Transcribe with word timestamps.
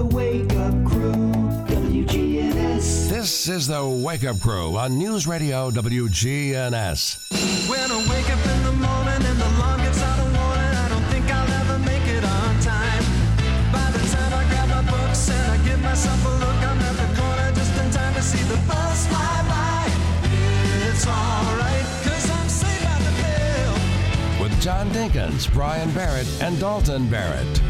The 0.00 0.06
Wake 0.16 0.56
Up 0.56 0.72
Crew, 0.86 1.12
WGNS. 1.68 3.10
This 3.10 3.50
is 3.50 3.66
the 3.66 3.86
Wake 3.86 4.24
Up 4.24 4.40
Crew 4.40 4.78
on 4.78 4.96
News 4.96 5.26
Radio 5.26 5.70
WGNS. 5.70 7.68
When 7.68 7.80
I 7.80 7.98
wake 8.08 8.30
up 8.32 8.40
in 8.46 8.64
the 8.64 8.72
morning 8.80 9.20
and 9.28 9.38
the 9.38 9.46
alarm 9.58 9.82
gets 9.82 10.00
out 10.00 10.18
of 10.18 10.32
warning, 10.32 10.72
I 10.72 10.88
don't 10.88 11.04
think 11.12 11.30
I'll 11.30 11.52
ever 11.52 11.78
make 11.80 12.06
it 12.08 12.24
on 12.24 12.60
time. 12.60 13.04
By 13.76 13.90
the 13.92 14.00
time 14.08 14.32
I 14.32 14.48
grab 14.48 14.68
my 14.70 14.90
books 14.90 15.28
and 15.28 15.52
I 15.52 15.62
give 15.68 15.82
myself 15.82 16.24
a 16.24 16.30
look, 16.30 16.60
I'm 16.64 16.80
at 16.80 16.96
the 16.96 17.20
corner 17.20 17.52
just 17.52 17.76
in 17.76 17.90
time 17.90 18.14
to 18.14 18.22
see 18.22 18.42
the 18.44 18.56
bus 18.66 19.06
fly 19.06 19.44
by. 19.52 19.84
It's 20.88 21.06
alright, 21.06 21.84
cause 22.08 22.30
I'm 22.40 22.48
saved 22.48 22.84
by 22.88 22.96
the 23.04 23.12
bell. 23.20 23.74
With 24.40 24.62
John 24.62 24.88
Dinkins, 24.96 25.52
Brian 25.52 25.92
Barrett, 25.92 26.26
and 26.40 26.58
Dalton 26.58 27.06
Barrett. 27.10 27.69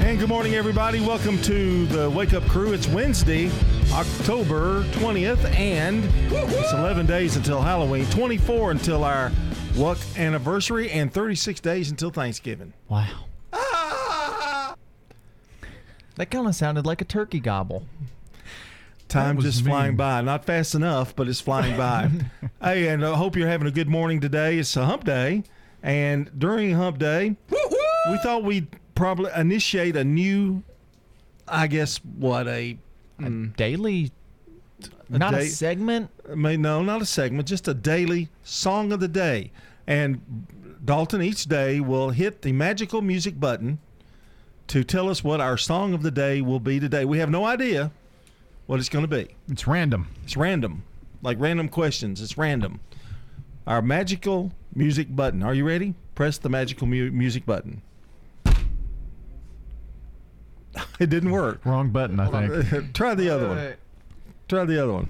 And 0.00 0.18
good 0.18 0.30
morning, 0.30 0.54
everybody. 0.54 0.98
Welcome 0.98 1.40
to 1.42 1.86
the 1.86 2.08
Wake 2.10 2.32
Up 2.32 2.42
Crew. 2.44 2.72
It's 2.72 2.88
Wednesday, 2.88 3.50
October 3.92 4.82
20th, 4.94 5.44
and 5.54 6.02
it's 6.32 6.72
11 6.72 7.06
days 7.06 7.36
until 7.36 7.60
Halloween, 7.60 8.06
24 8.06 8.70
until 8.72 9.04
our 9.04 9.30
Wuck 9.76 9.98
anniversary, 10.16 10.90
and 10.90 11.12
36 11.12 11.60
days 11.60 11.90
until 11.90 12.10
Thanksgiving. 12.10 12.72
Wow. 12.88 13.26
Ah! 13.52 14.74
That 16.16 16.30
kind 16.30 16.48
of 16.48 16.54
sounded 16.54 16.86
like 16.86 17.02
a 17.02 17.04
turkey 17.04 17.38
gobble. 17.38 17.84
Time 19.06 19.38
just 19.38 19.64
mean. 19.64 19.70
flying 19.70 19.96
by. 19.96 20.22
Not 20.22 20.44
fast 20.46 20.74
enough, 20.74 21.14
but 21.14 21.28
it's 21.28 21.40
flying 21.40 21.76
by. 21.76 22.10
hey, 22.62 22.88
and 22.88 23.04
I 23.04 23.14
hope 23.16 23.36
you're 23.36 23.48
having 23.48 23.68
a 23.68 23.72
good 23.72 23.88
morning 23.88 24.20
today. 24.20 24.58
It's 24.58 24.74
a 24.76 24.86
hump 24.86 25.04
day, 25.04 25.44
and 25.82 26.30
during 26.36 26.72
hump 26.72 26.98
day, 26.98 27.36
we 28.10 28.18
thought 28.22 28.42
we'd 28.42 28.66
probably 29.00 29.30
initiate 29.34 29.96
a 29.96 30.04
new, 30.04 30.62
I 31.48 31.68
guess, 31.68 31.96
what, 32.04 32.46
a 32.46 32.76
hmm. 33.18 33.46
Daily, 33.56 34.12
not 35.08 35.32
a 35.32 35.46
segment. 35.46 36.10
I 36.30 36.34
mean, 36.34 36.60
no, 36.60 36.82
not 36.82 37.00
a 37.00 37.06
segment, 37.06 37.48
just 37.48 37.66
a 37.66 37.72
daily 37.72 38.28
song 38.44 38.92
of 38.92 39.00
the 39.00 39.08
day. 39.08 39.52
And 39.86 40.46
Dalton 40.84 41.22
each 41.22 41.46
day 41.46 41.80
will 41.80 42.10
hit 42.10 42.42
the 42.42 42.52
magical 42.52 43.00
music 43.00 43.40
button 43.40 43.78
to 44.66 44.84
tell 44.84 45.08
us 45.08 45.24
what 45.24 45.40
our 45.40 45.56
song 45.56 45.94
of 45.94 46.02
the 46.02 46.10
day 46.10 46.42
will 46.42 46.60
be 46.60 46.78
today. 46.78 47.06
We 47.06 47.20
have 47.20 47.30
no 47.30 47.46
idea 47.46 47.90
what 48.66 48.80
it's 48.80 48.90
going 48.90 49.08
to 49.08 49.08
be. 49.08 49.34
It's 49.48 49.66
random. 49.66 50.08
It's 50.24 50.36
random, 50.36 50.82
like 51.22 51.40
random 51.40 51.70
questions. 51.70 52.20
It's 52.20 52.36
random. 52.36 52.80
Our 53.66 53.80
magical 53.80 54.52
music 54.74 55.16
button. 55.16 55.42
Are 55.42 55.54
you 55.54 55.66
ready? 55.66 55.94
Press 56.14 56.36
the 56.36 56.50
magical 56.50 56.86
mu- 56.86 57.10
music 57.10 57.46
button. 57.46 57.80
It 61.00 61.08
didn't 61.10 61.30
work. 61.30 61.64
Wrong 61.64 61.90
button, 61.90 62.20
I 62.20 62.46
think. 62.48 62.92
Try 62.94 63.14
the 63.14 63.30
other 63.30 63.48
one. 63.48 63.74
Try 64.48 64.64
the 64.64 64.82
other 64.82 64.92
one. 64.92 65.08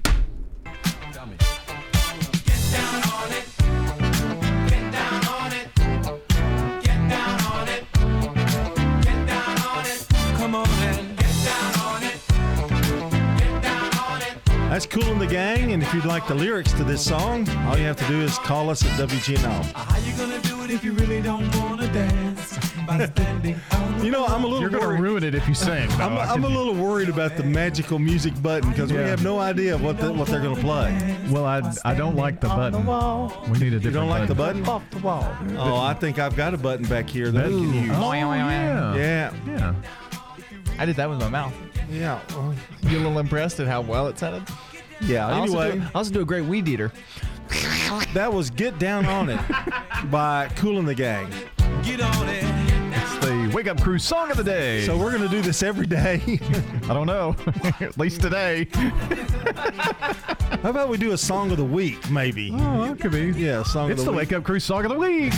Come 10.37 10.55
on 10.55 10.67
and 10.69 11.17
get 11.17 11.33
down 11.45 11.79
on 11.79 12.03
it. 12.03 12.19
Get 13.39 13.61
down 13.63 13.97
on 13.97 14.21
it. 14.21 14.35
That's 14.69 14.85
Kool 14.85 15.03
and 15.03 15.21
the 15.21 15.27
Gang, 15.27 15.73
and 15.73 15.83
if 15.83 15.93
you'd 15.93 16.05
like 16.05 16.27
the 16.27 16.33
lyrics 16.35 16.71
to 16.73 16.83
this 16.83 17.05
song, 17.05 17.47
all 17.67 17.77
you 17.77 17.83
have 17.85 17.97
to 17.97 18.07
do 18.07 18.21
is 18.21 18.37
call 18.39 18.69
us 18.69 18.83
at 18.83 18.91
WGNO. 18.99 19.45
Uh, 19.75 19.79
how 19.79 19.97
you 19.99 20.13
gonna 20.17 20.39
do 20.41 20.63
it 20.63 20.71
if 20.71 20.83
you 20.83 20.93
really 20.93 21.21
don't 21.21 21.53
wanna 21.57 21.91
dance? 21.93 22.70
By 22.87 23.05
standing 23.05 23.59
on 23.71 23.97
the 23.99 24.05
You 24.05 24.11
know, 24.11 24.25
I'm 24.25 24.43
a 24.43 24.47
little 24.47 24.61
You're 24.61 24.69
going 24.69 24.95
to 24.97 25.01
ruin 25.01 25.23
it 25.23 25.35
if 25.35 25.47
you 25.47 25.53
sing. 25.53 25.87
No, 25.97 26.05
I'm, 26.05 26.17
I 26.17 26.23
I'm 26.33 26.43
a 26.43 26.47
little 26.49 26.73
worried 26.73 27.09
about 27.09 27.37
the 27.37 27.43
magical 27.43 27.99
music 27.99 28.39
button 28.41 28.69
because 28.71 28.91
we 28.91 28.97
have 28.99 29.23
no 29.23 29.39
idea 29.39 29.77
what 29.77 29.99
the, 29.99 30.11
what 30.11 30.27
they're 30.27 30.41
going 30.41 30.55
to 30.55 30.61
play. 30.61 31.17
Well, 31.29 31.45
I, 31.45 31.61
I 31.85 31.93
don't 31.93 32.15
like 32.15 32.39
the 32.41 32.47
button. 32.47 32.85
We 33.51 33.59
need 33.59 33.73
a 33.73 33.79
different 33.79 33.83
You 33.85 33.91
don't 33.91 34.09
like 34.09 34.27
the 34.27 34.35
button. 34.35 34.63
button? 34.63 34.75
Off 34.75 34.89
the 34.89 34.99
wall. 34.99 35.35
Oh, 35.57 35.77
I 35.79 35.93
think 35.93 36.17
I've 36.19 36.35
got 36.35 36.53
a 36.53 36.57
button 36.57 36.85
back 36.87 37.09
here 37.09 37.31
that 37.31 37.47
we 37.49 37.55
can 37.55 37.73
use. 37.73 37.91
Oh, 37.95 38.11
yeah. 38.13 38.95
Yeah, 38.95 39.33
Yeah. 39.45 39.75
I 40.79 40.85
did 40.85 40.95
that 40.95 41.09
with 41.09 41.19
my 41.19 41.29
mouth. 41.29 41.53
yeah, 41.91 42.19
You 42.81 42.97
a 42.97 42.99
little 42.99 43.19
impressed 43.19 43.59
at 43.59 43.67
how 43.67 43.81
well 43.81 44.07
it 44.07 44.17
sounded? 44.17 44.43
yeah. 45.01 45.27
I 45.27 45.33
also, 45.33 45.71
do, 45.73 45.81
I 45.81 45.89
also 45.93 46.11
do 46.11 46.21
a 46.21 46.25
great 46.25 46.45
weed 46.45 46.67
eater. 46.67 46.91
that 48.13 48.31
was 48.33 48.49
"Get 48.49 48.79
Down 48.79 49.05
on 49.05 49.29
It" 49.29 49.39
by 50.09 50.49
Kool 50.55 50.79
and 50.79 50.87
the 50.87 50.95
Gang. 50.95 51.29
Get 51.83 51.99
on 52.01 52.29
it. 52.29 52.60
It's 53.51 53.55
the 53.55 53.57
Wake 53.57 53.67
Up 53.67 53.81
Crew 53.81 53.99
song 53.99 54.31
of 54.31 54.37
the 54.37 54.45
day. 54.45 54.85
So 54.85 54.97
we're 54.97 55.11
going 55.11 55.23
to 55.23 55.27
do 55.27 55.41
this 55.41 55.61
every 55.61 55.85
day. 55.85 56.21
I 56.83 56.93
don't 56.93 57.05
know. 57.05 57.35
At 57.81 57.97
least 57.97 58.21
today. 58.21 58.69
How 60.63 60.69
about 60.69 60.87
we 60.87 60.95
do 60.95 61.11
a 61.11 61.17
song 61.17 61.51
of 61.51 61.57
the 61.57 61.65
week, 61.65 62.09
maybe? 62.09 62.51
Oh, 62.53 62.87
that 62.87 63.01
could 63.01 63.11
be. 63.11 63.31
Yeah, 63.31 63.63
song 63.63 63.91
It's 63.91 63.99
of 63.99 64.05
the 64.05 64.11
the 64.13 64.17
week. 64.17 64.29
Wake 64.29 64.37
Up 64.37 64.45
Crew 64.45 64.61
song 64.61 64.85
of 64.85 64.91
the 64.91 64.97
week. 64.97 65.33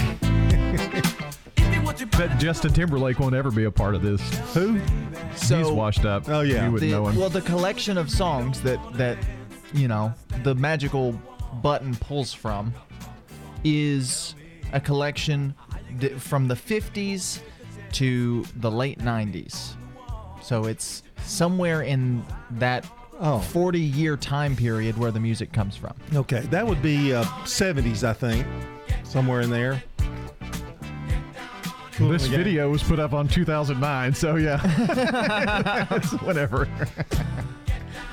If 1.58 1.74
you 1.74 1.82
want 1.82 2.00
your 2.02 2.10
Bet 2.10 2.40
Justin 2.40 2.72
Timberlake 2.72 3.18
won't 3.18 3.34
ever 3.34 3.50
be 3.50 3.64
a 3.64 3.72
part 3.72 3.96
of 3.96 4.04
this. 4.04 4.22
Who? 4.54 4.80
So 5.36 5.58
He's 5.58 5.72
washed 5.72 6.06
up. 6.06 6.30
Oh, 6.30 6.42
yeah. 6.42 6.68
You 6.68 6.72
wouldn't 6.72 6.92
the, 6.92 6.96
know 6.96 7.08
him. 7.08 7.16
well, 7.16 7.30
the 7.30 7.42
collection 7.42 7.98
of 7.98 8.12
songs 8.12 8.62
that 8.62 8.80
that 8.94 9.18
you 9.74 9.88
know 9.88 10.14
the 10.44 10.54
magical 10.54 11.20
button 11.64 11.96
pulls 11.96 12.32
from 12.32 12.76
is 13.64 14.36
a 14.72 14.80
collection 14.80 15.56
from 16.20 16.48
the 16.48 16.56
50s 16.56 17.40
to 17.94 18.46
the 18.58 18.70
late 18.72 19.00
90s. 19.00 19.76
So 20.42 20.66
it's 20.66 21.04
somewhere 21.24 21.82
in 21.82 22.24
that 22.52 22.86
Oh. 23.20 23.40
40 23.40 23.80
year 23.80 24.18
time 24.18 24.56
period 24.56 24.98
where 24.98 25.12
the 25.12 25.20
music 25.20 25.54
comes 25.54 25.78
from. 25.78 25.94
Okay, 26.14 26.42
that 26.50 26.66
would 26.66 26.82
be 26.82 27.14
uh, 27.14 27.24
70s, 27.46 28.04
I 28.04 28.12
think, 28.12 28.46
somewhere 29.04 29.42
in 29.42 29.50
there. 29.50 29.82
Cool 31.94 32.10
this 32.10 32.26
in 32.26 32.32
video 32.32 32.70
was 32.70 32.82
put 32.82 33.00
up 33.00 33.14
on 33.14 33.28
2009, 33.28 34.14
so 34.16 34.36
yeah. 34.36 34.60
It's 35.92 36.12
whatever. 36.24 36.68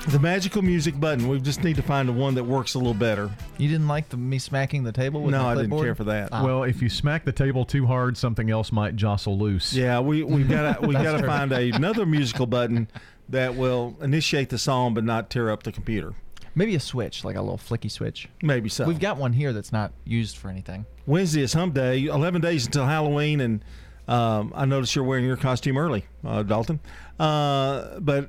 The 0.07 0.19
magical 0.19 0.61
music 0.63 0.99
button. 0.99 1.27
We 1.27 1.39
just 1.39 1.63
need 1.63 1.75
to 1.75 1.83
find 1.83 2.09
the 2.09 2.13
one 2.13 2.33
that 2.35 2.43
works 2.43 2.73
a 2.73 2.79
little 2.79 2.93
better. 2.95 3.29
You 3.57 3.69
didn't 3.69 3.87
like 3.87 4.09
the, 4.09 4.17
me 4.17 4.39
smacking 4.39 4.83
the 4.83 4.91
table 4.91 5.21
with 5.21 5.31
No, 5.31 5.43
my 5.43 5.51
I 5.51 5.55
didn't 5.55 5.69
clipboard? 5.69 5.85
care 5.85 5.95
for 5.95 6.03
that. 6.05 6.29
Ah. 6.31 6.43
Well, 6.43 6.63
if 6.63 6.81
you 6.81 6.89
smack 6.89 7.23
the 7.23 7.31
table 7.31 7.65
too 7.65 7.85
hard, 7.85 8.17
something 8.17 8.49
else 8.49 8.71
might 8.71 8.95
jostle 8.95 9.37
loose. 9.37 9.73
Yeah, 9.73 9.99
we 9.99 10.23
we 10.23 10.43
got 10.45 10.81
to 10.81 10.87
we 10.87 10.93
got 10.95 11.19
to 11.19 11.25
find 11.25 11.51
a, 11.51 11.69
another 11.71 12.05
musical 12.07 12.47
button 12.47 12.87
that 13.29 13.55
will 13.55 13.95
initiate 14.01 14.49
the 14.49 14.57
song 14.57 14.93
but 14.95 15.03
not 15.03 15.29
tear 15.29 15.51
up 15.51 15.63
the 15.63 15.71
computer. 15.71 16.13
Maybe 16.55 16.75
a 16.75 16.79
switch, 16.79 17.23
like 17.23 17.35
a 17.35 17.41
little 17.41 17.57
flicky 17.59 17.89
switch. 17.89 18.27
Maybe 18.41 18.69
so. 18.69 18.85
We've 18.85 18.99
got 18.99 19.17
one 19.17 19.33
here 19.33 19.53
that's 19.53 19.71
not 19.71 19.93
used 20.03 20.35
for 20.35 20.49
anything. 20.49 20.85
Wednesday 21.05 21.41
is 21.43 21.53
Hump 21.53 21.75
Day. 21.75 22.05
Eleven 22.05 22.41
days 22.41 22.65
until 22.65 22.85
Halloween, 22.85 23.39
and 23.39 23.63
um, 24.07 24.51
I 24.55 24.65
noticed 24.65 24.95
you're 24.95 25.05
wearing 25.05 25.25
your 25.25 25.37
costume 25.37 25.77
early, 25.77 26.05
uh, 26.25 26.41
Dalton. 26.43 26.79
Uh, 27.19 27.99
but 27.99 28.25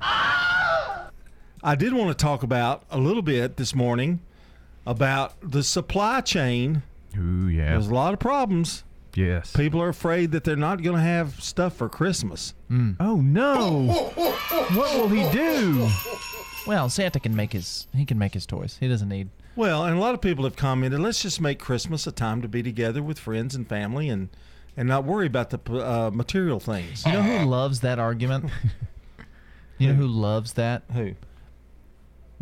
I 1.63 1.75
did 1.75 1.93
want 1.93 2.09
to 2.09 2.21
talk 2.21 2.43
about 2.43 2.83
a 2.89 2.97
little 2.97 3.21
bit 3.21 3.55
this 3.55 3.73
morning 3.73 4.19
about 4.85 5.35
the 5.41 5.63
supply 5.63 6.19
chain. 6.19 6.83
Ooh, 7.17 7.47
yeah. 7.47 7.69
There's 7.71 7.87
a 7.87 7.93
lot 7.93 8.13
of 8.13 8.19
problems. 8.19 8.83
Yes. 9.15 9.55
People 9.55 9.81
are 9.81 9.89
afraid 9.89 10.31
that 10.31 10.43
they're 10.43 10.55
not 10.57 10.81
going 10.81 10.97
to 10.97 11.01
have 11.01 11.41
stuff 11.41 11.75
for 11.75 11.87
Christmas. 11.87 12.53
Oh 12.99 13.21
no! 13.21 14.11
what 14.73 14.97
will 14.97 15.07
he 15.07 15.29
do? 15.31 15.87
Well, 16.65 16.89
Santa 16.89 17.19
can 17.19 17.35
make 17.35 17.53
his 17.53 17.87
he 17.93 18.03
can 18.05 18.17
make 18.17 18.33
his 18.33 18.45
toys. 18.45 18.77
He 18.79 18.87
doesn't 18.87 19.09
need. 19.09 19.29
Well, 19.55 19.85
and 19.85 19.95
a 19.95 19.99
lot 19.99 20.15
of 20.15 20.21
people 20.21 20.43
have 20.45 20.55
commented, 20.55 20.99
let's 20.99 21.21
just 21.21 21.39
make 21.39 21.59
Christmas 21.59 22.07
a 22.07 22.11
time 22.11 22.41
to 22.41 22.47
be 22.47 22.63
together 22.63 23.03
with 23.03 23.19
friends 23.19 23.53
and 23.53 23.69
family 23.69 24.09
and 24.09 24.29
and 24.75 24.87
not 24.87 25.05
worry 25.05 25.27
about 25.27 25.51
the 25.51 25.59
uh, 25.73 26.09
material 26.11 26.59
things. 26.59 27.05
You 27.05 27.11
know 27.13 27.21
who 27.21 27.45
loves 27.45 27.81
that 27.81 27.99
argument? 27.99 28.49
You 29.79 29.89
know 29.89 29.95
who 29.95 30.07
loves 30.07 30.53
that? 30.53 30.83
Who? 30.93 31.15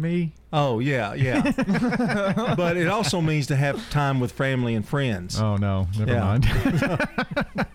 Me? 0.01 0.33
Oh, 0.51 0.79
yeah, 0.79 1.13
yeah. 1.13 1.51
but 2.57 2.75
it 2.75 2.87
also 2.87 3.21
means 3.21 3.47
to 3.47 3.55
have 3.55 3.89
time 3.91 4.19
with 4.19 4.31
family 4.31 4.73
and 4.75 4.85
friends. 4.87 5.39
Oh 5.39 5.55
no, 5.57 5.87
never 5.97 6.11
Yeah. 6.11 6.23
mind. 6.23 7.65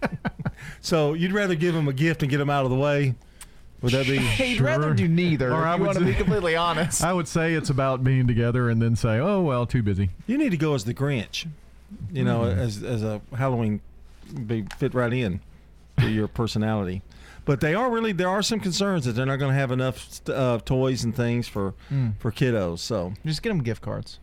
So 0.81 1.14
you'd 1.14 1.32
rather 1.32 1.55
give 1.55 1.75
them 1.75 1.88
a 1.88 1.93
gift 1.93 2.23
and 2.23 2.31
get 2.31 2.38
them 2.38 2.50
out 2.50 2.64
of 2.64 2.70
the 2.70 2.76
way? 2.76 3.14
Would 3.82 3.93
that 3.93 4.06
be? 4.06 4.19
He'd 4.19 4.56
Sure. 4.56 4.67
rather 4.67 4.94
do 4.94 5.06
neither. 5.08 5.52
Or 5.52 5.61
if 5.62 5.67
I 5.67 5.75
you 5.75 5.81
would 5.81 5.87
want 5.87 5.99
to 5.99 6.05
be 6.05 6.12
say- 6.12 6.19
completely 6.19 6.56
honest. 6.56 7.02
I 7.05 7.12
would 7.12 7.28
say 7.28 7.55
it's 7.55 7.70
about 7.70 8.02
being 8.05 8.26
together, 8.26 8.70
and 8.70 8.81
then 8.81 8.96
say, 8.96 9.19
"Oh 9.19 9.43
well, 9.43 9.67
too 9.67 9.82
busy." 9.82 10.11
You 10.26 10.38
need 10.38 10.50
to 10.50 10.56
go 10.56 10.75
as 10.75 10.84
the 10.84 10.94
Grinch. 10.94 11.46
You 12.12 12.25
know, 12.25 12.44
hmm. 12.50 12.58
as 12.58 12.82
as 12.82 13.02
a 13.02 13.20
Halloween, 13.37 13.81
be 14.46 14.64
fit 14.78 14.94
right 14.94 15.12
in 15.12 15.40
to 15.99 16.08
your 16.08 16.26
personality. 16.28 17.02
But 17.47 17.61
they 17.61 17.75
are 17.75 17.91
really 17.91 18.13
there 18.13 18.29
are 18.29 18.43
some 18.43 18.61
concerns 18.61 19.05
that 19.07 19.13
they're 19.13 19.25
not 19.25 19.37
going 19.39 19.53
to 19.53 19.59
have 19.59 19.71
enough 19.73 19.99
st- 20.13 20.37
uh, 20.37 20.59
toys 20.65 21.05
and 21.05 21.15
things 21.17 21.49
for 21.49 21.73
for 22.19 22.31
kiddos. 22.31 22.81
So 22.81 23.15
Just 23.25 23.43
get 23.43 23.49
them 23.51 23.63
gift 23.63 23.81
cards. 23.81 24.19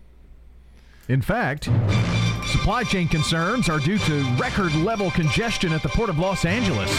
In 1.10 1.22
fact, 1.22 1.66
supply 2.46 2.84
chain 2.84 3.08
concerns 3.08 3.68
are 3.70 3.80
due 3.80 3.98
to 3.98 4.24
record 4.40 4.74
level 4.76 5.10
congestion 5.12 5.74
at 5.74 5.82
the 5.84 5.90
Port 5.90 6.10
of 6.10 6.20
Los 6.20 6.46
Angeles. 6.46 6.92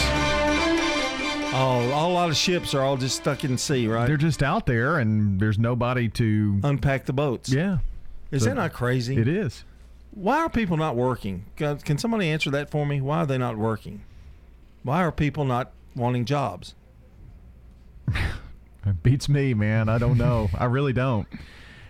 Oh, 1.57 1.79
a 1.87 2.09
lot 2.11 2.29
of 2.29 2.35
ships 2.35 2.73
are 2.73 2.81
all 2.81 2.97
just 2.97 3.15
stuck 3.15 3.43
in 3.45 3.53
the 3.53 3.57
sea, 3.57 3.87
right? 3.87 4.07
They're 4.07 4.17
just 4.17 4.43
out 4.43 4.65
there, 4.65 4.99
and 4.99 5.39
there's 5.39 5.57
nobody 5.57 6.09
to. 6.09 6.59
Unpack 6.63 7.05
the 7.05 7.13
boats. 7.13 7.49
Yeah, 7.49 7.77
Is 8.29 8.43
So- 8.43 8.49
that 8.49 8.55
not 8.55 8.73
crazy? 8.73 9.15
it 9.17 9.27
is. 9.27 9.63
Why 10.11 10.39
are 10.39 10.49
people 10.49 10.75
not 10.77 10.95
working? 10.95 11.45
Can 11.55 11.77
can 11.77 11.97
somebody 11.97 12.29
answer 12.29 12.49
that 12.51 12.69
for 12.71 12.85
me? 12.85 12.99
Why 13.01 13.19
are 13.19 13.25
they 13.25 13.37
not 13.37 13.57
working? 13.57 14.01
Why 14.83 15.03
are 15.03 15.11
people 15.11 15.45
not 15.45 15.71
wanting 15.95 16.25
jobs? 16.25 16.75
It 18.87 19.01
beats 19.01 19.27
me, 19.27 19.55
man. 19.55 19.89
I 19.89 19.97
don't 19.97 20.15
know. 20.17 20.47
I 20.55 20.65
really 20.65 20.93
don't. 20.93 21.27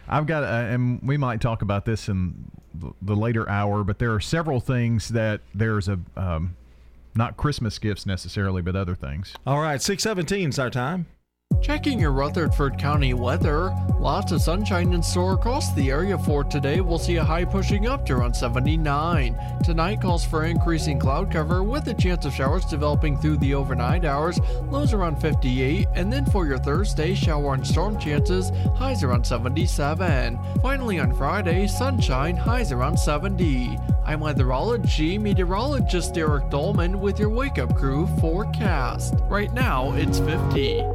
I've 0.08 0.26
got, 0.28 0.44
uh, 0.44 0.72
and 0.74 1.02
we 1.04 1.18
might 1.18 1.42
talk 1.42 1.62
about 1.62 1.84
this 1.84 2.08
in 2.08 2.50
the- 2.74 2.94
the 3.02 3.18
later 3.18 3.50
hour, 3.50 3.84
but 3.84 4.00
there 4.00 4.14
are 4.14 4.22
several 4.22 4.62
things 4.62 5.10
that 5.10 5.42
there's 5.54 5.90
a, 5.90 6.00
um, 6.16 6.56
not 7.14 7.36
Christmas 7.36 7.80
gifts 7.80 8.06
necessarily, 8.06 8.62
but 8.62 8.78
other 8.78 8.96
things. 8.96 9.34
All 9.46 9.60
right, 9.60 9.82
617 9.82 10.48
is 10.50 10.58
our 10.58 10.70
time. 10.70 11.06
Checking 11.66 12.00
your 12.00 12.12
Rutherford 12.12 12.78
County 12.78 13.16
weather. 13.16 13.76
Lots 13.98 14.32
of 14.32 14.44
sunshine 14.44 14.94
in 14.94 15.02
store 15.02 15.34
across 15.34 15.74
the 15.74 15.90
area 15.90 16.16
for 16.16 16.44
today. 16.44 16.80
We'll 16.80 17.00
see 17.00 17.16
a 17.16 17.24
high 17.24 17.44
pushing 17.44 17.88
up 17.88 18.06
to 18.06 18.14
around 18.14 18.36
79. 18.36 19.36
Tonight 19.64 20.00
calls 20.00 20.24
for 20.24 20.46
increasing 20.46 21.00
cloud 21.00 21.32
cover 21.32 21.64
with 21.64 21.88
a 21.88 21.96
chance 21.96 22.24
of 22.24 22.36
showers 22.36 22.66
developing 22.66 23.18
through 23.18 23.38
the 23.38 23.56
overnight 23.56 24.06
hours. 24.06 24.40
Lows 24.70 24.94
around 24.94 25.20
58. 25.20 25.88
And 25.96 26.14
then 26.14 26.28
for 26.28 26.46
your 26.46 26.60
Thursday, 26.60 27.16
shower 27.16 27.56
and 27.56 27.66
storm 27.66 27.98
chances. 27.98 28.52
Highs 28.76 29.02
around 29.02 29.26
77. 29.26 30.38
Finally 30.62 31.00
on 31.00 31.16
Friday, 31.16 31.66
sunshine. 31.66 32.38
Highs 32.38 32.72
around 32.72 32.98
70. 32.98 33.76
I'm 34.06 34.20
weatherology 34.20 35.20
meteorologist 35.20 36.14
Derek 36.14 36.52
Dolman 36.52 37.02
with 37.02 37.20
your 37.20 37.32
Wake 37.32 37.58
Up 37.58 37.76
Crew 37.76 38.06
forecast. 38.20 39.16
Right 39.24 39.52
now, 39.52 39.94
it's 39.94 40.20
50. 40.20 40.95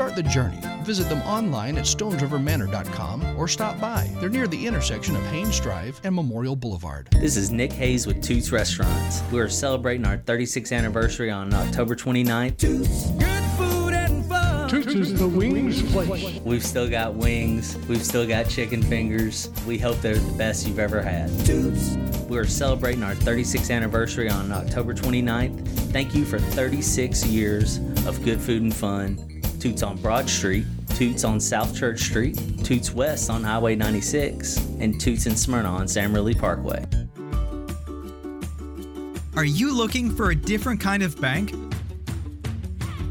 Start 0.00 0.16
the 0.16 0.22
journey. 0.22 0.58
Visit 0.82 1.10
them 1.10 1.20
online 1.24 1.76
at 1.76 1.84
stonesrivermanor.com 1.84 3.36
or 3.36 3.46
stop 3.46 3.78
by. 3.78 4.10
They're 4.18 4.30
near 4.30 4.46
the 4.46 4.66
intersection 4.66 5.14
of 5.14 5.22
Haynes 5.26 5.60
Drive 5.60 6.00
and 6.04 6.14
Memorial 6.14 6.56
Boulevard. 6.56 7.08
This 7.20 7.36
is 7.36 7.50
Nick 7.50 7.70
Hayes 7.74 8.06
with 8.06 8.22
Toots 8.22 8.50
Restaurants. 8.50 9.22
We 9.30 9.40
are 9.40 9.48
celebrating 9.50 10.06
our 10.06 10.16
36th 10.16 10.74
anniversary 10.74 11.30
on 11.30 11.52
October 11.52 11.94
29th. 11.94 12.56
Toots 14.70 14.94
is 14.94 15.18
the 15.18 15.28
wings 15.28 15.82
place. 15.92 16.40
We've 16.46 16.64
still 16.64 16.88
got 16.88 17.12
wings, 17.12 17.76
we've 17.86 18.02
still 18.02 18.26
got 18.26 18.48
chicken 18.48 18.82
fingers. 18.82 19.50
We 19.66 19.76
hope 19.76 20.00
they're 20.00 20.14
the 20.14 20.38
best 20.38 20.66
you've 20.66 20.78
ever 20.78 21.02
had. 21.02 21.28
Toots. 21.44 21.98
We 22.26 22.38
are 22.38 22.46
celebrating 22.46 23.02
our 23.02 23.16
36th 23.16 23.70
anniversary 23.70 24.30
on 24.30 24.50
October 24.50 24.94
29th. 24.94 25.68
Thank 25.92 26.14
you 26.14 26.24
for 26.24 26.38
36 26.38 27.26
years 27.26 27.76
of 28.06 28.24
good 28.24 28.40
food 28.40 28.62
and 28.62 28.74
fun. 28.74 29.29
Toots 29.60 29.82
on 29.82 29.98
Broad 29.98 30.28
Street, 30.28 30.64
Toots 30.94 31.22
on 31.22 31.38
South 31.38 31.76
Church 31.76 32.00
Street, 32.00 32.34
Toots 32.64 32.94
West 32.94 33.28
on 33.28 33.44
Highway 33.44 33.76
96, 33.76 34.56
and 34.80 34.98
Toots 34.98 35.26
in 35.26 35.36
Smyrna 35.36 35.68
on 35.68 35.86
Sam 35.86 36.14
Ridley 36.14 36.34
Parkway. 36.34 36.82
Are 39.36 39.44
you 39.44 39.76
looking 39.76 40.10
for 40.10 40.30
a 40.30 40.34
different 40.34 40.80
kind 40.80 41.02
of 41.02 41.20
bank? 41.20 41.52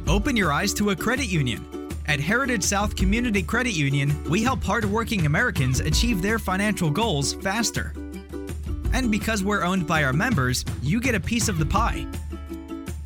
Open 0.07 0.36
your 0.36 0.51
eyes 0.51 0.74
to 0.74 0.90
a 0.90 0.96
credit 0.96 1.28
union. 1.28 1.88
At 2.07 2.19
Heritage 2.19 2.63
South 2.63 2.96
Community 2.96 3.44
Credit 3.44 3.74
Union, 3.74 4.24
we 4.28 4.42
help 4.42 4.63
hardworking 4.63 5.28
Americans 5.28 5.80
achieve 5.80 6.24
their 6.24 6.40
financial 6.40 6.90
goals 6.90 7.34
faster. 7.34 7.94
And 8.92 9.12
because 9.12 9.44
we're 9.44 9.63
owned 9.63 9.86
by 9.86 10.04
our 10.04 10.13
members, 10.13 10.66
you 10.81 11.00
get 11.00 11.13
a 11.13 11.19
piece 11.19 11.48
of 11.48 11.60
the 11.60 11.66
pie. 11.68 12.07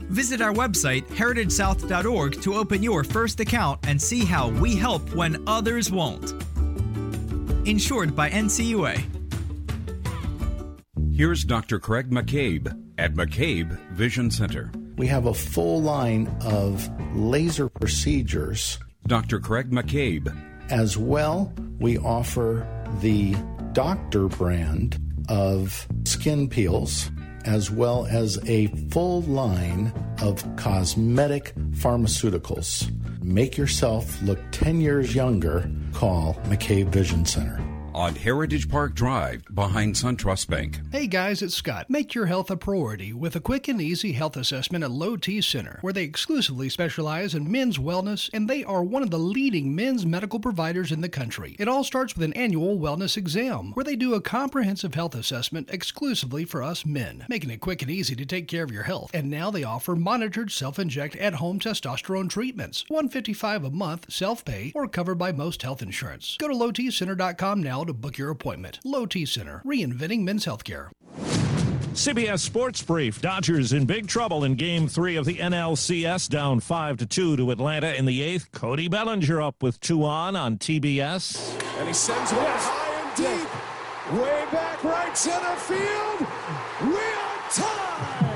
Visit 0.10 0.42
our 0.42 0.54
website, 0.54 1.06
heritagesouth.org, 1.08 2.42
to 2.42 2.54
open 2.56 2.84
your 2.84 3.04
first 3.04 3.40
account 3.40 3.80
and 3.88 4.02
see 4.02 4.24
how 4.26 4.50
we 4.50 4.76
help 4.76 5.14
when 5.16 5.44
others 5.48 5.92
won't. 5.92 6.34
Insured 7.66 8.16
by 8.16 8.30
NCUA. 8.30 9.04
Here's 11.16 11.44
Dr. 11.44 11.80
Craig 11.80 12.10
McCabe 12.10 12.76
at 12.98 13.14
McCabe 13.14 13.80
Vision 13.92 14.32
Center. 14.32 14.72
We 14.98 15.08
have 15.08 15.26
a 15.26 15.34
full 15.34 15.82
line 15.82 16.28
of 16.42 16.90
laser 17.16 17.70
procedures. 17.70 18.80
Dr. 19.08 19.40
Craig 19.40 19.70
McCabe. 19.72 20.36
As 20.70 20.98
well, 20.98 21.54
we 21.80 21.98
offer 21.98 22.68
the 23.02 23.36
doctor 23.74 24.28
brand 24.28 24.98
of 25.30 25.88
skin 26.06 26.48
peels, 26.48 27.12
as 27.46 27.70
well 27.72 28.06
as 28.08 28.40
a 28.48 28.68
full 28.92 29.22
line 29.24 29.94
of 30.22 30.44
cosmetic 30.56 31.54
pharmaceuticals. 31.72 32.92
Make 33.24 33.58
yourself 33.58 34.22
look 34.22 34.40
10 34.52 34.82
years 34.82 35.16
younger. 35.16 35.70
Call 35.94 36.36
McCabe 36.46 36.90
Vision 36.90 37.26
Center. 37.26 37.73
On 37.94 38.16
Heritage 38.16 38.70
Park 38.70 38.96
Drive 38.96 39.44
behind 39.54 39.94
SunTrust 39.94 40.50
Bank. 40.50 40.80
Hey 40.92 41.06
guys, 41.06 41.44
it's 41.44 41.54
Scott. 41.54 41.92
Make 41.92 42.16
your 42.16 42.26
health 42.26 42.50
a 42.50 42.58
priority 42.58 43.14
with 43.14 43.36
a 43.36 43.40
quick 43.40 43.68
and 43.68 43.80
easy 43.80 44.14
health 44.14 44.36
assessment 44.36 44.84
at 44.84 44.90
Low 44.90 45.16
T 45.16 45.42
Center, 45.42 45.78
where 45.82 45.94
they 45.94 46.04
exclusively 46.04 46.70
specialize 46.70 47.36
in 47.36 47.52
men's 47.52 47.78
wellness 47.78 48.32
and 48.34 48.50
they 48.50 48.64
are 48.64 48.84
one 48.84 49.04
of 49.04 49.12
the 49.12 49.20
leading 49.20 49.76
men's 49.76 50.08
medical 50.08 50.40
providers 50.40 50.92
in 50.92 51.02
the 51.02 51.10
country. 51.10 51.56
It 51.60 51.68
all 51.68 51.84
starts 51.84 52.16
with 52.16 52.24
an 52.24 52.34
annual 52.34 52.80
wellness 52.80 53.16
exam, 53.16 53.74
where 53.74 53.84
they 53.84 53.96
do 53.96 54.16
a 54.16 54.22
comprehensive 54.22 54.96
health 54.96 55.14
assessment 55.14 55.70
exclusively 55.70 56.46
for 56.46 56.64
us 56.64 56.88
men, 56.88 57.26
making 57.30 57.52
it 57.52 57.62
quick 57.62 57.84
and 57.84 57.92
easy 57.92 58.16
to 58.16 58.26
take 58.26 58.48
care 58.48 58.64
of 58.64 58.72
your 58.72 58.84
health. 58.84 59.12
And 59.14 59.30
now 59.30 59.52
they 59.52 59.64
offer 59.64 59.96
monitored 59.96 60.52
self-inject 60.52 61.16
at-home 61.18 61.60
testosterone 61.60 62.28
treatments, 62.28 62.86
155 62.88 63.66
a 63.66 63.70
month, 63.70 64.12
self-pay, 64.12 64.72
or 64.74 64.88
covered 64.88 65.20
by 65.20 65.32
most 65.32 65.62
health 65.62 65.84
insurance. 65.84 66.38
Go 66.40 66.48
to 66.48 66.56
lowtcenter.com 66.56 67.62
now 67.62 67.83
to 67.86 67.94
book 67.94 68.18
your 68.18 68.30
appointment. 68.30 68.80
Low 68.84 69.06
T 69.06 69.26
Center, 69.26 69.62
reinventing 69.66 70.24
men's 70.24 70.46
healthcare. 70.46 70.90
CBS 71.94 72.40
Sports 72.40 72.82
Brief. 72.82 73.22
Dodgers 73.22 73.72
in 73.72 73.86
big 73.86 74.08
trouble 74.08 74.44
in 74.44 74.56
Game 74.56 74.88
Three 74.88 75.16
of 75.16 75.26
the 75.26 75.36
NLCS, 75.38 76.28
down 76.28 76.60
five 76.60 76.98
to 76.98 77.06
two 77.06 77.38
to 77.38 77.52
Atlanta 77.52 77.94
in 77.94 78.06
the 78.06 78.24
eighth. 78.24 78.52
Cody 78.52 78.88
Bellinger 78.88 79.40
up 79.40 79.62
with 79.62 79.80
two 79.80 80.04
on 80.04 80.36
on 80.36 80.58
TBS. 80.58 81.62
And 81.78 81.88
he 81.88 81.94
sends 81.94 82.32
one 82.32 82.46
high 82.48 83.02
and 83.02 83.16
deep. 83.16 84.20
Way 84.20 84.46
back 84.52 84.84
right 84.84 85.16
center 85.16 85.56
field. 85.56 86.28
We 86.82 86.98
are 86.98 87.40
tied. 87.52 88.34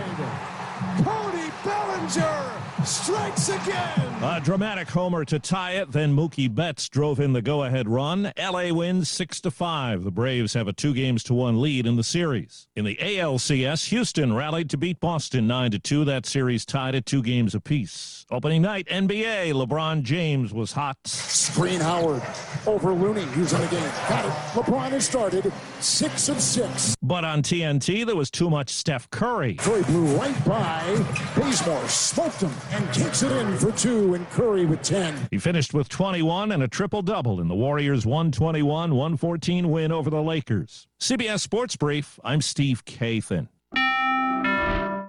Cody 1.04 1.52
Bellinger 1.66 2.86
strikes 2.86 3.50
again. 3.50 4.17
A 4.20 4.42
dramatic 4.42 4.90
homer 4.90 5.24
to 5.26 5.38
tie 5.38 5.74
it. 5.74 5.92
Then 5.92 6.16
Mookie 6.16 6.54
Betts 6.54 6.90
drove 6.90 7.20
in 7.20 7.34
the 7.34 7.42
go-ahead 7.42 7.88
run. 7.88 8.34
LA 8.36 8.74
wins 8.74 9.10
six 9.10 9.40
to 9.42 9.52
five. 9.52 10.04
The 10.04 10.10
Braves 10.10 10.56
have 10.56 10.68
a 10.68 10.74
two 10.74 10.96
games 10.96 11.24
to 11.26 11.36
one 11.36 11.62
lead 11.62 11.86
in 11.86 11.98
the 11.98 12.04
series. 12.04 12.68
In 12.76 12.84
the 12.84 12.96
ALCS, 12.96 13.90
Houston 13.90 14.34
rallied 14.34 14.72
to 14.72 14.78
beat 14.78 15.00
Boston 15.00 15.46
nine 15.46 15.70
to 15.70 15.78
two. 15.78 16.04
That 16.04 16.26
series 16.26 16.66
tied 16.66 16.96
at 16.96 17.06
two 17.06 17.22
games 17.22 17.54
apiece. 17.54 18.26
Opening 18.32 18.64
night 18.64 18.88
NBA, 18.88 19.54
LeBron 19.54 20.02
James 20.02 20.52
was 20.52 20.72
hot. 20.72 20.98
Screen 21.06 21.80
Howard 21.80 22.22
over 22.66 22.94
Looney. 22.94 23.26
He's 23.36 23.54
in 23.54 23.62
the 23.62 23.68
game. 23.68 23.92
Got 24.10 24.26
it. 24.26 24.32
LeBron 24.54 24.90
has 24.90 25.06
started 25.06 25.54
six 25.80 26.28
of 26.28 26.42
six. 26.42 26.96
But 27.02 27.24
on 27.24 27.42
TNT, 27.44 28.06
there 28.06 28.16
was 28.16 28.32
too 28.32 28.50
much 28.50 28.70
Steph 28.70 29.10
Curry. 29.12 29.54
Curry 29.54 29.84
blew 29.84 30.18
right 30.18 30.46
by 30.46 31.06
Bazemore, 31.36 31.88
smoked 31.88 32.42
him, 32.42 32.52
and 32.72 32.92
kicks 32.92 33.22
it 33.22 33.32
in 33.32 33.58
for 33.58 33.72
two. 34.08 34.14
And 34.14 34.30
Curry 34.32 34.66
with 34.66 34.82
10. 34.82 35.28
He 35.32 35.38
finished 35.38 35.74
with 35.74 35.90
21 35.90 36.52
and 36.52 36.64
a 36.64 36.68
triple 36.68 37.02
double 37.02 37.42
in 37.42 37.48
the 37.48 37.56
Warriors' 37.56 38.06
121 38.06 38.96
114 38.96 39.70
win 39.70 39.92
over 39.92 40.10
the 40.10 40.22
Lakers. 40.22 40.88
CBS 41.00 41.42
Sports 41.42 41.76
Brief, 41.76 42.20
I'm 42.24 42.42
Steve 42.42 42.86
Kathan. 42.86 43.50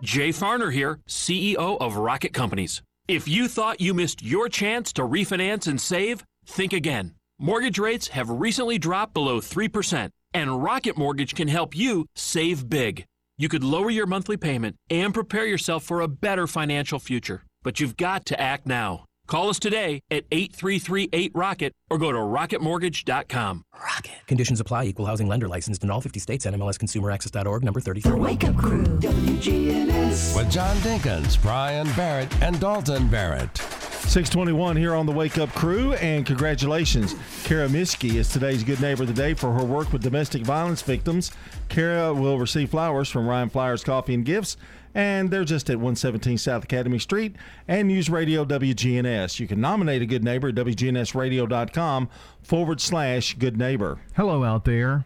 Jay 0.03 0.29
Farner 0.29 0.73
here, 0.73 1.01
CEO 1.09 1.77
of 1.81 1.97
Rocket 1.97 2.33
Companies. 2.33 2.83
If 3.09 3.27
you 3.27 3.49
thought 3.49 3.81
you 3.81 3.95
missed 3.95 4.23
your 4.23 4.49
chance 4.49 4.93
to 4.95 5.03
refinance 5.03 5.67
and 5.67 5.81
save, 5.81 6.25
think 6.47 6.73
again. 6.73 7.15
Mortgage 7.39 7.79
rates 7.79 8.09
have 8.09 8.29
recently 8.29 8.79
dropped 8.79 9.15
below 9.15 9.41
3%, 9.41 10.11
and 10.35 10.63
Rocket 10.63 10.97
Mortgage 10.97 11.35
can 11.35 11.49
help 11.49 11.77
you 11.77 12.07
save 12.15 12.69
big. 12.69 13.05
You 13.39 13.49
could 13.49 13.65
lower 13.65 13.91
your 13.91 14.07
monthly 14.07 14.37
payment 14.37 14.77
and 14.91 15.15
prepare 15.15 15.47
yourself 15.47 15.85
for 15.85 16.01
a 16.01 16.09
better 16.09 16.47
financial 16.47 16.99
future. 16.99 17.43
But 17.69 17.81
you've 17.81 17.99
got 17.99 18.25
to 18.25 18.41
act 18.41 18.65
now. 18.65 19.05
Call 19.27 19.51
us 19.51 19.59
today 19.59 20.01
at 20.11 20.25
8338 20.33 21.33
Rocket 21.35 21.75
or 21.91 21.99
go 21.99 22.11
to 22.11 22.17
rocketmortgage.com. 22.17 23.63
Rocket. 23.79 24.27
Conditions 24.27 24.59
apply. 24.59 24.85
Equal 24.85 25.05
housing 25.05 25.29
lender 25.29 25.49
licensed 25.49 25.85
in 25.85 25.91
all 25.91 26.01
50 26.01 26.19
states. 26.19 26.47
NMLSConsumerAccess.org 26.47 27.63
number 27.63 27.79
33. 27.79 28.13
Wake 28.13 28.45
Up 28.45 28.57
Crew, 28.57 28.85
WGNS. 28.85 30.35
With 30.35 30.51
John 30.51 30.77
Dinkins, 30.77 31.43
Brian 31.43 31.87
Barrett, 31.93 32.35
and 32.43 32.59
Dalton 32.59 33.07
Barrett. 33.09 33.55
621 33.59 34.75
here 34.75 34.95
on 34.95 35.05
the 35.05 35.13
Wake 35.13 35.37
Up 35.37 35.51
Crew, 35.51 35.93
and 35.93 36.25
congratulations. 36.25 37.15
Kara 37.45 37.69
Miskey 37.69 38.17
is 38.17 38.31
today's 38.31 38.65
Good 38.65 38.81
Neighbor 38.81 39.03
of 39.03 39.09
the 39.09 39.15
Day 39.15 39.35
for 39.35 39.53
her 39.53 39.63
work 39.63 39.93
with 39.93 40.03
domestic 40.03 40.41
violence 40.41 40.81
victims. 40.81 41.33
Kara 41.69 42.15
will 42.15 42.39
receive 42.39 42.71
flowers 42.71 43.11
from 43.11 43.27
Ryan 43.27 43.51
Flowers 43.51 43.85
Coffee 43.85 44.15
and 44.15 44.25
Gifts, 44.25 44.57
and 44.99 45.31
they're 45.31 45.45
just 45.45 45.71
at 45.71 45.77
117 45.77 46.37
South 46.39 46.65
Academy 46.65 46.99
Street 46.99 47.37
and 47.69 47.87
News 47.87 48.11
Radio 48.11 48.45
WGNS. 48.45 49.39
You 49.39 49.47
can 49.47 49.61
nominate 49.61 50.03
a 50.03 50.07
good 50.07 50.25
neighbor 50.25 50.49
at 50.49 50.57
WGNSradio.com 50.57 52.09
forward 52.43 52.81
slash 52.81 53.35
good 53.35 53.57
neighbor. 53.57 54.01
Hello 54.17 54.43
out 54.43 54.65
there. 54.65 55.05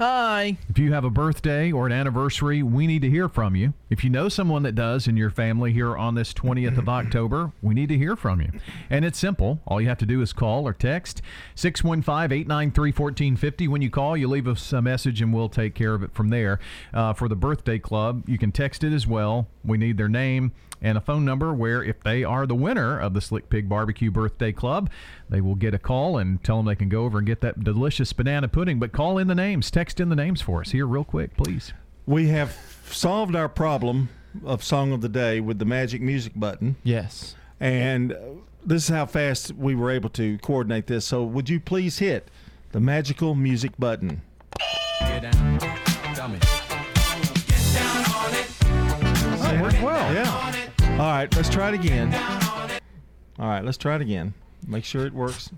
Hi. 0.00 0.56
If 0.70 0.78
you 0.78 0.94
have 0.94 1.04
a 1.04 1.10
birthday 1.10 1.70
or 1.70 1.84
an 1.84 1.92
anniversary, 1.92 2.62
we 2.62 2.86
need 2.86 3.02
to 3.02 3.10
hear 3.10 3.28
from 3.28 3.54
you. 3.54 3.74
If 3.90 4.02
you 4.02 4.08
know 4.08 4.30
someone 4.30 4.62
that 4.62 4.74
does 4.74 5.06
in 5.06 5.14
your 5.14 5.28
family 5.28 5.74
here 5.74 5.94
on 5.94 6.14
this 6.14 6.32
20th 6.32 6.78
of 6.78 6.88
October, 6.88 7.52
we 7.60 7.74
need 7.74 7.90
to 7.90 7.98
hear 7.98 8.16
from 8.16 8.40
you. 8.40 8.50
And 8.88 9.04
it's 9.04 9.18
simple. 9.18 9.60
All 9.66 9.78
you 9.78 9.88
have 9.88 9.98
to 9.98 10.06
do 10.06 10.22
is 10.22 10.32
call 10.32 10.66
or 10.66 10.72
text 10.72 11.20
615 11.54 12.32
893 12.34 12.92
1450. 12.92 13.68
When 13.68 13.82
you 13.82 13.90
call, 13.90 14.16
you 14.16 14.26
leave 14.26 14.48
us 14.48 14.72
a 14.72 14.80
message 14.80 15.20
and 15.20 15.34
we'll 15.34 15.50
take 15.50 15.74
care 15.74 15.92
of 15.92 16.02
it 16.02 16.14
from 16.14 16.30
there. 16.30 16.60
Uh, 16.94 17.12
for 17.12 17.28
the 17.28 17.36
birthday 17.36 17.78
club, 17.78 18.26
you 18.26 18.38
can 18.38 18.52
text 18.52 18.82
it 18.82 18.94
as 18.94 19.06
well. 19.06 19.48
We 19.62 19.76
need 19.76 19.98
their 19.98 20.08
name 20.08 20.52
and 20.82 20.96
a 20.96 21.00
phone 21.00 21.24
number 21.24 21.52
where 21.52 21.82
if 21.82 22.02
they 22.02 22.24
are 22.24 22.46
the 22.46 22.54
winner 22.54 22.98
of 22.98 23.14
the 23.14 23.20
Slick 23.20 23.50
Pig 23.50 23.68
Barbecue 23.68 24.10
Birthday 24.10 24.52
Club, 24.52 24.90
they 25.28 25.40
will 25.40 25.54
get 25.54 25.74
a 25.74 25.78
call 25.78 26.18
and 26.18 26.42
tell 26.42 26.56
them 26.56 26.66
they 26.66 26.74
can 26.74 26.88
go 26.88 27.04
over 27.04 27.18
and 27.18 27.26
get 27.26 27.40
that 27.42 27.62
delicious 27.62 28.12
banana 28.12 28.48
pudding. 28.48 28.78
But 28.78 28.92
call 28.92 29.18
in 29.18 29.28
the 29.28 29.34
names, 29.34 29.70
text 29.70 30.00
in 30.00 30.08
the 30.08 30.16
names 30.16 30.40
for 30.40 30.60
us 30.60 30.70
here 30.70 30.86
real 30.86 31.04
quick, 31.04 31.36
please. 31.36 31.72
We 32.06 32.28
have 32.28 32.56
solved 32.86 33.36
our 33.36 33.48
problem 33.48 34.08
of 34.44 34.64
Song 34.64 34.92
of 34.92 35.00
the 35.00 35.08
Day 35.08 35.40
with 35.40 35.58
the 35.58 35.64
magic 35.64 36.00
music 36.00 36.32
button. 36.34 36.76
Yes. 36.82 37.34
And 37.58 38.12
uh, 38.12 38.16
this 38.64 38.84
is 38.84 38.88
how 38.88 39.06
fast 39.06 39.52
we 39.52 39.74
were 39.74 39.90
able 39.90 40.10
to 40.10 40.38
coordinate 40.38 40.86
this. 40.86 41.04
So, 41.04 41.24
would 41.24 41.48
you 41.48 41.60
please 41.60 41.98
hit 41.98 42.28
the 42.72 42.80
magical 42.80 43.34
music 43.34 43.72
button? 43.78 44.22
Get 45.00 45.22
down, 45.22 45.58
dummy. 46.14 46.38
Get 46.38 47.74
down 47.74 48.04
on 48.14 48.34
it. 48.34 48.46
Oh, 49.42 49.58
worked 49.62 49.82
well. 49.82 50.14
Yeah. 50.14 50.49
All 51.00 51.06
right, 51.06 51.34
let's 51.34 51.48
try 51.48 51.68
it 51.68 51.74
again. 51.74 52.12
All 53.38 53.48
right, 53.48 53.64
let's 53.64 53.78
try 53.78 53.94
it 53.94 54.02
again. 54.02 54.34
Make 54.66 54.84
sure 54.84 55.06
it 55.06 55.14
works. 55.14 55.48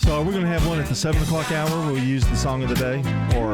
So, 0.00 0.16
are 0.16 0.22
we 0.22 0.32
going 0.32 0.42
to 0.42 0.46
have 0.46 0.66
one 0.68 0.78
at 0.78 0.86
the 0.86 0.94
seven 0.94 1.22
o'clock 1.22 1.50
hour? 1.50 1.70
We'll 1.90 1.96
use 1.96 2.26
the 2.26 2.36
song 2.36 2.62
of 2.62 2.68
the 2.68 2.74
day, 2.74 2.98
or 3.38 3.52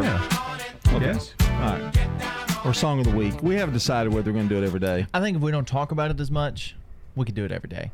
okay. 0.92 1.06
Yes. 1.06 1.32
All 1.42 1.78
right, 1.78 2.66
or 2.66 2.74
song 2.74 2.98
of 2.98 3.04
the 3.04 3.16
week. 3.16 3.40
We 3.40 3.54
haven't 3.54 3.74
decided 3.74 4.12
whether 4.12 4.32
we're 4.32 4.38
going 4.38 4.48
to 4.48 4.54
do 4.56 4.60
it 4.60 4.66
every 4.66 4.80
day. 4.80 5.06
I 5.14 5.20
think 5.20 5.36
if 5.36 5.42
we 5.44 5.52
don't 5.52 5.68
talk 5.68 5.92
about 5.92 6.10
it 6.10 6.18
as 6.18 6.32
much, 6.32 6.74
we 7.14 7.24
could 7.24 7.36
do 7.36 7.44
it 7.44 7.52
every 7.52 7.68
day. 7.68 7.92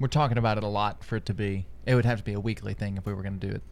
We're 0.00 0.08
talking 0.08 0.36
about 0.36 0.58
it 0.58 0.64
a 0.64 0.68
lot 0.68 1.04
for 1.04 1.14
it 1.14 1.26
to 1.26 1.32
be. 1.32 1.64
It 1.86 1.94
would 1.94 2.06
have 2.06 2.18
to 2.18 2.24
be 2.24 2.32
a 2.32 2.40
weekly 2.40 2.74
thing 2.74 2.96
if 2.96 3.06
we 3.06 3.14
were 3.14 3.22
going 3.22 3.38
to 3.38 3.46
do 3.46 3.54
it. 3.54 3.62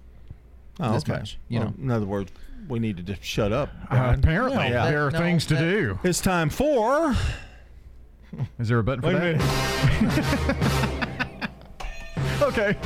Oh, 0.79 0.93
this 0.93 1.03
okay. 1.03 1.15
much, 1.15 1.39
you 1.49 1.59
Well, 1.59 1.71
know. 1.71 1.75
in 1.83 1.91
other 1.91 2.07
words, 2.07 2.31
we 2.69 2.79
need 2.79 2.97
to 2.97 3.03
just 3.03 3.23
shut 3.23 3.53
up. 3.53 3.69
Uh, 3.85 3.89
Brian. 3.97 4.19
apparently, 4.19 4.71
No, 4.71 4.91
there 4.91 5.07
are 5.07 5.11
no, 5.11 5.19
things 5.19 5.47
to 5.47 5.55
that- 5.55 5.61
do. 5.61 5.99
It's 6.05 6.21
time 6.21 6.51
for. 6.51 7.15
Is 8.59 8.69
there 8.69 8.79
a 8.79 8.85
button 8.85 9.01
for 9.03 9.09
Wait 9.09 9.17
a 9.17 9.39
that? 9.39 11.51
okay. 12.43 12.77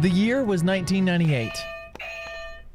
The 0.00 0.08
year 0.10 0.44
was 0.44 0.62
1998. 0.62 1.50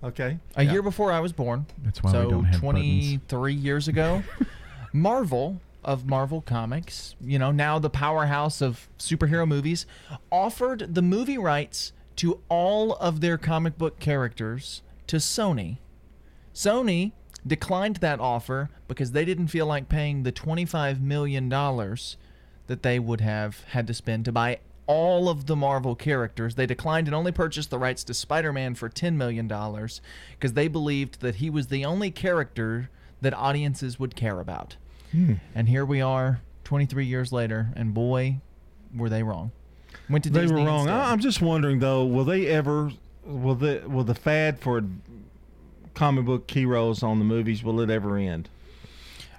Okay. 0.03 0.37
A 0.57 0.63
year 0.63 0.81
before 0.81 1.13
I 1.13 1.21
was 1.21 1.31
born. 1.31 1.65
That's 1.81 2.03
why 2.03 2.11
we 2.11 2.17
so 2.17 2.29
don't 2.29 2.43
have 2.43 2.59
23 2.59 3.53
years 3.53 3.87
ago. 3.87 4.21
Marvel 4.93 5.61
of 5.83 6.05
Marvel 6.05 6.41
Comics, 6.41 7.15
you 7.21 7.39
know, 7.39 7.51
now 7.51 7.79
the 7.79 7.89
powerhouse 7.89 8.61
of 8.61 8.87
superhero 8.99 9.47
movies, 9.47 9.85
offered 10.31 10.93
the 10.93 11.01
movie 11.01 11.37
rights 11.37 11.93
to 12.17 12.39
all 12.49 12.93
of 12.95 13.21
their 13.21 13.37
comic 13.37 13.77
book 13.77 13.99
characters 13.99 14.81
to 15.07 15.17
Sony. 15.17 15.77
Sony 16.53 17.11
declined 17.45 17.97
that 17.97 18.19
offer 18.19 18.69
because 18.87 19.11
they 19.11 19.25
didn't 19.25 19.47
feel 19.47 19.65
like 19.65 19.89
paying 19.89 20.23
the 20.23 20.31
$25 20.31 21.01
million 21.01 21.49
that 21.49 22.83
they 22.83 22.99
would 22.99 23.21
have 23.21 23.63
had 23.71 23.87
to 23.87 23.93
spend 23.93 24.25
to 24.25 24.31
buy 24.31 24.59
all 24.85 25.29
of 25.29 25.45
the 25.45 25.55
Marvel 25.55 25.95
characters. 25.95 26.55
They 26.55 26.65
declined 26.65 27.07
and 27.07 27.15
only 27.15 27.31
purchased 27.31 27.69
the 27.69 27.79
rights 27.79 28.03
to 28.05 28.13
Spider 28.13 28.53
Man 28.53 28.75
for 28.75 28.89
$10 28.89 29.15
million 29.15 29.47
because 29.47 30.53
they 30.53 30.67
believed 30.67 31.21
that 31.21 31.35
he 31.35 31.49
was 31.49 31.67
the 31.67 31.85
only 31.85 32.11
character 32.11 32.89
that 33.21 33.33
audiences 33.33 33.97
would 33.99 34.15
care 34.15 34.39
about. 34.39 34.75
Hmm. 35.11 35.33
And 35.55 35.69
here 35.69 35.85
we 35.85 36.01
are 36.01 36.41
23 36.65 37.05
years 37.05 37.31
later, 37.31 37.69
and 37.75 37.93
boy, 37.93 38.37
were 38.95 39.09
they 39.09 39.23
wrong. 39.23 39.51
Went 40.09 40.23
to 40.25 40.29
They 40.29 40.41
Disney 40.41 40.61
were 40.61 40.67
wrong. 40.67 40.81
instead. 40.81 40.95
I'm 40.99 41.19
just 41.19 41.41
wondering 41.41 41.79
though, 41.79 42.05
will 42.05 42.25
they 42.25 42.47
ever? 42.47 42.91
Will 43.25 43.55
the 43.55 43.83
will 43.87 44.03
the 44.03 44.15
fad 44.15 44.59
for 44.59 44.83
comic 45.93 46.25
book 46.25 46.49
heroes 46.49 47.03
on 47.03 47.19
the 47.19 47.25
movies 47.25 47.63
will 47.63 47.79
it 47.79 47.89
ever 47.89 48.17
end? 48.17 48.49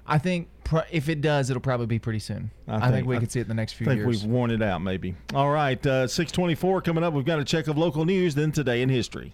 I 0.07 0.19
think 0.19 0.49
pr- 0.65 0.81
if 0.91 1.09
it 1.09 1.21
does, 1.21 1.51
it'll 1.51 1.63
probably 1.63 1.87
be 1.87 1.99
pretty 1.99 2.19
soon. 2.19 2.51
I, 2.69 2.91
think, 2.91 3.07
we 3.07 3.19
could 3.19 3.33
see 3.33 3.41
it 3.41 3.45
in 3.45 3.49
the 3.49 3.55
next 3.55 3.73
few 3.73 3.87
I 3.87 3.91
think 3.91 4.01
years. 4.01 4.23
we've 4.23 4.31
worn 4.31 4.51
it 4.51 4.63
out, 4.63 4.83
maybe. 4.83 5.15
All 5.35 5.51
right, 5.51 5.85
uh, 5.87 6.07
624 6.07 6.83
coming 6.83 7.03
up. 7.03 7.15
We've 7.15 7.25
got 7.25 7.39
a 7.39 7.45
check 7.45 7.69
of 7.69 7.79
local 7.79 8.05
news, 8.05 8.35
then 8.35 8.53
today 8.53 8.83
in 8.83 8.91
history. 8.91 9.33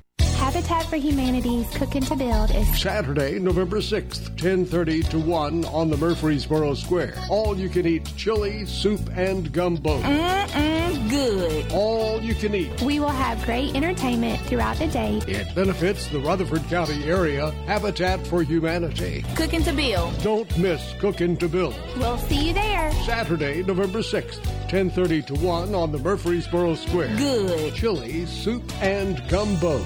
Habitat 0.50 0.86
for 0.86 0.96
Humanity's 0.96 1.68
Cooking 1.76 2.02
to 2.02 2.16
Build 2.16 2.50
is 2.50 2.66
Saturday, 2.82 3.38
November 3.38 3.80
6th, 3.80 4.34
10:30 4.34 5.08
to 5.10 5.18
1 5.20 5.64
on 5.66 5.90
the 5.90 5.96
Murfreesboro 5.96 6.74
Square. 6.74 7.14
All 7.30 7.56
you 7.56 7.68
can 7.68 7.86
eat 7.86 8.04
chili, 8.16 8.66
soup 8.66 9.16
and 9.16 9.52
gumbo. 9.52 10.02
Mm-mm, 10.02 11.08
good. 11.08 11.70
All 11.70 12.20
you 12.20 12.34
can 12.34 12.52
eat. 12.56 12.82
We 12.82 12.98
will 12.98 13.10
have 13.10 13.40
great 13.44 13.76
entertainment 13.76 14.40
throughout 14.40 14.76
the 14.78 14.88
day. 14.88 15.22
It 15.28 15.54
benefits 15.54 16.08
the 16.08 16.18
Rutherford 16.18 16.64
County 16.68 17.04
area 17.04 17.52
Habitat 17.66 18.26
for 18.26 18.42
Humanity. 18.42 19.24
Cooking 19.36 19.62
to 19.62 19.72
Build. 19.72 20.20
Don't 20.24 20.58
miss 20.58 20.82
Cooking 20.98 21.36
to 21.36 21.46
Build. 21.46 21.76
We'll 21.96 22.18
see 22.18 22.48
you 22.48 22.54
there. 22.54 22.90
Saturday, 23.06 23.62
November 23.62 24.02
6th, 24.02 24.40
10:30 24.68 25.22
to 25.26 25.34
1 25.34 25.76
on 25.76 25.92
the 25.92 25.98
Murfreesboro 25.98 26.74
Square. 26.74 27.14
Good. 27.16 27.72
Chili, 27.76 28.26
soup 28.26 28.64
and 28.82 29.22
gumbo. 29.28 29.80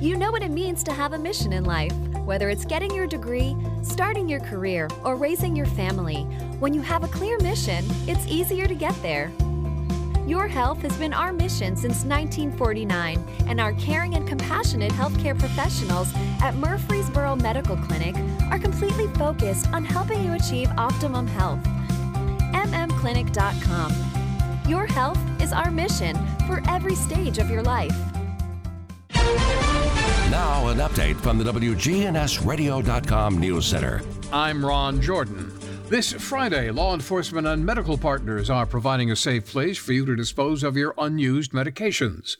You 0.00 0.16
know 0.16 0.30
what 0.30 0.44
it 0.44 0.52
means 0.52 0.84
to 0.84 0.92
have 0.92 1.12
a 1.12 1.18
mission 1.18 1.52
in 1.52 1.64
life, 1.64 1.92
whether 2.24 2.50
it's 2.50 2.64
getting 2.64 2.94
your 2.94 3.08
degree, 3.08 3.56
starting 3.82 4.28
your 4.28 4.38
career, 4.38 4.88
or 5.02 5.16
raising 5.16 5.56
your 5.56 5.66
family. 5.66 6.22
When 6.60 6.72
you 6.72 6.80
have 6.82 7.02
a 7.02 7.08
clear 7.08 7.36
mission, 7.40 7.84
it's 8.06 8.24
easier 8.28 8.68
to 8.68 8.76
get 8.76 8.94
there. 9.02 9.32
Your 10.24 10.46
health 10.46 10.82
has 10.82 10.96
been 10.98 11.12
our 11.12 11.32
mission 11.32 11.74
since 11.74 12.04
1949, 12.04 13.26
and 13.48 13.60
our 13.60 13.72
caring 13.72 14.14
and 14.14 14.28
compassionate 14.28 14.92
healthcare 14.92 15.36
professionals 15.36 16.12
at 16.42 16.54
Murfreesboro 16.54 17.34
Medical 17.34 17.76
Clinic 17.78 18.14
are 18.52 18.58
completely 18.60 19.08
focused 19.14 19.66
on 19.72 19.84
helping 19.84 20.22
you 20.22 20.34
achieve 20.34 20.70
optimum 20.78 21.26
health. 21.26 21.58
MMClinic.com. 22.54 23.92
Your 24.68 24.86
health 24.86 25.18
is 25.42 25.52
our 25.52 25.72
mission 25.72 26.16
for 26.46 26.62
every 26.68 26.94
stage 26.94 27.38
of 27.38 27.50
your 27.50 27.62
life. 27.62 27.96
Now, 30.30 30.68
an 30.68 30.76
update 30.76 31.16
from 31.16 31.38
the 31.38 31.44
WGNSradio.com 31.50 33.38
News 33.38 33.64
Center. 33.64 34.02
I'm 34.30 34.62
Ron 34.62 35.00
Jordan. 35.00 35.58
This 35.88 36.12
Friday, 36.12 36.70
law 36.70 36.92
enforcement 36.92 37.46
and 37.46 37.64
medical 37.64 37.96
partners 37.96 38.50
are 38.50 38.66
providing 38.66 39.10
a 39.10 39.16
safe 39.16 39.46
place 39.46 39.78
for 39.78 39.94
you 39.94 40.04
to 40.04 40.14
dispose 40.14 40.62
of 40.62 40.76
your 40.76 40.92
unused 40.98 41.52
medications. 41.52 42.36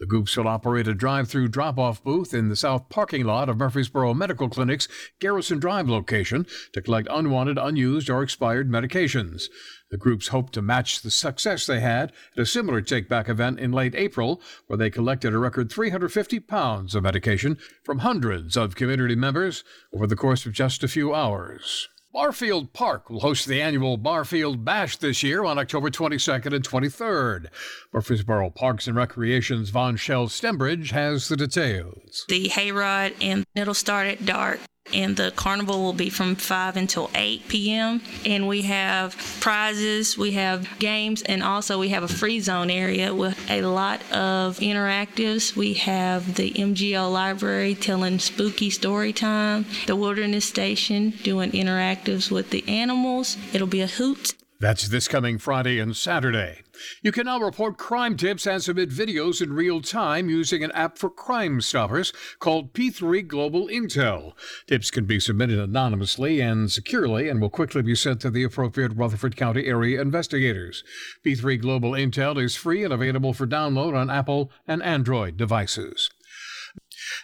The 0.00 0.06
groups 0.06 0.36
will 0.36 0.48
operate 0.48 0.86
a 0.86 0.92
drive 0.92 1.28
through 1.28 1.48
drop 1.48 1.78
off 1.78 2.04
booth 2.04 2.34
in 2.34 2.50
the 2.50 2.56
south 2.56 2.90
parking 2.90 3.24
lot 3.24 3.48
of 3.48 3.56
Murfreesboro 3.56 4.12
Medical 4.12 4.50
Clinic's 4.50 4.86
Garrison 5.18 5.58
Drive 5.58 5.88
location 5.88 6.46
to 6.74 6.82
collect 6.82 7.08
unwanted, 7.10 7.56
unused, 7.56 8.10
or 8.10 8.22
expired 8.22 8.70
medications. 8.70 9.44
The 9.90 9.96
groups 9.96 10.28
hope 10.28 10.50
to 10.50 10.62
match 10.62 11.02
the 11.02 11.10
success 11.10 11.66
they 11.66 11.80
had 11.80 12.12
at 12.36 12.42
a 12.42 12.46
similar 12.46 12.80
take 12.80 13.08
back 13.08 13.28
event 13.28 13.58
in 13.58 13.72
late 13.72 13.94
April, 13.96 14.40
where 14.68 14.76
they 14.76 14.88
collected 14.88 15.34
a 15.34 15.38
record 15.38 15.70
350 15.70 16.38
pounds 16.40 16.94
of 16.94 17.02
medication 17.02 17.58
from 17.82 17.98
hundreds 17.98 18.56
of 18.56 18.76
community 18.76 19.16
members 19.16 19.64
over 19.92 20.06
the 20.06 20.14
course 20.16 20.46
of 20.46 20.52
just 20.52 20.84
a 20.84 20.88
few 20.88 21.12
hours. 21.12 21.88
Barfield 22.12 22.72
Park 22.72 23.08
will 23.08 23.20
host 23.20 23.46
the 23.46 23.62
annual 23.62 23.96
Barfield 23.96 24.64
Bash 24.64 24.96
this 24.96 25.22
year 25.22 25.44
on 25.44 25.58
October 25.58 25.90
22nd 25.90 26.52
and 26.54 26.68
23rd. 26.68 27.46
Murfreesboro 27.92 28.50
Parks 28.50 28.88
and 28.88 28.96
Recreation's 28.96 29.70
Von 29.70 29.96
Shell 29.96 30.26
Stembridge 30.28 30.90
has 30.90 31.28
the 31.28 31.36
details. 31.36 32.24
the 32.28 32.48
hayride, 32.48 33.14
and 33.20 33.44
it'll 33.54 33.74
start 33.74 34.08
at 34.08 34.26
dark. 34.26 34.58
And 34.92 35.16
the 35.16 35.32
carnival 35.36 35.82
will 35.82 35.92
be 35.92 36.10
from 36.10 36.34
5 36.34 36.76
until 36.76 37.10
8 37.14 37.48
p.m. 37.48 38.00
And 38.24 38.48
we 38.48 38.62
have 38.62 39.16
prizes, 39.40 40.16
we 40.16 40.32
have 40.32 40.68
games, 40.78 41.22
and 41.22 41.42
also 41.42 41.78
we 41.78 41.90
have 41.90 42.02
a 42.02 42.08
free 42.08 42.40
zone 42.40 42.70
area 42.70 43.14
with 43.14 43.38
a 43.50 43.62
lot 43.62 44.00
of 44.12 44.58
interactives. 44.58 45.56
We 45.56 45.74
have 45.74 46.34
the 46.34 46.50
MGL 46.50 47.12
library 47.12 47.74
telling 47.74 48.18
spooky 48.18 48.70
story 48.70 49.12
time, 49.12 49.66
the 49.86 49.96
wilderness 49.96 50.44
station 50.44 51.10
doing 51.22 51.52
interactives 51.52 52.30
with 52.30 52.50
the 52.50 52.66
animals. 52.68 53.36
It'll 53.52 53.66
be 53.66 53.82
a 53.82 53.86
hoot. 53.86 54.34
That's 54.60 54.88
this 54.88 55.08
coming 55.08 55.38
Friday 55.38 55.78
and 55.78 55.96
Saturday. 55.96 56.60
You 57.00 57.12
can 57.12 57.24
now 57.24 57.40
report 57.40 57.78
crime 57.78 58.18
tips 58.18 58.46
and 58.46 58.62
submit 58.62 58.90
videos 58.90 59.40
in 59.40 59.54
real 59.54 59.80
time 59.80 60.28
using 60.28 60.62
an 60.62 60.70
app 60.72 60.98
for 60.98 61.08
Crime 61.08 61.62
Stoppers 61.62 62.12
called 62.40 62.74
P3 62.74 63.26
Global 63.26 63.68
Intel. 63.68 64.34
Tips 64.66 64.90
can 64.90 65.06
be 65.06 65.18
submitted 65.18 65.58
anonymously 65.58 66.42
and 66.42 66.70
securely 66.70 67.26
and 67.26 67.40
will 67.40 67.48
quickly 67.48 67.80
be 67.80 67.94
sent 67.94 68.20
to 68.20 68.30
the 68.30 68.44
appropriate 68.44 68.92
Rutherford 68.94 69.34
County 69.34 69.64
area 69.64 69.98
investigators. 69.98 70.84
P3 71.24 71.58
Global 71.58 71.92
Intel 71.92 72.38
is 72.38 72.54
free 72.54 72.84
and 72.84 72.92
available 72.92 73.32
for 73.32 73.46
download 73.46 73.96
on 73.96 74.10
Apple 74.10 74.50
and 74.68 74.82
Android 74.82 75.38
devices. 75.38 76.10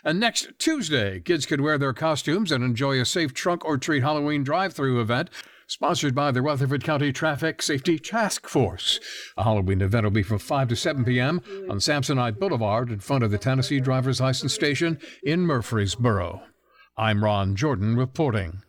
And 0.03 0.19
next 0.19 0.59
Tuesday, 0.59 1.21
kids 1.21 1.45
can 1.45 1.63
wear 1.63 1.77
their 1.77 1.93
costumes 1.93 2.51
and 2.51 2.65
enjoy 2.65 2.99
a 2.99 3.05
safe 3.05 3.35
trunk 3.35 3.63
or 3.67 3.77
treat 3.77 4.03
Halloween 4.03 4.43
drive 4.43 4.73
through 4.73 5.03
event 5.03 5.29
sponsored 5.67 6.15
by 6.15 6.31
the 6.31 6.43
Rutherford 6.43 6.85
County 6.85 7.11
Traffic 7.13 7.63
Safety 7.63 7.99
Task 7.99 8.47
Force. 8.47 9.01
A 9.37 9.45
Halloween 9.45 9.83
event 9.83 10.05
will 10.05 10.11
be 10.11 10.23
from 10.23 10.39
5 10.39 10.69
to 10.69 10.77
7 10.77 11.05
p.m. 11.05 11.43
on 11.69 11.79
Samsonite 11.79 12.39
Boulevard 12.39 12.91
in 12.91 13.01
front 13.01 13.25
of 13.25 13.31
the 13.31 13.39
Tennessee 13.39 13.81
Driver's 13.81 14.21
License 14.21 14.55
Station 14.55 14.99
in 15.23 15.41
Murfreesboro. 15.41 16.43
I'm 16.97 17.23
Ron 17.23 17.57
Jordan 17.57 17.97
reporting. 17.97 18.63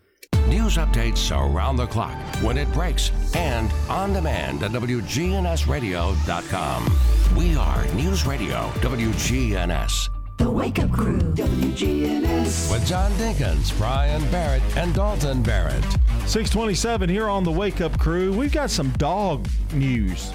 News 0.48 0.78
updates 0.78 1.32
around 1.32 1.76
the 1.76 1.86
clock, 1.88 2.18
when 2.42 2.58
it 2.58 2.72
breaks, 2.74 3.12
and 3.36 3.72
on 3.90 4.14
demand 4.14 4.64
at 4.64 4.72
WGNSradio.com. 4.72 6.98
We 7.36 7.58
are 7.58 7.86
News 7.94 8.26
Radio 8.26 8.70
WGNS. 8.80 10.17
The 10.38 10.50
Wake 10.50 10.80
Up 10.80 10.92
Crew, 10.92 11.20
WGNS. 11.20 12.72
With 12.72 12.86
John 12.86 13.12
Dinkins, 13.14 13.76
Brian 13.78 14.22
Barrett, 14.30 14.62
and 14.78 14.94
Dalton 14.94 15.42
Barrett. 15.42 15.84
627 16.28 17.10
here 17.10 17.28
on 17.28 17.44
the 17.44 17.52
Wake 17.52 17.82
Up 17.82 17.98
Crew. 18.00 18.32
We've 18.32 18.52
got 18.52 18.70
some 18.70 18.92
dog 18.92 19.48
news 19.74 20.32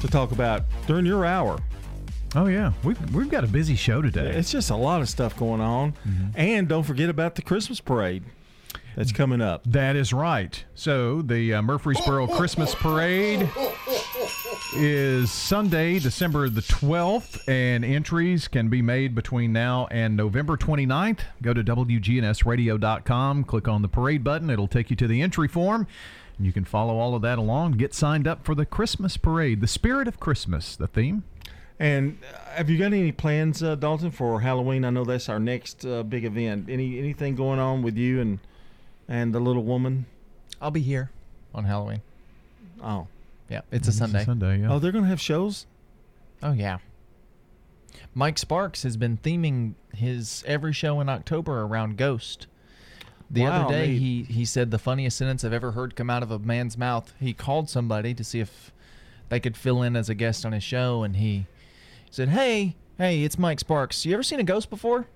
to 0.00 0.08
talk 0.08 0.32
about 0.32 0.64
during 0.86 1.06
your 1.06 1.24
hour. 1.24 1.58
Oh 2.36 2.46
yeah, 2.46 2.72
we've 2.84 3.14
we've 3.14 3.30
got 3.30 3.42
a 3.42 3.48
busy 3.48 3.74
show 3.74 4.02
today. 4.02 4.30
It's 4.36 4.52
just 4.52 4.70
a 4.70 4.76
lot 4.76 5.00
of 5.00 5.08
stuff 5.08 5.36
going 5.36 5.60
on, 5.60 5.94
and 6.36 6.68
don't 6.68 6.84
forget 6.84 7.08
about 7.08 7.34
the 7.34 7.42
Christmas 7.42 7.80
parade 7.80 8.22
that's 8.94 9.10
coming 9.12 9.40
up. 9.40 9.62
That 9.64 9.96
is 9.96 10.12
right. 10.12 10.62
So 10.74 11.22
the 11.22 11.54
uh, 11.54 11.62
Murfreesboro 11.62 12.28
Christmas 12.28 12.74
Parade 12.74 13.50
is 14.74 15.30
Sunday, 15.30 15.98
December 15.98 16.48
the 16.48 16.60
12th, 16.60 17.46
and 17.48 17.84
entries 17.84 18.48
can 18.48 18.68
be 18.68 18.82
made 18.82 19.14
between 19.14 19.52
now 19.52 19.88
and 19.90 20.16
November 20.16 20.56
29th. 20.56 21.20
Go 21.42 21.52
to 21.52 21.62
WGNSradio.com, 21.62 23.44
click 23.44 23.68
on 23.68 23.82
the 23.82 23.88
parade 23.88 24.22
button. 24.22 24.50
It'll 24.50 24.68
take 24.68 24.90
you 24.90 24.96
to 24.96 25.06
the 25.06 25.22
entry 25.22 25.48
form. 25.48 25.86
And 26.36 26.46
you 26.46 26.52
can 26.52 26.64
follow 26.64 26.98
all 26.98 27.14
of 27.14 27.22
that 27.22 27.38
along. 27.38 27.72
Get 27.72 27.94
signed 27.94 28.26
up 28.26 28.44
for 28.44 28.54
the 28.54 28.66
Christmas 28.66 29.16
parade, 29.16 29.60
the 29.60 29.66
spirit 29.66 30.08
of 30.08 30.20
Christmas, 30.20 30.76
the 30.76 30.86
theme. 30.86 31.24
And 31.78 32.18
uh, 32.34 32.50
have 32.50 32.68
you 32.68 32.78
got 32.78 32.92
any 32.92 33.12
plans, 33.12 33.62
uh, 33.62 33.74
Dalton, 33.74 34.10
for 34.10 34.40
Halloween? 34.40 34.84
I 34.84 34.90
know 34.90 35.04
that's 35.04 35.28
our 35.28 35.40
next 35.40 35.84
uh, 35.84 36.02
big 36.02 36.24
event. 36.24 36.68
Any 36.68 36.98
anything 36.98 37.34
going 37.34 37.58
on 37.58 37.82
with 37.82 37.96
you 37.96 38.20
and 38.20 38.38
and 39.08 39.34
the 39.34 39.40
little 39.40 39.64
woman? 39.64 40.06
I'll 40.60 40.70
be 40.70 40.82
here 40.82 41.10
on 41.54 41.64
Halloween. 41.64 42.02
Oh, 42.82 43.06
Yeah, 43.50 43.62
it's 43.72 43.88
a 43.88 43.92
Sunday. 43.92 44.24
Sunday, 44.24 44.60
yeah. 44.60 44.72
oh, 44.72 44.78
they're 44.78 44.92
going 44.92 45.04
to 45.04 45.10
have 45.10 45.20
shows. 45.20 45.66
Oh 46.42 46.52
yeah. 46.52 46.78
Mike 48.14 48.38
Sparks 48.38 48.82
has 48.84 48.96
been 48.96 49.18
theming 49.18 49.74
his 49.94 50.42
every 50.46 50.72
show 50.72 51.00
in 51.00 51.08
October 51.08 51.60
around 51.62 51.96
Ghost. 51.98 52.46
The 53.30 53.42
Wow, 53.42 53.66
other 53.66 53.74
day 53.74 53.88
neat. 53.88 53.98
he 53.98 54.22
he 54.22 54.44
said 54.44 54.70
the 54.70 54.78
funniest 54.78 55.16
sentence 55.18 55.44
I've 55.44 55.52
ever 55.52 55.72
heard 55.72 55.94
come 55.96 56.08
out 56.10 56.22
of 56.22 56.30
a 56.30 56.38
man's 56.38 56.78
mouth. 56.78 57.12
He 57.20 57.32
called 57.32 57.68
somebody 57.68 58.14
to 58.14 58.24
see 58.24 58.40
if 58.40 58.72
they 59.28 59.38
could 59.40 59.56
fill 59.56 59.82
in 59.82 59.94
as 59.96 60.08
a 60.08 60.14
guest 60.14 60.44
on 60.46 60.52
his 60.52 60.64
show 60.64 61.02
and 61.02 61.16
he 61.16 61.46
said, 62.10 62.30
"Hey, 62.30 62.74
hey, 62.98 63.22
it's 63.22 63.38
Mike 63.38 63.60
Sparks. 63.60 64.04
You 64.06 64.14
ever 64.14 64.22
seen 64.22 64.40
a 64.40 64.44
ghost 64.44 64.70
before?" 64.70 65.06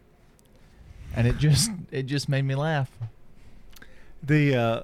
And 1.16 1.26
it 1.26 1.38
just 1.38 1.70
it 1.90 2.04
just 2.04 2.28
made 2.28 2.42
me 2.42 2.54
laugh. 2.54 2.90
The 4.22 4.54
uh, 4.56 4.82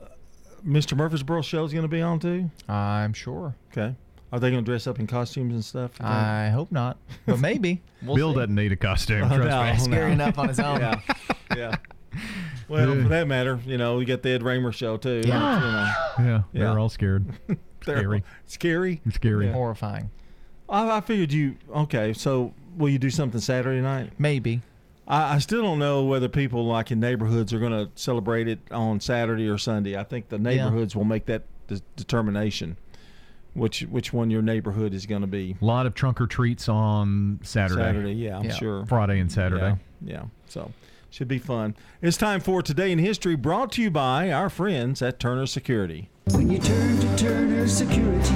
Mr. 0.66 0.96
Murfreesboro 0.96 1.42
show 1.42 1.64
is 1.64 1.72
going 1.72 1.82
to 1.84 1.88
be 1.88 2.02
on 2.02 2.18
too. 2.20 2.50
I'm 2.68 3.12
sure. 3.12 3.54
Okay. 3.72 3.94
Are 4.32 4.38
they 4.38 4.50
going 4.50 4.64
to 4.64 4.70
dress 4.70 4.86
up 4.86 5.00
in 5.00 5.06
costumes 5.06 5.54
and 5.54 5.64
stuff? 5.64 5.92
you? 5.98 6.06
I 6.06 6.48
hope 6.50 6.70
not, 6.70 6.98
but 7.26 7.38
maybe. 7.40 7.82
We'll 8.02 8.14
Bill 8.16 8.32
see. 8.32 8.38
doesn't 8.40 8.54
need 8.54 8.70
a 8.72 8.76
costume. 8.76 9.24
Oh, 9.24 9.36
trust 9.36 9.48
no, 9.50 9.62
me. 9.64 9.72
no. 9.72 9.78
Scary 9.78 10.12
enough 10.12 10.38
on 10.38 10.48
his 10.48 10.60
own. 10.60 10.80
Yeah. 10.80 11.00
yeah. 11.56 11.76
Well, 12.68 12.94
for 13.02 13.08
that 13.08 13.26
matter, 13.26 13.58
you 13.66 13.76
know, 13.76 13.96
we 13.96 14.04
got 14.04 14.22
the 14.22 14.30
Ed 14.30 14.42
Raymer 14.44 14.70
show 14.72 14.96
too. 14.96 15.22
Yeah. 15.26 15.32
You 16.18 16.24
know, 16.24 16.30
Yeah, 16.30 16.42
Yeah. 16.52 16.60
they're 16.68 16.78
all 16.78 16.88
scared. 16.88 17.26
They're 17.86 17.96
Scary. 17.98 18.24
Scary. 18.46 19.00
Scary. 19.10 19.50
Horrifying. 19.50 20.10
I, 20.68 20.98
I 20.98 21.00
figured 21.00 21.32
you. 21.32 21.56
Okay, 21.74 22.12
so 22.12 22.52
will 22.76 22.90
you 22.90 22.98
do 22.98 23.08
something 23.10 23.40
Saturday 23.40 23.80
night? 23.80 24.12
Maybe. 24.18 24.60
I, 25.10 25.34
I 25.34 25.38
still 25.38 25.62
don't 25.62 25.78
know 25.80 26.04
whether 26.04 26.28
people 26.28 26.64
like 26.64 26.90
in 26.90 27.00
neighborhoods 27.00 27.52
are 27.52 27.58
going 27.58 27.72
to 27.72 27.90
celebrate 27.96 28.48
it 28.48 28.60
on 28.70 29.00
Saturday 29.00 29.48
or 29.48 29.58
Sunday. 29.58 29.96
I 29.98 30.04
think 30.04 30.28
the 30.28 30.38
neighborhoods 30.38 30.94
will 30.96 31.04
make 31.04 31.26
that 31.26 31.42
de- 31.66 31.80
determination, 31.96 32.76
which 33.54 33.80
which 33.82 34.12
one 34.12 34.30
your 34.30 34.42
neighborhood 34.42 34.94
is 34.94 35.04
going 35.06 35.22
to 35.22 35.26
be. 35.26 35.56
A 35.60 35.64
lot 35.64 35.84
of 35.86 35.94
trunk 35.94 36.20
or 36.20 36.26
treats 36.26 36.68
on 36.68 37.40
Saturday. 37.42 37.82
Saturday, 37.82 38.12
yeah, 38.12 38.38
I'm 38.38 38.44
Yeah. 38.44 38.52
sure. 38.52 38.86
Friday 38.86 39.18
and 39.18 39.30
Saturday. 39.30 39.76
Yeah, 40.04 40.12
yeah. 40.12 40.22
So 40.46 40.70
should 41.10 41.28
be 41.28 41.38
fun. 41.38 41.74
It's 42.00 42.16
time 42.16 42.38
for 42.40 42.62
today 42.62 42.92
in 42.92 43.00
history, 43.00 43.34
brought 43.34 43.72
to 43.72 43.82
you 43.82 43.90
by 43.90 44.30
our 44.30 44.48
friends 44.48 45.02
at 45.02 45.18
Turner 45.18 45.46
Security. 45.46 46.08
When 46.30 46.48
you 46.48 46.58
turn 46.60 47.00
to 47.00 47.16
Turner 47.16 47.66
Security, 47.66 48.34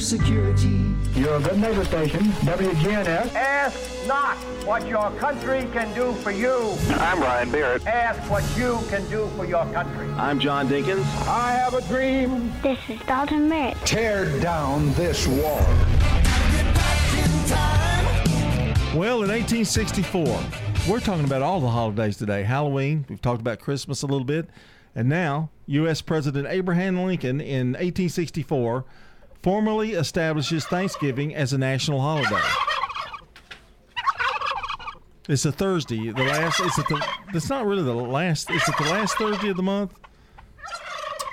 Security. 0.00 0.94
You're 1.14 1.36
a 1.36 1.40
good 1.40 1.58
neighbor 1.58 1.84
station, 1.84 2.20
WGNS. 2.20 3.34
Ask 3.34 4.06
not 4.08 4.36
what 4.64 4.86
your 4.88 5.10
country 5.18 5.68
can 5.72 5.94
do 5.94 6.12
for 6.14 6.30
you. 6.30 6.74
I'm 6.94 7.18
Brian 7.18 7.50
Barrett. 7.50 7.86
Ask 7.86 8.18
what 8.30 8.42
you 8.56 8.78
can 8.88 9.08
do 9.10 9.28
for 9.36 9.44
your 9.44 9.64
country. 9.72 10.08
I'm 10.12 10.40
John 10.40 10.68
Dinkins. 10.68 11.04
I 11.28 11.52
have 11.52 11.74
a 11.74 11.82
dream. 11.82 12.50
This 12.62 12.78
is 12.88 12.98
Dalton 13.02 13.50
Barrett. 13.50 13.76
Tear 13.84 14.40
down 14.40 14.90
this 14.94 15.26
wall. 15.26 15.60
Well, 18.96 19.22
in 19.22 19.28
1864, 19.28 20.40
we're 20.88 21.00
talking 21.00 21.26
about 21.26 21.42
all 21.42 21.60
the 21.60 21.68
holidays 21.68 22.16
today. 22.16 22.42
Halloween, 22.42 23.04
we've 23.08 23.20
talked 23.20 23.42
about 23.42 23.60
Christmas 23.60 24.02
a 24.02 24.06
little 24.06 24.24
bit, 24.24 24.48
and 24.94 25.10
now 25.10 25.50
U.S. 25.66 26.00
President 26.00 26.48
Abraham 26.48 27.04
Lincoln 27.04 27.40
in 27.40 27.72
1864 27.72 28.86
formally 29.42 29.92
establishes 29.92 30.64
Thanksgiving 30.66 31.34
as 31.34 31.52
a 31.52 31.58
national 31.58 32.00
holiday. 32.00 32.40
It's 35.28 35.44
a 35.44 35.52
Thursday. 35.52 36.10
The 36.10 36.24
last. 36.24 36.60
It's 36.60 36.76
the. 36.76 37.06
It's 37.32 37.48
not 37.48 37.64
really 37.64 37.84
the 37.84 37.94
last. 37.94 38.50
It's 38.50 38.68
at 38.68 38.76
the 38.78 38.90
last 38.90 39.16
Thursday 39.16 39.50
of 39.50 39.56
the 39.56 39.62
month. 39.62 39.94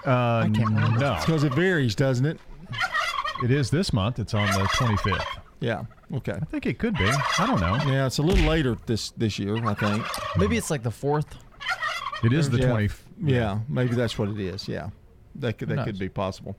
Uh, 0.06 0.48
no, 0.48 1.17
because 1.20 1.43
it 1.43 1.54
varies, 1.54 1.96
doesn't 1.96 2.26
it? 2.26 2.39
It 3.43 3.52
is 3.52 3.70
this 3.70 3.91
month. 3.91 4.20
It's 4.20 4.34
on 4.34 4.46
the 4.48 4.67
25th. 4.70 5.26
Yeah. 5.60 5.84
Okay. 6.13 6.34
I 6.34 6.46
think 6.46 6.65
it 6.65 6.80
could 6.80 6.96
be. 6.96 7.06
I 7.06 7.46
don't 7.48 7.60
know. 7.60 7.78
Yeah, 7.91 8.06
it's 8.06 8.20
a 8.20 8.22
little 8.22 8.46
later 8.46 8.78
this 8.86 9.12
this 9.12 9.39
year. 9.39 9.56
I 9.65 9.74
think. 9.74 10.06
Maybe 10.38 10.58
it's 10.58 10.70
like 10.70 10.84
the 10.84 10.91
fourth. 10.91 11.26
It 12.24 12.34
is 12.34 12.50
the 12.50 12.60
yeah. 12.60 12.70
20. 12.70 12.89
Yeah, 13.24 13.60
maybe 13.67 13.96
that's 13.96 14.17
what 14.17 14.30
it 14.30 14.39
is. 14.39 14.67
Yeah, 14.67 14.89
that 15.36 15.58
could 15.58 15.70
Who 15.70 15.76
that 15.76 15.86
could 15.86 16.00
be 16.00 16.10
possible. 16.10 16.56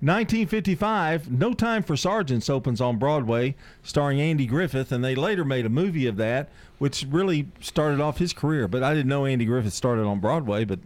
1955, 0.00 1.30
No 1.30 1.52
Time 1.52 1.82
for 1.82 1.96
Sergeants 1.96 2.48
opens 2.48 2.80
on 2.80 2.96
Broadway, 2.98 3.54
starring 3.82 4.20
Andy 4.20 4.46
Griffith, 4.46 4.90
and 4.92 5.04
they 5.04 5.14
later 5.14 5.44
made 5.44 5.66
a 5.66 5.68
movie 5.68 6.06
of 6.06 6.16
that, 6.16 6.48
which 6.78 7.06
really 7.10 7.48
started 7.60 8.00
off 8.00 8.18
his 8.18 8.32
career. 8.32 8.66
But 8.66 8.82
I 8.82 8.94
didn't 8.94 9.08
know 9.08 9.26
Andy 9.26 9.44
Griffith 9.44 9.74
started 9.74 10.04
on 10.06 10.18
Broadway, 10.20 10.64
but 10.64 10.78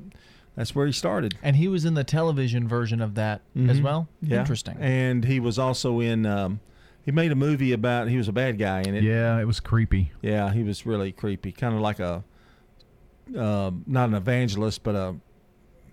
that's 0.57 0.75
where 0.75 0.87
he 0.87 0.93
started. 0.93 1.37
And 1.43 1.57
he 1.57 1.69
was 1.69 1.85
in 1.85 1.95
the 1.95 2.05
television 2.05 2.67
version 2.67 3.01
of 3.01 3.15
that 3.15 3.43
as 3.57 3.81
Mhm. 3.81 3.83
well. 3.83 4.09
Yeah. 4.21 4.41
Interesting. 4.41 4.77
And 4.81 5.25
he 5.25 5.39
was 5.41 5.59
also 5.59 6.01
in. 6.01 6.27
Um, 6.27 6.61
he 7.05 7.11
made 7.13 7.31
a 7.33 7.37
movie 7.37 7.73
about. 7.73 8.09
He 8.09 8.17
was 8.17 8.29
a 8.29 8.33
bad 8.33 8.59
guy 8.59 8.81
in 8.83 8.95
it. 8.95 9.05
Yeah, 9.05 9.39
it 9.39 9.47
was 9.47 9.61
creepy. 9.61 10.11
Yeah, 10.23 10.53
he 10.53 10.63
was 10.63 10.87
really 10.87 11.13
creepy, 11.13 11.53
kind 11.53 11.75
of 11.75 11.81
like 11.81 12.01
a, 12.01 12.25
uh, 13.39 13.71
not 13.87 14.09
an 14.09 14.15
evangelist, 14.15 14.83
but 14.83 14.95
a, 14.95 15.15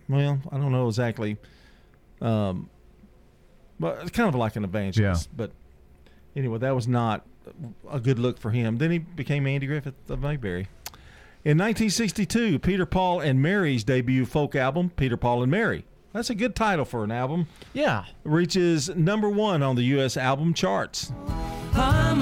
well, 0.09 0.39
I 0.51 0.57
don't 0.57 0.71
know 0.71 0.87
exactly, 0.87 1.37
um, 2.21 2.69
but 3.81 3.97
it's 4.01 4.11
kind 4.11 4.29
of 4.29 4.35
like 4.35 4.55
an 4.55 4.63
evangelist, 4.63 5.35
but 5.35 5.51
anyway, 6.35 6.59
that 6.59 6.75
was 6.75 6.87
not 6.87 7.25
a 7.91 7.99
good 7.99 8.19
look 8.19 8.37
for 8.37 8.51
him. 8.51 8.77
Then 8.77 8.91
he 8.91 8.99
became 8.99 9.47
Andy 9.47 9.67
Griffith 9.67 9.95
of 10.09 10.21
Mayberry. 10.21 10.67
In 11.43 11.57
1962, 11.57 12.59
Peter 12.59 12.85
Paul 12.85 13.19
and 13.19 13.41
Mary's 13.41 13.83
debut 13.83 14.27
folk 14.27 14.55
album, 14.55 14.91
Peter 14.95 15.17
Paul 15.17 15.41
and 15.41 15.51
Mary. 15.51 15.85
That's 16.13 16.29
a 16.29 16.35
good 16.35 16.55
title 16.55 16.85
for 16.85 17.03
an 17.03 17.11
album. 17.11 17.47
Yeah. 17.73 18.05
Reaches 18.23 18.89
number 18.95 19.29
one 19.29 19.63
on 19.63 19.75
the 19.75 19.83
U.S. 19.83 20.17
album 20.17 20.53
charts. 20.53 21.11
I'm 21.73 22.21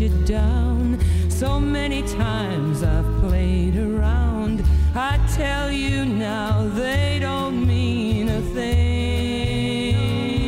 let 0.00 0.10
you 0.10 0.24
down. 0.24 0.98
So 1.30 1.60
many 1.60 2.02
times 2.02 2.82
I've 2.82 3.04
played 3.20 3.76
around. 3.76 4.64
I 4.94 5.18
tell 5.36 5.70
you 5.70 6.04
now, 6.04 6.66
they 6.68 7.18
don't 7.20 7.66
mean 7.66 8.28
a 8.28 8.40
thing. 8.54 9.94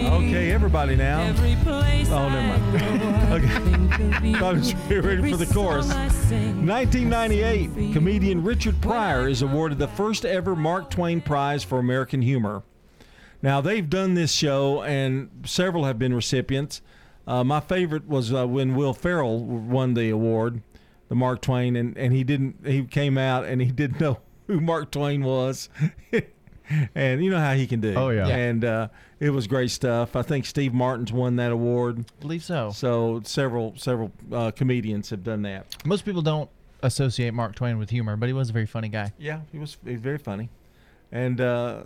Okay, 0.06 0.52
everybody 0.52 0.94
now. 0.96 1.22
Every 1.22 1.56
place 1.62 2.08
Oh, 2.10 2.28
never 2.28 2.58
mind. 2.58 3.32
okay. 3.44 4.34
I 4.44 4.52
was 4.52 4.74
ready 4.90 5.30
for 5.30 5.38
the 5.38 5.46
chorus. 5.46 5.86
1998, 5.86 7.92
comedian 7.92 8.44
Richard 8.44 8.80
Pryor 8.80 9.28
is 9.28 9.42
awarded 9.42 9.78
the 9.78 9.88
first 9.88 10.24
ever 10.26 10.54
Mark 10.54 10.90
Twain 10.90 11.22
Prize 11.22 11.64
for 11.64 11.78
American 11.78 12.22
Humor. 12.22 12.62
Now, 13.40 13.60
they've 13.60 13.88
done 13.88 14.14
this 14.14 14.32
show, 14.32 14.82
and 14.82 15.30
several 15.44 15.84
have 15.84 15.98
been 15.98 16.14
recipients. 16.14 16.80
Uh, 17.26 17.44
my 17.44 17.60
favorite 17.60 18.06
was 18.08 18.32
uh, 18.32 18.46
when 18.46 18.74
Will 18.74 18.94
Ferrell 18.94 19.44
won 19.44 19.94
the 19.94 20.10
award, 20.10 20.62
the 21.08 21.14
Mark 21.14 21.40
Twain, 21.40 21.76
and, 21.76 21.96
and 21.96 22.12
he 22.12 22.24
didn't. 22.24 22.66
He 22.66 22.84
came 22.84 23.16
out 23.16 23.44
and 23.44 23.60
he 23.60 23.70
didn't 23.70 24.00
know 24.00 24.18
who 24.46 24.60
Mark 24.60 24.90
Twain 24.90 25.22
was, 25.22 25.68
and 26.94 27.24
you 27.24 27.30
know 27.30 27.38
how 27.38 27.54
he 27.54 27.66
can 27.66 27.80
do. 27.80 27.94
Oh, 27.94 28.10
yeah. 28.10 28.26
And 28.26 28.64
uh, 28.64 28.88
it 29.20 29.30
was 29.30 29.46
great 29.46 29.70
stuff. 29.70 30.16
I 30.16 30.22
think 30.22 30.46
Steve 30.46 30.74
Martin's 30.74 31.12
won 31.12 31.36
that 31.36 31.52
award. 31.52 32.00
I 32.00 32.20
believe 32.20 32.42
so. 32.42 32.70
So 32.70 33.20
several 33.24 33.76
several 33.76 34.10
uh, 34.32 34.50
comedians 34.50 35.10
have 35.10 35.22
done 35.22 35.42
that. 35.42 35.66
Most 35.84 36.04
people 36.04 36.22
don't 36.22 36.50
associate 36.82 37.32
Mark 37.32 37.54
Twain 37.54 37.78
with 37.78 37.90
humor, 37.90 38.16
but 38.16 38.26
he 38.28 38.32
was 38.32 38.50
a 38.50 38.52
very 38.52 38.66
funny 38.66 38.88
guy. 38.88 39.12
Yeah, 39.18 39.42
he 39.52 39.58
was 39.58 39.76
he 39.84 39.92
was 39.92 40.00
very 40.00 40.18
funny, 40.18 40.50
and 41.12 41.40
uh, 41.40 41.84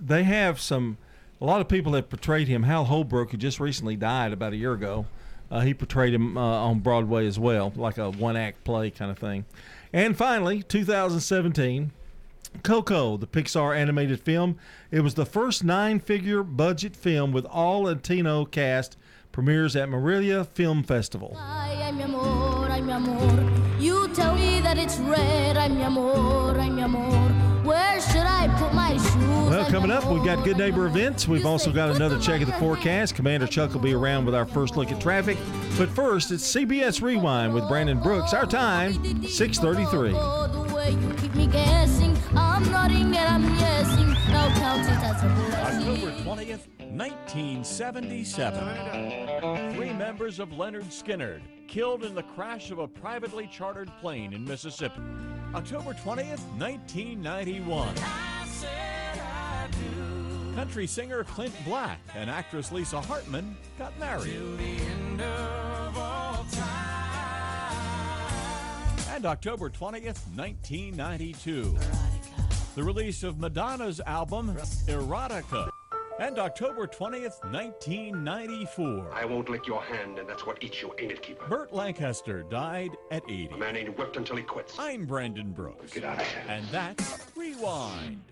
they 0.00 0.24
have 0.24 0.60
some. 0.60 0.96
A 1.42 1.44
lot 1.44 1.60
of 1.60 1.66
people 1.66 1.94
have 1.94 2.08
portrayed 2.08 2.46
him. 2.46 2.62
Hal 2.62 2.84
Holbrook, 2.84 3.32
who 3.32 3.36
just 3.36 3.58
recently 3.58 3.96
died 3.96 4.32
about 4.32 4.52
a 4.52 4.56
year 4.56 4.74
ago, 4.74 5.06
uh, 5.50 5.58
he 5.58 5.74
portrayed 5.74 6.14
him 6.14 6.38
uh, 6.38 6.40
on 6.40 6.78
Broadway 6.78 7.26
as 7.26 7.36
well, 7.36 7.72
like 7.74 7.98
a 7.98 8.10
one 8.10 8.36
act 8.36 8.62
play 8.62 8.92
kind 8.92 9.10
of 9.10 9.18
thing. 9.18 9.44
And 9.92 10.16
finally, 10.16 10.62
2017, 10.62 11.90
Coco, 12.62 13.16
the 13.16 13.26
Pixar 13.26 13.76
animated 13.76 14.20
film. 14.20 14.56
It 14.92 15.00
was 15.00 15.14
the 15.14 15.26
first 15.26 15.64
nine 15.64 15.98
figure 15.98 16.44
budget 16.44 16.94
film 16.94 17.32
with 17.32 17.44
all 17.46 17.82
Latino 17.82 18.44
cast, 18.44 18.96
premieres 19.32 19.74
at 19.74 19.88
Morelia 19.88 20.44
Film 20.44 20.84
Festival. 20.84 21.36
Amor, 21.36 22.68
amor. 22.70 23.80
You 23.80 24.06
tell 24.14 24.36
me 24.36 24.60
that 24.60 24.78
it's 24.78 24.98
red. 24.98 25.56
Amor, 25.56 26.56
amor. 26.56 27.21
Where 27.72 28.00
should 28.02 28.26
I 28.26 28.48
put 28.58 28.74
my 28.74 28.98
shoes? 28.98 29.14
Well, 29.48 29.70
coming 29.70 29.90
up, 29.90 30.04
we've 30.04 30.22
got 30.22 30.44
good 30.44 30.58
neighbor 30.58 30.86
events. 30.86 31.26
We've 31.26 31.46
also 31.46 31.72
got 31.72 31.88
another 31.96 32.18
check 32.20 32.42
of 32.42 32.46
the 32.46 32.52
forecast. 32.54 33.14
Commander 33.14 33.46
Chuck 33.46 33.72
will 33.72 33.80
be 33.80 33.94
around 33.94 34.26
with 34.26 34.34
our 34.34 34.44
first 34.44 34.76
look 34.76 34.92
at 34.92 35.00
traffic. 35.00 35.38
But 35.78 35.88
first, 35.88 36.30
it's 36.30 36.44
CBS 36.54 37.00
Rewind 37.00 37.54
with 37.54 37.66
Brandon 37.68 37.98
Brooks. 37.98 38.34
Our 38.34 38.44
time, 38.44 39.24
633. 39.24 40.71
The 40.82 40.88
way 40.88 40.94
you 41.00 41.14
keep 41.14 41.34
me 41.34 41.46
guessing. 41.46 42.18
I'm 42.34 42.68
nodding 42.70 43.16
and 43.16 43.16
I'm 43.16 43.56
guessing. 43.56 44.12
Now 44.32 44.48
count 44.58 44.88
it 44.88 44.98
as 45.04 45.22
a 45.22 45.28
blessing. 45.28 45.88
October 45.88 46.10
20th, 46.22 46.66
1977. 46.90 49.74
Three 49.74 49.92
members 49.92 50.40
of 50.40 50.48
Lynyrd 50.50 50.86
Skynyrd 50.86 51.42
killed 51.68 52.04
in 52.04 52.16
the 52.16 52.22
crash 52.22 52.72
of 52.72 52.80
a 52.80 52.88
privately 52.88 53.46
chartered 53.46 53.92
plane 54.00 54.32
in 54.32 54.44
Mississippi. 54.44 55.00
October 55.54 55.92
20th, 55.92 56.40
1991. 56.58 57.94
Country 60.56 60.88
singer 60.88 61.22
Clint 61.24 61.54
Black 61.64 62.00
and 62.16 62.28
actress 62.28 62.72
Lisa 62.72 63.00
Hartman 63.00 63.56
got 63.78 63.96
married. 64.00 64.42
And 69.14 69.26
October 69.26 69.68
20th, 69.68 70.26
1992. 70.36 71.76
The 72.74 72.82
release 72.82 73.22
of 73.22 73.38
Madonna's 73.38 74.00
album 74.06 74.56
Erotica. 74.86 75.68
And 76.18 76.38
October 76.38 76.86
20th, 76.86 77.44
1994. 77.52 79.12
I 79.12 79.26
won't 79.26 79.50
lick 79.50 79.66
your 79.66 79.82
hand, 79.82 80.18
and 80.18 80.26
that's 80.26 80.46
what 80.46 80.64
eats 80.64 80.80
you, 80.80 80.94
ain't 80.98 81.12
it, 81.12 81.20
Keeper? 81.20 81.46
Burt 81.46 81.74
Lancaster 81.74 82.42
died 82.44 82.92
at 83.10 83.22
80. 83.28 83.48
A 83.52 83.56
man 83.58 83.76
ain't 83.76 83.98
whipped 83.98 84.16
until 84.16 84.36
he 84.36 84.42
quits. 84.42 84.78
I'm 84.78 85.04
Brandon 85.04 85.52
Brooks. 85.52 85.92
Get 85.92 86.04
out 86.04 86.18
of 86.18 86.26
here. 86.26 86.44
And 86.48 86.64
that's 86.68 87.26
Rewind. 87.36 88.22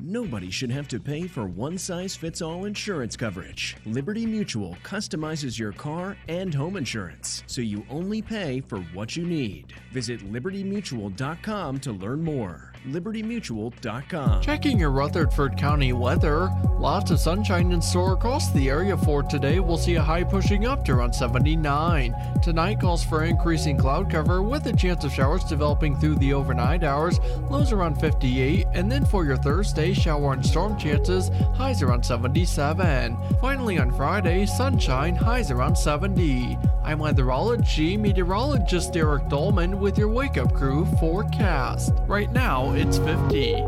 Nobody 0.00 0.50
should 0.50 0.70
have 0.70 0.88
to 0.88 1.00
pay 1.00 1.26
for 1.26 1.46
one 1.46 1.78
size 1.78 2.14
fits 2.14 2.40
all 2.42 2.64
insurance 2.64 3.16
coverage. 3.16 3.76
Liberty 3.84 4.26
Mutual 4.26 4.76
customizes 4.82 5.58
your 5.58 5.72
car 5.72 6.16
and 6.28 6.54
home 6.54 6.76
insurance, 6.76 7.42
so 7.46 7.60
you 7.60 7.84
only 7.90 8.22
pay 8.22 8.60
for 8.60 8.78
what 8.94 9.16
you 9.16 9.26
need. 9.26 9.72
Visit 9.92 10.20
libertymutual.com 10.32 11.80
to 11.80 11.92
learn 11.92 12.22
more. 12.22 12.75
libertymutual.com. 12.86 14.40
Checking 14.42 14.78
your 14.78 14.90
Rutherford 14.90 15.56
County 15.56 15.92
weather. 15.92 16.50
Lots 16.78 17.10
of 17.10 17.18
sunshine 17.18 17.72
in 17.72 17.80
store 17.82 18.12
across 18.12 18.52
the 18.52 18.68
area 18.68 18.96
for 18.96 19.22
today. 19.22 19.60
We'll 19.60 19.76
see 19.76 19.96
a 19.96 20.02
high 20.02 20.24
pushing 20.24 20.66
up 20.66 20.84
to 20.84 20.92
around 20.92 21.12
79. 21.14 22.14
Tonight 22.42 22.80
calls 22.80 23.04
for 23.04 23.24
increasing 23.24 23.76
cloud 23.76 24.10
cover 24.10 24.42
with 24.42 24.66
a 24.66 24.72
chance 24.72 25.04
of 25.04 25.12
showers 25.12 25.44
developing 25.44 25.96
through 25.96 26.16
the 26.16 26.32
overnight 26.32 26.84
hours. 26.84 27.18
Lows 27.50 27.72
around 27.72 28.00
58. 28.00 28.66
And 28.74 28.90
then 28.90 29.04
for 29.04 29.24
your 29.24 29.36
Thursday, 29.36 29.92
shower 29.92 30.32
and 30.32 30.44
storm 30.44 30.78
chances. 30.78 31.30
Highs 31.54 31.82
around 31.82 32.04
77. 32.04 33.16
Finally 33.40 33.78
on 33.78 33.92
Friday, 33.96 34.46
sunshine. 34.46 35.16
Highs 35.16 35.50
around 35.50 35.76
70. 35.76 36.58
I'm 36.86 37.00
weatherology 37.00 37.98
meteorologist 37.98 38.96
Eric 38.96 39.28
Dolman 39.28 39.80
with 39.80 39.98
your 39.98 40.08
wake 40.08 40.38
up 40.38 40.54
crew 40.54 40.84
forecast. 41.00 41.92
Right 42.06 42.30
now, 42.30 42.75
it's 42.76 42.98
50. 42.98 43.64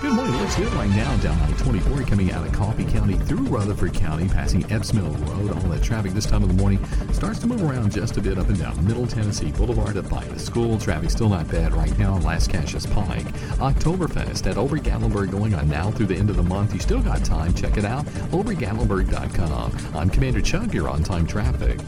Good 0.00 0.12
morning. 0.12 0.36
Looks 0.36 0.56
good 0.56 0.72
right 0.74 0.90
now 0.90 1.16
down 1.18 1.38
I 1.40 1.52
24 1.56 2.02
coming 2.02 2.30
out 2.30 2.46
of 2.46 2.52
Coffee 2.52 2.84
County 2.84 3.14
through 3.14 3.46
Rutherford 3.46 3.94
County, 3.94 4.28
passing 4.28 4.70
Epps 4.70 4.92
Mill 4.92 5.08
Road. 5.08 5.52
All 5.52 5.70
that 5.70 5.82
traffic 5.82 6.12
this 6.12 6.26
time 6.26 6.42
of 6.42 6.48
the 6.48 6.54
morning 6.54 6.84
starts 7.12 7.38
to 7.40 7.46
move 7.46 7.62
around 7.62 7.92
just 7.92 8.16
a 8.18 8.20
bit 8.20 8.36
up 8.36 8.48
and 8.48 8.58
down 8.58 8.84
Middle 8.86 9.06
Tennessee 9.06 9.52
Boulevard 9.52 9.96
up 9.96 10.08
by 10.10 10.22
the 10.24 10.38
school. 10.38 10.78
Traffic 10.78 11.10
still 11.10 11.28
not 11.28 11.48
bad 11.48 11.72
right 11.72 11.96
now. 11.98 12.14
On 12.14 12.22
Lascassas 12.22 12.92
Pike. 12.92 13.26
Oktoberfest 13.58 14.48
at 14.50 14.58
Ober 14.58 14.78
Gatlinburg 14.78 15.30
going 15.30 15.54
on 15.54 15.68
now 15.68 15.90
through 15.90 16.06
the 16.06 16.16
end 16.16 16.28
of 16.28 16.36
the 16.36 16.42
month. 16.42 16.74
You 16.74 16.80
still 16.80 17.00
got 17.00 17.24
time. 17.24 17.54
Check 17.54 17.78
it 17.78 17.84
out. 17.84 18.04
OberGatlinburg.com. 18.06 19.96
I'm 19.96 20.10
Commander 20.10 20.42
Chuck. 20.42 20.74
You're 20.74 20.88
on 20.88 21.02
time 21.02 21.26
traffic. 21.26 21.80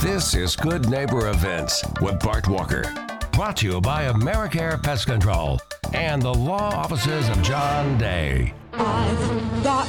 This 0.00 0.34
is 0.34 0.56
Good 0.56 0.90
Neighbor 0.90 1.28
Events 1.28 1.84
with 2.00 2.18
Bart 2.20 2.48
Walker. 2.48 3.11
Brought 3.32 3.56
to 3.58 3.66
you 3.66 3.80
by 3.80 4.04
Americare 4.04 4.80
Pest 4.82 5.06
Control 5.06 5.58
and 5.94 6.20
the 6.20 6.32
law 6.32 6.70
offices 6.74 7.28
of 7.30 7.42
John 7.42 7.96
Day. 7.96 8.52
I've 8.74 9.64
got 9.64 9.88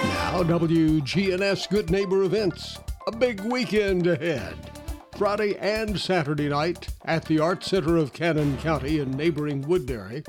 Now, 0.31 0.43
WGNS 0.43 1.69
Good 1.69 1.89
Neighbor 1.89 2.23
Events. 2.23 2.79
A 3.05 3.11
big 3.11 3.41
weekend 3.41 4.07
ahead. 4.07 4.55
Friday 5.17 5.57
and 5.57 5.99
Saturday 5.99 6.47
night 6.47 6.87
at 7.03 7.25
the 7.25 7.39
Art 7.39 7.65
Center 7.65 7.97
of 7.97 8.13
Cannon 8.13 8.57
County 8.59 8.99
in 8.99 9.11
neighboring 9.11 9.61
Woodbury. 9.63 10.23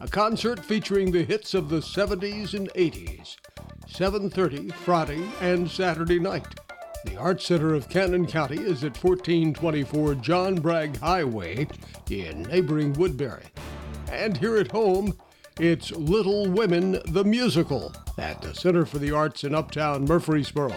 A 0.00 0.06
concert 0.06 0.64
featuring 0.64 1.10
the 1.10 1.24
hits 1.24 1.52
of 1.52 1.68
the 1.68 1.80
70s 1.80 2.54
and 2.54 2.70
80s. 2.76 3.38
7:30 3.88 4.72
Friday 4.72 5.28
and 5.40 5.68
Saturday 5.68 6.20
night. 6.20 6.46
The 7.04 7.16
Art 7.16 7.42
Center 7.42 7.74
of 7.74 7.88
Cannon 7.88 8.28
County 8.28 8.60
is 8.60 8.84
at 8.84 9.02
1424 9.02 10.14
John 10.14 10.54
Bragg 10.60 10.96
Highway 10.98 11.66
in 12.08 12.42
neighboring 12.42 12.92
Woodbury. 12.92 13.46
And 14.12 14.36
here 14.36 14.58
at 14.58 14.70
home, 14.70 15.14
it's 15.58 15.90
Little 15.92 16.48
Women 16.48 17.00
the 17.06 17.24
Musical 17.24 17.92
at 18.18 18.40
the 18.40 18.54
Center 18.54 18.86
for 18.86 18.98
the 18.98 19.10
Arts 19.10 19.44
in 19.44 19.54
Uptown 19.54 20.04
Murfreesboro. 20.04 20.74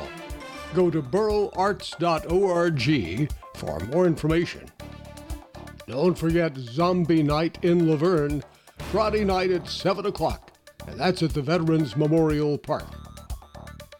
Go 0.73 0.89
to 0.89 1.01
boroarts.org 1.01 3.31
for 3.55 3.79
more 3.91 4.05
information. 4.05 4.69
Don't 5.87 6.17
forget 6.17 6.57
Zombie 6.57 7.23
Night 7.23 7.57
in 7.61 7.87
La 7.87 7.95
Vergne, 7.95 8.43
Friday 8.91 9.23
night 9.23 9.51
at 9.51 9.69
7 9.69 10.05
o'clock, 10.05 10.51
and 10.87 10.99
that's 10.99 11.21
at 11.21 11.33
the 11.33 11.41
Veterans 11.41 11.95
Memorial 11.95 12.57
Park. 12.57 12.87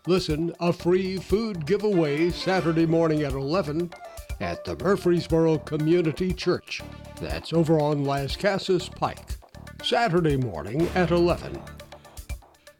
Listen, 0.07 0.53
a 0.59 0.73
free 0.73 1.17
food 1.17 1.65
giveaway 1.65 2.29
Saturday 2.29 2.86
morning 2.86 3.23
at 3.23 3.33
11 3.33 3.91
at 4.39 4.65
the 4.65 4.75
Murfreesboro 4.75 5.59
Community 5.59 6.33
Church. 6.33 6.81
That's 7.21 7.53
over 7.53 7.79
on 7.79 8.03
Lascassas 8.03 8.93
Pike. 8.93 9.38
Saturday 9.84 10.38
morning 10.38 10.88
at 10.96 11.12
11. 11.12 11.62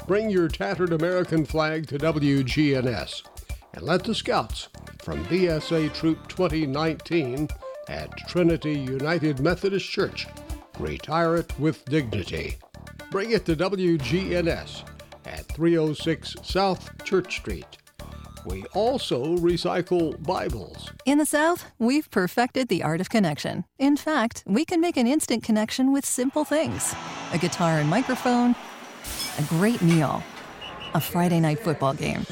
Bring 0.08 0.30
your 0.30 0.48
tattered 0.48 0.94
American 0.94 1.46
flag 1.46 1.86
to 1.88 1.98
WGNS 1.98 3.24
and 3.74 3.84
let 3.84 4.06
the 4.06 4.16
Scouts 4.16 4.70
from 5.00 5.26
BSA 5.26 5.94
Troop 5.94 6.26
2019 6.30 7.50
at 7.89 8.18
Trinity 8.30 8.80
United 8.80 9.42
Methodist 9.42 9.89
Church 9.89 10.28
retire 10.80 11.36
it 11.36 11.60
with 11.60 11.84
dignity. 11.86 12.56
Bring 13.12 13.32
it 13.32 13.46
to 13.48 13.56
WGNS 13.58 14.84
at 15.26 15.46
306 15.48 16.36
South 16.42 17.04
Church 17.04 17.36
Street. 17.36 17.83
We 18.45 18.65
also 18.73 19.38
recycle 19.38 20.21
Bibles. 20.21 20.91
In 21.06 21.17
the 21.17 21.25
South, 21.25 21.71
we've 21.79 22.10
perfected 22.12 22.67
the 22.67 22.84
art 22.84 22.99
of 22.99 23.10
connection. 23.10 23.63
In 23.79 23.95
fact, 23.95 24.43
we 24.45 24.65
can 24.65 24.82
make 24.82 24.97
an 24.97 25.08
instant 25.08 25.43
connection 25.43 25.93
with 25.93 26.06
simple 26.06 26.43
things 26.43 26.93
a 27.32 27.38
guitar 27.38 27.79
and 27.79 27.89
microphone, 27.89 28.56
a 29.39 29.43
great 29.43 29.82
meal, 29.82 30.23
a 30.93 31.01
Friday 31.01 31.39
night 31.39 31.60
football 31.60 31.93
game. 31.93 32.25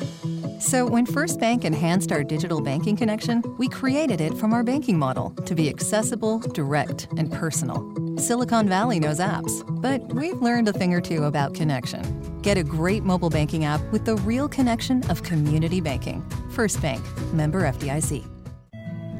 So, 0.60 0.86
when 0.86 1.08
First 1.08 1.39
Bank 1.39 1.65
enhanced 1.65 2.12
our 2.12 2.24
digital 2.24 2.62
banking 2.62 2.95
connection, 2.95 3.43
we 3.58 3.67
created 3.67 4.21
it 4.21 4.38
from 4.38 4.54
our 4.54 4.63
banking 4.63 5.00
model 5.00 5.32
to 5.45 5.56
be 5.56 5.69
accessible, 5.69 6.39
direct, 6.39 7.08
and 7.17 7.32
personal. 7.32 7.84
Silicon 8.17 8.67
Valley 8.69 9.00
knows 9.00 9.19
apps, 9.19 9.63
but 9.82 10.02
we've 10.13 10.39
learned 10.39 10.67
a 10.67 10.74
thing 10.74 10.93
or 10.93 11.02
two 11.02 11.24
about 11.24 11.56
connection. 11.56 12.04
Get 12.43 12.58
a 12.58 12.63
great 12.63 13.04
mobile 13.04 13.32
banking 13.32 13.65
app 13.65 13.82
with 13.91 14.06
the 14.06 14.17
real 14.17 14.47
connection 14.47 15.04
of 15.10 15.24
community 15.24 15.82
banking. 15.82 16.24
First 16.52 16.80
Bank, 16.80 17.04
member 17.34 17.62
FDIC. 17.63 18.24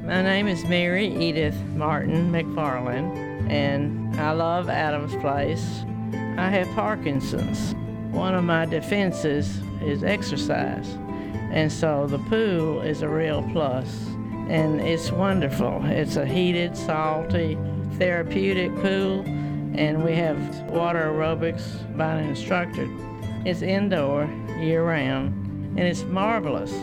My 0.06 0.22
name 0.22 0.48
is 0.48 0.64
Mary 0.66 1.08
Edith 1.08 1.56
Martin 1.76 2.32
McFarland, 2.32 3.16
and 3.50 4.16
I 4.20 4.32
love 4.32 4.70
Adams 4.70 5.16
Place. 5.16 5.84
I 6.38 6.50
have 6.50 6.68
Parkinson's. 6.76 7.74
One 8.12 8.36
of 8.36 8.44
my 8.44 8.66
defenses 8.66 9.62
is 9.82 10.04
exercise, 10.04 10.88
and 11.52 11.72
so 11.72 12.08
the 12.08 12.20
pool 12.20 12.82
is 12.82 13.02
a 13.02 13.10
real 13.10 13.42
plus, 13.54 13.88
and 14.50 14.82
it's 14.82 15.12
wonderful. 15.12 15.82
It's 15.86 16.18
a 16.18 16.26
heated, 16.26 16.76
salty, 16.76 17.58
therapeutic 17.94 18.76
pool, 18.76 19.22
and 19.76 20.04
we 20.04 20.14
have 20.16 20.38
water 20.70 21.12
aerobics 21.12 21.64
by 21.98 22.16
an 22.16 22.28
instructor. 22.28 22.88
It's 23.46 23.62
indoor 23.62 24.30
year 24.60 24.86
round, 24.86 25.34
and 25.78 25.80
it's 25.80 26.04
marvelous. 26.04 26.74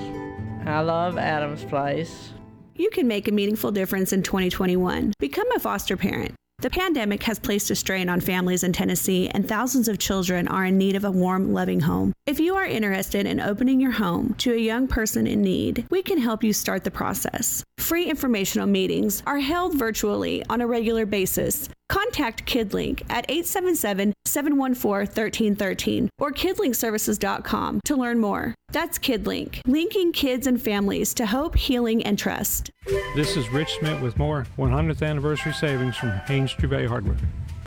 I 0.64 0.80
love 0.80 1.18
Adams 1.18 1.62
Place. 1.64 2.32
You 2.74 2.88
can 2.90 3.06
make 3.06 3.28
a 3.28 3.32
meaningful 3.32 3.70
difference 3.70 4.12
in 4.12 4.22
2021. 4.22 5.12
Become 5.18 5.52
a 5.52 5.58
foster 5.58 5.96
parent. 5.96 6.34
The 6.60 6.70
pandemic 6.70 7.22
has 7.22 7.38
placed 7.38 7.70
a 7.70 7.76
strain 7.76 8.08
on 8.08 8.20
families 8.20 8.64
in 8.64 8.72
Tennessee, 8.72 9.28
and 9.28 9.46
thousands 9.46 9.86
of 9.86 10.00
children 10.00 10.48
are 10.48 10.64
in 10.64 10.76
need 10.76 10.96
of 10.96 11.04
a 11.04 11.10
warm, 11.10 11.52
loving 11.52 11.78
home. 11.78 12.12
If 12.26 12.40
you 12.40 12.56
are 12.56 12.66
interested 12.66 13.26
in 13.26 13.38
opening 13.38 13.80
your 13.80 13.92
home 13.92 14.34
to 14.38 14.52
a 14.52 14.58
young 14.58 14.88
person 14.88 15.28
in 15.28 15.40
need, 15.40 15.86
we 15.88 16.02
can 16.02 16.18
help 16.18 16.42
you 16.42 16.52
start 16.52 16.82
the 16.82 16.90
process. 16.90 17.62
Free 17.78 18.10
informational 18.10 18.66
meetings 18.66 19.22
are 19.24 19.38
held 19.38 19.74
virtually 19.74 20.44
on 20.50 20.60
a 20.60 20.66
regular 20.66 21.06
basis. 21.06 21.68
Contact 21.88 22.44
KidLink 22.44 23.02
at 23.08 23.24
877 23.30 24.12
714 24.24 25.06
1313 25.06 26.10
or 26.18 26.30
kidlinkservices.com 26.30 27.80
to 27.84 27.96
learn 27.96 28.18
more. 28.18 28.54
That's 28.72 28.98
KidLink, 28.98 29.60
linking 29.66 30.12
kids 30.12 30.46
and 30.46 30.60
families 30.60 31.14
to 31.14 31.26
hope, 31.26 31.56
healing, 31.56 32.02
and 32.02 32.18
trust. 32.18 32.70
This 33.16 33.36
is 33.36 33.48
Rich 33.50 33.78
Smith 33.78 34.02
with 34.02 34.18
more 34.18 34.46
100th 34.58 35.06
anniversary 35.06 35.54
savings 35.54 35.96
from 35.96 36.10
Haynes 36.26 36.52
Trevay 36.52 36.86
Hardware. 36.86 37.16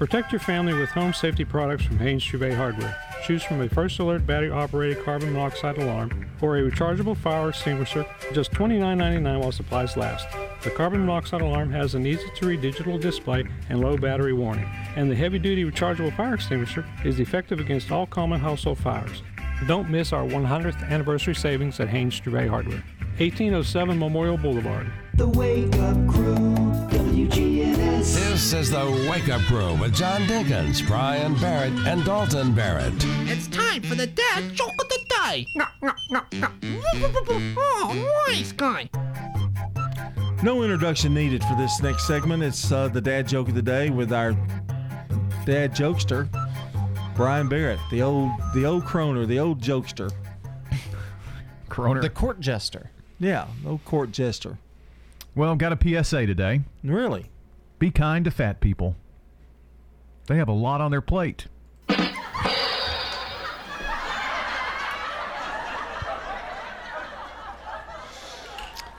Protect 0.02 0.32
your 0.32 0.40
family 0.40 0.74
with 0.74 0.90
home 0.90 1.14
safety 1.14 1.46
products 1.46 1.84
from 1.84 2.00
Haynes 2.00 2.24
Trevay 2.24 2.56
Hardware. 2.56 2.98
Choose 3.24 3.44
from 3.44 3.62
a 3.62 3.70
First 3.70 4.00
Alert 4.00 4.26
battery 4.26 4.50
operated 4.50 5.06
carbon 5.06 5.32
monoxide 5.32 5.78
alarm 5.78 6.28
or 6.42 6.58
a 6.58 6.62
rechargeable 6.64 7.16
fire 7.16 7.50
extinguisher 7.50 8.04
just 8.34 8.52
$29.99 8.54 9.40
while 9.40 9.52
supplies 9.52 9.96
last. 9.96 10.28
The 10.64 10.72
carbon 10.72 11.02
monoxide 11.02 11.42
alarm 11.42 11.72
has 11.74 11.94
an 11.94 12.08
easy 12.08 12.26
to 12.36 12.48
read 12.48 12.62
digital 12.62 12.98
display 12.98 13.46
and 13.70 13.80
low 13.80 13.96
battery 13.96 14.34
warning, 14.34 14.68
and 14.96 15.08
the 15.08 15.16
heavy 15.16 15.38
duty 15.38 15.66
rechargeable 15.66 16.18
fire 16.18 16.34
extinguisher 16.34 16.84
is 17.06 17.20
effective 17.20 17.60
against 17.60 17.92
all 17.92 18.08
common 18.08 18.40
household 18.40 18.80
fires. 18.80 19.22
Don't 19.68 19.92
miss 19.92 20.14
our 20.14 20.24
100th 20.24 20.82
anniversary 20.90 21.36
savings 21.36 21.80
at 21.80 21.90
Haynes 21.90 22.20
Trevay 22.20 22.50
Hardware, 22.50 22.84
1807 23.20 24.00
Memorial 24.00 24.38
Boulevard. 24.38 24.92
The 25.14 25.28
Wake 25.28 25.76
Up 25.76 26.08
Crew, 26.08 26.21
WGNS. 28.02 28.14
This 28.14 28.54
is 28.54 28.72
the 28.72 29.08
Wake 29.10 29.30
Up 29.30 29.42
Crew 29.42 29.76
with 29.76 29.94
John 29.94 30.22
Dinkins, 30.22 30.86
Brian 30.88 31.36
Barrett, 31.36 31.74
and 31.88 32.04
Dalton 32.04 32.54
Barrett. 32.54 32.94
It's 33.30 33.48
time 33.48 33.84
for 33.84 33.96
the 33.96 34.08
dad 34.08 34.54
joke 34.54 34.74
of 34.80 34.90
the 34.90 35.00
day. 35.08 35.46
No, 35.56 35.66
no, 35.82 35.94
no, 36.10 36.22
no. 36.34 36.48
Oh, 37.58 38.24
nice 38.28 38.52
guy. 38.52 38.90
No 40.44 40.64
introduction 40.64 41.14
needed 41.14 41.44
for 41.44 41.56
this 41.56 41.82
next 41.82 42.08
segment. 42.08 42.42
It's 42.42 42.72
uh, 42.72 42.88
the 42.88 43.02
dad 43.02 43.28
joke 43.28 43.50
of 43.50 43.56
the 43.56 43.62
day 43.62 43.92
with 43.92 44.12
our 44.12 44.32
dad 45.46 45.76
jokester, 45.76 46.28
Brian 47.16 47.48
Barrett, 47.48 47.80
the 47.92 48.02
old 48.02 48.32
the 48.56 48.66
old 48.66 48.84
croner, 48.84 49.28
the 49.28 49.40
old 49.40 49.62
jokester. 49.62 50.12
Croner. 51.70 52.02
The 52.02 52.10
court 52.10 52.40
jester. 52.40 52.90
Yeah, 53.20 53.46
old 53.66 53.86
court 53.86 54.12
jester. 54.12 54.58
Well, 55.36 55.56
got 55.56 55.72
a 55.72 56.04
PSA 56.04 56.26
today. 56.26 56.62
Really? 56.84 57.31
Be 57.82 57.89
kind 57.89 58.24
to 58.26 58.30
fat 58.30 58.60
people. 58.60 58.96
They 60.28 60.38
have 60.38 60.48
a 60.48 60.54
lot 60.54 60.82
on 60.82 60.91
their 60.91 61.02
plate. 61.02 61.48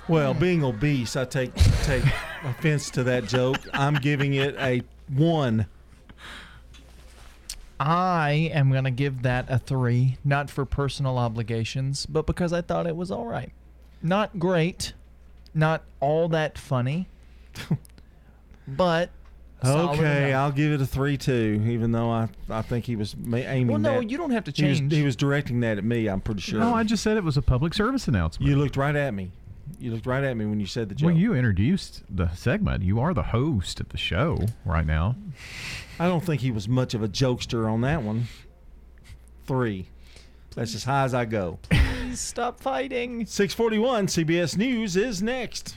Well, 0.09 0.35
being 0.35 0.65
obese, 0.65 1.15
I 1.15 1.25
take 1.27 1.55
take 1.85 2.03
offense 2.45 2.91
to 2.91 3.05
that 3.05 3.27
joke. 3.29 3.59
I'm 3.73 3.95
giving 3.95 4.35
it 4.35 4.57
a 4.59 4.83
one. 5.07 5.67
I 7.79 8.51
am 8.53 8.73
going 8.73 8.83
to 8.83 8.91
give 8.91 9.23
that 9.23 9.49
a 9.49 9.61
three, 9.61 10.19
not 10.25 10.51
for 10.51 10.65
personal 10.65 11.19
obligations, 11.19 12.05
but 12.05 12.27
because 12.27 12.53
I 12.53 12.63
thought 12.63 12.89
it 12.89 12.97
was 12.97 13.13
all 13.13 13.27
right. 13.27 13.53
Not 14.03 14.41
great, 14.41 14.93
not 15.55 15.85
all 16.01 16.29
that 16.31 16.59
funny, 16.59 17.07
but 18.67 19.11
Okay, 19.65 20.31
enough. 20.31 20.41
I'll 20.41 20.51
give 20.53 20.73
it 20.73 20.81
a 20.81 20.87
three-two, 20.87 21.63
Even 21.69 21.93
though 21.93 22.11
I 22.11 22.29
I 22.51 22.63
think 22.63 22.85
he 22.85 22.97
was 22.97 23.17
ma- 23.17 23.37
aiming. 23.37 23.69
Well, 23.69 23.79
no, 23.79 24.01
that- 24.01 24.11
you 24.11 24.19
don't 24.19 24.33
have 24.33 24.43
to 24.45 24.51
He 24.51 24.69
was, 24.69 24.81
change. 24.81 24.93
he 24.93 25.03
was 25.05 25.15
directing 25.15 25.61
that 25.61 25.79
at 25.79 25.85
me. 25.85 26.09
I'm 26.09 26.21
pretty 26.21 26.41
sure. 26.41 26.59
No, 26.59 26.75
I 26.75 26.83
just 26.83 27.03
said 27.03 27.17
it 27.17 27.23
was 27.25 27.37
a 27.37 27.43
public 27.43 27.73
service 27.73 28.09
announcement. 28.09 28.51
You 28.51 28.57
looked 28.57 28.77
right 28.77 28.97
at 28.97 29.15
me. 29.15 29.31
You 29.79 29.93
looked 29.93 30.07
right 30.07 30.25
at 30.25 30.37
me 30.37 30.47
when 30.47 30.59
you 30.59 30.67
said 30.67 30.89
the 30.89 30.95
joke. 30.97 31.07
Well, 31.07 31.17
you 31.17 31.35
introduced 31.35 32.03
the 32.11 32.29
segment. 32.35 32.83
You 32.83 32.99
are 32.99 33.15
the 33.15 33.23
host 33.23 33.79
of 33.81 33.89
the 33.91 33.97
show 33.99 34.47
right 34.65 34.85
now. 34.87 35.15
I 36.01 36.09
don't 36.09 36.25
think 36.25 36.41
he 36.41 36.51
was 36.51 36.69
much 36.69 36.95
of 36.95 37.03
a 37.05 37.09
jokester 37.09 37.71
on 37.71 37.81
that 37.83 38.03
one. 38.03 38.25
Three. 39.47 39.87
That's 40.57 40.75
as 40.75 40.85
high 40.85 41.05
as 41.05 41.15
I 41.15 41.25
go. 41.25 41.59
Please 41.71 42.21
stop 42.21 42.59
fighting. 42.61 43.25
641 43.27 44.09
CBS 44.09 44.57
News 44.57 44.97
is 44.97 45.23
next. 45.23 45.77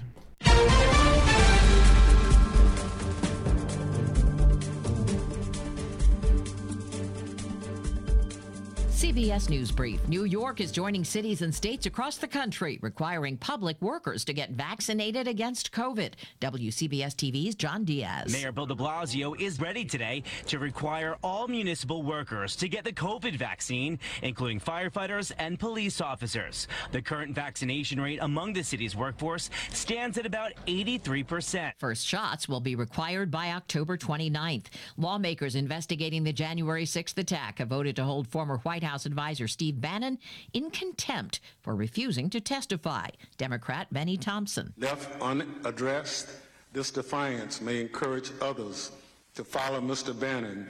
CBS 9.05 9.51
News 9.51 9.69
Brief. 9.69 9.99
New 10.07 10.23
York 10.23 10.59
is 10.59 10.71
joining 10.71 11.03
cities 11.03 11.43
and 11.43 11.53
states 11.53 11.85
across 11.85 12.17
the 12.17 12.27
country 12.27 12.79
requiring 12.81 13.37
public 13.37 13.79
workers 13.79 14.25
to 14.25 14.33
get 14.33 14.49
vaccinated 14.49 15.27
against 15.27 15.71
COVID. 15.71 16.13
WCBS 16.41 17.13
TV's 17.13 17.53
John 17.53 17.83
Diaz. 17.83 18.33
Mayor 18.33 18.51
Bill 18.51 18.65
de 18.65 18.73
Blasio 18.73 19.39
is 19.39 19.59
ready 19.59 19.85
today 19.85 20.23
to 20.47 20.57
require 20.57 21.17
all 21.23 21.47
municipal 21.47 22.01
workers 22.01 22.55
to 22.55 22.67
get 22.67 22.83
the 22.83 22.91
COVID 22.91 23.35
vaccine, 23.35 23.99
including 24.23 24.59
firefighters 24.59 25.31
and 25.37 25.59
police 25.59 26.01
officers. 26.01 26.67
The 26.91 27.03
current 27.03 27.35
vaccination 27.35 28.01
rate 28.01 28.17
among 28.23 28.53
the 28.53 28.63
city's 28.63 28.95
workforce 28.95 29.51
stands 29.69 30.17
at 30.17 30.25
about 30.25 30.53
83%. 30.65 31.73
First 31.77 32.07
shots 32.07 32.49
will 32.49 32.59
be 32.59 32.75
required 32.75 33.29
by 33.29 33.51
October 33.51 33.97
29th. 33.97 34.65
Lawmakers 34.97 35.53
investigating 35.53 36.23
the 36.23 36.33
January 36.33 36.85
6th 36.85 37.19
attack 37.19 37.59
have 37.59 37.67
voted 37.67 37.95
to 37.97 38.03
hold 38.03 38.27
former 38.27 38.57
White 38.63 38.81
House 38.81 38.94
advisor 39.03 39.47
Steve 39.47 39.81
Bannon 39.81 40.19
in 40.53 40.69
contempt 40.69 41.39
for 41.63 41.75
refusing 41.75 42.29
to 42.29 42.39
testify. 42.39 43.07
Democrat 43.39 43.91
Bennie 43.91 44.15
Thompson. 44.15 44.73
Left 44.77 45.19
unaddressed, 45.19 46.29
this 46.71 46.91
defiance 46.91 47.61
may 47.61 47.81
encourage 47.81 48.31
others 48.39 48.91
to 49.33 49.43
follow 49.43 49.81
Mr. 49.81 50.17
Bannon 50.17 50.67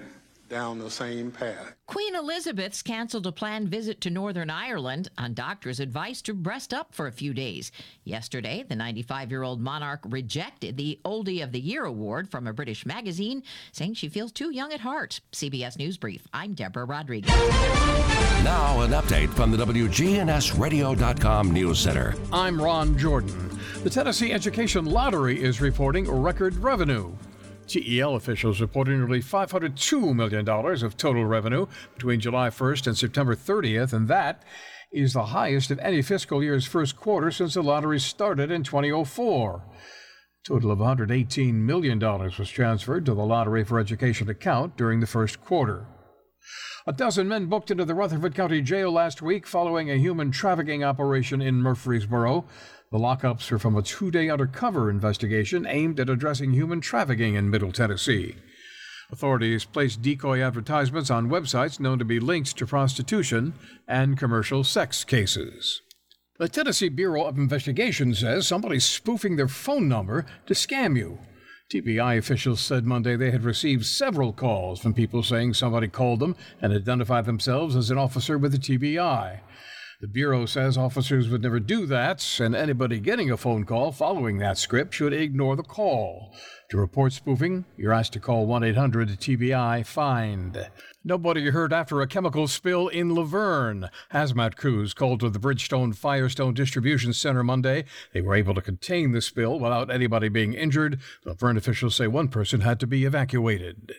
down 0.49 0.79
the 0.79 0.89
same 0.89 1.31
path. 1.31 1.73
Queen 1.88 2.15
Elizabeth's 2.15 2.81
canceled 2.81 3.27
a 3.27 3.31
planned 3.31 3.69
visit 3.69 4.01
to 4.01 4.10
Northern 4.10 4.49
Ireland 4.49 5.10
on 5.17 5.34
doctors' 5.34 5.79
advice 5.79 6.21
to 6.23 6.34
breast 6.34 6.73
up 6.73 6.93
for 6.93 7.08
a 7.08 7.12
few 7.12 7.34
days. 7.34 7.71
Yesterday, 8.03 8.63
the 8.67 8.75
95 8.75 9.31
year 9.31 9.43
old 9.43 9.62
monarch 9.62 10.01
rejected 10.05 10.77
the 10.77 10.99
Oldie 11.05 11.43
of 11.43 11.51
the 11.51 11.60
Year 11.60 11.86
award 11.86 12.29
from 12.29 12.47
a 12.47 12.53
British 12.53 12.86
magazine, 12.86 13.43
saying 13.71 13.95
she 13.95 14.10
feels 14.10 14.31
too 14.31 14.51
young 14.51 14.71
at 14.73 14.81
heart. 14.81 15.21
CBS 15.31 15.77
News 15.77 15.97
Brief. 15.97 16.27
I'm 16.34 16.53
Deborah 16.53 16.86
Rodriguez. 16.86 17.34
Now, 18.43 18.81
an 18.81 18.91
update 18.91 19.29
from 19.29 19.51
the 19.51 19.58
WGNSradio.com 19.58 21.51
News 21.51 21.79
Center. 21.79 22.15
I'm 22.31 22.62
Ron 22.62 22.97
Jordan. 22.97 23.60
The 23.84 23.89
Tennessee 23.89 24.31
Education 24.31 24.86
Lottery 24.86 25.41
is 25.41 25.62
reporting 25.62 26.10
record 26.10 26.55
revenue. 26.58 27.12
TEL 27.67 28.15
officials 28.15 28.62
reported 28.62 28.97
nearly 28.97 29.21
$502 29.21 30.15
million 30.15 30.47
of 30.47 30.97
total 30.97 31.25
revenue 31.25 31.67
between 31.93 32.19
July 32.19 32.49
1st 32.49 32.88
and 32.88 32.97
September 32.97 33.36
30th, 33.36 33.93
and 33.93 34.08
that 34.08 34.43
is 34.91 35.13
the 35.13 35.25
highest 35.25 35.71
of 35.71 35.80
any 35.80 36.01
fiscal 36.01 36.41
year's 36.41 36.65
first 36.65 36.95
quarter 36.95 37.32
since 37.32 37.56
the 37.56 37.62
lottery 37.62 37.99
started 37.99 38.51
in 38.51 38.63
2004. 38.63 39.63
A 39.65 40.47
total 40.47 40.71
of 40.71 40.80
$118 40.80 41.54
million 41.54 41.99
was 41.99 42.49
transferred 42.49 43.06
to 43.06 43.13
the 43.13 43.25
Lottery 43.25 43.63
for 43.63 43.80
Education 43.80 44.30
account 44.30 44.78
during 44.78 44.99
the 44.99 45.08
first 45.08 45.41
quarter. 45.41 45.88
A 46.88 46.93
dozen 46.93 47.28
men 47.28 47.47
booked 47.47 47.71
into 47.71 47.84
the 47.84 47.95
Rutherford 47.95 48.36
County 48.36 48.62
Jail 48.62 48.91
last 48.91 49.19
week 49.19 49.47
following 49.47 49.89
a 49.89 49.97
human 49.97 50.30
trafficking 50.30 50.84
operation 50.84 51.41
in 51.41 51.56
Murfreesboro. 51.56 52.45
The 52.91 53.00
lockups 53.00 53.52
are 53.52 53.60
from 53.60 53.76
a 53.76 53.82
two 53.82 54.12
day 54.12 54.30
undercover 54.30 54.89
investigation 54.89 55.65
aimed 55.65 56.00
at 56.00 56.10
addressing 56.10 56.54
human 56.54 56.82
trafficking 56.82 57.36
in 57.36 57.50
Middle 57.50 57.71
Tennessee. 57.71 58.36
Authorities 59.12 59.65
placed 59.65 60.02
decoy 60.02 60.41
advertisements 60.41 61.10
on 61.10 61.30
websites 61.30 61.80
known 61.80 62.00
to 62.00 62.06
be 62.06 62.19
linked 62.19 62.58
to 62.58 62.65
prostitution 62.65 63.54
and 63.88 64.17
commercial 64.17 64.63
sex 64.63 65.04
cases. 65.04 65.82
The 66.38 66.50
Tennessee 66.50 66.89
Bureau 66.89 67.24
of 67.26 67.38
Investigation 67.38 68.13
says 68.13 68.48
somebody's 68.48 68.84
spoofing 68.84 69.36
their 69.36 69.48
phone 69.48 69.88
number 69.88 70.26
to 70.48 70.54
scam 70.54 70.98
you. 70.98 71.19
TBI 71.71 72.17
officials 72.17 72.60
said 72.60 72.86
Monday 72.86 73.15
they 73.15 73.32
had 73.32 73.43
received 73.43 73.86
several 73.86 74.32
calls 74.34 74.80
from 74.80 74.93
people 74.93 75.24
saying 75.24 75.54
somebody 75.54 75.88
called 75.88 76.19
them 76.19 76.36
and 76.62 76.74
identified 76.74 77.26
themselves 77.26 77.76
as 77.76 77.89
an 77.89 77.98
officer 77.98 78.38
with 78.38 78.52
the 78.52 78.58
TBI. 78.58 79.39
The 80.06 80.12
Bureau 80.12 80.46
says 80.46 80.78
officers 80.78 81.30
would 81.30 81.41
never 81.41 81.60
do 81.60 81.88
that, 81.88 82.39
and 82.39 82.56
anybody 82.56 83.00
getting 83.00 83.32
a 83.32 83.38
phone 83.38 83.63
call 83.63 83.91
following 83.91 84.38
that 84.38 84.60
script 84.60 84.94
should 84.94 85.13
ignore 85.13 85.56
the 85.56 85.63
call. 85.63 86.32
To 86.70 86.78
report 86.78 87.12
spoofing, 87.12 87.65
you're 87.76 87.91
asked 87.91 88.13
to 88.13 88.20
call 88.20 88.46
1 88.46 88.63
800 88.63 89.10
TBI 89.10 89.84
FIND. 89.84 90.70
Nobody 91.04 91.50
hurt 91.50 91.74
after 91.74 92.02
a 92.02 92.08
chemical 92.08 92.48
spill 92.48 92.88
in 92.88 93.15
La 93.15 93.24
Vergne. 93.24 93.89
Hazmat 94.13 94.56
crews 94.56 94.94
called 94.94 95.22
to 95.22 95.30
the 95.32 95.39
Bridgestone 95.39 95.96
Firestone 95.96 96.54
Distribution 96.54 97.12
Center 97.12 97.44
Monday. 97.44 97.86
They 98.13 98.22
were 98.22 98.36
able 98.36 98.54
to 98.54 98.62
contain 98.62 99.12
the 99.12 99.22
spill 99.22 99.60
without 99.60 99.89
anybody 99.89 100.30
being 100.30 100.54
injured. 100.54 101.00
La 101.26 101.34
Vergne 101.34 101.58
officials 101.58 101.96
say 101.96 102.06
one 102.06 102.28
person 102.28 102.62
had 102.62 102.80
to 102.80 102.86
be 102.86 103.06
evacuated. 103.06 103.96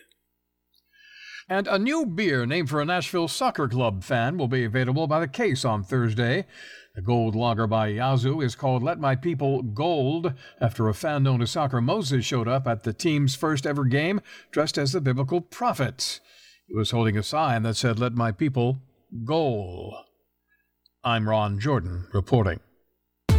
And 1.49 1.65
a 1.67 1.79
new 1.79 2.05
beer 2.05 2.45
named 2.45 2.69
for 2.69 2.81
a 2.81 2.85
Nashville 2.85 3.29
Soccer 3.29 3.69
Club 3.69 4.03
fan 4.03 4.37
will 4.37 4.49
be 4.49 4.65
available 4.65 5.07
by 5.07 5.21
the 5.21 5.29
case 5.29 5.63
on 5.63 5.81
Thursday. 5.81 6.45
The 6.93 7.01
gold 7.01 7.35
lager 7.35 7.67
by 7.67 7.87
Yazoo 7.87 8.41
is 8.41 8.55
called 8.55 8.83
Let 8.83 8.99
My 8.99 9.15
People 9.15 9.61
Gold 9.61 10.33
after 10.59 10.89
a 10.89 10.93
fan 10.93 11.23
known 11.23 11.41
as 11.41 11.51
Soccer 11.51 11.79
Moses 11.79 12.25
showed 12.25 12.49
up 12.49 12.67
at 12.67 12.83
the 12.83 12.91
team's 12.91 13.35
first 13.35 13.65
ever 13.65 13.85
game 13.85 14.19
dressed 14.51 14.77
as 14.77 14.91
the 14.91 14.99
biblical 14.99 15.39
prophet. 15.39 16.19
He 16.67 16.75
was 16.75 16.91
holding 16.91 17.17
a 17.17 17.23
sign 17.23 17.63
that 17.63 17.77
said, 17.77 17.97
Let 17.97 18.13
My 18.13 18.33
People 18.33 18.79
Goal. 19.23 19.97
I'm 21.01 21.29
Ron 21.29 21.59
Jordan 21.59 22.07
reporting. 22.11 22.59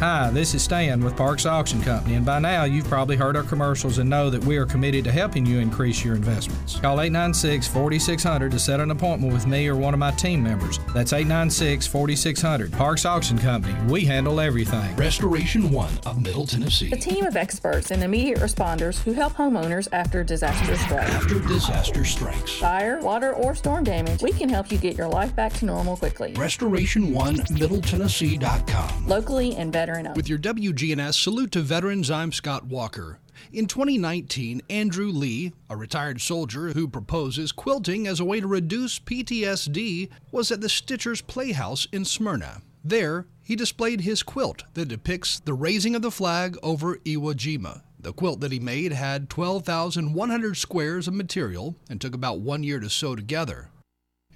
Hi, 0.00 0.30
this 0.30 0.54
is 0.54 0.62
Stan 0.62 1.04
with 1.04 1.14
Parks 1.14 1.44
Auction 1.44 1.82
Company, 1.82 2.14
and 2.14 2.24
by 2.24 2.38
now 2.38 2.64
you've 2.64 2.88
probably 2.88 3.16
heard 3.16 3.36
our 3.36 3.42
commercials 3.42 3.98
and 3.98 4.08
know 4.08 4.30
that 4.30 4.42
we 4.42 4.56
are 4.56 4.64
committed 4.64 5.04
to 5.04 5.12
helping 5.12 5.44
you 5.44 5.58
increase 5.58 6.02
your 6.02 6.14
investments. 6.14 6.80
Call 6.80 7.02
896 7.02 7.68
4600 7.68 8.50
to 8.50 8.58
set 8.58 8.80
an 8.80 8.92
appointment 8.92 9.30
with 9.30 9.46
me 9.46 9.68
or 9.68 9.76
one 9.76 9.92
of 9.92 10.00
my 10.00 10.10
team 10.12 10.42
members. 10.42 10.78
That's 10.94 11.12
896 11.12 11.86
4600. 11.86 12.72
Parks 12.72 13.04
Auction 13.04 13.36
Company, 13.36 13.74
we 13.92 14.06
handle 14.06 14.40
everything. 14.40 14.96
Restoration 14.96 15.70
One 15.70 15.92
of 16.06 16.22
Middle 16.22 16.46
Tennessee. 16.46 16.90
A 16.92 16.96
team 16.96 17.26
of 17.26 17.36
experts 17.36 17.90
and 17.90 18.02
immediate 18.02 18.38
responders 18.38 19.02
who 19.02 19.12
help 19.12 19.34
homeowners 19.34 19.86
after 19.92 20.24
disaster 20.24 20.76
strikes. 20.78 21.10
After 21.10 21.40
disaster 21.40 22.06
strikes. 22.06 22.52
Fire, 22.52 23.00
water, 23.02 23.34
or 23.34 23.54
storm 23.54 23.84
damage, 23.84 24.22
we 24.22 24.32
can 24.32 24.48
help 24.48 24.72
you 24.72 24.78
get 24.78 24.96
your 24.96 25.08
life 25.08 25.36
back 25.36 25.52
to 25.58 25.66
normal 25.66 25.98
quickly. 25.98 26.32
Restoration 26.38 27.12
One 27.12 27.38
Middle 27.50 27.82
Tennessee.com. 27.82 29.06
Locally 29.06 29.56
and 29.56 29.70
veteran. 29.90 30.14
With 30.14 30.28
your 30.28 30.38
WGNS 30.38 31.14
salute 31.14 31.52
to 31.52 31.60
veterans, 31.60 32.10
I'm 32.10 32.32
Scott 32.32 32.66
Walker. 32.66 33.18
In 33.52 33.66
2019, 33.66 34.62
Andrew 34.68 35.08
Lee, 35.08 35.52
a 35.68 35.76
retired 35.76 36.20
soldier 36.20 36.68
who 36.68 36.86
proposes 36.86 37.52
quilting 37.52 38.06
as 38.06 38.20
a 38.20 38.24
way 38.24 38.40
to 38.40 38.46
reduce 38.46 38.98
PTSD, 38.98 40.10
was 40.30 40.50
at 40.50 40.60
the 40.60 40.68
Stitchers 40.68 41.26
Playhouse 41.26 41.86
in 41.92 42.04
Smyrna. 42.04 42.62
There, 42.84 43.26
he 43.42 43.56
displayed 43.56 44.02
his 44.02 44.22
quilt 44.22 44.64
that 44.74 44.88
depicts 44.88 45.40
the 45.40 45.54
raising 45.54 45.94
of 45.94 46.02
the 46.02 46.10
flag 46.10 46.56
over 46.62 46.96
Iwo 46.96 47.34
Jima. 47.34 47.82
The 47.98 48.12
quilt 48.12 48.40
that 48.40 48.52
he 48.52 48.60
made 48.60 48.92
had 48.92 49.28
12,100 49.28 50.56
squares 50.56 51.08
of 51.08 51.14
material 51.14 51.76
and 51.88 52.00
took 52.00 52.14
about 52.14 52.40
one 52.40 52.62
year 52.62 52.80
to 52.80 52.88
sew 52.88 53.14
together. 53.16 53.68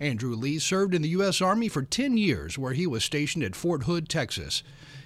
Andrew 0.01 0.35
Lee 0.35 0.59
served 0.59 0.95
in 0.95 1.03
the 1.03 1.11
U.S. 1.11 1.41
Army 1.41 1.69
for 1.69 1.83
10 1.83 2.17
years, 2.17 2.59
where 2.59 2.73
he 2.73 2.87
was 2.87 3.05
stationed 3.05 3.45
at 3.45 3.55
Fort 3.55 3.85
Hood, 3.85 4.09
Texas. 4.09 4.63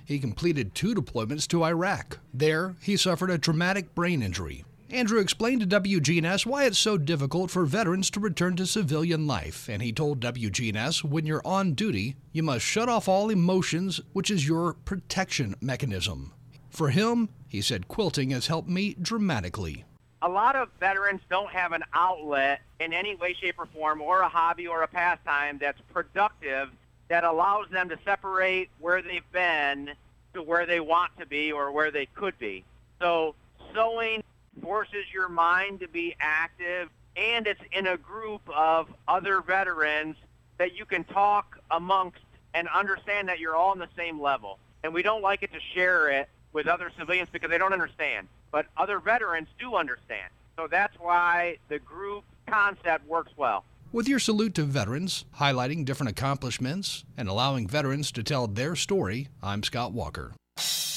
He 0.09 0.19
completed 0.19 0.75
two 0.75 0.95
deployments 0.95 1.47
to 1.49 1.63
Iraq. 1.63 2.21
There, 2.33 2.77
he 2.81 2.97
suffered 2.97 3.29
a 3.29 3.37
traumatic 3.37 3.95
brain 3.95 4.23
injury. 4.23 4.65
Andrew 4.89 5.21
explained 5.21 5.61
to 5.61 5.81
WGNS 5.81 6.47
why 6.47 6.65
it's 6.65 6.79
so 6.79 6.97
difficult 6.97 7.51
for 7.51 7.67
veterans 7.67 8.09
to 8.13 8.21
return 8.21 8.57
to 8.57 8.65
civilian 8.65 9.27
life, 9.27 9.69
and 9.69 9.83
he 9.83 9.93
told 9.93 10.21
WGNS 10.21 11.05
when 11.05 11.27
you're 11.27 11.47
on 11.47 11.75
duty, 11.75 12.17
you 12.33 12.43
must 12.43 12.65
shut 12.65 12.89
off 12.89 13.07
all 13.07 13.29
emotions, 13.29 14.01
which 14.15 14.31
is 14.31 14.49
your 14.49 14.73
protection 14.87 15.55
mechanism. 15.61 16.33
For 16.71 16.89
him, 16.89 17.29
he 17.47 17.61
said 17.61 17.87
quilting 17.87 18.31
has 18.31 18.47
helped 18.47 18.71
me 18.71 18.97
dramatically. 18.99 19.85
A 20.23 20.29
lot 20.31 20.57
of 20.57 20.71
veterans 20.81 21.21
don't 21.29 21.51
have 21.51 21.73
an 21.73 21.85
outlet 21.93 22.63
in 22.81 22.95
any 22.95 23.15
way, 23.15 23.35
shape, 23.35 23.57
or 23.59 23.67
form, 23.67 24.01
or 24.01 24.23
a 24.23 24.29
hobby 24.31 24.67
or 24.67 24.85
a 24.85 24.89
pastime 24.89 25.59
that's 25.59 25.83
productive 25.93 26.71
that 27.09 27.25
allows 27.25 27.69
them 27.71 27.89
to 27.89 27.99
separate 28.05 28.69
where 28.79 29.03
they've 29.03 29.31
been 29.33 29.91
to 30.35 30.43
where 30.43 30.67
they 30.67 30.81
want 30.81 31.11
to 31.19 31.27
be 31.27 31.53
or 31.53 31.73
where 31.73 31.91
they 31.91 32.07
could 32.07 32.39
be. 32.39 32.65
So 33.01 33.35
sewing 33.75 34.23
forces 34.63 35.05
your 35.13 35.29
mind 35.29 35.81
to 35.81 35.89
be 35.89 36.15
active 36.21 36.91
and 37.17 37.47
it's 37.47 37.61
in 37.73 37.87
a 37.87 37.97
group 37.97 38.43
of 38.55 38.89
other 39.07 39.41
veterans 39.41 40.17
that 40.59 40.77
you 40.77 40.85
can 40.85 41.05
talk 41.05 41.59
amongst 41.71 42.21
and 42.55 42.69
understand 42.69 43.29
that 43.29 43.39
you're 43.39 43.57
all 43.57 43.71
on 43.71 43.79
the 43.79 43.89
same 43.97 44.21
level. 44.21 44.59
And 44.85 44.95
we 44.95 45.03
don't 45.03 45.23
like 45.23 45.43
it 45.43 45.53
to 45.53 45.61
share 45.75 46.11
it 46.11 46.29
with 46.53 46.67
other 46.67 46.91
civilians 46.99 47.29
because 47.31 47.51
they 47.51 47.59
don't 47.59 47.73
understand. 47.73 48.29
But 48.51 48.67
other 48.77 49.01
veterans 49.01 49.49
do 49.59 49.75
understand. 49.75 50.31
So 50.57 50.67
that's 50.67 50.99
why 50.99 51.59
the 51.69 51.79
group 51.79 52.25
concept 52.47 53.07
works 53.07 53.33
well. 53.37 53.65
With 53.91 54.07
your 54.07 54.19
salute 54.19 54.55
to 54.57 54.65
veterans, 54.65 55.25
highlighting 55.39 55.87
different 55.87 56.11
accomplishments, 56.11 57.05
and 57.17 57.27
allowing 57.27 57.67
veterans 57.67 58.13
to 58.13 58.23
tell 58.23 58.47
their 58.47 58.77
story, 58.77 59.29
I'm 59.43 59.63
Scott 59.63 59.93
Walker. 59.93 60.35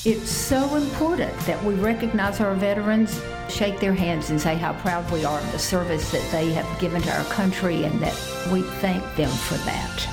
It's 0.03 0.29
so 0.29 0.75
important 0.75 1.33
that 1.45 1.63
we 1.63 1.75
recognize 1.75 2.41
our 2.41 2.53
veterans, 2.53 3.21
shake 3.47 3.79
their 3.79 3.93
hands, 3.93 4.29
and 4.29 4.41
say 4.41 4.55
how 4.55 4.73
proud 4.73 5.09
we 5.09 5.23
are 5.23 5.39
of 5.39 5.51
the 5.53 5.59
service 5.59 6.11
that 6.11 6.31
they 6.33 6.51
have 6.51 6.81
given 6.81 7.01
to 7.03 7.17
our 7.17 7.23
country 7.25 7.85
and 7.85 7.97
that 8.01 8.13
we 8.51 8.61
thank 8.61 9.01
them 9.15 9.29
for 9.29 9.55
that. 9.59 10.07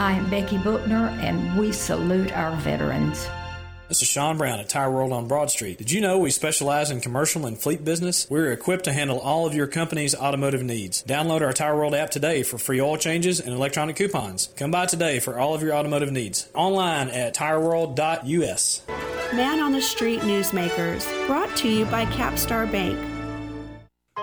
I 0.00 0.12
am 0.12 0.30
Becky 0.30 0.56
Bookner, 0.56 1.10
and 1.20 1.58
we 1.58 1.70
salute 1.70 2.32
our 2.32 2.56
veterans. 2.56 3.28
This 3.88 4.02
is 4.02 4.08
Sean 4.08 4.36
Brown 4.36 4.58
at 4.58 4.68
Tire 4.68 4.90
World 4.90 5.12
on 5.12 5.28
Broad 5.28 5.48
Street. 5.48 5.78
Did 5.78 5.92
you 5.92 6.00
know 6.00 6.18
we 6.18 6.30
specialize 6.32 6.90
in 6.90 7.00
commercial 7.00 7.46
and 7.46 7.56
fleet 7.56 7.84
business? 7.84 8.26
We're 8.28 8.50
equipped 8.50 8.82
to 8.86 8.92
handle 8.92 9.20
all 9.20 9.46
of 9.46 9.54
your 9.54 9.68
company's 9.68 10.12
automotive 10.12 10.64
needs. 10.64 11.04
Download 11.04 11.40
our 11.40 11.52
Tire 11.52 11.76
World 11.76 11.94
app 11.94 12.10
today 12.10 12.42
for 12.42 12.58
free 12.58 12.80
oil 12.80 12.96
changes 12.96 13.38
and 13.38 13.54
electronic 13.54 13.94
coupons. 13.94 14.48
Come 14.56 14.72
by 14.72 14.86
today 14.86 15.20
for 15.20 15.38
all 15.38 15.54
of 15.54 15.62
your 15.62 15.72
automotive 15.72 16.10
needs. 16.10 16.48
Online 16.52 17.10
at 17.10 17.36
tireworld.us. 17.36 18.82
Man 19.32 19.60
on 19.60 19.70
the 19.70 19.82
Street 19.82 20.22
Newsmakers, 20.22 21.06
brought 21.28 21.56
to 21.58 21.68
you 21.68 21.84
by 21.84 22.06
Capstar 22.06 22.70
Bank. 22.70 22.98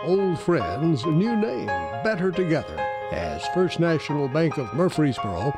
Old 0.03 0.41
friends, 0.41 1.05
new 1.05 1.37
name, 1.37 1.67
better 2.03 2.31
together. 2.31 2.77
As 3.13 3.47
First 3.53 3.79
National 3.79 4.27
Bank 4.27 4.57
of 4.57 4.73
Murfreesboro 4.73 5.57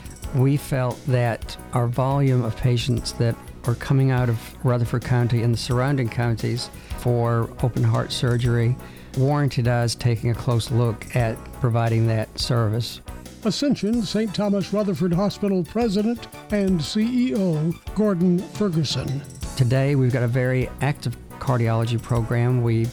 we 0.35 0.57
felt 0.57 1.03
that 1.07 1.57
our 1.73 1.87
volume 1.87 2.43
of 2.43 2.55
patients 2.55 3.13
that 3.13 3.35
are 3.65 3.75
coming 3.75 4.11
out 4.11 4.29
of 4.29 4.65
Rutherford 4.65 5.03
County 5.03 5.43
and 5.43 5.53
the 5.53 5.57
surrounding 5.57 6.09
counties 6.09 6.69
for 6.99 7.49
open 7.63 7.83
heart 7.83 8.11
surgery 8.11 8.75
warranted 9.17 9.67
us 9.67 9.93
taking 9.93 10.31
a 10.31 10.35
close 10.35 10.71
look 10.71 11.15
at 11.15 11.37
providing 11.59 12.07
that 12.07 12.39
service. 12.39 13.01
Ascension 13.43 14.03
St. 14.03 14.33
Thomas 14.33 14.71
Rutherford 14.71 15.13
Hospital 15.13 15.63
President 15.63 16.27
and 16.51 16.79
CEO 16.79 17.75
Gordon 17.95 18.39
Ferguson. 18.39 19.21
Today, 19.57 19.95
we've 19.95 20.13
got 20.13 20.23
a 20.23 20.27
very 20.27 20.69
active 20.81 21.17
cardiology 21.39 22.01
program. 22.01 22.61
We 22.61 22.87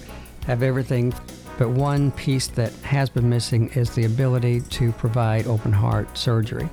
have 0.46 0.62
everything, 0.62 1.12
but 1.58 1.68
one 1.68 2.10
piece 2.12 2.46
that 2.48 2.72
has 2.76 3.10
been 3.10 3.28
missing 3.28 3.68
is 3.70 3.90
the 3.90 4.06
ability 4.06 4.62
to 4.62 4.90
provide 4.92 5.46
open 5.46 5.72
heart 5.72 6.16
surgery. 6.16 6.68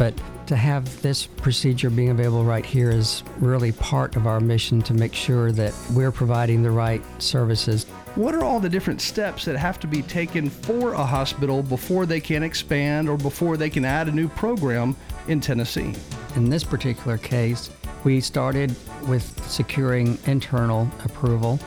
But 0.00 0.14
to 0.46 0.56
have 0.56 1.02
this 1.02 1.26
procedure 1.26 1.90
being 1.90 2.08
available 2.08 2.42
right 2.42 2.64
here 2.64 2.90
is 2.90 3.22
really 3.38 3.70
part 3.72 4.16
of 4.16 4.26
our 4.26 4.40
mission 4.40 4.80
to 4.80 4.94
make 4.94 5.12
sure 5.12 5.52
that 5.52 5.74
we're 5.92 6.10
providing 6.10 6.62
the 6.62 6.70
right 6.70 7.02
services. 7.20 7.84
What 8.14 8.34
are 8.34 8.42
all 8.42 8.60
the 8.60 8.68
different 8.70 9.02
steps 9.02 9.44
that 9.44 9.58
have 9.58 9.78
to 9.80 9.86
be 9.86 10.00
taken 10.00 10.48
for 10.48 10.94
a 10.94 11.04
hospital 11.04 11.62
before 11.62 12.06
they 12.06 12.18
can 12.18 12.42
expand 12.42 13.10
or 13.10 13.18
before 13.18 13.58
they 13.58 13.68
can 13.68 13.84
add 13.84 14.08
a 14.08 14.10
new 14.10 14.26
program 14.26 14.96
in 15.28 15.38
Tennessee? 15.38 15.94
In 16.34 16.48
this 16.48 16.64
particular 16.64 17.18
case, 17.18 17.68
we 18.02 18.22
started 18.22 18.74
with 19.06 19.46
securing 19.46 20.16
internal 20.24 20.88
approval. 21.04 21.60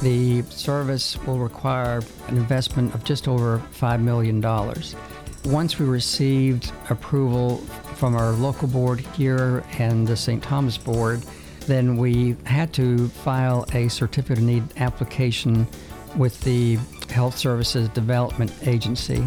The 0.00 0.40
service 0.44 1.18
will 1.26 1.38
require 1.38 2.00
an 2.28 2.38
investment 2.38 2.94
of 2.94 3.04
just 3.04 3.28
over 3.28 3.58
$5 3.74 4.00
million. 4.00 4.42
Once 5.44 5.78
we 5.78 5.84
received 5.84 6.72
approval 6.88 7.58
from 7.96 8.16
our 8.16 8.32
local 8.32 8.66
board 8.66 9.00
here 9.14 9.62
and 9.78 10.06
the 10.06 10.16
St. 10.16 10.42
Thomas 10.42 10.78
board, 10.78 11.20
then 11.66 11.96
we 11.98 12.34
had 12.44 12.72
to 12.72 13.08
file 13.08 13.66
a 13.74 13.88
certificate 13.88 14.38
of 14.38 14.44
need 14.44 14.62
application 14.78 15.66
with 16.16 16.40
the 16.40 16.78
Health 17.10 17.36
Services 17.36 17.90
Development 17.90 18.52
Agency. 18.66 19.22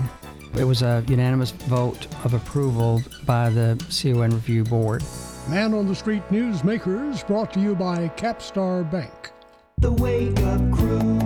It 0.57 0.63
was 0.63 0.81
a 0.81 1.03
unanimous 1.07 1.51
vote 1.51 2.07
of 2.23 2.33
approval 2.33 3.03
by 3.25 3.49
the 3.51 3.77
CON 3.89 4.31
Review 4.31 4.63
Board. 4.63 5.03
Man 5.47 5.73
on 5.75 5.87
the 5.87 5.95
Street 5.95 6.23
Newsmakers 6.29 7.25
brought 7.27 7.53
to 7.53 7.59
you 7.59 7.75
by 7.75 8.09
Capstar 8.17 8.89
Bank. 8.91 9.31
The 9.77 9.91
Wake 9.91 10.39
Up 10.39 10.71
Crew, 10.71 11.19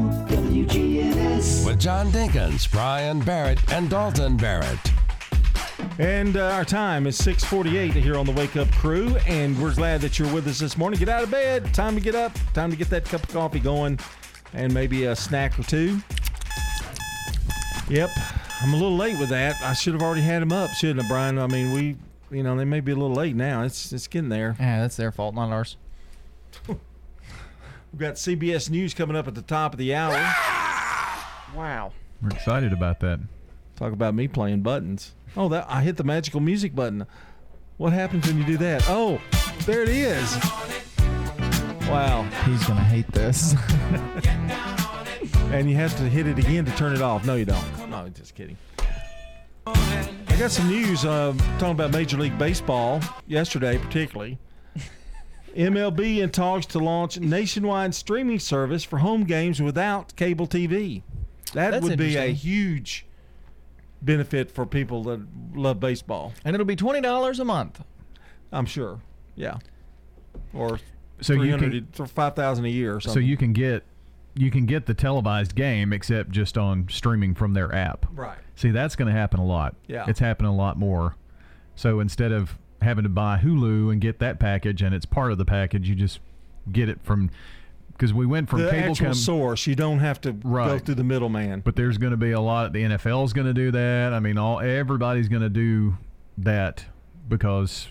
WGNS. 0.68 1.66
With 1.66 1.80
John 1.80 2.12
Dinkins, 2.12 2.72
Brian 2.72 3.20
Barrett, 3.20 3.60
and 3.72 3.90
Dalton 3.90 4.38
Barrett. 4.38 4.80
And 5.98 6.38
uh, 6.38 6.52
our 6.52 6.64
time 6.64 7.08
is 7.08 7.20
6:48 7.20 7.94
here 7.94 8.16
on 8.16 8.26
the 8.28 8.32
Wake 8.32 8.56
Up 8.56 8.72
Crew, 8.74 9.16
and 9.28 9.60
we're 9.60 9.74
glad 9.74 10.02
that 10.02 10.20
you're 10.20 10.32
with 10.32 10.48
us 10.48 10.60
this 10.60 10.78
morning. 10.78 11.00
Get 11.00 11.10
out 11.10 11.24
of 11.24 11.32
bed. 11.32 11.74
Time 11.74 11.96
to 11.96 12.02
get 12.02 12.14
up. 12.14 12.32
Time 12.54 12.70
to 12.70 12.78
get 12.78 12.90
that 12.92 13.06
cup 13.06 13.24
of 13.24 13.30
coffee 13.30 13.60
going, 13.60 13.98
and 14.54 14.72
maybe 14.72 15.06
a 15.06 15.16
snack 15.16 15.58
or 15.58 15.64
two. 15.64 16.00
Yep, 17.90 18.12
I'm 18.62 18.74
a 18.74 18.78
little 18.78 18.96
late 18.96 19.20
with 19.20 19.30
that. 19.30 19.56
I 19.64 19.74
should 19.74 19.94
have 19.94 20.04
already 20.04 20.22
had 20.22 20.44
them 20.44 20.52
up, 20.52 20.70
shouldn't 20.72 21.06
I, 21.06 21.08
Brian? 21.08 21.40
I 21.40 21.48
mean, 21.48 21.74
we, 21.74 21.98
you 22.30 22.44
know, 22.44 22.56
they 22.56 22.66
may 22.66 22.82
be 22.82 22.92
a 22.92 22.96
little 22.96 23.16
late 23.16 23.36
now. 23.36 23.64
It's 23.64 23.92
it's 23.92 24.08
getting 24.08 24.30
there. 24.30 24.56
Yeah, 24.60 24.82
that's 24.82 24.96
their 24.96 25.12
fault, 25.12 25.34
not 25.34 25.50
ours. 25.50 25.78
We've 26.68 28.00
got 28.00 28.14
CBS 28.14 28.70
News 28.70 28.94
coming 28.94 29.18
up 29.18 29.28
at 29.28 29.36
the 29.36 29.42
top 29.42 29.74
of 29.74 29.80
the 29.80 29.94
hour. 29.94 30.14
Wow. 31.56 31.92
We're 32.22 32.30
excited 32.30 32.74
about 32.74 33.00
that. 33.02 33.20
Talk 33.76 33.94
about 33.94 34.14
me 34.14 34.28
playing 34.28 34.62
buttons. 34.62 35.14
Oh, 35.36 35.50
that 35.50 35.66
I 35.70 35.82
hit 35.82 35.98
the 35.98 36.04
magical 36.04 36.40
music 36.40 36.76
button. 36.76 37.06
What 37.78 37.94
happens 37.94 38.28
when 38.28 38.38
you 38.38 38.46
do 38.46 38.58
that? 38.58 38.84
Oh, 38.88 39.20
there 39.66 39.84
it 39.84 39.90
is. 39.90 40.36
Wow. 41.88 42.24
He's 42.46 42.64
gonna 42.66 42.82
hate 42.82 43.12
this. 43.12 43.56
and 45.52 45.70
you 45.70 45.76
have 45.76 45.96
to 45.98 46.04
hit 46.04 46.28
it 46.28 46.38
again 46.38 46.64
to 46.66 46.72
turn 46.76 46.94
it 46.94 47.02
off. 47.02 47.26
No, 47.26 47.36
you 47.36 47.46
don't. 47.46 47.90
No, 47.90 48.08
just 48.10 48.36
kidding. 48.36 48.58
I 49.68 50.36
got 50.38 50.52
some 50.52 50.70
news 50.70 51.06
uh, 51.06 51.34
talking 51.60 51.72
about 51.72 51.92
Major 51.92 52.18
League 52.18 52.38
Baseball 52.38 53.02
yesterday, 53.28 53.78
particularly. 53.78 54.40
MLB 55.56 56.20
in 56.20 56.30
talks 56.30 56.66
to 56.68 56.80
launch 56.80 57.20
nationwide 57.20 57.94
streaming 57.94 58.40
service 58.40 58.84
for 58.84 59.00
home 59.00 59.24
games 59.24 59.62
without 59.62 60.16
cable 60.16 60.48
TV. 60.48 61.04
That 61.54 61.72
That's 61.72 61.84
would 61.84 61.98
be 61.98 62.16
a 62.16 62.28
huge 62.28 63.06
benefit 64.02 64.50
for 64.52 64.66
people 64.66 65.04
that 65.04 65.22
love 65.54 65.80
baseball. 65.80 66.34
and 66.46 66.56
it'll 66.56 66.66
be 66.66 66.76
twenty 66.76 67.02
dollars 67.02 67.40
a 67.40 67.46
month. 67.46 67.84
I'm 68.52 68.66
sure. 68.66 69.00
Yeah. 69.36 69.58
Or 70.54 70.80
So 71.22 71.34
you 71.34 71.58
300 71.58 72.00
or 72.00 72.06
5000 72.06 72.66
a 72.66 72.70
year 72.70 72.96
or 72.98 73.00
So 73.02 73.20
you 73.20 73.38
can 73.38 73.54
get 73.54 73.84
you 74.34 74.50
can 74.52 74.66
get 74.66 74.86
the 74.86 74.94
televised 74.94 75.56
game 75.56 75.92
except 75.94 76.32
just 76.32 76.58
on 76.58 76.88
streaming 76.90 77.34
from 77.36 77.54
their 77.54 77.74
app. 77.74 78.06
Right. 78.14 78.38
See, 78.56 78.72
that's 78.72 78.96
going 78.96 79.08
to 79.08 79.18
happen 79.18 79.40
a 79.40 79.46
lot. 79.46 79.76
Yeah. 79.88 80.06
It's 80.08 80.20
happening 80.20 80.52
a 80.52 80.56
lot 80.56 80.78
more. 80.78 81.16
So 81.76 82.00
instead 82.00 82.32
of 82.32 82.58
having 82.82 83.04
to 83.04 83.10
buy 83.10 83.40
Hulu 83.44 83.92
and 83.92 84.00
get 84.00 84.20
that 84.20 84.40
package 84.40 84.82
and 84.82 84.96
it's 84.96 85.06
part 85.06 85.32
of 85.32 85.38
the 85.38 85.46
package, 85.46 85.90
you 85.90 85.96
just 85.96 86.20
get 86.72 86.88
it 86.90 87.00
from 87.04 87.30
because 88.02 88.16
we 88.16 88.26
went 88.26 88.50
from 88.50 88.64
the 88.64 88.72
cable 88.72 88.90
actual 88.90 89.06
com- 89.06 89.14
source. 89.14 89.68
You 89.68 89.76
don't 89.76 90.00
have 90.00 90.20
to 90.22 90.32
go 90.32 90.80
through 90.80 90.96
the 90.96 91.04
middleman. 91.04 91.60
But 91.60 91.76
there's 91.76 92.00
going 92.00 92.10
to 92.12 92.18
be 92.18 92.32
a 92.32 92.40
lot. 92.42 92.74
The 92.74 92.82
NFL 92.82 93.26
is 93.26 93.32
going 93.32 93.46
to 93.46 93.54
do 93.54 93.70
that. 93.70 94.12
I 94.12 94.20
mean, 94.20 94.40
all 94.40 94.60
everybody's 94.60 95.30
going 95.30 95.44
to 95.44 95.50
do 95.50 95.98
that 96.40 96.84
because 97.30 97.90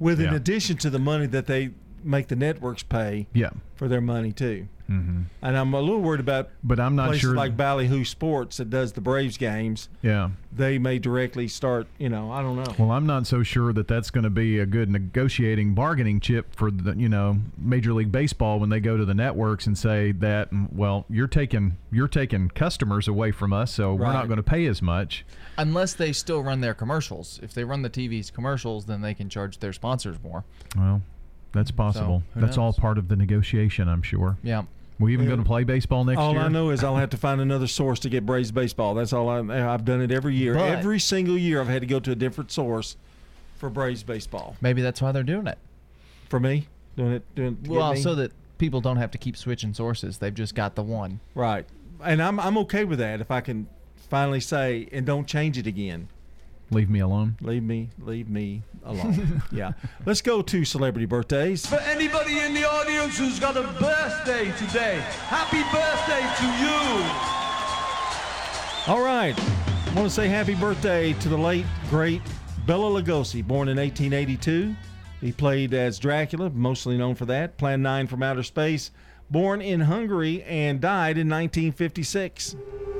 With 0.00 0.20
in 0.20 0.34
addition 0.34 0.76
to 0.78 0.90
the 0.90 0.98
money 0.98 1.26
that 1.26 1.46
they 1.46 1.70
make 2.02 2.26
the 2.26 2.34
networks 2.34 2.82
pay 2.82 3.28
Yeah. 3.32 3.50
for 3.76 3.86
their 3.86 4.00
money 4.00 4.32
too. 4.32 4.66
Mm-hmm. 4.90 5.22
And 5.42 5.56
I'm 5.56 5.72
a 5.72 5.80
little 5.80 6.00
worried 6.00 6.20
about 6.20 6.50
But 6.62 6.78
I'm 6.78 6.94
not 6.96 7.06
places 7.06 7.22
sure- 7.22 7.34
like 7.34 7.56
Ballyhoo 7.56 8.04
Sports 8.04 8.58
that 8.58 8.70
does 8.70 8.92
the 8.92 9.00
Braves 9.00 9.36
games. 9.38 9.88
Yeah. 10.02 10.30
They 10.52 10.78
may 10.78 10.98
directly 10.98 11.48
start, 11.48 11.86
you 11.98 12.08
know, 12.08 12.30
I 12.30 12.42
don't 12.42 12.56
know. 12.56 12.74
Well, 12.78 12.92
I'm 12.92 13.06
not 13.06 13.26
so 13.26 13.42
sure 13.42 13.72
that 13.72 13.88
that's 13.88 14.10
going 14.10 14.24
to 14.24 14.30
be 14.30 14.58
a 14.60 14.66
good 14.66 14.90
negotiating 14.90 15.74
bargaining 15.74 16.20
chip 16.20 16.54
for 16.54 16.70
the 16.70 16.94
you 16.96 17.08
know 17.08 17.38
Major 17.58 17.92
League 17.92 18.12
Baseball 18.12 18.60
when 18.60 18.68
they 18.70 18.80
go 18.80 18.96
to 18.96 19.04
the 19.04 19.14
networks 19.14 19.66
and 19.66 19.76
say 19.76 20.12
that 20.12 20.52
mm, 20.52 20.72
well 20.72 21.06
you're 21.08 21.26
taking 21.26 21.76
you're 21.90 22.06
taking 22.08 22.48
customers 22.50 23.08
away 23.08 23.32
from 23.32 23.52
us, 23.52 23.72
so 23.72 23.94
we're 23.94 24.12
not 24.12 24.26
going 24.26 24.36
to 24.36 24.42
pay 24.42 24.66
as 24.66 24.80
much. 24.82 25.24
Unless 25.58 25.94
they 25.94 26.12
still 26.12 26.42
run 26.42 26.60
their 26.60 26.74
commercials. 26.74 27.40
If 27.42 27.54
they 27.54 27.64
run 27.64 27.82
the 27.82 27.90
TV's 27.90 28.30
commercials, 28.30 28.86
then 28.86 29.00
they 29.00 29.14
can 29.14 29.28
charge 29.28 29.58
their 29.58 29.72
sponsors 29.72 30.16
more. 30.22 30.44
Well, 30.76 31.02
that's 31.54 31.70
possible. 31.70 32.22
who 32.34 32.40
that's 32.40 32.58
all 32.58 32.72
part 32.72 32.98
of 32.98 33.08
the 33.08 33.16
negotiation, 33.16 33.88
I'm 33.88 34.02
sure. 34.02 34.36
Yeah. 34.42 34.64
We 35.00 35.12
even 35.12 35.26
going 35.26 35.40
to 35.40 35.44
play 35.44 35.64
baseball 35.64 36.04
next 36.04 36.18
all 36.18 36.32
year. 36.32 36.42
I 36.42 36.48
know 36.48 36.70
is 36.70 36.84
I'll 36.84 36.96
have 36.96 37.10
to 37.10 37.16
find 37.16 37.40
another 37.40 37.66
source 37.66 37.98
to 38.00 38.08
get 38.08 38.24
Braves 38.24 38.52
baseball. 38.52 38.94
That's 38.94 39.12
all 39.12 39.28
I, 39.28 39.40
eh, 39.40 39.68
I've 39.68 39.84
done 39.84 40.00
it 40.00 40.12
every 40.12 40.36
year. 40.36 40.54
But- 40.54 40.68
every 40.68 41.00
single 41.00 41.36
year 41.36 41.60
I've 41.60 41.68
had 41.68 41.80
to 41.80 41.86
go 41.86 41.98
to 42.00 42.12
a 42.12 42.14
different 42.14 42.52
source 42.52 42.96
for 43.56 43.70
Braves 43.70 44.02
baseball. 44.02 44.56
Maybe 44.60 44.82
that's 44.82 45.00
why 45.02 45.10
they're 45.10 45.22
doing 45.22 45.46
it. 45.46 45.58
For 46.28 46.38
me, 46.38 46.68
doing 46.96 47.12
it, 47.12 47.34
doing. 47.34 47.56
to 47.56 47.62
get 47.62 47.70
Well, 47.70 47.94
me? 47.94 48.00
so 48.00 48.14
that 48.14 48.32
people 48.58 48.80
don't 48.80 48.96
have 48.96 49.10
to 49.12 49.18
keep 49.18 49.36
switching 49.36 49.74
sources. 49.74 50.18
They've 50.18 50.34
just 50.34 50.54
got 50.54 50.74
the 50.74 50.82
one. 50.82 51.20
Right. 51.34 51.66
And 52.02 52.22
I'm 52.22 52.38
I'm 52.40 52.58
okay 52.58 52.84
with 52.84 52.98
that 52.98 53.20
if 53.20 53.30
I 53.30 53.40
can 53.40 53.66
finally 54.10 54.40
say 54.40 54.88
and 54.92 55.04
don't 55.06 55.26
change 55.26 55.58
it 55.58 55.66
again. 55.66 56.08
Leave 56.70 56.90
me 56.90 57.00
alone. 57.00 57.36
Leave 57.40 57.62
me 57.62 57.90
leave 58.00 58.28
me 58.28 58.62
alone. 58.84 59.42
yeah. 59.52 59.72
Let's 60.06 60.22
go 60.22 60.42
to 60.42 60.64
celebrity 60.64 61.06
birthdays. 61.06 61.66
For 61.66 61.80
anybody 61.80 62.38
in 62.40 62.54
the 62.54 62.64
audience 62.64 63.18
who's 63.18 63.38
got 63.38 63.56
a 63.56 63.62
birthday 63.80 64.52
today, 64.58 65.00
happy 65.28 65.62
birthday 65.70 66.24
to 66.40 66.46
you. 66.62 67.34
All 68.86 69.04
right. 69.04 69.34
I 69.38 69.94
want 69.94 70.08
to 70.08 70.14
say 70.14 70.28
happy 70.28 70.54
birthday 70.54 71.12
to 71.14 71.28
the 71.28 71.38
late 71.38 71.66
great 71.88 72.20
Bela 72.66 73.00
Lugosi, 73.00 73.46
born 73.46 73.68
in 73.68 73.76
1882. 73.76 74.74
He 75.20 75.32
played 75.32 75.72
as 75.72 75.98
Dracula, 75.98 76.50
mostly 76.50 76.98
known 76.98 77.14
for 77.14 77.26
that. 77.26 77.56
Plan 77.56 77.82
9 77.82 78.06
from 78.08 78.22
Outer 78.22 78.42
Space, 78.42 78.90
born 79.30 79.62
in 79.62 79.80
Hungary 79.80 80.42
and 80.42 80.80
died 80.80 81.16
in 81.16 81.28
1956. 81.28 82.56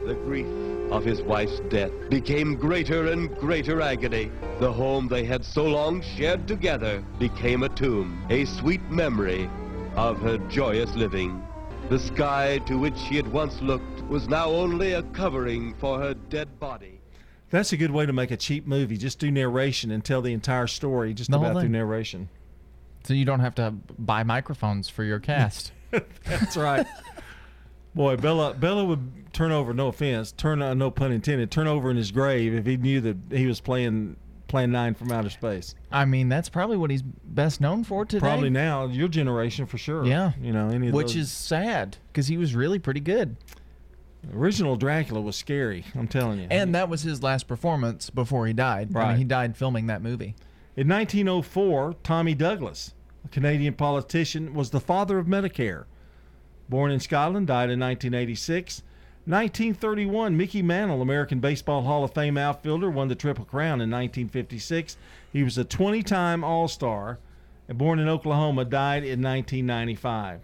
The 0.06 0.14
grief 0.14 0.46
of 0.92 1.02
his 1.02 1.22
wife's 1.22 1.60
death 1.70 1.90
became 2.10 2.56
greater 2.56 3.08
and 3.10 3.34
greater 3.38 3.80
agony. 3.80 4.30
The 4.60 4.70
home 4.70 5.08
they 5.08 5.24
had 5.24 5.44
so 5.44 5.64
long 5.64 6.02
shared 6.02 6.46
together 6.46 7.02
became 7.18 7.62
a 7.62 7.70
tomb, 7.70 8.26
a 8.28 8.44
sweet 8.44 8.82
memory 8.90 9.48
of 9.96 10.20
her 10.20 10.36
joyous 10.48 10.94
living. 10.94 11.42
The 11.88 11.98
sky 11.98 12.58
to 12.66 12.78
which 12.78 12.96
she 12.98 13.16
had 13.16 13.26
once 13.32 13.62
looked 13.62 14.02
was 14.02 14.28
now 14.28 14.50
only 14.50 14.92
a 14.92 15.02
covering 15.02 15.74
for 15.74 15.98
her 15.98 16.12
dead 16.12 16.60
body. 16.60 17.00
That's 17.50 17.72
a 17.72 17.76
good 17.76 17.90
way 17.90 18.04
to 18.04 18.12
make 18.12 18.30
a 18.30 18.36
cheap 18.36 18.66
movie. 18.66 18.98
Just 18.98 19.18
do 19.18 19.30
narration 19.30 19.90
and 19.90 20.04
tell 20.04 20.20
the 20.20 20.32
entire 20.32 20.66
story 20.66 21.14
just 21.14 21.30
The 21.30 21.38
about 21.38 21.60
through 21.60 21.68
narration. 21.70 22.28
So 23.04 23.14
you 23.14 23.24
don't 23.24 23.40
have 23.40 23.54
to 23.56 23.70
buy 23.98 24.22
microphones 24.22 24.88
for 24.88 25.04
your 25.04 25.18
cast. 25.18 25.72
That's 26.24 26.56
right. 26.56 26.86
Boy, 27.94 28.16
Bella 28.16 28.54
Bella 28.54 28.84
would 28.84 29.23
turn 29.34 29.52
over. 29.52 29.74
No 29.74 29.88
offense, 29.88 30.32
turn 30.32 30.62
uh, 30.62 30.72
no 30.74 30.90
pun 30.90 31.12
intended. 31.12 31.50
Turn 31.50 31.66
over 31.66 31.90
in 31.90 31.96
his 31.96 32.10
grave 32.10 32.54
if 32.54 32.64
he 32.64 32.76
knew 32.76 33.00
that 33.02 33.16
he 33.30 33.46
was 33.46 33.60
playing 33.60 34.16
Plan 34.48 34.70
Nine 34.70 34.94
from 34.94 35.10
outer 35.12 35.30
space. 35.30 35.74
I 35.92 36.04
mean, 36.04 36.28
that's 36.28 36.48
probably 36.48 36.76
what 36.76 36.90
he's 36.90 37.02
best 37.02 37.60
known 37.60 37.84
for 37.84 38.04
today. 38.04 38.20
Probably 38.20 38.50
now, 38.50 38.86
your 38.86 39.08
generation 39.08 39.66
for 39.66 39.76
sure. 39.78 40.04
Yeah. 40.06 40.32
you 40.40 40.52
know 40.52 40.68
any 40.70 40.88
of 40.88 40.94
Which 40.94 41.08
those- 41.08 41.16
is 41.16 41.32
sad 41.32 41.96
because 42.12 42.28
he 42.28 42.36
was 42.38 42.54
really 42.54 42.78
pretty 42.78 43.00
good. 43.00 43.36
original 44.34 44.76
Dracula 44.76 45.20
was 45.20 45.36
scary. 45.36 45.84
I'm 45.94 46.08
telling 46.08 46.40
you. 46.40 46.46
And 46.50 46.74
that 46.74 46.88
was 46.88 47.02
his 47.02 47.22
last 47.22 47.46
performance 47.46 48.08
before 48.10 48.46
he 48.46 48.52
died. 48.54 48.88
I 48.94 48.98
Right. 48.98 49.08
mean, 49.10 49.18
he 49.18 49.24
died 49.24 49.56
filming 49.56 49.86
that 49.88 50.00
movie. 50.02 50.34
In 50.76 50.88
1904, 50.88 51.94
Tommy 52.02 52.34
Douglas, 52.34 52.94
a 53.24 53.28
Canadian 53.28 53.74
politician, 53.74 54.54
was 54.54 54.70
the 54.70 54.80
father 54.80 55.18
of 55.18 55.26
Medicare. 55.26 55.84
Born 56.68 56.90
in 56.90 57.00
Scotland, 57.00 57.46
died 57.48 57.68
in 57.70 57.78
1986. 57.78 58.82
1931, 59.26 60.36
Mickey 60.36 60.60
Mantle, 60.60 61.00
American 61.00 61.40
Baseball 61.40 61.82
Hall 61.82 62.04
of 62.04 62.12
Fame 62.12 62.36
outfielder, 62.36 62.90
won 62.90 63.08
the 63.08 63.14
Triple 63.14 63.46
Crown 63.46 63.80
in 63.80 63.90
1956. 63.90 64.98
He 65.32 65.42
was 65.42 65.56
a 65.56 65.64
20 65.64 66.02
time 66.02 66.44
All 66.44 66.68
Star 66.68 67.18
and 67.66 67.78
born 67.78 67.98
in 67.98 68.08
Oklahoma, 68.08 68.66
died 68.66 69.02
in 69.02 69.22
1995. 69.22 70.40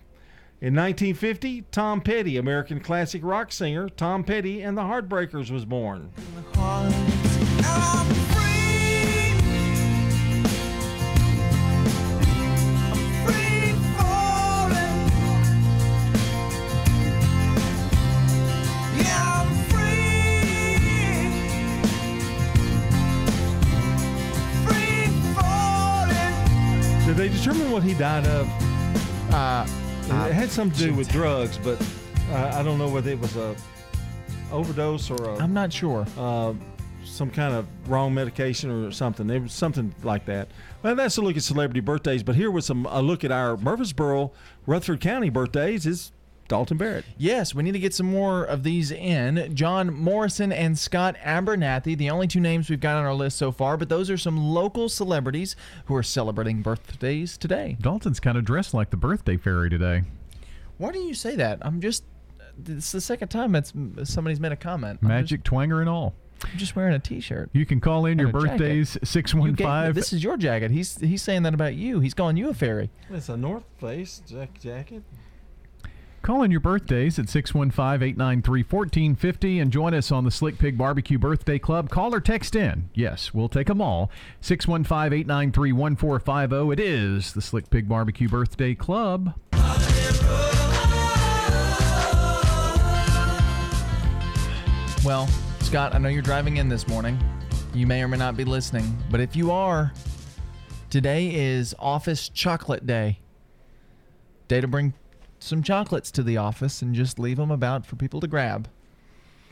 In 0.63 0.75
1950, 0.75 1.65
Tom 1.71 2.01
Petty, 2.01 2.39
American 2.39 2.81
classic 2.81 3.23
rock 3.23 3.53
singer, 3.53 3.89
Tom 3.89 4.25
Petty 4.25 4.63
and 4.63 4.77
the 4.77 4.83
Heartbreakers 4.83 5.51
was 5.51 5.65
born. 5.65 6.11
Did 27.11 27.17
they 27.17 27.29
determine 27.29 27.73
what 27.73 27.83
he 27.83 27.93
died 27.93 28.25
of? 28.29 28.49
Uh, 29.35 29.67
it 30.29 30.33
had 30.33 30.49
something 30.49 30.79
to 30.79 30.85
do 30.91 30.95
with 30.95 31.11
drugs, 31.11 31.59
but 31.59 31.85
uh, 32.31 32.53
I 32.55 32.63
don't 32.63 32.79
know 32.79 32.89
whether 32.89 33.11
it 33.11 33.19
was 33.19 33.35
a 33.35 33.57
overdose 34.53 35.11
or 35.11 35.31
a. 35.31 35.37
I'm 35.39 35.53
not 35.53 35.73
sure. 35.73 36.07
Uh, 36.17 36.55
some 37.05 37.29
kind 37.29 37.53
of 37.53 37.67
wrong 37.89 38.15
medication 38.15 38.71
or 38.71 38.93
something. 38.93 39.29
It 39.29 39.43
was 39.43 39.53
something 39.53 39.93
like 40.05 40.25
that. 40.27 40.53
Well, 40.85 40.95
that's 40.95 41.17
a 41.17 41.21
look 41.21 41.37
at 41.37 41.43
celebrity 41.43 41.81
birthdays. 41.81 42.23
But 42.23 42.37
here 42.37 42.49
was 42.49 42.67
some 42.67 42.87
a 42.87 43.03
look 43.03 43.25
at 43.25 43.33
our 43.33 43.57
Murfreesboro, 43.57 44.31
Rutherford 44.65 45.01
County 45.01 45.31
birthdays. 45.31 45.87
Is 45.87 46.13
Dalton 46.51 46.77
Barrett. 46.77 47.05
Yes, 47.17 47.55
we 47.55 47.63
need 47.63 47.73
to 47.73 47.79
get 47.79 47.95
some 47.95 48.11
more 48.11 48.45
of 48.45 48.65
these 48.65 48.91
in. 48.91 49.55
John 49.55 49.95
Morrison 49.95 50.53
and 50.53 50.79
Scott 50.79 51.17
Abernathy, 51.25 51.97
the 51.97 52.11
only 52.11 52.27
two 52.27 52.41
names 52.41 52.69
we've 52.69 52.81
got 52.81 52.97
on 52.97 53.07
our 53.07 53.15
list 53.15 53.39
so 53.39 53.53
far, 53.53 53.77
but 53.77 53.89
those 53.89 54.11
are 54.11 54.19
some 54.19 54.37
local 54.51 54.89
celebrities 54.89 55.55
who 55.87 55.95
are 55.95 56.03
celebrating 56.03 56.61
birthdays 56.61 57.39
today. 57.39 57.77
Dalton's 57.81 58.21
kind 58.21 58.37
of 58.37 58.45
dressed 58.45 58.75
like 58.75 58.91
the 58.91 58.97
birthday 58.97 59.37
fairy 59.37 59.71
today. 59.71 60.03
Why 60.77 60.91
do 60.93 60.99
you 60.99 61.15
say 61.15 61.37
that? 61.37 61.59
I'm 61.63 61.81
just. 61.81 62.05
It's 62.67 62.93
the 62.93 63.01
second 63.01 63.29
time 63.29 63.55
it's 63.55 63.73
somebody's 64.05 64.41
made 64.41 64.53
a 64.53 64.57
comment. 64.57 64.99
I'm 65.03 65.09
Magic 65.09 65.45
twanger 65.45 65.81
and 65.81 65.89
all. 65.89 66.15
just, 66.41 66.53
I'm 66.53 66.59
just 66.59 66.77
wearing 66.77 66.95
a 66.95 66.99
T-shirt. 66.99 67.49
You 67.53 67.65
can 67.65 67.81
call 67.81 68.07
in 68.07 68.13
and 68.19 68.21
your 68.21 68.33
birthdays 68.33 68.99
You 69.01 69.07
six 69.07 69.33
gave- 69.33 69.41
one 69.41 69.57
five. 69.57 69.95
This 69.95 70.13
is 70.13 70.23
your 70.25 70.37
jacket. 70.37 70.71
He's 70.73 70.99
he's 70.99 71.23
saying 71.23 71.45
that 71.45 71.55
about 71.55 71.75
you. 71.75 72.01
He's 72.01 72.13
calling 72.13 72.37
you 72.37 72.49
a 72.51 72.55
fairy. 72.55 72.91
It's 73.09 73.29
a 73.29 73.37
North 73.37 73.65
Face 73.79 74.21
jacket. 74.61 75.05
Call 76.23 76.43
in 76.43 76.51
your 76.51 76.61
birthdays 76.61 77.19
at 77.19 77.25
615-893-1450 77.27 79.63
and 79.63 79.73
join 79.73 79.95
us 79.95 80.13
on 80.13 80.25
the 80.25 80.31
Slick 80.31 80.59
Pig 80.59 80.77
Barbecue 80.77 81.17
Birthday 81.19 81.59
Club. 81.59 81.89
Call 81.89 82.15
or 82.15 82.21
text 82.21 82.55
in. 82.55 82.91
Yes, 82.95 83.33
we'll 83.33 83.49
take 83.49 83.69
them 83.69 83.81
all. 83.81 84.11
615-893-1450. 84.43 86.53
oh. 86.53 86.71
It 86.71 86.79
is 86.79 87.33
the 87.33 87.41
Slick 87.41 87.71
Pig 87.71 87.89
Barbecue 87.89 88.29
Birthday 88.29 88.75
Club. 88.75 89.33
Well, 95.03 95.27
Scott, 95.61 95.95
I 95.95 95.99
know 95.99 96.11
you're 96.11 96.21
driving 96.21 96.59
in 96.59 96.69
this 96.69 96.87
morning. 96.87 97.19
You 97.73 97.87
may 97.87 98.03
or 98.03 98.09
may 98.09 98.19
not 98.19 98.37
be 98.37 98.45
listening, 98.45 98.99
but 99.11 99.21
if 99.21 99.35
you 99.35 99.51
are, 99.51 99.95
today 100.91 101.35
is 101.35 101.75
Office 101.79 102.29
Chocolate 102.29 102.87
Day. 102.87 103.21
Day 104.49 104.61
to 104.61 104.69
bring 104.69 104.93
some 105.41 105.63
chocolates 105.63 106.11
to 106.13 106.23
the 106.23 106.37
office 106.37 106.83
and 106.83 106.95
just 106.95 107.19
leave 107.19 107.39
them 107.39 107.51
about 107.51 107.87
for 107.87 107.97
people 107.97 108.21
to 108.21 108.29
grab. 108.29 108.69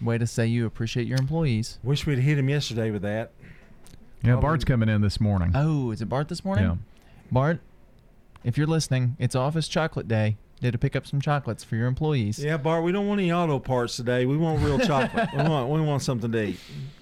Way 0.01 0.19
to 0.19 0.27
say 0.27 0.47
you 0.47 0.67
appreciate 0.67 1.07
your 1.07 1.19
employees. 1.19 1.79
Wish 1.83 2.07
we'd 2.07 2.19
hit 2.19 2.39
him 2.39 2.49
yesterday 2.49 2.91
with 2.91 3.03
that. 3.03 3.33
Yeah, 4.23 4.37
Bart's 4.37 4.65
coming 4.65 4.89
in 4.89 5.01
this 5.01 5.21
morning. 5.21 5.53
Oh, 5.55 5.91
is 5.91 6.01
it 6.03 6.09
Bart 6.09 6.29
this 6.29 6.45
morning? 6.45 6.65
Yeah. 6.65 6.75
Bart, 7.31 7.61
if 8.45 8.57
you're 8.57 8.67
listening, 8.67 9.17
it's 9.19 9.35
Office 9.35 9.69
Chocolate 9.69 10.09
Day. 10.09 10.37
Day 10.61 10.73
to 10.73 10.79
pick 10.79 10.97
up 10.97 11.07
some 11.07 11.21
chocolates 11.21 11.63
for 11.63 11.77
your 11.77 11.87
employees. 11.87 12.43
Yeah, 12.43 12.57
Bart, 12.57 12.83
we 12.83 12.91
don't 12.91 13.07
want 13.07 13.21
any 13.21 13.31
auto 13.31 13.61
parts 13.61 13.95
today. 13.97 14.27
We 14.27 14.37
want 14.37 14.61
real 14.63 14.79
chocolate. 14.81 15.29
we 15.33 15.43
want 15.49 15.69
we 15.71 15.81
want 15.81 16.03
something 16.03 16.33
to 16.33 16.43
eat. 16.43 16.61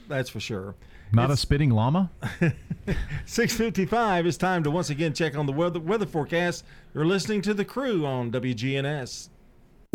That's 0.08 0.28
for 0.28 0.40
sure. 0.40 0.74
Not 1.12 1.30
a 1.30 1.36
spitting 1.36 1.70
llama? 1.70 2.10
6:55. 3.26 4.26
It's 4.26 4.36
time 4.36 4.62
to 4.64 4.70
once 4.70 4.90
again 4.90 5.12
check 5.12 5.36
on 5.36 5.46
the 5.46 5.52
weather 5.52 5.80
weather 5.80 6.06
forecast. 6.06 6.64
You're 6.94 7.06
listening 7.06 7.42
to 7.42 7.54
the 7.54 7.64
crew 7.64 8.04
on 8.04 8.30
WGNS. 8.30 9.28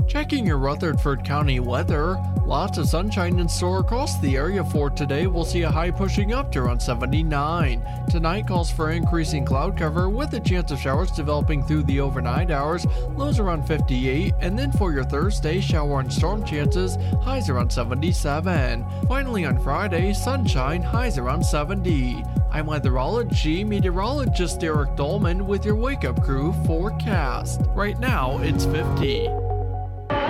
Checking 0.08 0.46
your 0.46 0.58
Rutherford 0.58 1.24
County 1.24 1.60
weather. 1.60 2.18
Lots 2.46 2.78
of 2.78 2.88
sunshine 2.88 3.40
in 3.40 3.48
store 3.48 3.80
across 3.80 4.20
the 4.20 4.36
area 4.36 4.64
for 4.64 4.90
today. 4.90 5.28
We'll 5.28 5.46
see 5.46 5.62
a 5.62 5.72
high 5.72 5.92
pushing 5.92 6.34
up 6.34 6.52
to 6.52 6.60
around 6.60 6.82
79. 6.82 7.82
Tonight 8.10 8.48
calls 8.48 8.70
for 8.70 8.92
increasing 8.92 9.46
cloud 9.46 9.78
cover 9.78 10.10
with 10.10 10.34
a 10.34 10.40
chance 10.40 10.72
of 10.72 10.80
showers 10.80 11.12
developing 11.12 11.64
through 11.64 11.84
the 11.84 12.02
overnight 12.02 12.52
hours. 12.52 12.86
Lows 13.16 13.40
around 13.40 13.66
58. 13.66 14.34
And 14.42 14.60
then 14.60 14.72
for 14.74 14.92
your 14.92 15.06
Thursday, 15.06 15.62
shower 15.62 16.02
and 16.02 16.12
storm 16.12 16.44
chances. 16.44 16.98
Highs 17.22 17.50
around 17.50 17.72
77. 17.72 18.86
Finally 19.08 19.46
on 19.46 19.60
Friday, 19.60 20.14
sunshine. 20.14 20.82
Highs 20.82 21.18
around 21.18 21.44
70. 21.44 22.24
I'm 22.52 22.68
weatherology 22.68 23.66
meteorologist 23.66 24.62
Eric 24.62 24.98
Dolman 24.98 25.48
with 25.48 25.64
your 25.64 25.76
wake 25.76 26.04
up 26.04 26.22
crew 26.22 26.52
forecast. 26.66 27.62
Right 27.70 27.98
now, 27.98 28.40
it's 28.40 28.66
50. 28.66 29.51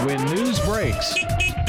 When 0.06 0.26
news 0.26 0.60
breaks, 0.62 1.16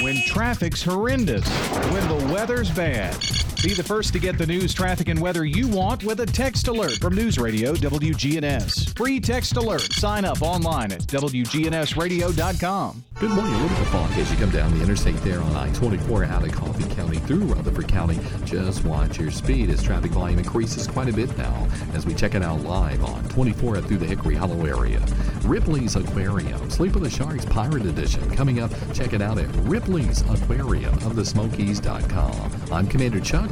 when 0.00 0.16
traffic's 0.24 0.82
horrendous, 0.82 1.46
when 1.92 2.08
the 2.08 2.32
weather's 2.32 2.70
bad, 2.70 3.14
Be 3.62 3.74
the 3.74 3.84
first 3.84 4.12
to 4.14 4.18
get 4.18 4.38
the 4.38 4.46
news, 4.46 4.74
traffic, 4.74 5.08
and 5.08 5.20
weather 5.20 5.44
you 5.44 5.68
want 5.68 6.02
with 6.02 6.18
a 6.18 6.26
text 6.26 6.66
alert 6.66 6.98
from 6.98 7.14
News 7.14 7.38
Radio 7.38 7.74
WGNS. 7.74 8.96
Free 8.96 9.20
text 9.20 9.56
alert. 9.56 9.82
Sign 9.82 10.24
up 10.24 10.42
online 10.42 10.90
at 10.90 11.02
WGNSradio.com. 11.02 13.04
Good 13.20 13.30
morning. 13.30 13.54
A 13.54 13.58
little 13.58 13.76
bit 13.76 13.86
fog 13.86 14.10
as 14.18 14.28
you 14.32 14.36
come 14.36 14.50
down 14.50 14.76
the 14.76 14.82
interstate 14.82 15.14
there 15.18 15.40
on 15.40 15.54
I-24 15.54 16.28
out 16.28 16.44
of 16.44 16.50
Coffee 16.50 16.92
County 16.96 17.18
through 17.18 17.44
Rutherford 17.44 17.86
County. 17.86 18.18
Just 18.44 18.84
watch 18.84 19.20
your 19.20 19.30
speed 19.30 19.70
as 19.70 19.80
traffic 19.80 20.10
volume 20.10 20.40
increases 20.40 20.88
quite 20.88 21.08
a 21.08 21.12
bit 21.12 21.38
now 21.38 21.68
as 21.94 22.04
we 22.04 22.14
check 22.14 22.34
it 22.34 22.42
out 22.42 22.62
live 22.62 23.04
on 23.04 23.22
24 23.28 23.80
through 23.82 23.98
the 23.98 24.06
Hickory 24.06 24.34
Hollow 24.34 24.66
area. 24.66 24.98
Ripley's 25.44 25.94
Aquarium, 25.94 26.68
Sleep 26.68 26.94
with 26.94 27.04
the 27.04 27.10
Sharks 27.10 27.44
Pirate 27.44 27.86
Edition 27.86 28.28
coming 28.34 28.58
up. 28.58 28.72
Check 28.92 29.12
it 29.12 29.22
out 29.22 29.38
at 29.38 29.54
Ripley's 29.58 30.22
Aquarium 30.22 30.94
of 30.94 31.14
the 31.14 31.24
Smokies.com. 31.24 32.50
I'm 32.72 32.88
Commander 32.88 33.20
Chuck 33.20 33.51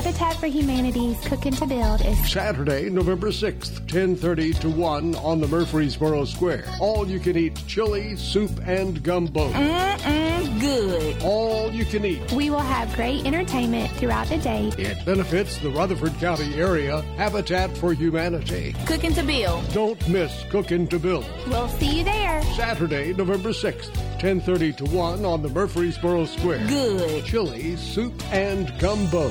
Habitat 0.00 0.36
for 0.36 0.46
Humanity's 0.46 1.18
Cooking 1.26 1.52
to 1.52 1.66
Build 1.66 2.00
is 2.06 2.32
Saturday, 2.32 2.88
November 2.88 3.30
6th, 3.30 3.86
10:30 3.86 4.58
to 4.60 4.70
1 4.70 5.14
on 5.16 5.42
the 5.42 5.46
Murfreesboro 5.46 6.24
Square. 6.24 6.64
All 6.80 7.06
you 7.06 7.20
can 7.20 7.36
eat 7.36 7.60
chili, 7.66 8.16
soup 8.16 8.66
and 8.66 9.02
gumbo. 9.02 9.52
Mm-mm, 9.52 10.58
good. 10.58 11.22
All 11.22 11.70
you 11.70 11.84
can 11.84 12.06
eat. 12.06 12.32
We 12.32 12.48
will 12.48 12.60
have 12.60 12.90
great 12.96 13.26
entertainment 13.26 13.90
throughout 13.98 14.28
the 14.28 14.38
day. 14.38 14.72
It 14.78 15.04
benefits 15.04 15.58
the 15.58 15.68
Rutherford 15.68 16.18
County 16.18 16.54
area 16.54 17.02
Habitat 17.18 17.76
for 17.76 17.92
Humanity. 17.92 18.74
Cooking 18.86 19.12
to 19.12 19.22
Build. 19.22 19.70
Don't 19.74 20.08
miss 20.08 20.32
Cooking 20.48 20.86
to 20.88 20.98
Build. 20.98 21.26
We'll 21.46 21.68
see 21.68 21.98
you 21.98 22.04
there. 22.04 22.42
Saturday, 22.56 23.12
November 23.12 23.52
6th, 23.52 23.92
10:30 24.18 24.72
to 24.78 24.84
1 24.86 25.26
on 25.26 25.42
the 25.42 25.50
Murfreesboro 25.50 26.24
Square. 26.24 26.66
Good. 26.68 27.26
Chili, 27.26 27.76
soup 27.76 28.14
and 28.32 28.72
gumbo. 28.78 29.30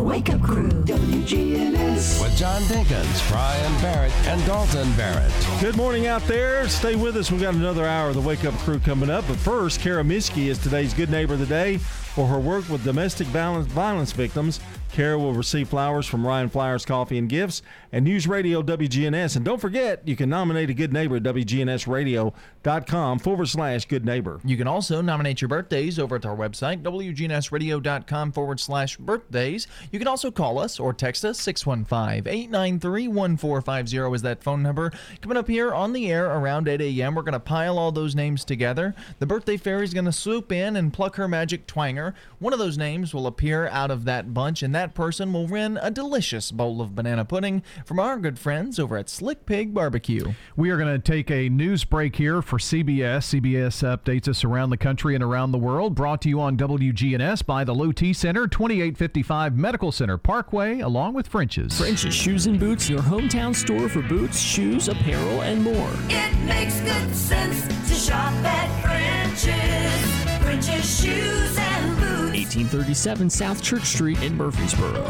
The 0.00 0.06
Wake 0.06 0.30
Up 0.30 0.40
Crew, 0.40 0.70
WGNS. 0.70 2.22
With 2.22 2.34
John 2.34 2.62
Dinkins, 2.62 3.30
Brian 3.30 3.82
Barrett, 3.82 4.12
and 4.28 4.42
Dalton 4.46 4.90
Barrett. 4.94 5.30
Good 5.60 5.76
morning 5.76 6.06
out 6.06 6.22
there. 6.22 6.66
Stay 6.70 6.96
with 6.96 7.18
us. 7.18 7.30
We've 7.30 7.42
got 7.42 7.52
another 7.52 7.84
hour 7.84 8.08
of 8.08 8.14
the 8.14 8.22
Wake 8.22 8.46
Up 8.46 8.54
Crew 8.60 8.78
coming 8.78 9.10
up. 9.10 9.26
But 9.28 9.36
first, 9.36 9.82
Kara 9.82 10.02
Miskey 10.02 10.48
is 10.48 10.56
today's 10.56 10.94
Good 10.94 11.10
Neighbor 11.10 11.34
of 11.34 11.40
the 11.40 11.44
Day 11.44 11.80
for 12.14 12.26
her 12.26 12.38
work 12.38 12.68
with 12.68 12.84
domestic 12.84 13.26
violence, 13.28 14.12
victims. 14.12 14.60
Kara 14.92 15.16
will 15.16 15.32
receive 15.32 15.68
flowers 15.68 16.06
from 16.06 16.26
Ryan 16.26 16.48
Flowers 16.48 16.84
Coffee 16.84 17.16
and 17.16 17.28
Gifts 17.28 17.62
and 17.92 18.04
News 18.04 18.26
Radio 18.26 18.60
WGNS. 18.60 19.36
And 19.36 19.44
don't 19.44 19.60
forget, 19.60 20.06
you 20.06 20.16
can 20.16 20.28
nominate 20.28 20.68
a 20.68 20.74
good 20.74 20.92
neighbor 20.92 21.16
at 21.16 21.22
WGNSradio.com 21.22 23.18
forward 23.20 23.46
slash 23.46 23.84
good 23.86 24.04
neighbor. 24.04 24.40
You 24.44 24.56
can 24.56 24.66
also 24.66 25.00
nominate 25.00 25.40
your 25.40 25.48
birthdays 25.48 25.98
over 25.98 26.16
at 26.16 26.26
our 26.26 26.36
website, 26.36 26.82
WGNSradio.com 26.82 28.32
forward 28.32 28.58
slash 28.58 28.96
birthdays. 28.96 29.68
You 29.92 30.00
can 30.00 30.08
also 30.08 30.30
call 30.32 30.58
us 30.58 30.80
or 30.80 30.92
text 30.92 31.24
us, 31.24 31.40
615 31.40 32.26
893 32.26 33.08
1450 33.08 34.14
is 34.14 34.22
that 34.22 34.42
phone 34.42 34.62
number. 34.62 34.92
Coming 35.20 35.36
up 35.36 35.46
here 35.46 35.72
on 35.72 35.92
the 35.92 36.10
air 36.10 36.26
around 36.26 36.68
8 36.68 36.80
a.m., 36.80 37.14
we're 37.14 37.22
going 37.22 37.32
to 37.32 37.40
pile 37.40 37.78
all 37.78 37.92
those 37.92 38.16
names 38.16 38.44
together. 38.44 38.94
The 39.20 39.26
birthday 39.26 39.56
fairy 39.56 39.84
is 39.84 39.94
going 39.94 40.04
to 40.06 40.12
swoop 40.12 40.50
in 40.50 40.76
and 40.76 40.92
pluck 40.92 41.14
her 41.16 41.28
magic 41.28 41.66
twanger. 41.68 41.99
One 42.38 42.52
of 42.52 42.58
those 42.58 42.78
names 42.78 43.14
will 43.14 43.26
appear 43.26 43.68
out 43.68 43.90
of 43.90 44.04
that 44.04 44.32
bunch, 44.32 44.62
and 44.62 44.74
that 44.74 44.94
person 44.94 45.32
will 45.32 45.46
win 45.46 45.78
a 45.80 45.90
delicious 45.90 46.50
bowl 46.50 46.80
of 46.80 46.94
banana 46.94 47.24
pudding 47.24 47.62
from 47.84 47.98
our 47.98 48.18
good 48.18 48.38
friends 48.38 48.78
over 48.78 48.96
at 48.96 49.08
Slick 49.08 49.46
Pig 49.46 49.74
Barbecue. 49.74 50.32
We 50.56 50.70
are 50.70 50.76
going 50.76 50.92
to 50.92 50.98
take 50.98 51.30
a 51.30 51.48
news 51.48 51.84
break 51.84 52.16
here 52.16 52.42
for 52.42 52.58
CBS. 52.58 53.40
CBS 53.40 53.82
updates 53.84 54.28
us 54.28 54.44
around 54.44 54.70
the 54.70 54.76
country 54.76 55.14
and 55.14 55.22
around 55.24 55.52
the 55.52 55.58
world. 55.58 55.94
Brought 55.94 56.22
to 56.22 56.28
you 56.28 56.40
on 56.40 56.56
WGNS 56.56 57.44
by 57.44 57.64
the 57.64 57.74
Low 57.74 57.92
T 57.92 58.12
Center, 58.12 58.46
2855 58.46 59.56
Medical 59.56 59.92
Center 59.92 60.16
Parkway, 60.18 60.80
along 60.80 61.14
with 61.14 61.28
French's. 61.28 61.78
French's 61.78 62.14
Shoes 62.14 62.46
and 62.46 62.58
Boots, 62.58 62.88
your 62.88 63.00
hometown 63.00 63.54
store 63.54 63.88
for 63.88 64.02
boots, 64.02 64.38
shoes, 64.38 64.88
apparel, 64.88 65.42
and 65.42 65.62
more. 65.62 65.90
It 66.08 66.36
makes 66.44 66.80
good 66.80 67.14
sense 67.14 67.66
to 67.88 67.94
shop 67.94 68.32
at 68.44 68.82
French's. 68.82 70.09
French's 70.50 71.00
Shoes 71.00 71.56
1837 71.56 73.30
South 73.30 73.62
Church 73.62 73.84
Street 73.84 74.20
in 74.20 74.36
Murfreesboro. 74.36 75.04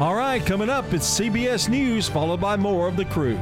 All 0.00 0.16
right, 0.16 0.44
coming 0.44 0.68
up, 0.68 0.92
it's 0.92 1.08
CBS 1.08 1.68
News, 1.68 2.08
followed 2.08 2.40
by 2.40 2.56
more 2.56 2.88
of 2.88 2.96
the 2.96 3.04
crew. 3.04 3.38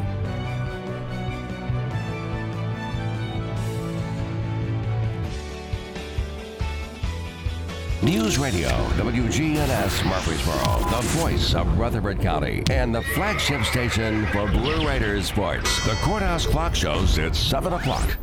News 8.03 8.39
Radio, 8.39 8.69
WGNS 8.69 10.05
Murfreesboro, 10.05 10.91
the 10.91 11.01
voice 11.19 11.55
of 11.55 11.79
Rutherford 11.79 12.21
County, 12.21 12.63
and 12.69 12.95
the 12.95 13.01
flagship 13.01 13.65
station 13.65 14.27
for 14.27 14.47
Blue 14.49 14.87
Raiders 14.87 15.29
sports. 15.29 15.83
The 15.87 15.95
Courthouse 16.03 16.45
Clock 16.45 16.75
shows 16.75 17.17
it's 17.17 17.39
7 17.39 17.73
o'clock. 17.73 18.19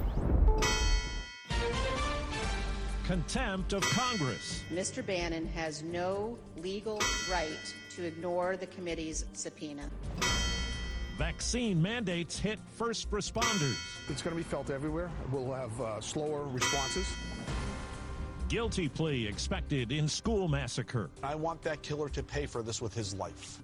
Contempt 3.06 3.74
of 3.74 3.84
Congress. 3.84 4.64
Mr. 4.74 5.06
Bannon 5.06 5.46
has 5.50 5.84
no 5.84 6.40
legal 6.58 7.00
right 7.30 7.76
to 7.92 8.04
ignore 8.04 8.58
the 8.58 8.66
committee's 8.66 9.26
subpoena. 9.34 9.84
Vaccine 11.16 11.80
mandates 11.80 12.40
hit 12.40 12.58
first 12.68 13.12
responders. 13.12 13.78
It's 14.10 14.24
going 14.24 14.36
to 14.36 14.38
be 14.38 14.44
felt 14.44 14.72
everywhere. 14.72 15.12
We'll 15.32 15.54
have 15.54 15.80
uh, 15.80 16.02
slower 16.02 16.48
responses. 16.48 17.08
Guilty 18.50 18.90
plea 18.90 19.28
expected 19.28 19.92
in 19.92 20.08
school 20.08 20.48
massacre. 20.48 21.12
I 21.22 21.36
want 21.36 21.62
that 21.62 21.84
killer 21.84 22.10
to 22.10 22.24
pay 22.24 22.48
for 22.48 22.64
this 22.64 22.82
with 22.82 22.96
his 22.96 23.14
life. 23.14 23.60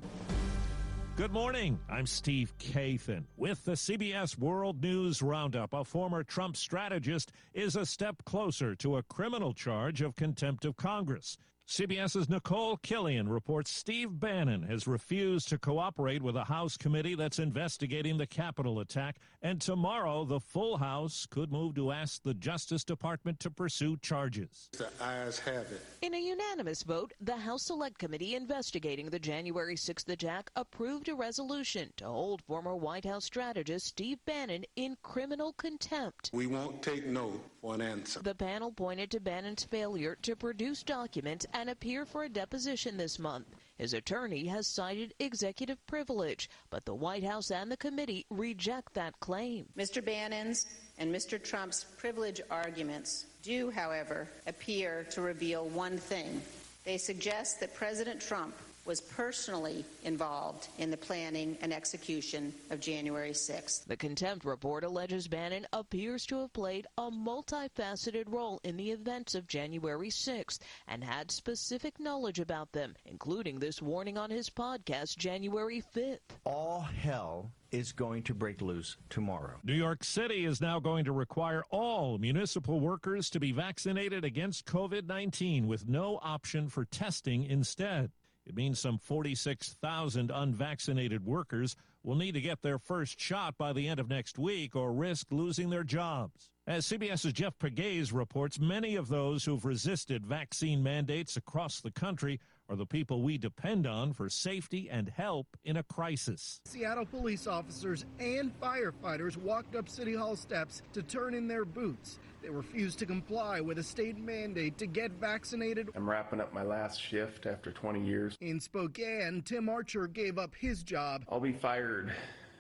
Good 1.22 1.34
morning. 1.34 1.78
I'm 1.88 2.07
Steve 2.07 2.51
Kathan. 2.57 3.26
With 3.38 3.63
the 3.63 3.74
CBS 3.74 4.39
World 4.39 4.82
News 4.82 5.22
Roundup, 5.22 5.72
a 5.72 5.84
former 5.86 6.24
Trump 6.24 6.57
strategist 6.57 7.32
is 7.53 7.76
a 7.76 7.86
step 7.86 8.26
closer 8.26 8.74
to 8.78 8.97
a 8.97 9.03
criminal 9.03 9.53
charge 9.53 10.01
of 10.01 10.15
contempt 10.15 10.65
of 10.65 10.78
Congress. 10.78 11.38
CBS's 11.68 12.28
Nicole 12.28 12.76
Killion 12.78 13.30
reports 13.30 13.72
Steve 13.72 14.20
Bannon 14.20 14.62
has 14.64 14.88
refused 14.88 15.47
to 15.49 15.57
cooperate 15.57 16.22
with 16.22 16.36
a 16.36 16.43
House 16.43 16.76
committee 16.76 17.16
that's 17.16 17.39
investigating 17.39 18.18
the 18.18 18.28
Capitol 18.28 18.82
attack, 18.82 19.20
and 19.41 19.62
tomorrow 19.62 20.26
the 20.26 20.41
full 20.41 20.76
House 20.76 21.26
could 21.30 21.49
move 21.49 21.76
to 21.76 21.93
ask 21.93 22.24
the 22.24 22.34
Justice 22.34 22.84
Department 22.84 23.39
to 23.39 23.49
pursue 23.49 23.95
charges. 24.01 24.68
The 24.74 24.89
ayes 24.99 25.39
have 25.39 25.72
it. 25.72 25.82
In 26.01 26.14
a 26.14 26.20
unanimous 26.20 26.84
vote, 26.84 27.14
the 27.22 27.38
House 27.38 27.64
Select 27.64 27.97
Committee 27.97 28.36
investigating 28.36 29.09
the 29.09 29.20
January 29.20 29.76
6th 29.76 30.09
attack 30.09 30.51
approved 30.57 31.07
a 31.07 31.16
resolution 31.16 31.93
to 31.95 32.05
hold 32.05 32.41
former 32.41 32.76
White 32.76 33.05
House 33.05 33.24
strategist 33.24 33.88
Steve 33.88 34.18
Bannon 34.26 34.66
in 34.76 34.97
criminal 35.03 35.53
contempt. 35.53 36.32
We 36.34 36.47
won't 36.47 36.82
take 36.82 37.05
no 37.05 37.39
for 37.62 37.76
an 37.76 37.82
answer. 37.82 38.22
The 38.22 38.36
panel 38.36 38.72
pointed 38.72 39.09
to 39.12 39.22
Bannon's 39.22 39.64
failure 39.64 40.18
to 40.24 40.36
produce 40.36 40.84
documents 40.84 41.45
and 41.54 41.70
appear 41.70 42.06
for 42.06 42.24
a 42.24 42.30
deposition 42.30 42.97
this 42.97 43.20
month. 43.20 43.47
His 43.78 43.93
attorney 43.93 44.45
has 44.45 44.68
cited 44.68 45.14
executive 45.20 45.86
privilege, 45.88 46.49
but 46.70 46.86
the 46.86 46.93
White 46.93 47.24
House 47.24 47.52
and 47.52 47.72
the 47.72 47.78
committee 47.78 48.26
reject 48.30 48.93
that 48.93 49.20
claim. 49.20 49.66
Mr. 49.78 50.04
Bannon's 50.04 50.68
and 50.97 51.14
Mr. 51.14 51.41
Trump's 51.41 51.86
privilege 51.97 52.41
arguments 52.52 53.26
do, 53.41 53.72
however, 53.72 54.28
appear 54.45 55.06
to 55.12 55.22
reveal 55.22 55.66
one 55.70 55.97
thing. 55.97 56.41
They 56.86 56.97
suggest 56.97 57.60
that 57.60 57.74
President 57.74 58.22
Trump 58.22 58.56
was 58.86 59.01
personally 59.01 59.86
involved 60.03 60.67
in 60.77 60.89
the 60.89 60.97
planning 60.97 61.57
and 61.61 61.73
execution 61.73 62.53
of 62.69 62.79
January 62.79 63.32
6th. 63.32 63.86
The 63.86 63.95
contempt 63.95 64.45
report 64.45 64.84
alleges 64.84 65.27
Bannon 65.27 65.67
appears 65.73 66.25
to 66.27 66.39
have 66.39 66.53
played 66.53 66.88
a 66.97 67.11
multifaceted 67.11 68.25
role 68.27 68.59
in 68.63 68.77
the 68.77 68.91
events 68.91 69.36
of 69.36 69.47
January 69.47 70.09
6th 70.09 70.59
and 70.88 71.03
had 71.03 71.32
specific 71.32 71.99
knowledge 71.99 72.39
about 72.39 72.71
them, 72.71 72.95
including 73.05 73.59
this 73.59 73.82
warning 73.82 74.17
on 74.17 74.29
his 74.29 74.49
podcast 74.49 75.17
January 75.17 75.84
5th. 75.95 76.19
All 76.45 76.82
hell 76.82 77.51
is 77.71 77.91
going 77.93 78.23
to 78.23 78.34
break 78.34 78.61
loose 78.61 78.97
tomorrow. 79.09 79.55
New 79.63 79.73
York 79.73 80.03
City 80.03 80.45
is 80.45 80.59
now 80.59 80.79
going 80.79 81.05
to 81.05 81.11
require 81.11 81.63
all 81.69 82.17
municipal 82.17 82.79
workers 82.79 83.29
to 83.29 83.39
be 83.39 83.51
vaccinated 83.51 84.25
against 84.25 84.65
COVID 84.65 85.07
19 85.07 85.67
with 85.67 85.88
no 85.88 86.19
option 86.21 86.67
for 86.67 86.86
testing 86.86 87.45
instead. 87.45 88.11
It 88.46 88.56
means 88.56 88.80
some 88.80 88.98
46,000 88.98 90.32
unvaccinated 90.32 91.26
workers 91.26 91.76
will 92.04 92.16
need 92.16 92.34
to 92.34 92.42
get 92.42 92.62
their 92.62 92.80
first 92.80 93.20
shot 93.20 93.58
by 93.58 93.74
the 93.74 93.88
end 93.88 94.00
of 94.00 94.10
next 94.10 94.39
week 94.39 94.76
or 94.76 94.92
risk 94.92 95.28
losing 95.30 95.70
their 95.70 95.84
jobs. 95.84 96.50
As 96.68 96.86
CBS's 96.86 97.34
Jeff 97.34 97.58
Pegues 97.60 98.12
reports, 98.12 98.60
many 98.60 98.96
of 98.96 99.08
those 99.08 99.44
who've 99.44 99.66
resisted 99.66 100.26
vaccine 100.26 100.82
mandates 100.82 101.38
across 101.38 101.82
the 101.82 101.92
country 101.92 102.39
are 102.70 102.76
the 102.76 102.86
people 102.86 103.22
we 103.22 103.38
depend 103.38 103.86
on 103.86 104.14
for 104.14 104.30
safety 104.30 104.89
and 104.89 105.10
help 105.10 105.48
in 105.66 105.78
a 105.78 105.84
crisis. 105.84 106.62
Seattle 106.66 107.06
police 107.06 107.46
officers 107.48 108.06
and 108.20 108.58
firefighters 108.62 109.38
walked 109.38 109.76
up 109.76 109.89
City 109.89 110.16
Hall 110.16 110.36
steps 110.36 110.82
to 110.94 111.04
turn 111.04 111.34
in 111.34 111.48
their 111.48 111.66
boots. 111.66 112.20
They 112.42 112.50
refused 112.50 112.98
to 113.00 113.06
comply 113.06 113.62
with 113.62 113.78
a 113.78 113.84
state 113.84 114.18
mandate 114.18 114.78
to 114.80 114.88
get 114.88 115.12
vaccinated. 115.12 115.89
I'm 115.96 116.10
wrapping 116.10 116.42
up 116.42 116.54
my 116.54 116.64
last 116.64 117.00
shift 117.00 117.46
after 117.46 117.72
20 117.72 118.04
years. 118.04 118.36
In 118.42 118.60
Spokane, 118.60 119.44
Tim 119.44 119.70
Archer 119.70 120.08
gave 120.08 120.39
up 120.39 120.56
his 120.56 120.82
job. 120.82 121.24
I'll 121.30 121.39
be 121.39 121.54
fired 121.54 122.12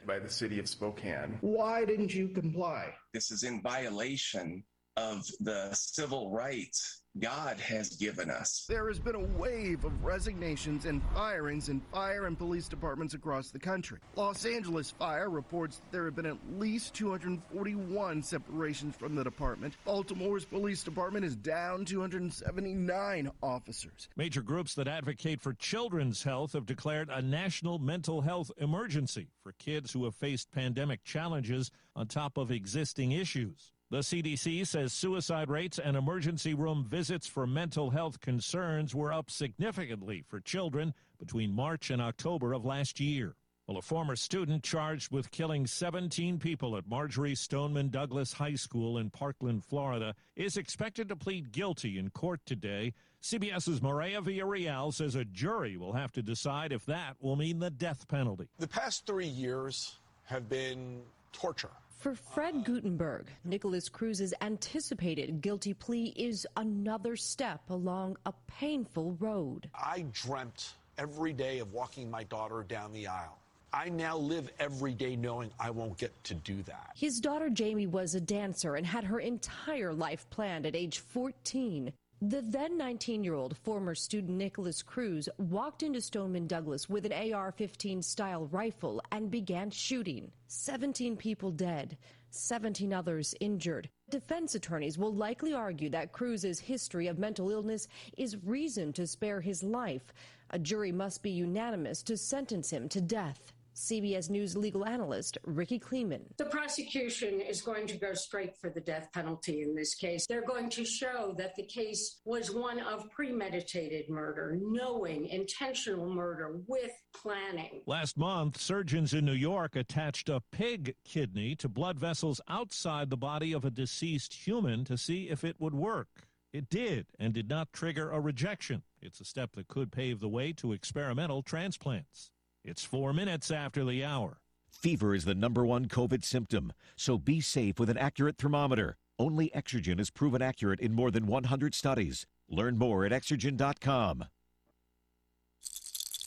by 0.05 0.19
the 0.19 0.29
city 0.29 0.59
of 0.59 0.67
Spokane. 0.67 1.37
Why 1.41 1.85
didn't 1.85 2.13
you 2.13 2.27
comply? 2.27 2.93
This 3.13 3.31
is 3.31 3.43
in 3.43 3.61
violation 3.61 4.63
of 4.97 5.27
the 5.39 5.73
civil 5.73 6.31
rights 6.31 7.00
God 7.19 7.59
has 7.59 7.89
given 7.97 8.29
us. 8.29 8.65
There 8.69 8.87
has 8.87 8.97
been 8.97 9.15
a 9.15 9.37
wave 9.37 9.83
of 9.83 10.03
resignations 10.03 10.85
and 10.85 11.01
firings 11.13 11.67
in 11.67 11.81
fire 11.91 12.25
and 12.25 12.37
police 12.37 12.69
departments 12.69 13.13
across 13.13 13.51
the 13.51 13.59
country. 13.59 13.99
Los 14.15 14.45
Angeles 14.45 14.91
Fire 14.91 15.29
reports 15.29 15.77
that 15.77 15.91
there 15.91 16.05
have 16.05 16.15
been 16.15 16.25
at 16.25 16.37
least 16.57 16.93
241 16.93 18.23
separations 18.23 18.95
from 18.95 19.15
the 19.15 19.25
department. 19.25 19.75
Baltimore's 19.83 20.45
police 20.45 20.83
department 20.83 21.25
is 21.25 21.35
down 21.35 21.83
279 21.83 23.31
officers. 23.43 24.07
Major 24.15 24.41
groups 24.41 24.73
that 24.75 24.87
advocate 24.87 25.41
for 25.41 25.53
children's 25.53 26.23
health 26.23 26.53
have 26.53 26.65
declared 26.65 27.09
a 27.09 27.21
national 27.21 27.77
mental 27.77 28.21
health 28.21 28.51
emergency 28.57 29.27
for 29.43 29.51
kids 29.59 29.91
who 29.91 30.05
have 30.05 30.15
faced 30.15 30.49
pandemic 30.51 31.03
challenges 31.03 31.71
on 31.93 32.07
top 32.07 32.37
of 32.37 32.51
existing 32.51 33.11
issues. 33.11 33.73
The 33.91 33.97
CDC 33.97 34.65
says 34.65 34.93
suicide 34.93 35.49
rates 35.49 35.77
and 35.77 35.97
emergency 35.97 36.53
room 36.53 36.85
visits 36.87 37.27
for 37.27 37.45
mental 37.45 37.89
health 37.89 38.21
concerns 38.21 38.95
were 38.95 39.11
up 39.11 39.29
significantly 39.29 40.23
for 40.29 40.39
children 40.39 40.93
between 41.19 41.51
March 41.51 41.89
and 41.89 42.01
October 42.01 42.53
of 42.53 42.63
last 42.63 43.01
year. 43.01 43.35
Well, 43.67 43.77
a 43.77 43.81
former 43.81 44.15
student 44.15 44.63
charged 44.63 45.11
with 45.11 45.29
killing 45.31 45.67
17 45.67 46.39
people 46.39 46.77
at 46.77 46.87
Marjory 46.87 47.35
Stoneman 47.35 47.89
Douglas 47.89 48.31
High 48.31 48.55
School 48.55 48.97
in 48.97 49.09
Parkland, 49.09 49.65
Florida, 49.65 50.15
is 50.37 50.55
expected 50.55 51.09
to 51.09 51.17
plead 51.17 51.51
guilty 51.51 51.99
in 51.99 52.11
court 52.11 52.39
today. 52.45 52.93
CBS's 53.21 53.81
Maria 53.81 54.21
Villarreal 54.21 54.93
says 54.93 55.15
a 55.15 55.25
jury 55.25 55.75
will 55.75 55.91
have 55.91 56.13
to 56.13 56.21
decide 56.21 56.71
if 56.71 56.85
that 56.85 57.17
will 57.19 57.35
mean 57.35 57.59
the 57.59 57.69
death 57.69 58.07
penalty. 58.07 58.47
The 58.57 58.69
past 58.69 59.05
three 59.05 59.27
years 59.27 59.97
have 60.23 60.47
been 60.47 61.01
torture. 61.33 61.71
For 62.01 62.15
Fred 62.15 62.65
Guttenberg, 62.65 63.27
Nikolas 63.43 63.87
Cruz's 63.87 64.33
anticipated 64.41 65.39
guilty 65.39 65.75
plea 65.75 66.11
is 66.15 66.47
another 66.57 67.15
step 67.15 67.61
along 67.69 68.17
a 68.25 68.33
painful 68.47 69.15
road. 69.19 69.69
I 69.75 70.05
dreamt 70.11 70.73
every 70.97 71.31
day 71.31 71.59
of 71.59 71.73
walking 71.73 72.09
my 72.09 72.23
daughter 72.23 72.65
down 72.67 72.91
the 72.91 73.05
aisle. 73.05 73.37
I 73.71 73.89
now 73.89 74.17
live 74.17 74.49
every 74.59 74.95
day 74.95 75.15
knowing 75.15 75.51
I 75.59 75.69
won't 75.69 75.95
get 75.99 76.11
to 76.23 76.33
do 76.33 76.63
that. 76.63 76.89
His 76.95 77.19
daughter 77.19 77.51
Jamie 77.51 77.85
was 77.85 78.15
a 78.15 78.19
dancer 78.19 78.77
and 78.77 78.85
had 78.87 79.03
her 79.03 79.19
entire 79.19 79.93
life 79.93 80.27
planned 80.31 80.65
at 80.65 80.75
age 80.75 80.97
14. 80.97 81.93
The 82.23 82.43
then 82.43 82.77
19 82.77 83.23
year 83.23 83.33
old 83.33 83.57
former 83.57 83.95
student 83.95 84.37
Nikolas 84.37 84.83
Cruz 84.83 85.27
walked 85.39 85.81
into 85.81 85.99
Stoneman 85.99 86.45
Douglas 86.45 86.87
with 86.87 87.03
an 87.07 87.33
AR 87.33 87.51
15 87.51 88.03
style 88.03 88.45
rifle 88.51 89.01
and 89.11 89.31
began 89.31 89.71
shooting. 89.71 90.31
17 90.45 91.17
people 91.17 91.49
dead, 91.49 91.97
17 92.29 92.93
others 92.93 93.33
injured. 93.39 93.89
Defense 94.11 94.53
attorneys 94.53 94.99
will 94.99 95.15
likely 95.15 95.55
argue 95.55 95.89
that 95.89 96.11
Cruz's 96.11 96.59
history 96.59 97.07
of 97.07 97.17
mental 97.17 97.49
illness 97.49 97.87
is 98.17 98.37
reason 98.43 98.93
to 98.93 99.07
spare 99.07 99.41
his 99.41 99.63
life. 99.63 100.13
A 100.51 100.59
jury 100.59 100.91
must 100.91 101.23
be 101.23 101.31
unanimous 101.31 102.03
to 102.03 102.15
sentence 102.17 102.69
him 102.69 102.87
to 102.89 103.01
death. 103.01 103.51
CBS 103.75 104.29
News 104.29 104.55
legal 104.55 104.85
analyst 104.85 105.37
Rikki 105.45 105.79
Klieman. 105.79 106.21
The 106.37 106.45
prosecution 106.45 107.41
is 107.41 107.61
going 107.61 107.87
to 107.87 107.97
go 107.97 108.13
straight 108.13 108.57
for 108.57 108.69
the 108.69 108.81
death 108.81 109.09
penalty 109.13 109.61
in 109.61 109.75
this 109.75 109.95
case. 109.95 110.25
They're 110.27 110.45
going 110.45 110.69
to 110.71 110.85
show 110.85 111.33
that 111.37 111.55
the 111.55 111.63
case 111.63 112.19
was 112.25 112.51
one 112.51 112.79
of 112.79 113.09
premeditated 113.11 114.09
murder, 114.09 114.57
knowing, 114.61 115.27
intentional 115.27 116.09
murder 116.09 116.59
with 116.67 116.91
planning. 117.13 117.81
Last 117.85 118.17
month, 118.17 118.59
surgeons 118.59 119.13
in 119.13 119.25
New 119.25 119.33
York 119.33 119.75
attached 119.75 120.29
a 120.29 120.41
pig 120.51 120.95
kidney 121.03 121.55
to 121.55 121.69
blood 121.69 121.99
vessels 121.99 122.41
outside 122.47 123.09
the 123.09 123.17
body 123.17 123.53
of 123.53 123.65
a 123.65 123.71
deceased 123.71 124.33
human 124.33 124.83
to 124.85 124.97
see 124.97 125.29
if 125.29 125.43
it 125.43 125.55
would 125.59 125.73
work. 125.73 126.27
It 126.53 126.69
did 126.69 127.05
and 127.17 127.33
did 127.33 127.49
not 127.49 127.71
trigger 127.71 128.11
a 128.11 128.19
rejection. 128.19 128.83
It's 129.01 129.21
a 129.21 129.25
step 129.25 129.51
that 129.55 129.69
could 129.69 129.91
pave 129.91 130.19
the 130.19 130.27
way 130.27 130.51
to 130.53 130.73
experimental 130.73 131.41
transplants. 131.41 132.31
It's 132.63 132.83
four 132.83 133.11
minutes 133.11 133.49
after 133.49 133.83
the 133.83 134.05
hour. 134.05 134.37
Fever 134.69 135.15
is 135.15 135.25
the 135.25 135.33
number 135.33 135.65
one 135.65 135.87
COVID 135.87 136.23
symptom, 136.23 136.71
so 136.95 137.17
be 137.17 137.41
safe 137.41 137.79
with 137.79 137.89
an 137.89 137.97
accurate 137.97 138.37
thermometer. 138.37 138.97
Only 139.17 139.49
Exergen 139.55 139.99
is 139.99 140.11
proven 140.11 140.43
accurate 140.43 140.79
in 140.79 140.93
more 140.93 141.09
than 141.09 141.25
100 141.25 141.73
studies. 141.73 142.27
Learn 142.47 142.77
more 142.77 143.03
at 143.03 143.11
Exergen.com. 143.11 144.25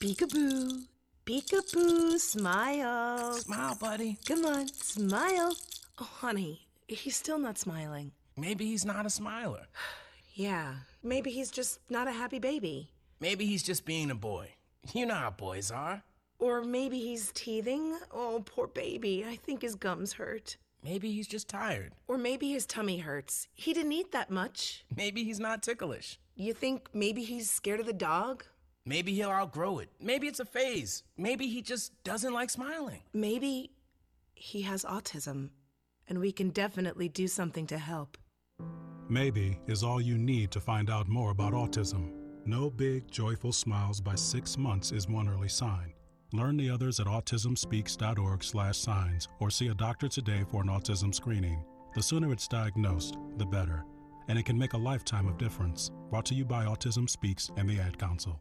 Peekaboo. 0.03 0.83
Peekaboo. 1.25 2.19
Smile. 2.19 3.35
Smile, 3.35 3.77
buddy. 3.81 4.19
Come 4.27 4.45
on, 4.45 4.69
smile. 4.69 5.55
Oh, 5.99 6.11
honey, 6.17 6.67
he's 6.89 7.17
still 7.17 7.39
not 7.39 7.59
smiling. 7.59 8.11
Maybe 8.37 8.67
he's 8.67 8.85
not 8.85 9.07
a 9.07 9.11
smiler. 9.11 9.67
Yeah, 10.37 10.75
maybe 11.01 11.31
he's 11.31 11.53
just 11.53 11.79
not 11.89 12.09
a 12.09 12.11
happy 12.11 12.41
baby. 12.41 12.91
Maybe 13.21 13.47
he's 13.47 13.63
just 13.63 13.85
being 13.85 14.11
a 14.11 14.17
boy. 14.17 14.49
You 14.93 15.07
know 15.07 15.15
how 15.15 15.31
boys 15.31 15.71
are. 15.71 16.03
Or 16.39 16.63
maybe 16.63 16.99
he's 16.99 17.33
teething. 17.33 17.97
Oh, 18.13 18.43
poor 18.45 18.67
baby. 18.67 19.25
I 19.27 19.37
think 19.37 19.63
his 19.63 19.75
gums 19.75 20.15
hurt. 20.15 20.57
Maybe 20.83 21.13
he's 21.13 21.27
just 21.27 21.49
tired. 21.49 21.95
Or 22.09 22.19
maybe 22.19 22.53
his 22.53 22.67
tummy 22.67 22.99
hurts. 22.99 23.49
He 23.55 23.73
didn't 23.73 23.93
eat 23.93 24.13
that 24.13 24.31
much. 24.31 24.85
Maybe 24.95 25.25
he's 25.25 25.41
not 25.41 25.63
ticklish. 25.63 26.19
You 26.37 26.53
think 26.53 26.89
maybe 26.93 27.25
he's 27.25 27.51
scared 27.51 27.81
of 27.81 27.87
the 27.87 27.93
dog? 27.93 28.45
Maybe 28.85 29.15
he'll 29.15 29.31
outgrow 29.31 29.79
it. 29.79 29.89
Maybe 29.99 30.27
it's 30.27 30.41
a 30.41 30.45
phase. 30.45 31.05
Maybe 31.17 31.47
he 31.49 31.63
just 31.63 31.93
doesn't 32.05 32.35
like 32.35 32.51
smiling. 32.51 33.01
Maybe 33.15 33.71
he 34.35 34.61
has 34.63 34.85
autism, 34.85 35.51
and 36.07 36.19
we 36.19 36.33
can 36.33 36.51
definitely 36.51 37.09
do 37.09 37.27
something 37.29 37.67
to 37.69 37.79
help. 37.79 38.19
Maybe 39.09 39.59
is 39.67 39.83
all 39.83 40.03
you 40.03 40.19
need 40.19 40.51
to 40.51 40.61
find 40.61 40.91
out 40.91 41.09
more 41.09 41.31
about 41.31 41.55
autism. 41.55 42.13
No 42.45 42.69
big, 42.69 43.11
joyful 43.11 43.53
smiles 43.53 44.03
by 44.03 44.17
six 44.17 44.59
months 44.59 44.93
is 44.93 45.09
one 45.09 45.31
early 45.31 45.49
sign. 45.49 45.94
Learn 46.35 46.57
the 46.57 46.69
others 46.69 46.99
at 46.99 47.07
autismspeaks.org/signs 47.07 49.29
or 49.39 49.51
see 49.51 49.69
a 49.69 49.75
doctor 49.75 50.09
today 50.09 50.45
for 50.51 50.63
an 50.63 50.69
autism 50.69 51.15
screening. 51.15 51.65
The 51.95 52.03
sooner 52.03 52.33
it's 52.33 52.49
diagnosed, 52.49 53.17
the 53.37 53.47
better, 53.47 53.85
and 54.27 54.37
it 54.37 54.45
can 54.45 54.59
make 54.59 54.73
a 54.73 54.79
lifetime 54.79 55.29
of 55.29 55.39
difference. 55.39 55.93
Brought 56.11 56.27
to 56.27 56.35
you 56.35 56.45
by 56.45 56.65
Autism 56.65 57.09
Speaks 57.09 57.53
and 57.57 57.71
the 57.71 57.79
Ad 57.79 58.01
Council. 58.01 58.41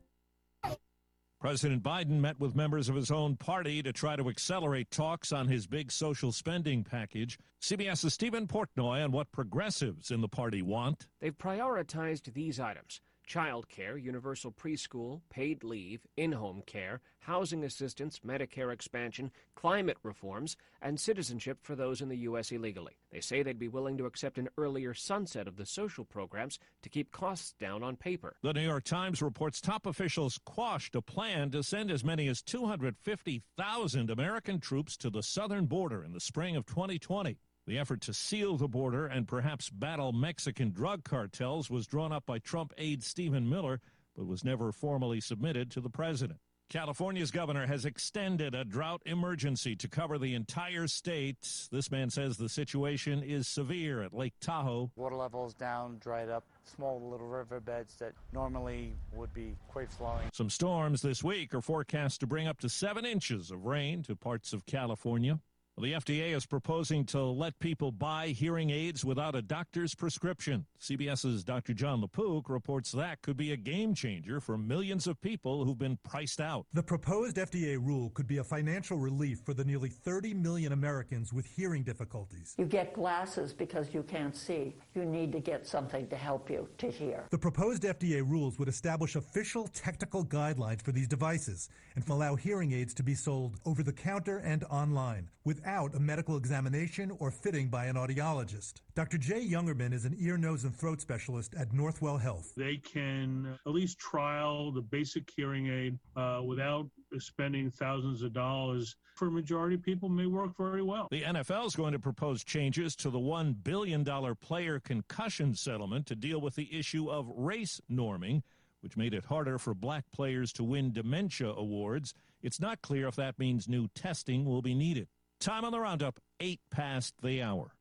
President 1.39 1.83
Biden 1.83 2.19
met 2.19 2.39
with 2.39 2.55
members 2.55 2.89
of 2.89 2.95
his 2.95 3.11
own 3.11 3.35
party 3.35 3.83
to 3.83 3.93
try 3.93 4.15
to 4.15 4.27
accelerate 4.27 4.89
talks 4.89 5.31
on 5.31 5.47
his 5.47 5.67
big 5.67 5.91
social 5.91 6.31
spending 6.31 6.83
package. 6.83 7.37
CBS's 7.61 8.15
Steven 8.15 8.47
Portnoy 8.47 9.03
on 9.03 9.11
what 9.11 9.31
progressives 9.31 10.09
in 10.09 10.21
the 10.21 10.27
party 10.27 10.63
want. 10.63 11.05
They've 11.21 11.37
prioritized 11.37 12.33
these 12.33 12.59
items 12.59 13.01
child 13.25 13.69
care, 13.69 13.97
universal 13.97 14.51
preschool, 14.51 15.21
paid 15.29 15.63
leave, 15.63 16.01
in 16.17 16.31
home 16.31 16.61
care, 16.65 17.01
housing 17.19 17.63
assistance, 17.63 18.19
Medicare 18.25 18.71
expansion, 18.71 19.31
climate 19.55 19.97
reforms, 20.03 20.57
and 20.81 20.99
citizenship 20.99 21.59
for 21.61 21.75
those 21.75 22.01
in 22.01 22.09
the 22.09 22.17
U.S. 22.17 22.51
illegally. 22.51 22.97
They 23.11 23.21
say 23.21 23.43
they'd 23.43 23.57
be 23.57 23.67
willing 23.67 23.97
to 23.97 24.05
accept 24.05 24.37
an 24.37 24.49
earlier 24.57 24.93
sunset 24.93 25.47
of 25.47 25.55
the 25.55 25.65
social 25.65 26.03
programs 26.03 26.59
to 26.81 26.89
keep 26.89 27.11
costs 27.11 27.53
down 27.59 27.83
on 27.83 27.95
paper. 27.95 28.35
The 28.41 28.53
New 28.53 28.61
York 28.61 28.83
Times 28.83 29.21
reports 29.21 29.61
top 29.61 29.85
officials 29.85 30.39
quashed 30.45 30.95
a 30.95 31.01
plan 31.01 31.51
to 31.51 31.63
send 31.63 31.91
as 31.91 32.03
many 32.03 32.27
as 32.27 32.41
250,000 32.41 34.09
American 34.09 34.59
troops 34.59 34.97
to 34.97 35.09
the 35.09 35.23
southern 35.23 35.65
border 35.65 36.03
in 36.03 36.11
the 36.11 36.19
spring 36.19 36.55
of 36.55 36.65
2020. 36.65 37.37
The 37.65 37.79
effort 37.79 38.01
to 38.01 38.13
seal 38.13 38.57
the 38.57 38.67
border 38.67 39.05
and 39.05 39.25
perhaps 39.25 39.69
battle 39.69 40.11
Mexican 40.11 40.71
drug 40.71 41.05
cartels 41.05 41.69
was 41.69 41.87
drawn 41.87 42.11
up 42.11 42.25
by 42.25 42.39
Trump 42.39 42.73
aide 42.77 43.03
Stephen 43.03 43.49
Miller, 43.49 43.79
but 44.17 44.27
was 44.27 44.43
never 44.43 44.73
formally 44.73 45.21
submitted 45.21 45.71
to 45.71 45.81
the 45.81 45.89
president. 45.89 46.39
California's 46.69 47.31
governor 47.31 47.67
has 47.67 47.85
extended 47.85 48.55
a 48.55 48.65
drought 48.65 49.01
emergency 49.05 49.75
to 49.75 49.87
cover 49.87 50.17
the 50.17 50.33
entire 50.33 50.87
state. 50.87 51.67
This 51.71 51.91
man 51.91 52.09
says 52.09 52.35
the 52.35 52.49
situation 52.49 53.21
is 53.21 53.47
severe 53.47 54.01
at 54.01 54.13
Lake 54.13 54.33
Tahoe. 54.41 54.91
Water 54.95 55.15
levels 55.15 55.53
down, 55.53 55.99
dried 55.99 56.29
up, 56.29 56.43
small 56.65 56.99
little 57.09 57.27
riverbeds 57.27 57.95
that 57.97 58.13
normally 58.33 58.95
would 59.13 59.33
be 59.33 59.55
quite 59.67 59.91
flowing. 59.91 60.27
Some 60.33 60.49
storms 60.49 61.01
this 61.01 61.23
week 61.23 61.53
are 61.53 61.61
forecast 61.61 62.19
to 62.21 62.27
bring 62.27 62.47
up 62.47 62.59
to 62.61 62.69
seven 62.69 63.05
inches 63.05 63.51
of 63.51 63.65
rain 63.65 64.01
to 64.03 64.15
parts 64.15 64.51
of 64.51 64.65
California. 64.65 65.39
The 65.75 65.93
FDA 65.93 66.35
is 66.35 66.45
proposing 66.45 67.03
to 67.07 67.23
let 67.23 67.57
people 67.57 67.91
buy 67.91 68.27
hearing 68.27 68.69
aids 68.69 69.03
without 69.03 69.33
a 69.33 69.41
doctor's 69.41 69.95
prescription. 69.95 70.67
CBS's 70.79 71.43
Dr. 71.43 71.73
Jon 71.73 71.99
LaPook 71.99 72.47
reports 72.47 72.91
that 72.91 73.23
could 73.23 73.37
be 73.37 73.53
a 73.53 73.57
game 73.57 73.95
changer 73.95 74.39
for 74.39 74.55
millions 74.55 75.07
of 75.07 75.19
people 75.19 75.65
who've 75.65 75.79
been 75.79 75.97
priced 76.03 76.39
out. 76.39 76.67
The 76.73 76.83
proposed 76.83 77.37
FDA 77.37 77.83
rule 77.83 78.11
could 78.11 78.27
be 78.27 78.37
a 78.37 78.43
financial 78.43 78.99
relief 78.99 79.39
for 79.43 79.55
the 79.55 79.65
nearly 79.65 79.89
30 79.89 80.35
million 80.35 80.73
Americans 80.73 81.33
with 81.33 81.47
hearing 81.47 81.81
difficulties. 81.81 82.53
You 82.59 82.65
get 82.65 82.93
glasses 82.93 83.51
because 83.51 83.95
you 83.95 84.03
can't 84.03 84.35
see. 84.35 84.75
You 84.93 85.05
need 85.05 85.31
to 85.31 85.39
get 85.39 85.65
something 85.65 86.07
to 86.09 86.15
help 86.15 86.51
you 86.51 86.69
to 86.77 86.91
hear. 86.91 87.23
The 87.31 87.39
proposed 87.39 87.81
FDA 87.81 88.21
rules 88.21 88.59
would 88.59 88.67
establish 88.67 89.15
official 89.15 89.67
technical 89.69 90.23
guidelines 90.23 90.83
for 90.83 90.91
these 90.91 91.07
devices 91.07 91.69
and 91.95 92.07
allow 92.07 92.35
hearing 92.35 92.73
aids 92.73 92.93
to 92.93 93.01
be 93.01 93.15
sold 93.15 93.55
over 93.65 93.81
the 93.81 93.91
counter 93.91 94.37
and 94.37 94.63
online 94.65 95.29
without 95.63 95.95
a 95.95 95.99
medical 95.99 96.35
examination 96.35 97.09
or 97.19 97.31
fitting 97.31 97.69
by 97.69 97.85
an 97.85 97.95
audiologist. 97.95 98.81
Dr. 98.95 99.17
Jay 99.17 99.47
Youngerman 99.47 99.93
is 99.93 100.03
an 100.03 100.13
ear, 100.19 100.37
nose, 100.37 100.65
and 100.65 100.75
throat 100.75 100.99
specialist 100.99 101.53
at 101.57 101.69
Northwell 101.69 102.19
Health. 102.19 102.51
They 102.57 102.75
can 102.75 103.57
at 103.65 103.71
least 103.71 103.97
trial 103.97 104.73
the 104.73 104.81
basic 104.81 105.29
hearing 105.33 105.69
aid 105.69 105.97
uh, 106.17 106.41
without 106.45 106.89
spending 107.17 107.71
thousands 107.71 108.23
of 108.23 108.33
dollars. 108.33 108.97
For 109.15 109.29
a 109.29 109.31
majority 109.31 109.75
of 109.75 109.83
people, 109.83 110.09
may 110.09 110.25
work 110.25 110.57
very 110.57 110.81
well. 110.81 111.07
The 111.11 111.21
NFL 111.21 111.67
is 111.67 111.77
going 111.77 111.93
to 111.93 111.99
propose 111.99 112.43
changes 112.43 112.93
to 112.97 113.09
the 113.09 113.19
$1 113.19 113.63
billion 113.63 114.03
player 114.41 114.81
concussion 114.81 115.55
settlement 115.55 116.07
to 116.07 116.15
deal 116.15 116.41
with 116.41 116.55
the 116.55 116.77
issue 116.77 117.09
of 117.09 117.31
race 117.37 117.79
norming, 117.89 118.41
which 118.81 118.97
made 118.97 119.13
it 119.13 119.23
harder 119.23 119.57
for 119.57 119.73
black 119.73 120.03
players 120.11 120.51
to 120.53 120.63
win 120.65 120.91
dementia 120.91 121.51
awards. 121.51 122.13
It's 122.41 122.59
not 122.59 122.81
clear 122.81 123.07
if 123.07 123.15
that 123.15 123.39
means 123.39 123.69
new 123.69 123.87
testing 123.95 124.43
will 124.43 124.61
be 124.61 124.75
needed. 124.75 125.07
Time 125.43 125.65
on 125.65 125.73
the 125.73 125.79
roundup, 125.81 126.21
eight 126.39 126.61
past 126.71 127.15
the 127.21 127.41
hour. 127.41 127.73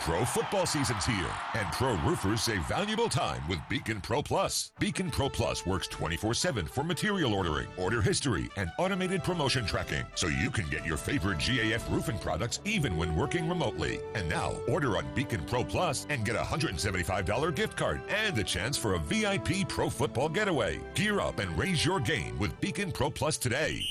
Pro 0.00 0.24
football 0.24 0.66
season's 0.66 1.04
here, 1.04 1.30
and 1.54 1.66
pro 1.72 1.96
roofers 2.02 2.42
save 2.42 2.64
valuable 2.68 3.08
time 3.08 3.42
with 3.48 3.58
Beacon 3.68 4.00
Pro 4.00 4.22
Plus. 4.22 4.70
Beacon 4.78 5.10
Pro 5.10 5.28
Plus 5.28 5.66
works 5.66 5.88
24 5.88 6.34
7 6.34 6.66
for 6.66 6.84
material 6.84 7.34
ordering, 7.34 7.66
order 7.76 8.00
history, 8.00 8.48
and 8.56 8.70
automated 8.78 9.24
promotion 9.24 9.66
tracking, 9.66 10.04
so 10.14 10.28
you 10.28 10.48
can 10.48 10.68
get 10.68 10.86
your 10.86 10.96
favorite 10.96 11.38
GAF 11.38 11.90
roofing 11.90 12.20
products 12.20 12.60
even 12.64 12.96
when 12.96 13.16
working 13.16 13.48
remotely. 13.48 13.98
And 14.14 14.28
now, 14.28 14.52
order 14.68 14.96
on 14.96 15.12
Beacon 15.12 15.42
Pro 15.44 15.64
Plus 15.64 16.06
and 16.08 16.24
get 16.24 16.36
a 16.36 16.38
$175 16.38 17.52
gift 17.56 17.76
card 17.76 18.00
and 18.08 18.36
the 18.36 18.44
chance 18.44 18.78
for 18.78 18.94
a 18.94 19.00
VIP 19.00 19.68
pro 19.68 19.90
football 19.90 20.28
getaway. 20.28 20.80
Gear 20.94 21.18
up 21.18 21.40
and 21.40 21.58
raise 21.58 21.84
your 21.84 21.98
game 21.98 22.38
with 22.38 22.60
Beacon 22.60 22.92
Pro 22.92 23.10
Plus 23.10 23.38
today. 23.38 23.84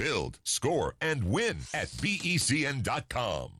Build, 0.00 0.38
score, 0.44 0.94
and 1.02 1.22
win 1.24 1.58
at 1.74 1.88
BECN.com. 1.88 3.50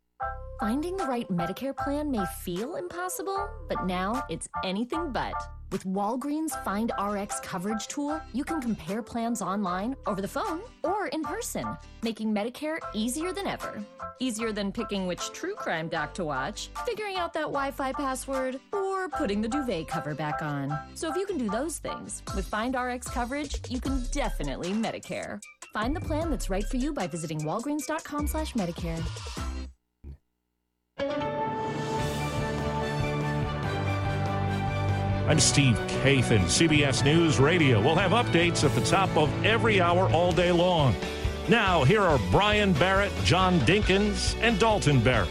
Finding 0.58 0.96
the 0.96 1.04
right 1.04 1.28
Medicare 1.28 1.76
plan 1.76 2.10
may 2.10 2.24
feel 2.40 2.76
impossible, 2.76 3.46
but 3.68 3.84
now 3.84 4.22
it's 4.30 4.48
anything 4.64 5.12
but. 5.12 5.34
With 5.70 5.84
Walgreens 5.84 6.52
Find 6.64 6.92
RX 6.98 7.40
coverage 7.40 7.88
tool, 7.88 8.18
you 8.32 8.42
can 8.42 8.58
compare 8.60 9.02
plans 9.02 9.42
online, 9.42 9.94
over 10.06 10.22
the 10.22 10.28
phone, 10.28 10.62
or 10.82 11.08
in 11.08 11.22
person, 11.22 11.66
making 12.02 12.34
Medicare 12.34 12.78
easier 12.94 13.34
than 13.34 13.46
ever. 13.46 13.84
Easier 14.18 14.50
than 14.50 14.72
picking 14.72 15.06
which 15.06 15.32
true 15.32 15.54
crime 15.54 15.88
doc 15.88 16.14
to 16.14 16.24
watch, 16.24 16.70
figuring 16.86 17.16
out 17.16 17.34
that 17.34 17.52
Wi 17.52 17.70
Fi 17.70 17.92
password, 17.92 18.58
or 18.72 19.10
putting 19.10 19.42
the 19.42 19.48
duvet 19.48 19.88
cover 19.88 20.14
back 20.14 20.40
on. 20.40 20.74
So 20.94 21.10
if 21.10 21.16
you 21.16 21.26
can 21.26 21.36
do 21.36 21.50
those 21.50 21.76
things, 21.78 22.22
with 22.34 22.46
Find 22.46 22.74
RX 22.74 23.08
coverage, 23.08 23.60
you 23.70 23.80
can 23.80 24.02
definitely 24.10 24.72
Medicare. 24.72 25.38
Find 25.72 25.94
the 25.94 26.00
plan 26.00 26.30
that's 26.30 26.50
right 26.50 26.64
for 26.64 26.76
you 26.76 26.92
by 26.92 27.06
visiting 27.06 27.40
walgreens.com 27.40 28.26
slash 28.26 28.54
Medicare. 28.54 29.00
I'm 35.28 35.38
Steve 35.38 35.76
Kathan, 36.02 36.40
CBS 36.46 37.04
News 37.04 37.38
Radio. 37.38 37.80
We'll 37.80 37.94
have 37.94 38.10
updates 38.10 38.64
at 38.64 38.74
the 38.74 38.84
top 38.84 39.16
of 39.16 39.30
every 39.44 39.80
hour 39.80 40.10
all 40.10 40.32
day 40.32 40.50
long. 40.50 40.92
Now, 41.48 41.84
here 41.84 42.02
are 42.02 42.18
Brian 42.32 42.72
Barrett, 42.72 43.12
John 43.22 43.60
Dinkins, 43.60 44.36
and 44.40 44.58
Dalton 44.58 44.98
Barrett. 45.00 45.28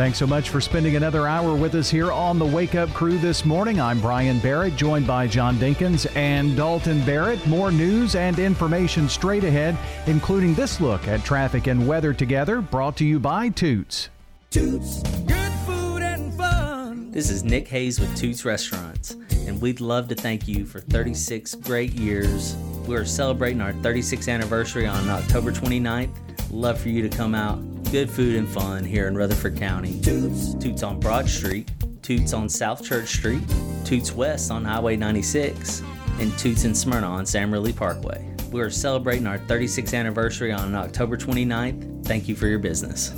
Thanks 0.00 0.18
so 0.18 0.26
much 0.26 0.48
for 0.48 0.62
spending 0.62 0.96
another 0.96 1.26
hour 1.26 1.54
with 1.54 1.74
us 1.74 1.90
here 1.90 2.10
on 2.10 2.38
the 2.38 2.46
Wake 2.46 2.74
Up 2.74 2.88
Crew 2.94 3.18
this 3.18 3.44
morning. 3.44 3.82
I'm 3.82 4.00
Brian 4.00 4.38
Barrett, 4.38 4.74
joined 4.74 5.06
by 5.06 5.26
John 5.26 5.56
Dinkins 5.56 6.10
and 6.16 6.56
Dalton 6.56 7.04
Barrett. 7.04 7.46
More 7.46 7.70
news 7.70 8.14
and 8.14 8.38
information 8.38 9.10
straight 9.10 9.44
ahead, 9.44 9.76
including 10.06 10.54
this 10.54 10.80
look 10.80 11.06
at 11.06 11.22
traffic 11.22 11.66
and 11.66 11.86
weather 11.86 12.14
together, 12.14 12.62
brought 12.62 12.96
to 12.96 13.04
you 13.04 13.20
by 13.20 13.50
Toots. 13.50 14.08
Toots, 14.48 15.02
good 15.26 15.52
food 15.66 16.00
and 16.00 16.32
fun. 16.32 17.10
This 17.10 17.28
is 17.28 17.44
Nick 17.44 17.68
Hayes 17.68 18.00
with 18.00 18.16
Toots 18.16 18.46
Restaurants, 18.46 19.10
and 19.46 19.60
we'd 19.60 19.82
love 19.82 20.08
to 20.08 20.14
thank 20.14 20.48
you 20.48 20.64
for 20.64 20.80
36 20.80 21.56
great 21.56 21.92
years. 21.92 22.56
We're 22.86 23.04
celebrating 23.04 23.60
our 23.60 23.74
36th 23.74 24.32
anniversary 24.32 24.86
on 24.86 25.10
October 25.10 25.52
29th. 25.52 26.08
Love 26.50 26.80
for 26.80 26.88
you 26.88 27.06
to 27.06 27.14
come 27.14 27.34
out. 27.34 27.60
Good 27.90 28.08
food 28.08 28.36
and 28.36 28.48
fun 28.48 28.84
here 28.84 29.08
in 29.08 29.16
Rutherford 29.16 29.56
County. 29.56 30.00
Toots. 30.00 30.54
Toots 30.54 30.84
on 30.84 31.00
Broad 31.00 31.28
Street, 31.28 31.72
Toots 32.02 32.32
on 32.32 32.48
South 32.48 32.84
Church 32.84 33.08
Street, 33.08 33.42
Toots 33.84 34.12
West 34.12 34.52
on 34.52 34.64
Highway 34.64 34.94
96, 34.96 35.82
and 36.20 36.38
Toots 36.38 36.62
in 36.62 36.72
Smyrna 36.72 37.08
on 37.08 37.26
Sam 37.26 37.52
Ridley 37.52 37.72
Parkway. 37.72 38.24
We 38.52 38.60
are 38.60 38.70
celebrating 38.70 39.26
our 39.26 39.40
36th 39.40 39.92
anniversary 39.92 40.52
on 40.52 40.72
October 40.76 41.16
29th. 41.16 42.06
Thank 42.06 42.28
you 42.28 42.36
for 42.36 42.46
your 42.46 42.60
business. 42.60 43.12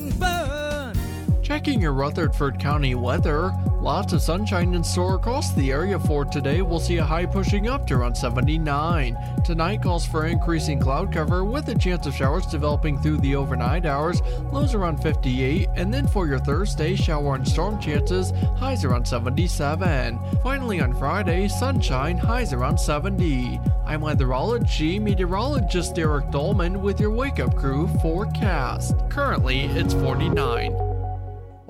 Checking 1.42 1.82
your 1.82 1.92
Rutherford 1.92 2.58
County 2.58 2.94
weather, 2.94 3.52
lots 3.82 4.12
of 4.12 4.22
sunshine 4.22 4.74
in 4.74 4.84
store 4.84 5.16
across 5.16 5.52
the 5.52 5.72
area 5.72 5.98
for 5.98 6.24
today. 6.24 6.62
We'll 6.62 6.78
see 6.78 6.98
a 6.98 7.04
high 7.04 7.26
pushing 7.26 7.66
up 7.66 7.84
to 7.88 7.94
around 7.94 8.14
79. 8.14 9.18
Tonight 9.44 9.82
calls 9.82 10.06
for 10.06 10.26
increasing 10.26 10.78
cloud 10.78 11.12
cover 11.12 11.44
with 11.44 11.68
a 11.68 11.74
chance 11.74 12.06
of 12.06 12.14
showers 12.14 12.46
developing 12.46 12.96
through 12.96 13.18
the 13.18 13.34
overnight 13.34 13.84
hours, 13.84 14.22
lows 14.52 14.74
around 14.74 15.02
58. 15.02 15.68
And 15.74 15.92
then 15.92 16.06
for 16.06 16.28
your 16.28 16.38
Thursday, 16.38 16.94
shower 16.94 17.34
and 17.34 17.46
storm 17.46 17.80
chances, 17.80 18.32
highs 18.56 18.84
around 18.84 19.04
77. 19.04 20.18
Finally 20.44 20.80
on 20.80 20.94
Friday, 20.94 21.48
sunshine, 21.48 22.16
highs 22.16 22.52
around 22.52 22.78
70. 22.78 23.58
I'm 23.84 24.02
weatherology 24.02 25.00
meteorologist 25.00 25.96
Derek 25.96 26.30
Dolman 26.30 26.82
with 26.82 27.00
your 27.00 27.10
Wake 27.10 27.40
Up 27.40 27.56
Crew 27.56 27.88
forecast. 28.00 28.94
Currently, 29.10 29.64
it's 29.64 29.92
49. 29.92 30.91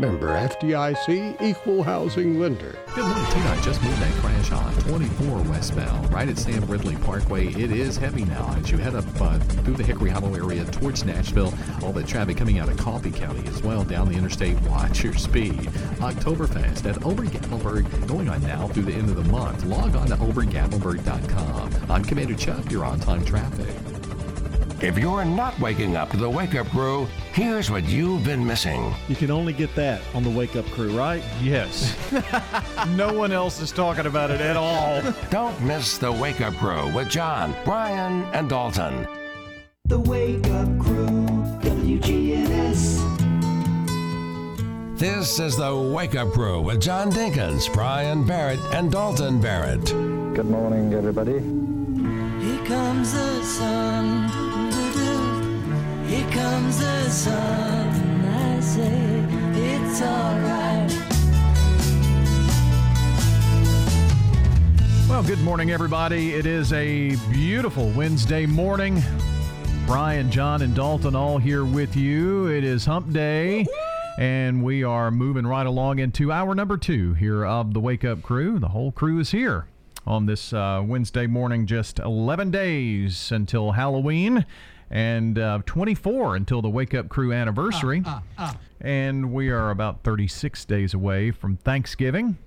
Member 0.00 0.28
FDIC, 0.28 1.40
equal 1.40 1.82
housing 1.84 2.40
lender. 2.40 2.76
Good 2.96 3.04
morning, 3.04 3.24
TDOT 3.26 3.62
just 3.62 3.82
moved 3.82 4.00
that 4.00 4.12
crash 4.14 4.50
on 4.50 4.74
24 4.82 5.42
westbound, 5.42 6.12
right 6.12 6.28
at 6.28 6.36
Sam 6.36 6.64
Ridley 6.66 6.96
Parkway. 6.96 7.46
It 7.48 7.70
is 7.70 7.96
heavy 7.96 8.24
now 8.24 8.54
as 8.58 8.70
you 8.72 8.78
head 8.78 8.96
up 8.96 9.04
uh, 9.20 9.38
through 9.38 9.74
the 9.74 9.84
Hickory 9.84 10.10
Hollow 10.10 10.34
area 10.34 10.64
towards 10.64 11.04
Nashville. 11.04 11.54
All 11.82 11.92
the 11.92 12.02
traffic 12.02 12.36
coming 12.36 12.58
out 12.58 12.68
of 12.68 12.76
Coffee 12.76 13.12
County 13.12 13.46
as 13.46 13.62
well 13.62 13.84
down 13.84 14.08
the 14.08 14.18
interstate. 14.18 14.60
Watch 14.62 15.04
your 15.04 15.14
speed. 15.14 15.60
Oktoberfest 16.00 16.90
at 16.90 17.04
Ober 17.04 17.26
Gatlinburg 17.26 18.08
going 18.08 18.28
on 18.28 18.42
now 18.42 18.66
through 18.68 18.84
the 18.84 18.94
end 18.94 19.10
of 19.10 19.16
the 19.16 19.30
month. 19.30 19.64
Log 19.64 19.94
on 19.94 20.08
to 20.08 20.16
obergatlinburg.com. 20.16 21.90
I'm 21.90 22.04
Commander 22.04 22.34
Chuck, 22.34 22.68
your 22.70 22.84
on-time 22.84 23.24
traffic. 23.24 23.93
If 24.80 24.98
you're 24.98 25.24
not 25.24 25.58
waking 25.60 25.96
up 25.96 26.10
to 26.10 26.16
the 26.16 26.28
Wake 26.28 26.56
Up 26.56 26.66
Crew, 26.68 27.06
here's 27.32 27.70
what 27.70 27.84
you've 27.84 28.24
been 28.24 28.44
missing. 28.44 28.92
You 29.08 29.14
can 29.14 29.30
only 29.30 29.52
get 29.52 29.74
that 29.76 30.02
on 30.14 30.24
the 30.24 30.30
Wake 30.30 30.56
Up 30.56 30.66
Crew, 30.66 30.96
right? 30.98 31.22
Yes. 31.40 31.96
no 32.96 33.12
one 33.12 33.30
else 33.30 33.60
is 33.60 33.70
talking 33.70 34.06
about 34.06 34.30
it 34.30 34.40
at 34.40 34.56
all. 34.56 35.00
Don't 35.30 35.58
miss 35.62 35.96
the 35.96 36.10
Wake 36.10 36.40
Up 36.40 36.54
Crew 36.54 36.92
with 36.92 37.08
John, 37.08 37.54
Brian, 37.64 38.24
and 38.34 38.48
Dalton. 38.48 39.06
The 39.84 40.00
Wake 40.00 40.46
Up 40.48 40.78
Crew, 40.80 41.06
WGNS. 41.62 43.04
This 44.98 45.38
is 45.38 45.56
the 45.56 45.74
Wake 45.76 46.16
Up 46.16 46.32
Crew 46.32 46.60
with 46.60 46.82
John 46.82 47.12
Dinkins, 47.12 47.72
Brian 47.72 48.26
Barrett, 48.26 48.60
and 48.72 48.90
Dalton 48.90 49.40
Barrett. 49.40 49.84
Good 50.34 50.50
morning, 50.50 50.94
everybody. 50.94 51.38
Here 52.44 52.64
comes 52.66 53.12
the 53.12 53.42
sun. 53.44 54.23
Here 56.06 56.30
comes 56.30 56.78
the 56.78 57.08
sun. 57.08 58.26
I 58.26 58.60
say 58.60 59.26
it's 59.54 60.02
alright. 60.02 60.64
Well, 65.08 65.22
good 65.22 65.40
morning, 65.40 65.70
everybody. 65.70 66.34
It 66.34 66.44
is 66.44 66.74
a 66.74 67.16
beautiful 67.32 67.88
Wednesday 67.90 68.44
morning. 68.44 69.02
Brian, 69.86 70.30
John, 70.30 70.60
and 70.60 70.74
Dalton 70.74 71.16
all 71.16 71.38
here 71.38 71.64
with 71.64 71.96
you. 71.96 72.48
It 72.48 72.64
is 72.64 72.84
hump 72.84 73.10
day, 73.12 73.66
and 74.18 74.62
we 74.62 74.84
are 74.84 75.10
moving 75.10 75.46
right 75.46 75.66
along 75.66 76.00
into 76.00 76.30
hour 76.30 76.54
number 76.54 76.76
two 76.76 77.14
here 77.14 77.46
of 77.46 77.72
the 77.72 77.80
Wake 77.80 78.04
Up 78.04 78.22
Crew. 78.22 78.58
The 78.58 78.68
whole 78.68 78.92
crew 78.92 79.20
is 79.20 79.30
here 79.30 79.68
on 80.06 80.26
this 80.26 80.52
uh, 80.52 80.82
Wednesday 80.84 81.26
morning, 81.26 81.66
just 81.66 81.98
11 81.98 82.50
days 82.50 83.32
until 83.32 83.72
Halloween 83.72 84.44
and 84.90 85.38
uh, 85.38 85.60
24 85.66 86.36
until 86.36 86.62
the 86.62 86.68
Wake 86.68 86.94
Up 86.94 87.08
Crew 87.08 87.32
anniversary. 87.32 88.02
Uh, 88.04 88.20
uh, 88.38 88.54
And 88.80 89.32
we 89.32 89.50
are 89.50 89.70
about 89.70 90.02
36 90.02 90.64
days 90.66 90.94
away 90.94 91.30
from 91.30 91.56
Thanksgiving. 91.56 92.38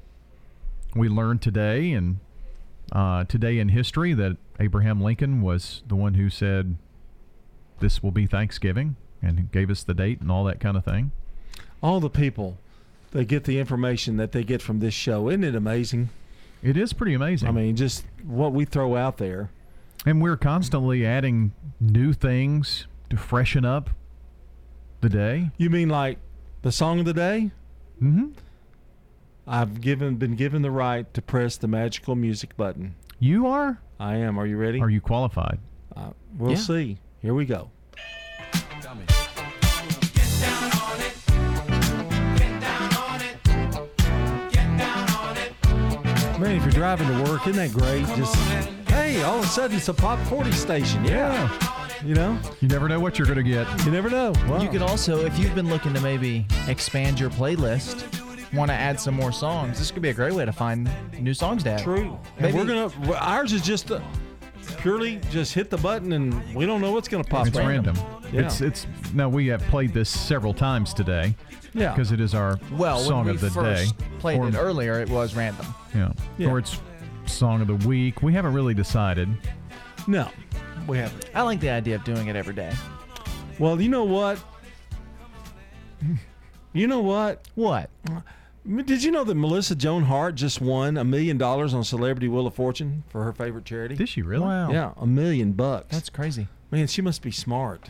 We 0.96 1.10
learned 1.10 1.42
today 1.42 1.92
and 1.92 2.20
uh, 2.92 3.26
today 3.26 3.60
in 3.60 3.70
history 3.70 4.14
that 4.14 4.38
Abraham 4.60 5.02
Lincoln 5.02 5.42
was 5.42 5.84
the 5.88 5.96
one 5.96 6.14
who 6.14 6.30
said 6.30 6.78
this 7.80 8.02
will 8.02 8.12
be 8.12 8.26
Thanksgiving 8.26 8.96
and 9.22 9.52
gave 9.52 9.70
us 9.70 9.84
the 9.84 9.94
date 9.94 10.22
and 10.22 10.32
all 10.32 10.44
that 10.46 10.60
kind 10.60 10.78
of 10.78 10.86
thing. 10.86 11.12
All 11.82 12.00
the 12.00 12.10
people 12.10 12.58
they 13.12 13.26
get 13.26 13.46
the 13.46 13.60
information 13.60 14.18
that 14.18 14.32
they 14.32 14.44
get 14.44 14.62
from 14.62 14.80
this 14.80 14.94
show. 14.94 15.30
Isn't 15.30 15.44
it 15.44 15.56
amazing? 15.56 16.10
It 16.62 16.76
is 16.76 16.94
pretty 16.94 17.14
amazing. 17.14 17.48
I 17.48 17.52
mean, 17.52 17.76
just 17.76 18.04
what 18.24 18.52
we 18.52 18.66
throw 18.66 18.96
out 18.96 19.18
there. 19.18 19.50
And 20.08 20.22
we're 20.22 20.38
constantly 20.38 21.06
adding 21.06 21.52
new 21.82 22.14
things 22.14 22.88
to 23.10 23.18
freshen 23.18 23.66
up 23.66 23.90
the 25.02 25.10
day. 25.10 25.52
You 25.58 25.70
mean 25.70 25.90
like 25.90 26.18
the 26.62 26.72
song 26.72 27.00
of 27.00 27.06
the 27.06 27.14
day? 27.14 27.52
Mm-hmm. 28.02 28.28
I've 29.46 29.82
given 29.82 30.16
been 30.16 30.38
given 30.38 30.62
the 30.62 30.72
right 30.72 31.14
to 31.14 31.22
press 31.22 31.58
the 31.58 31.68
magical 31.68 32.16
music 32.16 32.56
button. 32.56 32.96
You 33.20 33.48
are? 33.48 33.82
I 34.00 34.16
am. 34.16 34.40
Are 34.40 34.48
you 34.48 34.56
ready? 34.56 34.80
Are 34.80 34.90
you 34.90 35.02
qualified? 35.02 35.60
Uh, 35.94 36.12
we'll 36.38 36.52
Yeah. 36.52 36.58
see. 36.58 37.00
Here 37.22 37.34
we 37.34 37.44
go. 37.44 37.70
Man, 46.40 46.56
if 46.56 46.64
you're 46.64 46.72
driving 46.72 47.08
to 47.10 47.30
work, 47.30 47.46
isn't 47.46 47.56
that 47.58 47.74
great? 47.78 48.06
Just 48.16 48.87
hey, 49.08 49.24
all 49.24 49.40
of 49.40 49.46
a 49.46 49.48
sudden 49.48 49.78
it's 49.78 49.88
a 49.88 49.94
pop 49.94 50.20
40 50.28 50.52
station. 50.52 51.04
Yeah. 51.06 51.50
You 52.04 52.14
know? 52.14 52.38
You 52.60 52.68
never 52.68 52.90
know 52.90 53.00
what 53.00 53.18
you're 53.18 53.26
going 53.26 53.38
to 53.38 53.44
get. 53.44 53.68
You 53.86 53.92
never 53.92 54.10
know. 54.10 54.34
Wow. 54.48 54.62
You 54.62 54.70
could 54.70 54.82
also, 54.82 55.26
if 55.26 55.38
you've 55.40 55.56
been 55.56 55.70
looking 55.70 55.94
to 55.94 56.02
maybe 56.02 56.46
expand 56.68 57.20
your 57.20 57.30
playlist, 57.30 58.06
want 58.54 58.70
to 58.70 58.76
add 58.76 59.00
some 59.00 59.16
more 59.16 59.32
songs, 59.32 59.80
this 59.80 59.92
could 59.92 60.02
be 60.02 60.10
a 60.10 60.14
great 60.14 60.34
way 60.34 60.46
to 60.46 60.52
find 60.52 60.90
new 61.20 61.34
songs 61.34 61.64
to 61.64 61.72
add. 61.72 61.84
True. 61.84 62.20
And 62.38 62.54
we're 62.54 62.66
gonna. 62.66 62.92
Ours 63.16 63.54
is 63.54 63.62
just 63.62 63.92
uh 63.92 64.00
purely 64.78 65.20
just 65.32 65.54
hit 65.54 65.70
the 65.70 65.78
button 65.78 66.14
and 66.14 66.56
we 66.56 66.66
don't 66.66 66.82
know 66.82 66.92
what's 66.92 67.08
gonna 67.08 67.24
pop. 67.24 67.48
It's 67.48 67.58
up. 67.58 67.68
random. 67.68 67.96
Yeah. 68.32 68.42
It's 68.46 68.62
it's 68.62 68.88
no. 69.14 69.28
We 69.28 69.48
have 69.48 69.62
played 69.64 69.94
this 69.94 70.10
several 70.10 70.54
times 70.54 70.94
today. 70.94 71.36
Yeah. 71.74 71.94
Because 71.94 72.12
it 72.12 72.22
is 72.22 72.34
our 72.34 72.58
well, 72.74 73.00
song 73.00 73.26
when 73.26 73.26
we 73.26 73.32
of 73.32 73.42
the 73.42 73.50
first 73.50 73.98
day. 73.98 74.06
played 74.20 74.40
Or- 74.40 74.48
it 74.48 74.56
earlier, 74.56 75.02
it 75.02 75.10
was 75.10 75.36
random. 75.36 75.66
Yeah. 75.94 76.12
Yeah. 76.38 76.50
Or 76.50 76.60
it's 76.60 76.80
song 77.30 77.62
of 77.62 77.68
the 77.68 77.88
week. 77.88 78.22
We 78.22 78.34
haven't 78.34 78.54
really 78.54 78.74
decided. 78.74 79.30
No, 80.08 80.30
we 80.88 80.98
haven't. 80.98 81.30
I 81.36 81.42
like 81.42 81.60
the 81.60 81.70
idea 81.70 81.96
of 81.96 82.04
doing 82.04 82.28
it 82.28 82.36
every 82.36 82.54
day. 82.54 82.74
Well, 83.60 83.80
you 83.82 83.90
know 83.90 84.04
what? 84.04 84.40
You 86.74 86.88
know 86.88 87.00
what? 87.02 87.42
What? 87.56 87.90
Did 88.86 89.04
you 89.04 89.12
know 89.12 89.24
that 89.24 89.36
Melissa 89.36 89.76
Joan 89.76 90.04
Hart 90.04 90.36
just 90.36 90.62
won 90.62 90.98
a 90.98 91.04
million 91.04 91.38
dollars 91.38 91.74
on 91.74 91.84
Celebrity 91.84 92.28
Wheel 92.28 92.46
of 92.48 92.54
Fortune 92.54 93.04
for 93.08 93.24
her 93.24 93.32
favorite 93.34 93.66
charity? 93.66 93.96
Did 93.96 94.10
she 94.10 94.22
really? 94.22 94.44
Wow. 94.44 94.72
Yeah, 94.72 94.92
a 94.98 95.08
million 95.08 95.54
bucks. 95.54 95.88
That's 95.90 96.10
crazy. 96.10 96.48
Man, 96.70 96.88
she 96.88 97.02
must 97.02 97.22
be 97.22 97.32
smart. 97.32 97.90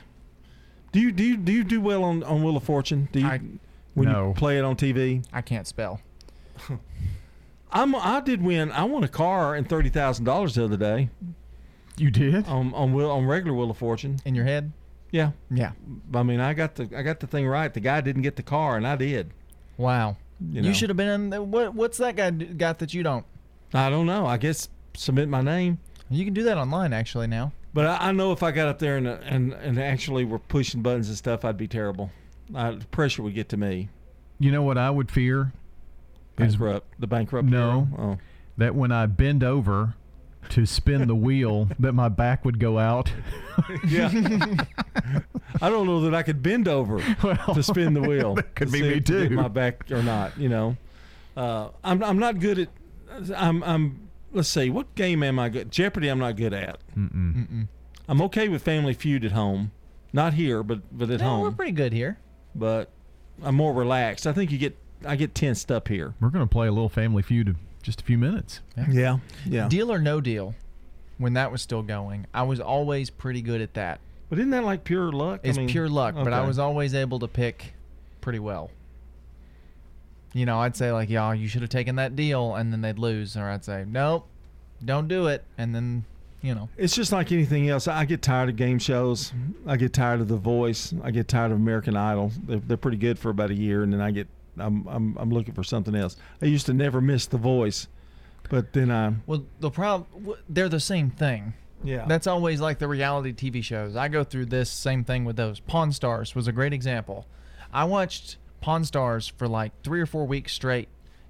Do 0.91 0.99
you 0.99 1.11
do 1.11 1.23
you, 1.23 1.35
do 1.37 1.51
you 1.51 1.63
do 1.63 1.81
well 1.81 2.03
on, 2.03 2.23
on 2.23 2.43
Wheel 2.43 2.55
of 2.57 2.63
Fortune? 2.63 3.09
Do 3.11 3.19
you 3.19 3.27
I- 3.27 3.41
when 3.95 4.09
No. 4.11 4.27
you 4.29 4.33
play 4.35 4.59
it 4.59 4.63
on 4.63 4.75
TV? 4.75 5.25
I 5.33 5.41
can't 5.41 5.65
spell. 5.67 5.99
I'm 7.71 7.95
I 7.95 8.21
did 8.21 8.41
win. 8.41 8.71
I 8.71 8.83
won 8.85 9.03
a 9.03 9.07
car 9.07 9.55
and 9.55 9.67
thirty 9.67 9.89
thousand 9.89 10.25
dollars 10.25 10.55
the 10.55 10.63
other 10.65 10.77
day 10.77 11.09
You 11.97 12.09
did? 12.11 12.47
on 12.47 12.73
on 12.73 12.93
wheel, 12.93 13.09
on 13.11 13.25
regular 13.25 13.55
Wheel 13.57 13.71
of 13.71 13.77
Fortune. 13.77 14.19
In 14.25 14.35
your 14.35 14.45
head? 14.45 14.71
Yeah, 15.11 15.31
Yeah. 15.49 15.71
I 16.13 16.23
mean 16.23 16.39
I 16.39 16.53
got 16.53 16.75
the 16.75 16.89
I 16.95 17.01
got 17.01 17.19
the 17.19 17.27
thing 17.27 17.47
right. 17.47 17.73
The 17.73 17.79
guy 17.79 18.01
didn't 18.01 18.21
get 18.23 18.35
the 18.35 18.43
car 18.43 18.75
and 18.77 18.85
I 18.87 18.95
did. 18.95 19.31
Wow. 19.77 20.17
You 20.39 20.55
You, 20.55 20.61
know. 20.69 20.73
should 20.73 20.89
have 20.89 20.97
been 20.97 21.07
in. 21.07 21.29
The, 21.31 21.41
what? 21.41 21.73
What's 21.73 21.97
that 21.97 22.15
guy 22.15 22.29
d- 22.29 22.45
got 22.45 22.79
that 22.79 22.93
you 22.93 23.03
don't? 23.03 23.25
I 23.73 23.89
don't 23.89 24.05
know. 24.05 24.25
I 24.25 24.37
guess 24.37 24.69
submit 24.95 25.27
my 25.29 25.41
name. 25.41 25.79
You 26.09 26.23
can 26.25 26.33
do 26.33 26.43
that 26.43 26.57
online 26.57 26.93
actually 26.93 27.27
now. 27.27 27.51
But 27.73 27.85
I, 27.85 28.09
I 28.09 28.11
know 28.11 28.31
if 28.31 28.43
I 28.43 28.51
got 28.51 28.67
up 28.67 28.79
there 28.79 28.97
and 28.97 29.07
and 29.07 29.53
and 29.53 29.79
actually 29.79 30.25
were 30.25 30.39
pushing 30.39 30.81
buttons 30.81 31.07
and 31.09 31.17
stuff, 31.17 31.43
I'd 31.45 31.57
be 31.57 31.67
terrible. 31.67 32.11
I, 32.55 32.71
the 32.71 32.85
pressure 32.87 33.23
would 33.23 33.33
get 33.35 33.49
to 33.49 33.57
me. 33.57 33.89
You 34.39 34.51
know 34.51 34.61
what 34.63 34.77
I 34.77 34.89
would 34.89 35.09
fear? 35.11 35.51
Is 36.37 36.55
Bankrupt. 36.55 36.99
The 36.99 37.07
bankrupt. 37.07 37.47
no. 37.49 37.87
Oh. 37.97 38.17
That 38.57 38.73
when 38.75 38.91
I 38.91 39.05
bend 39.05 39.43
over 39.43 39.95
to 40.49 40.65
spin 40.65 41.07
the 41.07 41.15
wheel, 41.15 41.69
that 41.79 41.93
my 41.93 42.09
back 42.09 42.43
would 42.45 42.59
go 42.59 42.79
out. 42.79 43.11
Yeah. 43.87 44.09
I 45.61 45.69
don't 45.69 45.85
know 45.85 46.01
that 46.01 46.15
I 46.15 46.23
could 46.23 46.41
bend 46.41 46.67
over 46.67 46.99
to 47.53 47.63
spin 47.63 47.93
the 47.93 48.01
wheel. 48.01 48.35
that 48.35 48.55
could 48.55 48.67
to 48.67 48.71
be 48.71 48.79
see 48.79 48.83
me 48.83 48.93
if 48.95 49.03
to 49.05 49.19
get 49.19 49.29
too. 49.29 49.35
My 49.35 49.47
back 49.47 49.91
or 49.91 50.01
not, 50.03 50.37
you 50.37 50.49
know. 50.49 50.77
Uh, 51.35 51.69
I'm 51.83 52.03
I'm 52.03 52.17
not 52.19 52.39
good 52.39 52.59
at. 52.59 52.69
I'm 53.35 53.63
I'm. 53.63 54.09
Let's 54.33 54.49
see. 54.49 54.69
What 54.69 54.93
game 54.95 55.23
am 55.23 55.39
I 55.39 55.49
good? 55.49 55.71
Jeopardy. 55.71 56.07
I'm 56.07 56.19
not 56.19 56.35
good 56.35 56.53
at. 56.53 56.79
Mm-mm. 56.97 57.09
Mm-mm. 57.47 57.67
I'm 58.07 58.21
okay 58.23 58.49
with 58.49 58.63
Family 58.63 58.93
Feud 58.93 59.23
at 59.23 59.31
home. 59.31 59.71
Not 60.13 60.33
here, 60.33 60.63
but 60.63 60.81
but 60.91 61.09
at 61.11 61.19
No, 61.19 61.41
we're 61.41 61.51
pretty 61.51 61.71
good 61.73 61.93
here. 61.93 62.17
But 62.55 62.89
I'm 63.43 63.55
more 63.55 63.73
relaxed. 63.73 64.25
I 64.25 64.33
think 64.33 64.51
you 64.51 64.57
get. 64.57 64.77
I 65.05 65.15
get 65.15 65.35
tensed 65.35 65.71
up 65.71 65.87
here. 65.87 66.13
We're 66.19 66.29
going 66.29 66.45
to 66.47 66.51
play 66.51 66.67
a 66.67 66.71
little 66.71 66.89
Family 66.89 67.21
Feud 67.23 67.47
in 67.49 67.57
just 67.83 68.01
a 68.01 68.03
few 68.03 68.17
minutes. 68.17 68.61
Yeah. 68.89 69.17
Yeah. 69.45 69.67
Deal 69.69 69.91
or 69.91 69.99
no 69.99 70.21
deal. 70.21 70.55
When 71.17 71.33
that 71.33 71.51
was 71.51 71.61
still 71.63 71.81
going, 71.81 72.27
I 72.33 72.43
was 72.43 72.59
always 72.59 73.09
pretty 73.09 73.41
good 73.41 73.59
at 73.61 73.73
that. 73.73 73.99
But 74.29 74.37
isn't 74.39 74.51
that 74.51 74.63
like 74.63 74.83
pure 74.83 75.11
luck? 75.11 75.41
I 75.43 75.47
It's 75.47 75.57
mean- 75.57 75.67
pure 75.67 75.89
luck, 75.89 76.13
but 76.15 76.31
I 76.33 76.45
was 76.45 76.59
always 76.59 76.93
able 76.93 77.19
to 77.19 77.27
pick 77.27 77.73
pretty 78.21 78.39
well. 78.39 78.69
You 80.33 80.45
know, 80.45 80.59
I'd 80.59 80.75
say 80.75 80.91
like, 80.91 81.09
"Y'all, 81.09 81.33
you 81.33 81.47
should 81.47 81.61
have 81.61 81.69
taken 81.71 81.95
that 81.95 82.15
deal," 82.15 82.53
and 82.55 82.71
then 82.71 82.81
they'd 82.81 82.99
lose, 82.99 83.35
or 83.37 83.45
I'd 83.49 83.63
say, 83.63 83.85
"Nope, 83.87 84.27
don't 84.83 85.07
do 85.07 85.27
it," 85.27 85.43
and 85.57 85.73
then, 85.73 86.03
you 86.41 86.53
know, 86.53 86.69
It's 86.77 86.95
just 86.95 87.11
like 87.11 87.31
anything 87.31 87.69
else. 87.69 87.87
I 87.87 88.05
get 88.05 88.21
tired 88.21 88.49
of 88.49 88.55
game 88.57 88.77
shows. 88.77 89.33
I 89.65 89.77
get 89.77 89.93
tired 89.93 90.19
of 90.21 90.27
The 90.27 90.35
Voice. 90.37 90.93
I 91.01 91.09
get 91.11 91.27
tired 91.27 91.51
of 91.51 91.57
American 91.57 91.95
Idol. 91.95 92.31
They're, 92.45 92.59
they're 92.59 92.77
pretty 92.77 92.97
good 92.97 93.17
for 93.17 93.29
about 93.29 93.49
a 93.49 93.55
year, 93.55 93.81
and 93.81 93.91
then 93.91 94.01
I 94.01 94.11
get 94.11 94.27
I'm 94.59 94.87
I'm 94.87 95.17
I'm 95.17 95.29
looking 95.31 95.53
for 95.53 95.63
something 95.63 95.95
else. 95.95 96.15
I 96.41 96.45
used 96.45 96.65
to 96.67 96.73
never 96.73 97.01
miss 97.01 97.25
The 97.25 97.37
Voice, 97.37 97.87
but 98.49 98.73
then 98.73 98.91
I 98.91 99.13
Well, 99.25 99.45
the 99.59 99.69
problem 99.71 100.35
they're 100.49 100.69
the 100.69 100.79
same 100.79 101.09
thing. 101.09 101.53
Yeah. 101.83 102.05
That's 102.07 102.25
always 102.27 102.59
like 102.59 102.79
the 102.79 102.87
reality 102.87 103.33
TV 103.33 103.63
shows. 103.63 103.95
I 103.95 104.07
go 104.07 104.23
through 104.23 104.47
this 104.47 104.69
same 104.69 105.03
thing 105.03 105.25
with 105.25 105.35
those. 105.35 105.59
Pawn 105.59 105.91
Stars 105.91 106.33
was 106.33 106.47
a 106.47 106.51
great 106.51 106.73
example. 106.73 107.27
I 107.71 107.83
watched 107.83 108.37
Pawn 108.61 108.83
Stars 108.83 109.27
for 109.27 109.47
like 109.47 109.71
three 109.83 110.01
or 110.01 110.07
four 110.07 110.25
weeks 110.25 110.53
straight. 110.53 110.87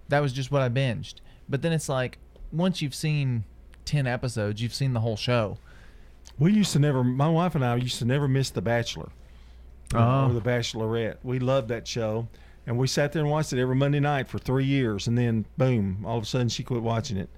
That 0.07 0.21
was 0.21 0.32
just 0.32 0.49
what 0.51 0.61
I 0.61 0.69
binged. 0.69 1.15
But 1.49 1.61
then 1.61 1.73
it's 1.73 1.89
like 1.89 2.17
once 2.53 2.82
you've 2.82 2.95
seen 2.95 3.43
ten 3.84 4.07
episodes, 4.07 4.61
you've 4.61 4.73
seen 4.73 4.93
the 4.93 5.01
whole 5.01 5.17
show. 5.17 5.57
We 6.39 6.53
used 6.53 6.71
to 6.73 6.80
never. 6.80 7.03
My 7.03 7.30
wife 7.30 7.55
and 7.55 7.65
I 7.65 7.75
used 7.75 7.99
to 7.99 8.05
never 8.05 8.28
miss 8.28 8.49
The 8.49 8.61
Bachelor 8.61 9.09
you 9.93 9.99
know, 9.99 10.05
Oh. 10.05 10.30
or 10.32 10.34
The 10.34 10.41
Bachelorette. 10.49 11.17
We 11.23 11.39
loved 11.39 11.67
that 11.69 11.88
show, 11.88 12.28
and 12.68 12.78
we 12.78 12.86
sat 12.86 13.13
there 13.13 13.24
and 13.24 13.32
watched 13.32 13.53
it 13.53 13.59
every 13.59 13.76
Monday 13.76 13.99
night 13.99 14.28
for 14.28 14.38
three 14.38 14.65
years, 14.65 15.07
and 15.07 15.18
then 15.18 15.45
boom, 15.57 16.03
all 16.05 16.18
of 16.18 16.24
a 16.24 16.26
sudden 16.28 16.49
she 16.49 16.63
quit 16.63 16.84
watching 16.84 17.18
it. 17.18 17.30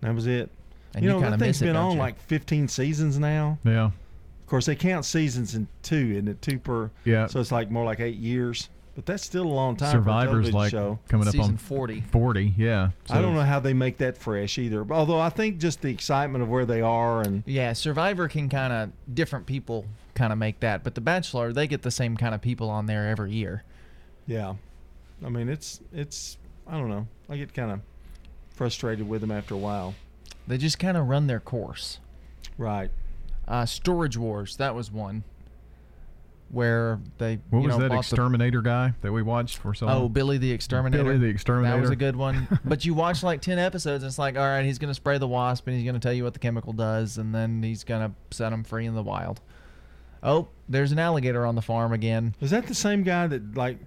That 0.00 0.14
was 0.14 0.26
it. 0.26 0.50
And 0.94 1.04
you 1.04 1.10
you 1.10 1.14
know 1.14 1.20
kinda 1.20 1.36
that 1.36 1.44
thing's 1.44 1.62
it, 1.62 1.66
been 1.66 1.76
on 1.76 1.92
you? 1.92 1.98
like 1.98 2.18
15 2.18 2.66
seasons 2.66 3.18
now. 3.18 3.58
Yeah. 3.64 3.84
Of 3.86 4.46
course, 4.46 4.66
they 4.66 4.74
count 4.74 5.04
seasons 5.04 5.54
in 5.54 5.68
two, 5.82 6.10
isn't 6.14 6.26
it? 6.26 6.42
Two 6.42 6.58
per. 6.58 6.90
Yeah. 7.04 7.28
So 7.28 7.38
it's 7.38 7.52
like 7.52 7.70
more 7.70 7.84
like 7.84 8.00
eight 8.00 8.16
years, 8.16 8.68
but 8.96 9.06
that's 9.06 9.22
still 9.22 9.44
a 9.44 9.46
long 9.46 9.76
time. 9.76 9.92
for 9.92 9.98
a 9.98 10.00
Survivor's 10.00 10.30
television 10.50 10.54
like 10.54 10.70
show. 10.72 10.98
coming 11.06 11.28
up 11.28 11.32
Season 11.32 11.52
on 11.52 11.56
40. 11.56 12.00
40, 12.00 12.54
yeah. 12.56 12.90
I 13.10 13.22
don't 13.22 13.34
know 13.36 13.42
how 13.42 13.60
they 13.60 13.72
make 13.74 13.98
that 13.98 14.18
fresh 14.18 14.58
either. 14.58 14.84
Although 14.90 15.20
I 15.20 15.28
think 15.28 15.58
just 15.58 15.82
the 15.82 15.90
excitement 15.90 16.42
of 16.42 16.48
where 16.48 16.66
they 16.66 16.80
are 16.80 17.20
and 17.20 17.44
Yeah, 17.46 17.72
Survivor 17.74 18.26
can 18.26 18.48
kind 18.48 18.72
of 18.72 19.14
different 19.14 19.46
people 19.46 19.84
kind 20.14 20.32
of 20.32 20.38
make 20.38 20.58
that, 20.60 20.82
but 20.82 20.96
The 20.96 21.00
Bachelor 21.00 21.52
they 21.52 21.68
get 21.68 21.82
the 21.82 21.90
same 21.92 22.16
kind 22.16 22.34
of 22.34 22.40
people 22.40 22.68
on 22.70 22.86
there 22.86 23.06
every 23.08 23.30
year. 23.32 23.62
Yeah, 24.26 24.54
I 25.24 25.28
mean 25.28 25.48
it's 25.48 25.80
it's 25.92 26.36
I 26.66 26.72
don't 26.72 26.88
know. 26.88 27.06
I 27.28 27.36
get 27.36 27.52
kind 27.54 27.70
of 27.70 27.80
frustrated 28.54 29.08
with 29.08 29.20
them 29.20 29.30
after 29.30 29.54
a 29.54 29.58
while. 29.58 29.94
They 30.46 30.58
just 30.58 30.78
kind 30.78 30.96
of 30.96 31.06
run 31.08 31.26
their 31.26 31.40
course. 31.40 31.98
Right. 32.58 32.90
Uh, 33.48 33.66
Storage 33.66 34.16
Wars 34.16 34.56
that 34.56 34.74
was 34.74 34.90
one 34.90 35.24
where 36.50 36.98
they 37.18 37.38
What 37.50 37.60
you 37.60 37.66
was 37.68 37.76
know, 37.76 37.82
that 37.82 37.88
bought 37.90 37.94
the- 37.94 37.98
exterminator 38.00 38.60
guy 38.60 38.92
that 39.02 39.12
we 39.12 39.22
watched 39.22 39.58
for 39.58 39.72
so 39.72 39.86
long? 39.86 40.02
Oh, 40.02 40.08
Billy 40.08 40.36
the 40.36 40.50
Exterminator. 40.50 41.04
Billy 41.04 41.18
the 41.18 41.26
Exterminator. 41.26 41.76
That 41.76 41.80
was 41.80 41.90
a 41.90 41.96
good 41.96 42.16
one. 42.16 42.48
but 42.64 42.84
you 42.84 42.92
watch 42.92 43.22
like 43.22 43.40
10 43.40 43.58
episodes, 43.60 44.02
and 44.02 44.08
it's 44.10 44.18
like, 44.18 44.36
all 44.36 44.44
right, 44.44 44.64
he's 44.64 44.78
going 44.78 44.90
to 44.90 44.94
spray 44.94 45.18
the 45.18 45.28
wasp 45.28 45.68
and 45.68 45.76
he's 45.76 45.84
going 45.84 45.94
to 45.94 46.00
tell 46.00 46.12
you 46.12 46.24
what 46.24 46.32
the 46.32 46.40
chemical 46.40 46.72
does, 46.72 47.18
and 47.18 47.32
then 47.34 47.62
he's 47.62 47.84
going 47.84 48.08
to 48.10 48.36
set 48.36 48.50
them 48.50 48.64
free 48.64 48.86
in 48.86 48.94
the 48.96 49.02
wild. 49.02 49.40
Oh, 50.24 50.48
there's 50.68 50.90
an 50.92 50.98
alligator 50.98 51.46
on 51.46 51.54
the 51.54 51.62
farm 51.62 51.92
again. 51.92 52.34
Is 52.40 52.50
that 52.50 52.66
the 52.66 52.74
same 52.74 53.04
guy 53.04 53.26
that 53.28 53.54
like 53.56 53.78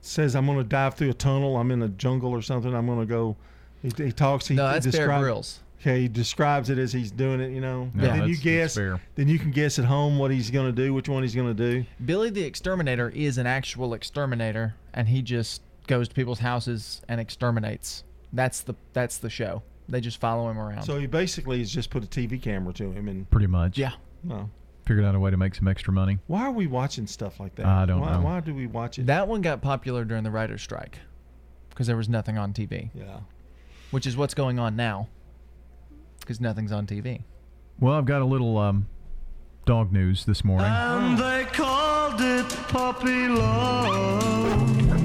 says 0.00 0.34
I'm 0.34 0.46
going 0.46 0.58
to 0.58 0.64
dive 0.64 0.94
through 0.94 1.10
a 1.10 1.14
tunnel? 1.14 1.56
I'm 1.56 1.70
in 1.70 1.82
a 1.82 1.88
jungle 1.88 2.30
or 2.30 2.42
something. 2.42 2.74
I'm 2.74 2.86
going 2.86 3.00
to 3.00 3.06
go. 3.06 3.36
He, 3.82 3.90
he 4.04 4.12
talks. 4.12 4.46
He, 4.48 4.54
No, 4.54 4.66
he 4.68 4.72
that's 4.74 4.86
Bear 4.86 4.92
describe- 5.06 5.22
Grylls. 5.22 5.60
Okay, 5.80 6.02
he 6.02 6.08
describes 6.08 6.68
it 6.68 6.76
as 6.76 6.92
he's 6.92 7.10
doing 7.10 7.40
it. 7.40 7.52
You 7.52 7.62
know. 7.62 7.90
Yeah, 7.96 8.12
And 8.12 8.20
then 8.22 8.28
you 8.28 8.36
guess. 8.36 8.74
Then 8.74 9.00
you 9.28 9.38
can 9.38 9.50
guess 9.50 9.78
at 9.78 9.86
home 9.86 10.18
what 10.18 10.30
he's 10.30 10.50
going 10.50 10.66
to 10.66 10.72
do, 10.72 10.92
which 10.92 11.08
one 11.08 11.22
he's 11.22 11.34
going 11.34 11.54
to 11.56 11.72
do. 11.72 11.86
Billy 12.04 12.28
the 12.28 12.42
Exterminator 12.42 13.08
is 13.08 13.38
an 13.38 13.46
actual 13.46 13.94
exterminator, 13.94 14.74
and 14.92 15.08
he 15.08 15.22
just 15.22 15.62
goes 15.86 16.08
to 16.08 16.14
people's 16.14 16.40
houses 16.40 17.00
and 17.08 17.18
exterminates. 17.18 18.04
That's 18.32 18.60
the 18.60 18.74
that's 18.92 19.16
the 19.18 19.30
show. 19.30 19.62
They 19.88 20.00
just 20.02 20.20
follow 20.20 20.50
him 20.50 20.58
around. 20.58 20.82
So 20.82 20.98
he 20.98 21.06
basically 21.06 21.58
has 21.60 21.70
just 21.70 21.88
put 21.90 22.04
a 22.04 22.06
TV 22.06 22.40
camera 22.40 22.74
to 22.74 22.92
him 22.92 23.08
and. 23.08 23.28
Pretty 23.30 23.46
much. 23.46 23.78
Yeah. 23.78 23.92
Well, 24.22 24.50
Figured 24.90 25.06
out 25.06 25.14
a 25.14 25.20
way 25.20 25.30
to 25.30 25.36
make 25.36 25.54
some 25.54 25.68
extra 25.68 25.92
money. 25.92 26.18
why 26.26 26.42
are 26.42 26.50
we 26.50 26.66
watching 26.66 27.06
stuff 27.06 27.38
like 27.38 27.54
that? 27.54 27.64
I 27.64 27.86
don't 27.86 28.00
why, 28.00 28.14
know. 28.14 28.22
Why 28.22 28.40
do 28.40 28.52
we 28.52 28.66
watch 28.66 28.98
it? 28.98 29.06
that 29.06 29.28
one 29.28 29.40
got 29.40 29.62
popular 29.62 30.04
during 30.04 30.24
the 30.24 30.32
writer's 30.32 30.62
strike 30.62 30.98
because 31.68 31.86
there 31.86 31.96
was 31.96 32.08
nothing 32.08 32.36
on 32.36 32.52
TV. 32.52 32.90
Yeah. 32.92 33.20
Which 33.92 34.04
is 34.04 34.16
what's 34.16 34.34
going 34.34 34.58
on 34.58 34.74
now 34.74 35.06
because 36.18 36.40
nothing's 36.40 36.72
on 36.72 36.88
TV. 36.88 37.22
Well, 37.78 37.94
I've 37.94 38.04
got 38.04 38.20
a 38.20 38.24
little 38.24 38.58
um, 38.58 38.88
dog 39.64 39.92
news 39.92 40.24
this 40.24 40.44
morning. 40.44 40.66
And 40.66 41.16
they 41.16 41.44
called 41.52 42.20
it 42.20 42.48
puppy 42.66 43.28
love. 43.28 44.96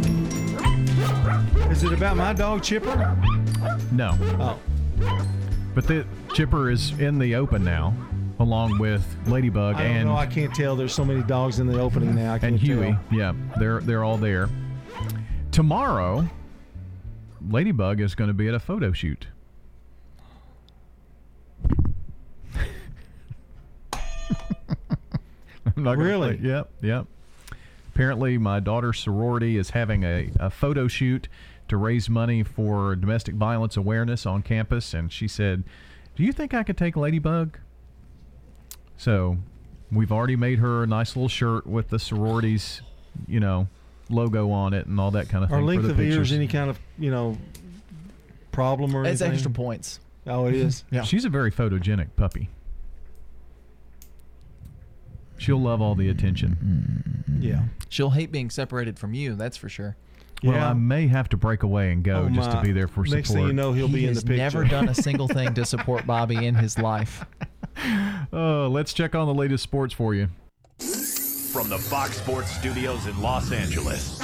Is 1.72 1.84
it 1.84 1.94
about 1.94 2.18
my 2.18 2.34
dog 2.34 2.64
Chipper? 2.64 3.16
No. 3.92 4.18
Oh. 4.40 4.60
But 5.76 5.86
the 5.86 6.08
Chipper 6.34 6.72
is 6.72 6.90
in 7.00 7.20
the 7.20 7.36
open 7.36 7.64
now, 7.64 7.94
along 8.40 8.78
with 8.80 9.06
Ladybug 9.28 9.76
I 9.76 9.84
and 9.84 10.10
know. 10.10 10.16
I 10.16 10.26
can't 10.28 10.54
tell. 10.54 10.76
There's 10.76 10.94
so 10.94 11.06
many 11.06 11.24
dogs 11.24 11.60
in 11.60 11.68
the 11.68 11.80
opening 11.80 12.16
now. 12.16 12.34
I 12.34 12.40
can't 12.40 12.54
and 12.54 12.60
Huey. 12.62 12.92
tell. 12.92 13.00
Yeah, 13.18 13.34
they're 13.58 13.80
they're 13.82 14.04
all 14.04 14.18
there. 14.18 14.50
Tomorrow, 15.52 16.28
Ladybug 17.50 18.02
is 18.02 18.16
going 18.16 18.28
to 18.30 18.34
be 18.34 18.48
at 18.48 18.54
a 18.54 18.60
photo 18.60 18.92
shoot. 18.92 19.28
I'm 25.78 25.84
not 25.84 25.98
Really? 25.98 26.38
say- 26.38 26.44
Yep, 26.44 26.72
yep. 26.82 27.06
Apparently, 27.94 28.38
my 28.38 28.60
daughter's 28.60 29.00
sorority 29.00 29.58
is 29.58 29.70
having 29.70 30.04
a, 30.04 30.30
a 30.40 30.50
photo 30.50 30.88
shoot 30.88 31.30
to 31.70 31.78
raise 31.78 32.10
money 32.10 32.44
for 32.44 32.94
domestic 32.96 33.36
violence 33.36 33.78
awareness 33.78 34.26
on 34.26 34.42
campus, 34.44 34.94
and 34.94 35.12
she 35.14 35.28
said, 35.30 35.64
"Do 36.18 36.24
you 36.24 36.34
think 36.34 36.54
I 36.54 36.64
could 36.64 36.78
take 36.78 36.98
Ladybug?" 36.98 37.58
So, 38.98 39.38
we've 39.92 40.12
already 40.12 40.36
made 40.36 40.60
her 40.60 40.84
a 40.84 40.88
nice 40.88 41.16
little 41.16 41.30
shirt 41.30 41.68
with 41.68 41.90
the 41.90 42.00
sororities, 42.00 42.82
you 43.28 43.40
know, 43.40 43.68
logo 44.10 44.52
on 44.52 44.74
it 44.74 44.88
and 44.88 45.00
all 45.00 45.12
that 45.12 45.30
kind 45.30 45.44
of 45.44 45.50
thing. 45.50 45.58
Are 45.58 45.62
for 45.62 45.66
length 45.66 45.84
the 45.84 45.90
of 45.92 46.00
ears 46.00 46.32
any 46.32 46.48
kind 46.48 46.70
of 46.70 46.80
you 46.98 47.10
know 47.12 47.38
problem 48.52 48.96
or 48.96 49.02
It's 49.06 49.22
anything? 49.22 49.34
extra 49.34 49.52
points. 49.52 50.00
Oh, 50.28 50.46
it 50.48 50.56
is. 50.56 50.84
Yeah. 50.92 51.04
She's 51.04 51.26
a 51.26 51.30
very 51.30 51.52
photogenic 51.52 52.10
puppy. 52.16 52.50
She'll 55.38 55.60
love 55.62 55.82
all 55.82 55.96
the 55.96 56.10
attention. 56.10 57.40
Yeah. 57.42 57.64
She'll 57.90 58.12
hate 58.12 58.32
being 58.32 58.50
separated 58.50 58.98
from 58.98 59.14
you, 59.14 59.36
that's 59.36 59.58
for 59.58 59.68
sure. 59.70 59.98
Well, 60.44 60.54
Yeah. 60.54 60.70
I 60.70 60.74
may 60.74 61.08
have 61.08 61.28
to 61.30 61.38
break 61.38 61.64
away 61.64 61.92
and 61.92 62.04
go 62.04 62.24
Oh, 62.24 62.30
just 62.30 62.52
to 62.52 62.62
be 62.62 62.72
there 62.72 62.88
for 62.88 63.06
support. 63.06 63.18
Next 63.18 63.32
thing 63.32 63.48
you 63.48 63.54
know, 63.54 63.74
he'll 63.74 63.88
he 63.88 63.94
be 63.94 64.08
in 64.08 64.14
the 64.14 64.22
picture. 64.22 64.38
never 64.38 64.64
done 64.64 64.88
a 64.90 64.96
single 64.96 65.28
thing 65.28 65.54
to 65.56 65.66
support 65.66 66.08
Bobby 66.08 66.46
in 66.46 66.56
his 66.56 66.78
life. 66.80 67.26
Uh, 68.34 68.68
let's 68.70 68.94
check 68.94 69.16
on 69.16 69.28
the 69.28 69.34
latest 69.34 69.64
sports 69.64 69.94
for 69.94 70.14
you. 70.14 70.30
From 70.80 71.70
the 71.70 71.78
Fox 71.78 72.18
Sports 72.18 72.52
Studios 72.52 73.08
in 73.08 73.22
Los 73.22 73.52
Angeles, 73.52 74.20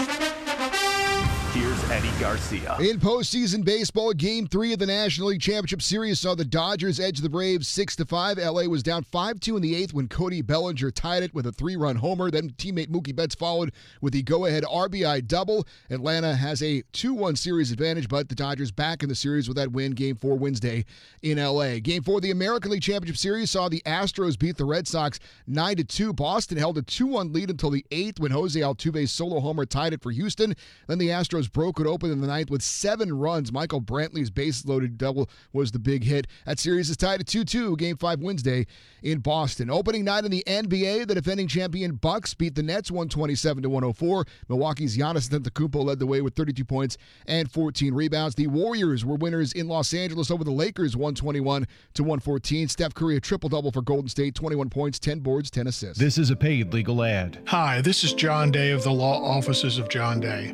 here's 1.52 1.92
Eddie 1.92 2.12
Garcia. 2.20 2.78
In 2.80 3.00
postseason 3.00 3.66
baseball, 3.66 4.14
Game 4.14 4.48
Three 4.48 4.74
of 4.74 4.80
the 4.80 4.86
National 4.86 5.28
League 5.30 5.42
Championship 5.42 5.82
Series 5.82 6.20
saw 6.20 6.34
the 6.34 6.46
Dodgers 6.46 7.00
edge 7.00 7.20
the 7.20 7.30
Braves 7.30 7.68
six 7.68 7.96
to 7.98 8.06
five. 8.06 8.38
LA 8.38 8.64
was 8.64 8.84
down 8.84 9.04
five 9.04 9.40
two 9.40 9.56
in 9.58 9.62
the 9.62 9.76
eighth 9.76 9.94
when 9.94 10.08
Cody 10.08 10.42
Bellinger 10.42 10.92
tied 10.92 11.24
it 11.24 11.34
with 11.34 11.46
a 11.48 11.52
three-run 11.52 11.98
homer. 11.98 12.32
Then 12.32 12.52
teammate 12.52 12.88
Mookie 12.88 13.16
Betts 13.16 13.36
followed 13.36 13.74
with 14.02 14.14
the 14.14 14.24
go-ahead 14.24 14.64
RBI 14.64 15.28
double. 15.28 15.68
Atlanta 15.90 16.36
has 16.36 16.64
a 16.64 16.84
two-one 16.94 17.36
series 17.36 17.72
advantage, 17.72 18.08
but 18.08 18.30
the 18.30 18.36
Dodgers 18.36 18.72
back 18.72 19.04
in 19.04 19.10
the 19.10 19.16
series 19.16 19.48
with 19.48 19.58
that 19.58 19.72
win. 19.72 19.92
Game 19.92 20.16
Four 20.16 20.38
Wednesday 20.38 20.86
in 21.22 21.38
LA. 21.38 21.80
Game 21.80 22.04
Four 22.04 22.18
of 22.18 22.22
the 22.22 22.32
American 22.32 22.72
League 22.72 22.82
Championship 22.82 23.18
Series 23.18 23.52
saw 23.52 23.68
the 23.68 23.82
Astros 23.86 24.40
beat 24.40 24.58
the 24.58 24.66
Red 24.66 24.88
Sox 24.88 25.20
nine 25.48 25.76
to 25.76 25.84
two. 25.84 26.14
Boston 26.14 26.58
held 26.58 26.78
a 26.78 26.82
two-one 26.82 27.34
lead 27.34 27.50
until 27.50 27.70
the 27.70 27.86
eighth 27.92 28.20
when 28.20 28.32
Jose 28.32 28.60
Altuve's 28.60 29.12
solo 29.12 29.40
homer 29.40 29.66
tied 29.66 29.94
it 29.94 30.02
for 30.02 30.12
Houston. 30.12 30.56
Then 30.88 30.98
the 30.98 31.10
Astros 31.10 31.41
broke 31.48 31.80
it 31.80 31.88
open 31.88 32.12
in 32.12 32.22
the 32.22 32.28
ninth 32.28 32.50
with 32.50 32.62
seven 32.62 33.18
runs. 33.18 33.52
Michael 33.52 33.82
Brantley's 33.82 34.30
base 34.30 34.66
loaded 34.66 34.98
double 34.98 35.30
was 35.54 35.72
the 35.72 35.80
big 35.80 36.04
hit. 36.04 36.28
That 36.46 36.60
series 36.60 36.90
is 36.90 36.98
tied 36.98 37.20
at 37.20 37.28
2 37.28 37.44
2, 37.44 37.78
game 37.78 37.98
five 37.98 38.20
Wednesday 38.20 38.66
in 39.04 39.20
Boston. 39.20 39.70
Opening 39.70 40.04
night 40.06 40.26
in 40.26 40.32
the 40.32 40.44
NBA, 40.48 41.08
the 41.08 41.16
defending 41.16 41.48
champion 41.48 41.96
Bucks 41.96 42.34
beat 42.34 42.56
the 42.56 42.64
Nets 42.64 42.92
127 42.92 43.64
to 43.64 43.70
104. 43.70 44.26
Milwaukee's 44.50 44.98
Giannis 44.98 45.30
Antetokounmpo 45.30 45.84
led 45.84 46.00
the 46.00 46.06
way 46.06 46.22
with 46.22 46.36
32 46.36 46.66
points 46.66 46.98
and 47.26 47.50
14 47.52 47.94
rebounds. 47.94 48.36
The 48.36 48.48
Warriors 48.48 49.06
were 49.06 49.16
winners 49.16 49.54
in 49.54 49.68
Los 49.68 49.94
Angeles 49.94 50.32
over 50.32 50.44
the 50.44 50.52
Lakers 50.52 50.96
121 50.96 51.68
to 51.94 52.04
114. 52.04 52.68
Steph 52.68 52.94
Curry 52.94 53.18
a 53.18 53.20
triple 53.20 53.50
double 53.50 53.72
for 53.72 53.82
Golden 53.82 54.10
State, 54.10 54.36
21 54.36 54.70
points, 54.70 55.00
10 55.00 55.20
boards, 55.20 55.52
10 55.52 55.68
assists. 55.68 56.00
This 56.00 56.18
is 56.18 56.30
a 56.30 56.36
paid 56.36 56.74
legal 56.74 57.04
ad. 57.04 57.40
Hi, 57.48 57.82
this 57.82 58.04
is 58.04 58.14
John 58.14 58.52
Day 58.52 58.72
of 58.72 58.84
the 58.84 58.92
Law 58.92 59.22
Offices 59.24 59.78
of 59.78 59.90
John 59.90 60.20
Day. 60.20 60.54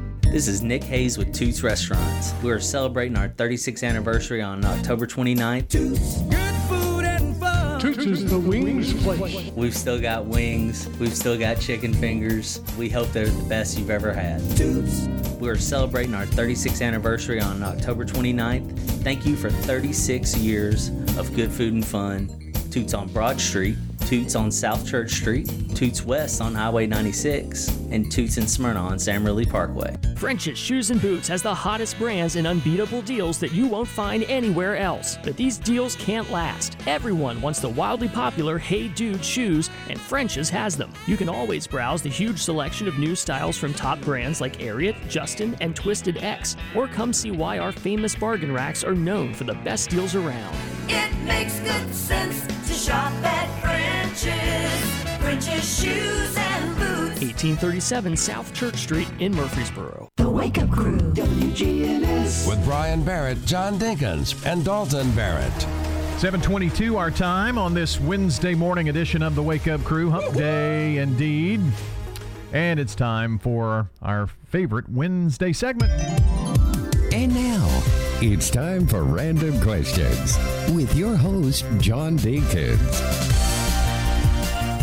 This 0.31 0.47
is 0.47 0.61
Nick 0.61 0.81
Hayes 0.85 1.17
with 1.17 1.33
Toots 1.33 1.61
Restaurants. 1.61 2.33
We 2.41 2.51
are 2.51 2.59
celebrating 2.61 3.17
our 3.17 3.27
36th 3.27 3.85
anniversary 3.85 4.41
on 4.41 4.63
October 4.63 5.05
29th. 5.05 5.67
Toots, 5.67 6.21
Good 6.21 6.55
food 6.69 7.03
and 7.03 7.35
fun. 7.35 7.81
Toots 7.81 8.05
is 8.05 8.29
the 8.31 8.39
wings 8.39 8.93
place. 9.03 9.51
We've 9.51 9.75
still 9.75 9.99
got 9.99 10.25
wings. 10.25 10.87
We've 11.01 11.13
still 11.13 11.37
got 11.37 11.59
chicken 11.59 11.93
fingers. 11.93 12.61
We 12.77 12.87
hope 12.87 13.11
they're 13.11 13.25
the 13.25 13.43
best 13.49 13.77
you've 13.77 13.89
ever 13.89 14.13
had. 14.13 14.39
Toots. 14.55 15.09
We 15.41 15.49
are 15.49 15.57
celebrating 15.57 16.15
our 16.15 16.25
36th 16.25 16.81
anniversary 16.81 17.41
on 17.41 17.61
October 17.61 18.05
29th. 18.05 18.79
Thank 19.03 19.25
you 19.25 19.35
for 19.35 19.49
36 19.49 20.37
years 20.37 20.91
of 21.17 21.35
good 21.35 21.51
food 21.51 21.73
and 21.73 21.85
fun. 21.85 22.53
Toots 22.71 22.93
on 22.93 23.09
Broad 23.09 23.41
Street, 23.41 23.75
Toots 24.11 24.35
on 24.35 24.51
South 24.51 24.85
Church 24.85 25.11
Street, 25.11 25.49
Toots 25.73 26.03
West 26.03 26.41
on 26.41 26.53
Highway 26.53 26.85
96, 26.85 27.69
and 27.91 28.11
Toots 28.11 28.35
in 28.35 28.45
Smyrna 28.45 28.81
on 28.81 28.99
Sam 28.99 29.23
Ridley 29.23 29.45
Parkway. 29.45 29.95
French's 30.17 30.57
Shoes 30.57 30.91
and 30.91 30.99
Boots 30.99 31.29
has 31.29 31.41
the 31.41 31.55
hottest 31.55 31.97
brands 31.97 32.35
and 32.35 32.45
unbeatable 32.45 33.03
deals 33.03 33.39
that 33.39 33.53
you 33.53 33.67
won't 33.67 33.87
find 33.87 34.25
anywhere 34.25 34.75
else. 34.75 35.17
But 35.23 35.37
these 35.37 35.57
deals 35.57 35.95
can't 35.95 36.29
last. 36.29 36.75
Everyone 36.87 37.41
wants 37.41 37.61
the 37.61 37.69
wildly 37.69 38.09
popular 38.09 38.57
Hey 38.57 38.89
Dude 38.89 39.23
shoes, 39.23 39.69
and 39.87 39.97
French's 39.97 40.49
has 40.49 40.75
them. 40.75 40.91
You 41.07 41.15
can 41.15 41.29
always 41.29 41.65
browse 41.65 42.01
the 42.01 42.09
huge 42.09 42.39
selection 42.39 42.89
of 42.89 42.99
new 42.99 43.15
styles 43.15 43.57
from 43.57 43.73
top 43.73 44.01
brands 44.01 44.41
like 44.41 44.57
Ariat, 44.57 45.07
Justin, 45.07 45.55
and 45.61 45.73
Twisted 45.73 46.17
X, 46.17 46.57
or 46.75 46.89
come 46.89 47.13
see 47.13 47.31
why 47.31 47.59
our 47.59 47.71
famous 47.71 48.13
bargain 48.13 48.51
racks 48.51 48.83
are 48.83 48.93
known 48.93 49.33
for 49.33 49.45
the 49.45 49.53
best 49.53 49.89
deals 49.89 50.15
around. 50.15 50.80
It 50.93 51.15
makes 51.25 51.59
good 51.59 51.93
sense 51.95 52.45
to 52.67 52.73
shop 52.73 53.11
at 53.23 53.47
French's. 53.61 55.21
French's 55.21 55.81
Shoes 55.81 56.35
and 56.37 56.75
Boots. 56.75 57.21
1837 57.21 58.17
South 58.17 58.53
Church 58.53 58.75
Street 58.75 59.07
in 59.19 59.33
Murfreesboro. 59.33 60.09
The 60.17 60.29
Wake 60.29 60.57
Up 60.57 60.69
Crew, 60.69 60.97
WGNS. 60.97 62.47
With 62.47 62.63
Brian 62.65 63.03
Barrett, 63.03 63.43
John 63.45 63.79
Dinkins, 63.79 64.45
and 64.45 64.65
Dalton 64.65 65.11
Barrett. 65.11 65.61
722 66.19 66.97
our 66.97 67.09
time 67.09 67.57
on 67.57 67.73
this 67.73 67.99
Wednesday 67.99 68.53
morning 68.53 68.89
edition 68.89 69.23
of 69.23 69.33
the 69.33 69.41
Wake 69.41 69.67
Up 69.67 69.83
Crew. 69.85 70.09
Hump 70.09 70.35
Day 70.35 70.97
indeed. 70.97 71.61
And 72.51 72.79
it's 72.81 72.95
time 72.95 73.39
for 73.39 73.89
our 74.01 74.27
favorite 74.27 74.89
Wednesday 74.89 75.53
segment. 75.53 75.91
And 78.21 78.29
now, 78.29 78.35
it's 78.35 78.51
time 78.51 78.85
for 78.85 79.03
Random 79.03 79.59
Questions 79.61 80.37
with 80.75 80.95
your 80.95 81.15
host, 81.15 81.65
John 81.79 82.19
Dinkins. 82.19 83.01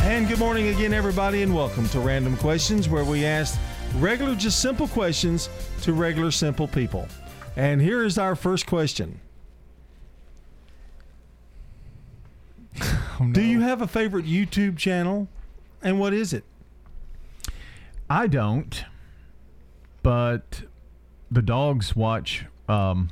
And 0.00 0.26
good 0.26 0.40
morning 0.40 0.68
again, 0.74 0.92
everybody, 0.92 1.42
and 1.42 1.54
welcome 1.54 1.88
to 1.90 2.00
Random 2.00 2.36
Questions, 2.38 2.88
where 2.88 3.04
we 3.04 3.24
ask 3.24 3.56
regular, 3.98 4.34
just 4.34 4.60
simple 4.60 4.88
questions 4.88 5.48
to 5.82 5.92
regular, 5.92 6.32
simple 6.32 6.66
people. 6.66 7.06
And 7.54 7.80
here 7.80 8.04
is 8.04 8.18
our 8.18 8.34
first 8.34 8.66
question 8.66 9.20
Do 13.30 13.42
you 13.42 13.60
have 13.60 13.82
a 13.82 13.86
favorite 13.86 14.26
YouTube 14.26 14.76
channel? 14.76 15.28
And 15.80 16.00
what 16.00 16.12
is 16.12 16.32
it? 16.32 16.42
I 18.10 18.26
don't, 18.26 18.84
but 20.02 20.62
the 21.30 21.42
dogs 21.42 21.94
watch 21.94 22.44
um, 22.68 23.10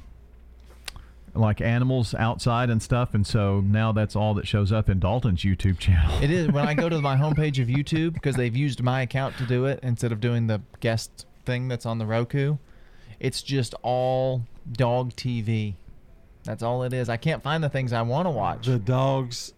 like 1.38 1.60
animals 1.60 2.14
outside 2.14 2.70
and 2.70 2.82
stuff, 2.82 3.14
and 3.14 3.26
so 3.26 3.60
now 3.60 3.92
that's 3.92 4.16
all 4.16 4.34
that 4.34 4.46
shows 4.46 4.72
up 4.72 4.88
in 4.88 4.98
Dalton's 4.98 5.42
YouTube 5.42 5.78
channel. 5.78 6.22
It 6.22 6.30
is 6.30 6.48
when 6.48 6.66
I 6.66 6.74
go 6.74 6.88
to 6.88 7.00
my 7.00 7.16
homepage 7.16 7.60
of 7.60 7.68
YouTube 7.68 8.14
because 8.14 8.36
they've 8.36 8.56
used 8.56 8.82
my 8.82 9.02
account 9.02 9.36
to 9.38 9.46
do 9.46 9.66
it 9.66 9.80
instead 9.82 10.12
of 10.12 10.20
doing 10.20 10.46
the 10.46 10.60
guest 10.80 11.26
thing 11.44 11.68
that's 11.68 11.86
on 11.86 11.98
the 11.98 12.06
Roku. 12.06 12.56
It's 13.20 13.42
just 13.42 13.74
all 13.82 14.42
dog 14.72 15.12
TV. 15.14 15.74
That's 16.44 16.62
all 16.62 16.82
it 16.82 16.92
is. 16.92 17.08
I 17.08 17.16
can't 17.16 17.42
find 17.42 17.62
the 17.64 17.68
things 17.68 17.92
I 17.92 18.02
want 18.02 18.26
to 18.26 18.30
watch. 18.30 18.66
The 18.66 18.78
dogs 18.78 19.52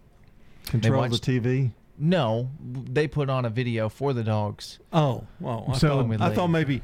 control 0.65 1.01
watch- 1.01 1.19
the 1.21 1.39
TV? 1.39 1.71
No, 2.01 2.49
they 2.63 3.07
put 3.07 3.29
on 3.29 3.43
a 3.43 3.49
video 3.49 3.89
for 3.89 4.13
the 4.13 4.23
dogs. 4.23 4.79
Oh, 4.93 5.25
well, 5.41 5.65
I, 5.67 5.77
So- 5.77 5.89
thought, 5.97 6.07
With 6.07 6.21
I 6.21 6.33
thought 6.33 6.47
maybe, 6.47 6.81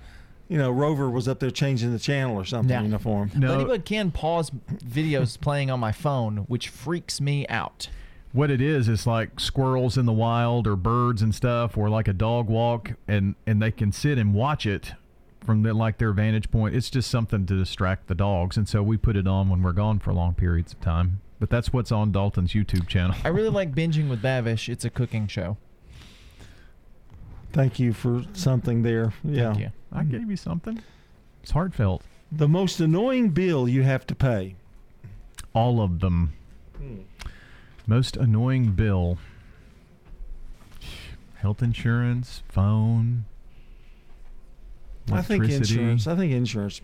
you 0.48 0.58
know, 0.58 0.70
Rover 0.72 1.10
was 1.10 1.28
up 1.28 1.40
there 1.40 1.50
changing 1.52 1.92
the 1.92 2.00
channel 2.00 2.36
or 2.36 2.46
something 2.46 2.70
Yeah. 2.70 2.82
you 2.84 2.90
know, 2.90 2.98
for 2.98 3.26
him. 3.26 3.42
Ladybug 3.42 3.86
can 3.86 4.12
pause 4.12 4.52
videos 4.84 5.40
playing 5.42 5.72
on 5.72 5.80
my 5.80 5.92
phone, 5.92 6.38
which 6.48 6.70
freaks 6.70 7.20
me 7.20 7.48
out. 7.48 7.90
What 8.32 8.52
it 8.52 8.62
is 8.62 8.90
is 8.90 9.08
like 9.08 9.40
squirrels 9.40 9.98
in 9.98 10.06
the 10.06 10.12
wild 10.14 10.68
or 10.68 10.76
birds 10.76 11.22
and 11.22 11.34
stuff, 11.34 11.78
or 11.78 11.90
like 11.90 12.08
a 12.08 12.14
dog 12.14 12.48
walk, 12.48 12.92
and 13.08 13.36
and 13.48 13.62
they 13.62 13.72
can 13.72 13.92
sit 13.94 14.18
and 14.18 14.34
watch 14.34 14.66
it 14.66 14.94
from 15.44 15.64
the, 15.64 15.74
like 15.74 16.00
their 16.00 16.12
vantage 16.12 16.52
point. 16.52 16.76
It's 16.76 16.90
just 16.90 17.10
something 17.10 17.46
to 17.46 17.56
distract 17.58 18.08
the 18.08 18.16
dogs, 18.16 18.58
and 18.58 18.68
so 18.68 18.84
we 18.84 18.98
put 18.98 19.16
it 19.16 19.26
on 19.28 19.48
when 19.50 19.64
we're 19.64 19.72
gone 19.72 20.00
for 20.00 20.12
long 20.14 20.34
periods 20.34 20.74
of 20.74 20.82
time. 20.82 21.22
But 21.40 21.50
that's 21.50 21.72
what's 21.72 21.92
on 21.94 22.12
Dalton's 22.12 22.52
YouTube 22.54 22.88
channel. 22.88 23.16
I 23.24 23.30
really 23.30 23.50
like 23.62 23.74
binging 23.74 24.10
with 24.10 24.22
Babish. 24.22 24.68
It's 24.68 24.84
a 24.84 24.90
cooking 24.90 25.28
show. 25.28 25.56
Thank 27.56 27.80
you 27.80 27.94
for 27.94 28.22
something 28.34 28.84
there. 28.84 29.14
Yeah. 29.24 29.56
you. 29.56 29.72
I 29.90 30.02
mm-hmm. 30.02 30.12
gave 30.12 30.30
you 30.30 30.36
something. 30.36 30.82
It's 31.42 31.52
heartfelt. 31.52 32.02
The 32.30 32.50
most 32.50 32.82
annoying 32.82 33.30
bill 33.30 33.70
you 33.70 33.84
have 33.84 34.06
to 34.08 34.16
pay. 34.16 34.58
All 35.54 35.82
of 35.82 36.02
them. 36.02 36.34
Hmm. 36.76 37.04
Most 37.88 38.18
annoying 38.18 38.74
bill. 38.74 39.18
Health 41.36 41.64
insurance, 41.64 42.44
phone. 42.50 43.24
I 45.10 45.22
think 45.22 45.46
insurance. 45.46 46.08
I 46.08 46.16
think 46.18 46.34
insurance. 46.34 46.82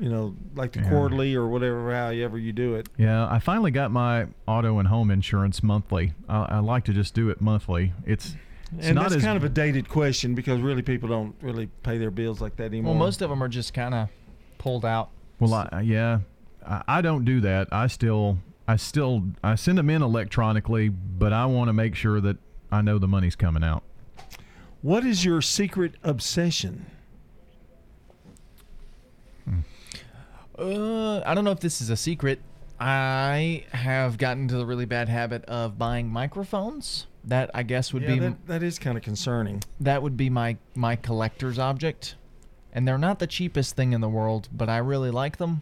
You 0.00 0.08
know, 0.08 0.34
like 0.56 0.72
the 0.72 0.80
Yeah. 0.80 0.88
quarterly 0.88 1.36
or 1.36 1.46
whatever, 1.46 1.94
however 1.94 2.38
you 2.38 2.52
do 2.52 2.74
it. 2.74 2.88
Yeah, 2.96 3.30
I 3.30 3.38
finally 3.38 3.70
got 3.70 3.92
my 3.92 4.26
auto 4.48 4.80
and 4.80 4.88
home 4.88 5.12
insurance 5.12 5.62
monthly. 5.62 6.14
I, 6.28 6.56
I 6.56 6.58
like 6.58 6.84
to 6.86 6.92
just 6.92 7.14
do 7.14 7.30
it 7.30 7.40
monthly. 7.40 7.92
It's, 8.04 8.34
it's 8.76 8.86
and 8.86 8.94
not 8.94 9.04
that's 9.04 9.16
as 9.16 9.22
kind 9.22 9.36
of 9.36 9.44
a 9.44 9.48
dated 9.48 9.88
question 9.88 10.34
because 10.34 10.60
really 10.60 10.82
people 10.82 11.08
don't 11.08 11.34
really 11.40 11.66
pay 11.82 11.98
their 11.98 12.10
bills 12.10 12.40
like 12.40 12.56
that 12.56 12.66
anymore. 12.66 12.92
Well, 12.94 12.98
most 12.98 13.22
of 13.22 13.30
them 13.30 13.42
are 13.42 13.48
just 13.48 13.72
kind 13.74 13.94
of 13.94 14.08
pulled 14.58 14.84
out. 14.84 15.10
well. 15.40 15.68
I, 15.72 15.80
yeah, 15.80 16.20
I, 16.66 16.82
I 16.86 17.00
don't 17.00 17.24
do 17.24 17.40
that. 17.40 17.68
I 17.72 17.86
still, 17.86 18.38
I 18.66 18.76
still, 18.76 19.22
I 19.42 19.54
send 19.54 19.78
them 19.78 19.88
in 19.88 20.02
electronically, 20.02 20.88
but 20.88 21.32
I 21.32 21.46
want 21.46 21.68
to 21.68 21.72
make 21.72 21.94
sure 21.94 22.20
that 22.20 22.36
I 22.70 22.82
know 22.82 22.98
the 22.98 23.08
money's 23.08 23.36
coming 23.36 23.64
out. 23.64 23.82
What 24.82 25.04
is 25.04 25.24
your 25.24 25.40
secret 25.42 25.94
obsession? 26.04 26.86
Uh, 30.58 31.20
I 31.24 31.34
don't 31.34 31.44
know 31.44 31.52
if 31.52 31.60
this 31.60 31.80
is 31.80 31.88
a 31.88 31.96
secret. 31.96 32.40
I 32.80 33.64
have 33.72 34.18
gotten 34.18 34.42
into 34.42 34.56
the 34.56 34.66
really 34.66 34.84
bad 34.86 35.08
habit 35.08 35.44
of 35.44 35.78
buying 35.78 36.08
microphones. 36.08 37.06
That 37.28 37.50
I 37.52 37.62
guess 37.62 37.92
would 37.92 38.02
Yeah, 38.02 38.14
be 38.14 38.18
that, 38.20 38.46
that 38.46 38.62
is 38.62 38.78
kind 38.78 38.96
of 38.96 39.04
concerning. 39.04 39.62
that 39.80 40.02
would 40.02 40.16
be 40.16 40.30
my 40.30 40.56
my 40.74 40.96
collector's 40.96 41.58
object, 41.58 42.16
and 42.72 42.88
they're 42.88 42.98
not 42.98 43.18
the 43.18 43.26
cheapest 43.26 43.76
thing 43.76 43.92
in 43.92 44.00
the 44.00 44.08
world, 44.08 44.48
but 44.50 44.68
I 44.68 44.78
really 44.78 45.10
like 45.10 45.36
them. 45.36 45.60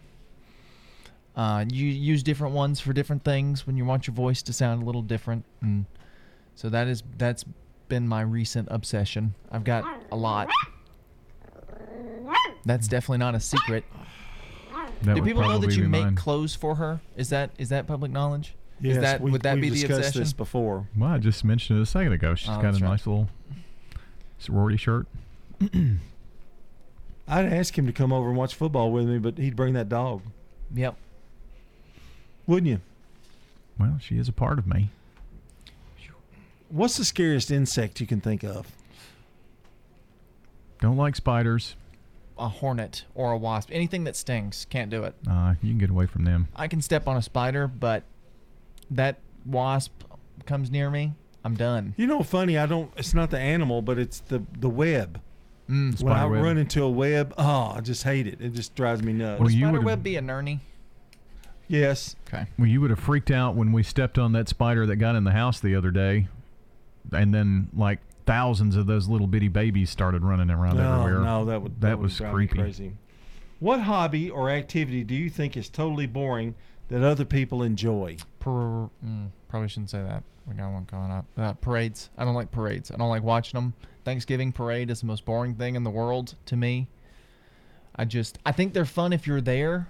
Uh, 1.35 1.65
you 1.69 1.85
use 1.85 2.23
different 2.23 2.55
ones 2.55 2.79
for 2.79 2.93
different 2.93 3.23
things 3.23 3.67
when 3.67 3.77
you 3.77 3.85
want 3.85 4.07
your 4.07 4.13
voice 4.15 4.41
to 4.43 4.53
sound 4.53 4.81
a 4.81 4.85
little 4.85 5.01
different, 5.03 5.43
and 5.61 5.85
so 6.55 6.69
that 6.69 6.87
is 6.87 7.03
that's 7.17 7.43
been 7.89 8.07
my 8.07 8.21
recent 8.21 8.69
obsession. 8.71 9.35
I've 9.51 9.63
got 9.65 9.83
a 10.11 10.15
lot. 10.15 10.49
That's 12.65 12.87
definitely 12.87 13.19
not 13.19 13.35
a 13.35 13.39
secret. 13.39 13.83
That 15.03 15.15
Do 15.15 15.21
people 15.21 15.43
know 15.43 15.59
that 15.59 15.75
you 15.75 15.83
be 15.83 15.89
make 15.89 16.15
clothes 16.15 16.55
for 16.55 16.75
her? 16.75 17.01
Is 17.15 17.29
that 17.29 17.51
is 17.57 17.69
that 17.69 17.87
public 17.87 18.11
knowledge? 18.11 18.55
Yes, 18.79 18.97
is 18.97 19.01
that 19.01 19.21
we- 19.21 19.31
would 19.31 19.41
that 19.41 19.55
be 19.55 19.69
the 19.69 19.75
discussed 19.75 19.99
obsession? 19.99 20.21
this 20.21 20.33
before. 20.33 20.87
Well, 20.95 21.09
I 21.09 21.17
just 21.17 21.43
mentioned 21.43 21.79
it 21.79 21.81
a 21.81 21.85
second 21.85 22.13
ago. 22.13 22.35
She's 22.35 22.49
Oh, 22.49 22.61
got 22.61 22.69
a 22.69 22.71
right. 22.73 22.81
nice 22.81 23.07
little 23.07 23.29
sorority 24.37 24.77
shirt. 24.77 25.07
I'd 27.27 27.45
ask 27.45 27.77
him 27.77 27.85
to 27.87 27.93
come 27.93 28.13
over 28.13 28.29
and 28.29 28.37
watch 28.37 28.55
football 28.55 28.91
with 28.91 29.07
me, 29.07 29.17
but 29.19 29.37
he'd 29.37 29.55
bring 29.55 29.73
that 29.73 29.89
dog, 29.89 30.21
Yep. 30.73 30.95
wouldn't 32.45 32.67
you? 32.69 32.81
Well, 33.79 33.97
she 33.99 34.17
is 34.17 34.27
a 34.29 34.31
part 34.33 34.59
of 34.59 34.67
me. 34.67 34.89
What's 36.69 36.97
the 36.97 37.05
scariest 37.05 37.49
insect 37.51 37.99
you 38.01 38.07
can 38.07 38.19
think 38.21 38.43
of? 38.43 38.71
Don't 40.81 40.97
like 40.97 41.15
spiders. 41.15 41.75
a 42.39 42.49
hornet 42.49 43.03
or 43.15 43.31
a 43.31 43.37
wasp. 43.37 43.69
Anything 43.71 44.03
that 44.03 44.15
stings, 44.15 44.67
can't 44.69 44.91
do 44.91 45.03
it. 45.03 45.15
Uh, 45.27 45.55
you 45.63 45.71
can 45.71 45.79
get 45.79 45.89
away 45.89 46.05
from 46.05 46.23
them. 46.23 46.47
I 46.55 46.67
can 46.67 46.83
step 46.83 47.07
on 47.07 47.17
a 47.17 47.21
spider, 47.23 47.67
but 47.67 48.03
that 48.91 49.19
wasp 49.45 49.91
comes 50.45 50.71
near 50.71 50.89
me, 50.89 51.13
I'm 51.43 51.55
done. 51.55 51.93
You 51.97 52.07
know, 52.07 52.23
funny. 52.23 52.57
I 52.57 52.65
don't. 52.65 52.91
It's 52.97 53.13
not 53.13 53.29
the 53.31 53.39
animal, 53.39 53.81
but 53.81 53.97
it's 53.97 54.19
the 54.21 54.41
the 54.59 54.69
web. 54.69 55.21
Mm. 55.69 56.01
when 56.01 56.13
I 56.13 56.25
web. 56.25 56.41
run 56.43 56.57
into 56.57 56.81
a 56.83 56.89
web, 56.89 57.33
oh, 57.37 57.73
I 57.75 57.81
just 57.81 58.03
hate 58.03 58.25
it. 58.25 58.39
It 58.39 58.53
just 58.53 58.73
drives 58.75 59.03
me 59.03 59.11
nuts. 59.11 59.41
Well, 59.41 59.49
you 59.51 59.57
Spider 59.65 59.71
would've- 59.73 59.85
web 59.85 60.03
be 60.03 60.15
a 60.15 60.21
nurney? 60.21 60.59
yes. 61.67 62.15
Okay. 62.27 62.45
Well, 62.57 62.67
you 62.67 62.81
would 62.81 62.89
have 62.89 62.99
freaked 62.99 63.31
out 63.31 63.55
when 63.55 63.71
we 63.71 63.83
stepped 63.83 64.17
on 64.17 64.31
that 64.33 64.47
spider 64.47 64.85
that 64.85 64.95
got 64.97 65.15
in 65.15 65.23
the 65.23 65.31
house 65.31 65.59
the 65.59 65.75
other 65.75 65.91
day, 65.91 66.27
and 67.11 67.33
then 67.33 67.69
like 67.75 67.99
thousands 68.25 68.75
of 68.75 68.87
those 68.87 69.07
little 69.07 69.27
bitty 69.27 69.47
babies 69.47 69.89
started 69.89 70.23
running 70.23 70.49
around 70.49 70.77
No, 70.77 71.01
everywhere. 71.01 71.23
no, 71.23 71.45
that 71.45 71.61
would 71.61 71.81
that, 71.81 71.97
would 71.97 72.03
was 72.03 72.17
drive 72.17 72.29
me 72.33 72.47
creepy. 72.47 72.57
Crazy. 72.59 72.91
What 73.59 73.81
hobby 73.81 74.29
or 74.29 74.49
activity 74.49 75.03
do 75.03 75.15
you 75.15 75.29
think 75.29 75.57
is 75.57 75.67
totally 75.69 76.05
boring 76.07 76.55
that 76.89 77.03
other 77.03 77.25
people 77.25 77.63
enjoy? 77.63 78.17
Per, 78.39 78.51
mm, 78.51 79.29
probably 79.49 79.67
shouldn't 79.69 79.89
say 79.89 80.01
that. 80.01 80.23
We 80.47 80.55
got 80.55 80.71
one 80.71 80.85
coming 80.85 81.11
up. 81.11 81.25
Uh, 81.37 81.53
parades. 81.53 82.09
I 82.17 82.23
don't 82.23 82.35
like 82.35 82.51
parades. 82.51 82.89
I 82.91 82.97
don't 82.97 83.09
like 83.09 83.23
watching 83.23 83.57
them. 83.57 83.73
Thanksgiving 84.05 84.53
parade 84.53 84.89
is 84.89 85.01
the 85.01 85.05
most 85.07 85.25
boring 85.25 85.55
thing 85.55 85.75
in 85.75 85.83
the 85.83 85.89
world 85.89 86.35
to 86.45 86.55
me. 86.55 86.87
I 87.95 88.05
just, 88.05 88.37
I 88.45 88.53
think 88.53 88.73
they're 88.73 88.85
fun 88.85 89.11
if 89.11 89.27
you're 89.27 89.41
there. 89.41 89.87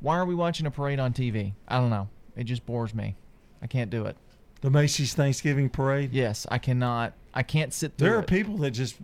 Why 0.00 0.16
are 0.16 0.24
we 0.24 0.34
watching 0.34 0.66
a 0.66 0.70
parade 0.70 0.98
on 0.98 1.12
TV? 1.12 1.52
I 1.68 1.78
don't 1.78 1.90
know. 1.90 2.08
It 2.36 2.44
just 2.44 2.66
bores 2.66 2.94
me. 2.94 3.14
I 3.62 3.66
can't 3.66 3.90
do 3.90 4.06
it. 4.06 4.16
The 4.64 4.70
Macy's 4.70 5.12
Thanksgiving 5.12 5.68
Parade. 5.68 6.14
Yes, 6.14 6.46
I 6.50 6.56
cannot. 6.56 7.12
I 7.34 7.42
can't 7.42 7.70
sit 7.70 7.98
through 7.98 8.08
There 8.08 8.16
are 8.16 8.22
it. 8.22 8.26
people 8.26 8.56
that 8.58 8.70
just 8.70 8.96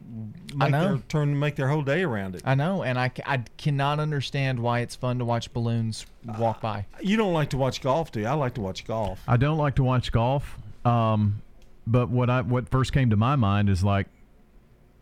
I 0.58 0.64
make 0.64 0.70
know. 0.70 0.84
their 0.84 0.96
turn 1.06 1.38
make 1.38 1.54
their 1.56 1.68
whole 1.68 1.82
day 1.82 2.02
around 2.02 2.34
it. 2.34 2.40
I 2.46 2.54
know, 2.54 2.82
and 2.82 2.98
I, 2.98 3.12
I 3.26 3.44
cannot 3.58 4.00
understand 4.00 4.58
why 4.58 4.80
it's 4.80 4.94
fun 4.94 5.18
to 5.18 5.26
watch 5.26 5.52
balloons 5.52 6.06
walk 6.38 6.62
by. 6.62 6.86
You 7.02 7.18
don't 7.18 7.34
like 7.34 7.50
to 7.50 7.58
watch 7.58 7.82
golf, 7.82 8.10
do 8.10 8.20
you? 8.20 8.26
I 8.26 8.32
like 8.32 8.54
to 8.54 8.62
watch 8.62 8.86
golf. 8.86 9.20
I 9.28 9.36
don't 9.36 9.58
like 9.58 9.74
to 9.74 9.84
watch 9.84 10.10
golf, 10.12 10.56
um, 10.86 11.42
but 11.86 12.08
what 12.08 12.30
I 12.30 12.40
what 12.40 12.70
first 12.70 12.94
came 12.94 13.10
to 13.10 13.16
my 13.18 13.36
mind 13.36 13.68
is 13.68 13.84
like 13.84 14.06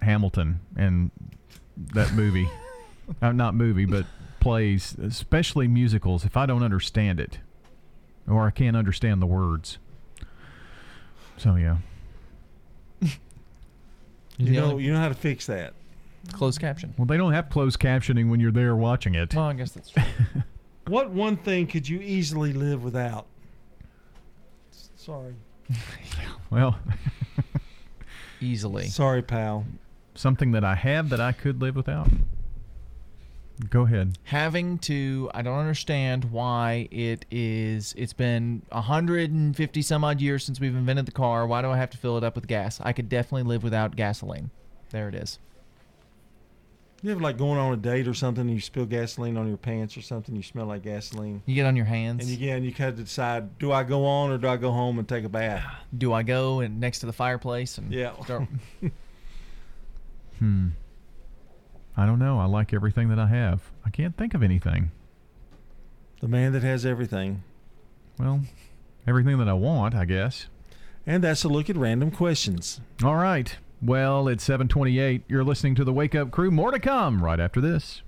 Hamilton 0.03 0.59
and 0.77 1.13
that 1.95 2.13
movie, 2.15 2.49
uh, 3.23 3.31
not 3.31 3.55
movie, 3.55 3.85
but 3.85 4.07
plays, 4.41 4.97
especially 5.01 5.69
musicals. 5.69 6.25
If 6.25 6.37
I 6.37 6.47
don't 6.47 6.65
understand 6.65 7.21
it, 7.21 7.39
or 8.29 8.45
I 8.49 8.51
can't 8.51 8.77
understand 8.77 9.23
the 9.23 9.27
words, 9.27 9.79
so 11.39 11.55
yeah. 11.57 11.77
You 14.39 14.47
The 14.47 14.51
know, 14.53 14.79
you 14.79 14.93
know 14.93 15.01
how 15.01 15.09
to 15.09 15.15
fix 15.15 15.47
that. 15.47 15.75
Closed 16.33 16.61
caption. 16.61 16.95
Well, 16.97 17.07
they 17.07 17.17
don't 17.17 17.33
have 17.33 17.49
closed 17.51 17.81
captioning 17.81 18.29
when 18.31 18.39
you're 18.39 18.53
there 18.53 18.77
watching 18.77 19.15
it. 19.17 19.35
Well, 19.35 19.47
I 19.47 19.55
guess 19.55 19.73
that's 19.73 19.91
true. 19.91 20.03
What 20.87 21.11
one 21.11 21.37
thing 21.37 21.67
could 21.67 21.87
you 21.87 22.01
easily 22.01 22.53
live 22.55 22.83
without? 22.83 23.27
S- 24.73 24.91
Sorry. 24.97 25.35
Well, 26.51 26.79
Easily. 28.41 28.87
Sorry, 28.87 29.21
pal. 29.21 29.67
something 30.15 30.53
that 30.53 30.65
I 30.65 30.77
have 30.77 31.11
that 31.11 31.21
I 31.21 31.33
could 31.33 31.61
live 31.61 31.77
without. 31.77 32.09
Go 33.71 33.83
ahead. 33.83 34.17
having 34.25 34.79
to 34.81 35.29
i 35.35 35.43
don't 35.43 35.59
understand 35.59 36.27
why 36.27 36.87
it 36.93 37.27
is 37.31 37.93
it's 37.99 38.13
been 38.13 38.63
150 38.71 39.83
some 39.83 40.05
odd 40.05 40.21
years 40.21 40.45
since 40.45 40.61
we've 40.61 40.77
invented 40.77 41.07
the 41.07 41.13
car 41.13 41.45
why 41.47 41.61
do 41.63 41.69
i 41.71 41.77
have 41.77 41.91
to 41.91 41.99
fill 41.99 42.17
it 42.17 42.23
up 42.23 42.37
with 42.37 42.47
gas 42.47 42.81
i 42.85 42.93
could 42.93 43.09
definitely 43.09 43.43
live 43.43 43.63
without 43.65 43.97
gasoline 43.97 44.51
there 44.91 45.09
it 45.09 45.15
is 45.17 45.41
You 47.03 47.11
ever 47.13 47.21
like 47.21 47.37
going 47.37 47.59
on 47.59 47.73
a 47.73 47.77
date 47.77 48.07
or 48.07 48.15
something 48.15 48.43
and 48.43 48.51
you 48.55 48.61
spill 48.61 48.87
gasoline 48.87 49.37
on 49.37 49.49
your 49.49 49.57
pants 49.57 49.97
or 49.97 50.03
something, 50.03 50.35
you 50.37 50.43
smell 50.43 50.67
like 50.67 50.83
gasoline. 50.83 51.43
you 51.47 51.55
get 51.57 51.67
on 51.67 51.75
your 51.77 51.85
hands 51.87 52.21
And 52.23 52.29
you 52.31 52.37
get 52.37 52.45
again, 52.55 52.65
you 52.65 52.73
kind 52.73 52.91
of 52.91 52.97
decide, 53.05 53.59
do 53.59 53.71
I 53.73 53.83
go 53.85 54.05
on 54.07 54.31
or 54.31 54.39
do 54.39 54.49
I 54.49 54.57
go 54.57 54.71
home 54.73 54.99
and 55.01 55.09
take 55.09 55.25
a 55.25 55.29
bath? 55.29 55.65
do 55.97 56.13
i 56.13 56.23
go 56.23 56.61
and 56.61 56.79
next 56.81 57.01
to 57.01 57.07
the 57.07 57.13
fireplace 57.13 57.77
and 57.79 57.93
Yeah. 57.93 58.13
start 58.23 58.47
Hmm. 60.39 60.69
I 61.99 62.07
don't 62.07 62.21
know. 62.21 62.39
I 62.39 62.45
like 62.45 62.73
everything 62.73 63.09
that 63.09 63.19
I 63.19 63.27
have. 63.27 63.73
I 63.85 63.91
can't 63.91 64.17
think 64.17 64.33
of 64.33 64.41
anything. 64.41 64.93
The 66.21 66.29
man 66.29 66.53
that 66.53 66.63
has 66.63 66.87
everything. 66.87 67.43
Well, 68.21 68.43
everything 69.05 69.37
that 69.39 69.49
I 69.49 69.55
want, 69.55 69.97
I 69.97 70.05
guess. 70.05 70.47
And 71.09 71.25
that's 71.25 71.43
a 71.43 71.49
look 71.49 71.69
at 71.69 71.77
random 71.77 72.13
questions. 72.13 72.81
All 73.03 73.17
right. 73.17 73.57
Well, 73.83 74.29
it's 74.29 74.45
728. 74.45 75.25
You're 75.27 75.43
listening 75.43 75.75
to 75.75 75.83
the 75.83 75.93
Wake 75.93 76.15
Up 76.15 76.31
Crew. 76.31 76.53
More 76.53 76.71
to 76.71 76.79
come 76.79 77.21
right 77.21 77.41
after 77.41 77.61
this. 77.61 78.03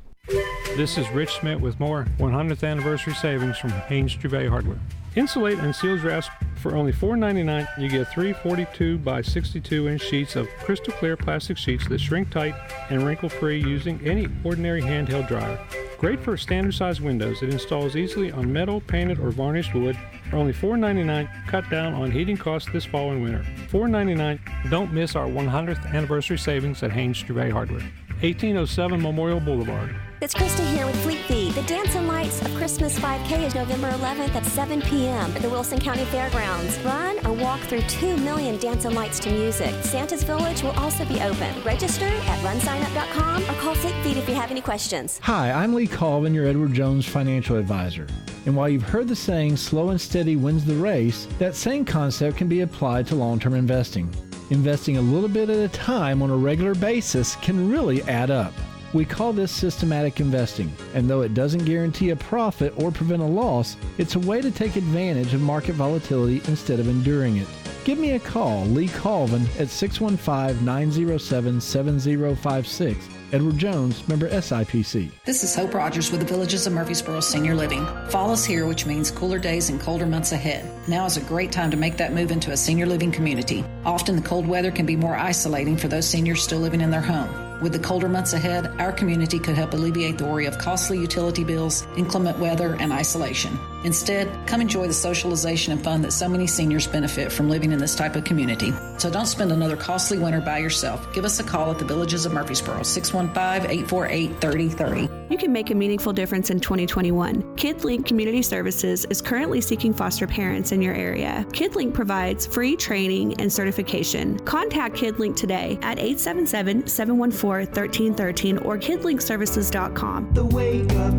This 0.76 0.96
is 0.96 1.10
Rich 1.10 1.40
Smith 1.40 1.60
with 1.60 1.80
more 1.80 2.06
100th 2.18 2.62
anniversary 2.62 3.14
savings 3.14 3.58
from 3.58 3.70
Haynes 3.70 4.14
True 4.14 4.30
Value 4.30 4.50
Hardware. 4.50 4.78
Insulate 5.16 5.58
and 5.58 5.74
seal 5.74 5.96
drafts 5.96 6.30
for 6.56 6.76
only 6.76 6.92
$4.99. 6.92 7.66
You 7.78 7.88
get 7.88 8.08
three 8.08 8.32
42 8.32 8.98
by 8.98 9.22
62 9.22 9.88
inch 9.88 10.02
sheets 10.02 10.36
of 10.36 10.48
crystal 10.58 10.92
clear 10.92 11.16
plastic 11.16 11.56
sheets 11.56 11.88
that 11.88 12.00
shrink 12.00 12.30
tight 12.30 12.54
and 12.90 13.04
wrinkle 13.04 13.28
free 13.28 13.60
using 13.60 14.00
any 14.06 14.28
ordinary 14.44 14.82
handheld 14.82 15.26
dryer. 15.26 15.58
Great 15.98 16.20
for 16.20 16.36
standard 16.36 16.72
size 16.72 17.00
windows. 17.00 17.42
It 17.42 17.50
installs 17.50 17.96
easily 17.96 18.30
on 18.30 18.50
metal, 18.52 18.80
painted, 18.80 19.18
or 19.18 19.30
varnished 19.30 19.74
wood. 19.74 19.98
For 20.30 20.36
only 20.36 20.52
$4.99, 20.52 21.28
cut 21.48 21.68
down 21.68 21.92
on 21.92 22.10
heating 22.10 22.36
costs 22.36 22.70
this 22.72 22.84
fall 22.84 23.10
and 23.10 23.22
winter. 23.22 23.44
$4.99. 23.68 24.70
Don't 24.70 24.92
miss 24.92 25.16
our 25.16 25.26
100th 25.26 25.92
anniversary 25.92 26.38
savings 26.38 26.82
at 26.82 26.92
Haynes 26.92 27.20
Value 27.20 27.52
Hardware. 27.52 27.82
1807 28.20 29.02
Memorial 29.02 29.40
Boulevard. 29.40 29.94
It's 30.22 30.34
Krista 30.34 30.70
here 30.74 30.84
with 30.84 31.02
Fleet 31.02 31.20
Feet. 31.20 31.54
The 31.54 31.62
Dance 31.62 31.94
and 31.94 32.06
Lights 32.06 32.42
of 32.42 32.54
Christmas 32.54 32.98
5K 32.98 33.46
is 33.46 33.54
November 33.54 33.88
11th 33.92 34.34
at 34.34 34.44
7 34.44 34.82
p.m. 34.82 35.34
at 35.34 35.40
the 35.40 35.48
Wilson 35.48 35.80
County 35.80 36.04
Fairgrounds. 36.04 36.78
Run 36.80 37.26
or 37.26 37.32
walk 37.32 37.58
through 37.60 37.80
2 37.84 38.18
million 38.18 38.58
dance 38.58 38.84
and 38.84 38.94
lights 38.94 39.18
to 39.20 39.30
music. 39.30 39.74
Santa's 39.82 40.22
Village 40.22 40.62
will 40.62 40.72
also 40.72 41.06
be 41.06 41.22
open. 41.22 41.62
Register 41.62 42.04
at 42.04 42.38
runsignup.com 42.40 43.44
or 43.44 43.60
call 43.62 43.74
Fleet 43.74 43.94
Feet 44.04 44.18
if 44.18 44.28
you 44.28 44.34
have 44.34 44.50
any 44.50 44.60
questions. 44.60 45.18
Hi, 45.22 45.52
I'm 45.52 45.72
Lee 45.72 45.86
Colvin, 45.86 46.34
your 46.34 46.46
Edward 46.46 46.74
Jones 46.74 47.08
financial 47.08 47.56
advisor. 47.56 48.06
And 48.44 48.54
while 48.54 48.68
you've 48.68 48.82
heard 48.82 49.08
the 49.08 49.16
saying, 49.16 49.56
slow 49.56 49.88
and 49.88 49.98
steady 49.98 50.36
wins 50.36 50.66
the 50.66 50.74
race, 50.74 51.28
that 51.38 51.54
same 51.54 51.82
concept 51.82 52.36
can 52.36 52.46
be 52.46 52.60
applied 52.60 53.06
to 53.06 53.14
long 53.14 53.40
term 53.40 53.54
investing. 53.54 54.14
Investing 54.50 54.98
a 54.98 55.00
little 55.00 55.30
bit 55.30 55.48
at 55.48 55.56
a 55.56 55.68
time 55.68 56.20
on 56.20 56.28
a 56.28 56.36
regular 56.36 56.74
basis 56.74 57.36
can 57.36 57.70
really 57.70 58.02
add 58.02 58.30
up. 58.30 58.52
We 58.92 59.04
call 59.04 59.32
this 59.32 59.52
systematic 59.52 60.18
investing, 60.18 60.72
and 60.94 61.08
though 61.08 61.20
it 61.20 61.32
doesn't 61.32 61.64
guarantee 61.64 62.10
a 62.10 62.16
profit 62.16 62.74
or 62.76 62.90
prevent 62.90 63.22
a 63.22 63.26
loss, 63.26 63.76
it's 63.98 64.16
a 64.16 64.18
way 64.18 64.40
to 64.40 64.50
take 64.50 64.74
advantage 64.74 65.32
of 65.32 65.40
market 65.40 65.74
volatility 65.76 66.42
instead 66.48 66.80
of 66.80 66.88
enduring 66.88 67.36
it. 67.36 67.46
Give 67.84 67.98
me 67.98 68.12
a 68.12 68.18
call, 68.18 68.64
Lee 68.66 68.88
Colvin, 68.88 69.46
at 69.60 69.68
615 69.68 70.64
907 70.64 71.60
7056. 71.60 73.08
Edward 73.32 73.58
Jones, 73.58 74.06
member 74.08 74.28
SIPC. 74.28 75.12
This 75.24 75.44
is 75.44 75.54
Hope 75.54 75.72
Rogers 75.72 76.10
with 76.10 76.18
the 76.18 76.26
Villages 76.26 76.66
of 76.66 76.72
Murfreesboro 76.72 77.20
Senior 77.20 77.54
Living. 77.54 77.86
Fall 78.08 78.32
is 78.32 78.44
here, 78.44 78.66
which 78.66 78.86
means 78.86 79.12
cooler 79.12 79.38
days 79.38 79.70
and 79.70 79.80
colder 79.80 80.04
months 80.04 80.32
ahead. 80.32 80.68
Now 80.88 81.06
is 81.06 81.16
a 81.16 81.20
great 81.20 81.52
time 81.52 81.70
to 81.70 81.76
make 81.76 81.96
that 81.96 82.12
move 82.12 82.32
into 82.32 82.50
a 82.50 82.56
senior 82.56 82.86
living 82.86 83.12
community. 83.12 83.64
Often 83.84 84.16
the 84.16 84.22
cold 84.22 84.48
weather 84.48 84.72
can 84.72 84.84
be 84.84 84.96
more 84.96 85.14
isolating 85.14 85.76
for 85.76 85.86
those 85.86 86.08
seniors 86.08 86.42
still 86.42 86.58
living 86.58 86.80
in 86.80 86.90
their 86.90 87.00
home. 87.00 87.49
With 87.60 87.72
the 87.72 87.78
colder 87.78 88.08
months 88.08 88.32
ahead, 88.32 88.74
our 88.80 88.90
community 88.90 89.38
could 89.38 89.54
help 89.54 89.74
alleviate 89.74 90.16
the 90.16 90.24
worry 90.24 90.46
of 90.46 90.56
costly 90.56 90.98
utility 90.98 91.44
bills, 91.44 91.86
inclement 91.94 92.38
weather, 92.38 92.74
and 92.76 92.90
isolation. 92.90 93.58
Instead, 93.84 94.28
come 94.46 94.60
enjoy 94.60 94.86
the 94.86 94.92
socialization 94.92 95.72
and 95.72 95.82
fun 95.82 96.02
that 96.02 96.12
so 96.12 96.28
many 96.28 96.46
seniors 96.46 96.86
benefit 96.86 97.32
from 97.32 97.48
living 97.48 97.72
in 97.72 97.78
this 97.78 97.94
type 97.94 98.16
of 98.16 98.24
community. 98.24 98.72
So 98.98 99.10
don't 99.10 99.26
spend 99.26 99.52
another 99.52 99.76
costly 99.76 100.18
winter 100.18 100.40
by 100.40 100.58
yourself. 100.58 101.12
Give 101.14 101.24
us 101.24 101.40
a 101.40 101.44
call 101.44 101.70
at 101.70 101.78
the 101.78 101.84
Villages 101.84 102.26
of 102.26 102.32
Murfreesboro, 102.32 102.82
615 102.82 103.70
848 103.70 104.40
3030. 104.40 105.20
You 105.30 105.38
can 105.38 105.52
make 105.52 105.70
a 105.70 105.74
meaningful 105.74 106.12
difference 106.12 106.50
in 106.50 106.60
2021. 106.60 107.42
KidLink 107.56 108.04
Community 108.04 108.42
Services 108.42 109.04
is 109.06 109.22
currently 109.22 109.60
seeking 109.60 109.94
foster 109.94 110.26
parents 110.26 110.72
in 110.72 110.82
your 110.82 110.94
area. 110.94 111.46
KidLink 111.50 111.94
provides 111.94 112.46
free 112.46 112.76
training 112.76 113.40
and 113.40 113.50
certification. 113.50 114.38
Contact 114.40 114.96
KidLink 114.96 115.36
today 115.36 115.78
at 115.82 115.98
877 115.98 116.86
714 116.86 117.72
1313 117.72 118.58
or 118.58 118.76
kidlinkservices.com. 118.76 120.34
The 120.34 120.44
Wake 120.44 120.92
Up 120.92 121.14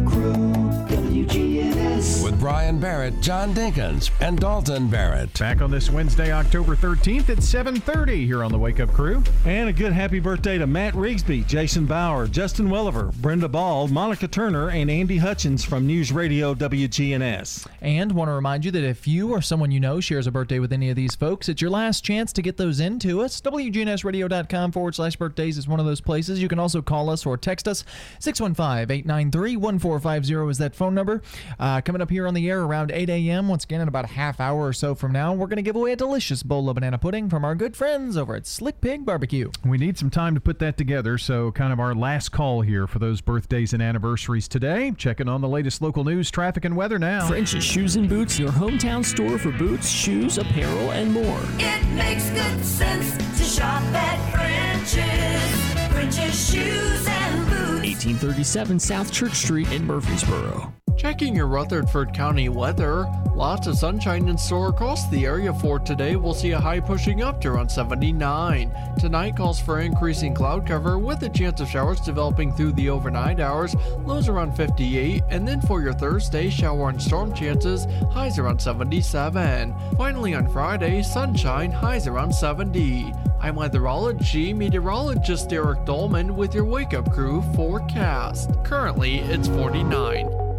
Crew, 2.01 2.23
With 2.23 2.39
Brian 2.39 2.79
Barrett, 2.79 3.19
John 3.21 3.53
Dinkins, 3.53 4.09
and 4.21 4.39
Dalton 4.39 4.87
Barrett. 4.87 5.37
Back 5.37 5.61
on 5.61 5.69
this 5.69 5.89
Wednesday, 5.89 6.31
October 6.31 6.75
13th 6.75 7.29
at 7.29 7.43
7:30 7.43 8.25
here 8.25 8.43
on 8.43 8.51
the 8.51 8.57
Wake 8.57 8.79
Up 8.79 8.91
Crew. 8.91 9.23
And 9.45 9.69
a 9.69 9.73
good 9.73 9.93
happy 9.93 10.19
birthday 10.19 10.57
to 10.57 10.67
Matt 10.67 10.93
Rigsby, 10.93 11.45
Jason 11.47 11.85
Bauer, 11.85 12.27
Justin 12.27 12.69
Welliver, 12.69 13.11
Brenda 13.21 13.47
Ball, 13.47 13.87
Monica 13.87 14.27
Turner, 14.27 14.69
and 14.69 14.89
Andy 14.89 15.17
Hutchins 15.17 15.63
from 15.63 15.85
News 15.85 16.11
Radio 16.11 16.53
WGNS. 16.53 17.67
And 17.81 18.11
want 18.13 18.29
to 18.29 18.33
remind 18.33 18.65
you 18.65 18.71
that 18.71 18.83
if 18.83 19.07
you 19.07 19.29
or 19.31 19.41
someone 19.41 19.71
you 19.71 19.79
know 19.79 19.99
shares 19.99 20.27
a 20.27 20.31
birthday 20.31 20.59
with 20.59 20.73
any 20.73 20.89
of 20.89 20.95
these 20.95 21.15
folks, 21.15 21.49
it's 21.49 21.61
your 21.61 21.71
last 21.71 22.03
chance 22.03 22.33
to 22.33 22.41
get 22.41 22.57
those 22.57 22.79
into 22.79 23.21
us. 23.21 23.39
WGNSradio.com 23.41 24.71
forward 24.71 24.95
slash 24.95 25.15
birthdays 25.15 25.57
is 25.57 25.67
one 25.67 25.79
of 25.79 25.85
those 25.85 26.01
places. 26.01 26.41
You 26.41 26.47
can 26.47 26.59
also 26.59 26.81
call 26.81 27.09
us 27.09 27.25
or 27.25 27.37
text 27.37 27.67
us. 27.67 27.83
615 28.19 28.91
893 28.91 29.57
1450 29.57 30.49
is 30.49 30.57
that 30.57 30.75
phone 30.75 30.95
number. 30.95 31.21
Uh, 31.59 31.81
coming 31.91 32.01
up 32.01 32.09
here 32.09 32.25
on 32.25 32.33
the 32.33 32.49
air 32.49 32.61
around 32.61 32.89
8 32.89 33.09
a.m., 33.09 33.49
once 33.49 33.65
again, 33.65 33.81
in 33.81 33.89
about 33.89 34.05
a 34.05 34.13
half 34.13 34.39
hour 34.39 34.65
or 34.65 34.71
so 34.71 34.95
from 34.95 35.11
now, 35.11 35.33
we're 35.33 35.47
going 35.47 35.57
to 35.57 35.61
give 35.61 35.75
away 35.75 35.91
a 35.91 35.95
delicious 35.97 36.41
bowl 36.41 36.69
of 36.69 36.75
banana 36.75 36.97
pudding 36.97 37.29
from 37.29 37.43
our 37.43 37.53
good 37.53 37.75
friends 37.75 38.15
over 38.15 38.33
at 38.33 38.47
Slick 38.47 38.79
Pig 38.79 39.05
Barbecue. 39.05 39.51
We 39.65 39.77
need 39.77 39.97
some 39.97 40.09
time 40.09 40.33
to 40.33 40.39
put 40.39 40.59
that 40.59 40.77
together, 40.77 41.17
so 41.17 41.51
kind 41.51 41.73
of 41.73 41.81
our 41.81 41.93
last 41.93 42.29
call 42.29 42.61
here 42.61 42.87
for 42.87 42.99
those 42.99 43.19
birthdays 43.19 43.73
and 43.73 43.83
anniversaries 43.83 44.47
today. 44.47 44.93
Checking 44.97 45.27
on 45.27 45.41
the 45.41 45.49
latest 45.49 45.81
local 45.81 46.05
news, 46.05 46.31
traffic, 46.31 46.63
and 46.63 46.77
weather 46.77 46.97
now. 46.97 47.27
French's 47.27 47.65
Shoes 47.65 47.97
and 47.97 48.07
Boots, 48.07 48.39
your 48.39 48.51
hometown 48.51 49.03
store 49.03 49.37
for 49.37 49.51
boots, 49.51 49.89
shoes, 49.89 50.37
apparel, 50.37 50.91
and 50.91 51.11
more. 51.11 51.41
It 51.57 51.85
makes 51.87 52.29
good 52.29 52.63
sense 52.63 53.17
to 53.37 53.43
shop 53.43 53.81
at 53.93 54.31
French's. 54.31 55.91
French's 55.91 56.51
Shoes 56.53 57.05
and 57.05 57.49
Boots. 57.49 57.61
1837 57.81 58.79
South 58.79 59.11
Church 59.11 59.33
Street 59.33 59.69
in 59.73 59.85
Murfreesboro. 59.85 60.73
Checking 60.97 61.35
your 61.35 61.47
Rutherford 61.47 62.13
County 62.13 62.49
weather. 62.49 63.07
Lots 63.33 63.65
of 63.65 63.75
sunshine 63.75 64.27
in 64.27 64.37
store 64.37 64.69
across 64.69 65.09
the 65.09 65.25
area 65.25 65.53
for 65.53 65.79
today. 65.79 66.15
We'll 66.15 66.33
see 66.33 66.51
a 66.51 66.59
high 66.59 66.79
pushing 66.79 67.23
up 67.23 67.41
to 67.41 67.49
around 67.49 67.69
79. 67.69 68.71
Tonight 68.99 69.35
calls 69.35 69.59
for 69.59 69.79
increasing 69.79 70.35
cloud 70.35 70.67
cover 70.67 70.99
with 70.99 71.23
a 71.23 71.29
chance 71.29 71.59
of 71.59 71.69
showers 71.69 72.01
developing 72.01 72.53
through 72.53 72.73
the 72.73 72.89
overnight 72.89 73.39
hours. 73.39 73.75
Lows 74.05 74.29
around 74.29 74.55
58. 74.55 75.23
And 75.29 75.47
then 75.47 75.61
for 75.61 75.81
your 75.81 75.93
Thursday, 75.93 76.49
shower 76.49 76.89
and 76.89 77.01
storm 77.01 77.33
chances. 77.33 77.87
Highs 78.11 78.37
around 78.37 78.61
77. 78.61 79.73
Finally 79.97 80.35
on 80.35 80.47
Friday, 80.49 81.01
sunshine. 81.01 81.71
Highs 81.71 82.05
around 82.05 82.33
70. 82.33 83.11
I'm 83.39 83.55
weatherology 83.55 84.55
meteorologist 84.55 85.51
Eric 85.51 85.83
Dolman 85.85 86.35
with 86.35 86.53
your 86.53 86.65
wake 86.65 86.93
up 86.93 87.11
crew 87.11 87.41
forecast. 87.55 88.51
Currently, 88.63 89.19
it's 89.19 89.47
49. 89.47 90.50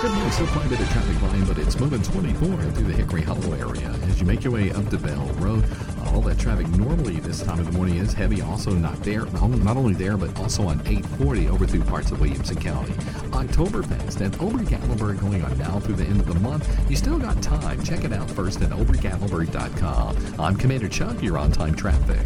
Good 0.00 0.12
morning. 0.12 0.30
Still 0.30 0.46
quite 0.48 0.66
a 0.66 0.68
bit 0.68 0.78
of 0.80 0.88
traffic 0.90 1.16
volume, 1.16 1.44
but 1.44 1.58
it's 1.58 1.80
moving 1.80 2.00
24 2.00 2.62
through 2.70 2.84
the 2.86 2.92
Hickory 2.92 3.22
Hollow 3.22 3.52
area. 3.54 3.88
As 4.06 4.20
you 4.20 4.26
make 4.26 4.44
your 4.44 4.52
way 4.52 4.70
up 4.70 4.88
to 4.90 4.96
Bell 4.98 5.26
Road, 5.40 5.64
uh, 5.98 6.12
all 6.12 6.20
that 6.20 6.38
traffic 6.38 6.68
normally 6.68 7.16
this 7.16 7.42
time 7.42 7.58
of 7.58 7.66
the 7.66 7.72
morning 7.72 7.96
is 7.96 8.12
heavy. 8.12 8.40
Also 8.40 8.70
not 8.70 9.02
there, 9.02 9.24
not 9.26 9.76
only 9.76 9.94
there, 9.94 10.16
but 10.16 10.38
also 10.38 10.68
on 10.68 10.80
840 10.86 11.48
over 11.48 11.66
through 11.66 11.82
parts 11.82 12.12
of 12.12 12.20
Williamson 12.20 12.60
County. 12.60 12.92
Oktoberfest 13.32 14.24
at 14.24 14.40
Ober-Gatlinburg 14.40 15.20
going 15.20 15.42
on 15.42 15.58
now 15.58 15.80
through 15.80 15.96
the 15.96 16.04
end 16.04 16.20
of 16.20 16.26
the 16.28 16.38
month. 16.38 16.68
You 16.88 16.94
still 16.94 17.18
got 17.18 17.42
time. 17.42 17.82
Check 17.82 18.04
it 18.04 18.12
out 18.12 18.30
first 18.30 18.62
at 18.62 18.70
obergatlinburg.com. 18.70 20.16
I'm 20.38 20.54
Commander 20.56 20.88
Chuck. 20.88 21.20
You're 21.20 21.38
on 21.38 21.50
time 21.50 21.74
traffic. 21.74 22.24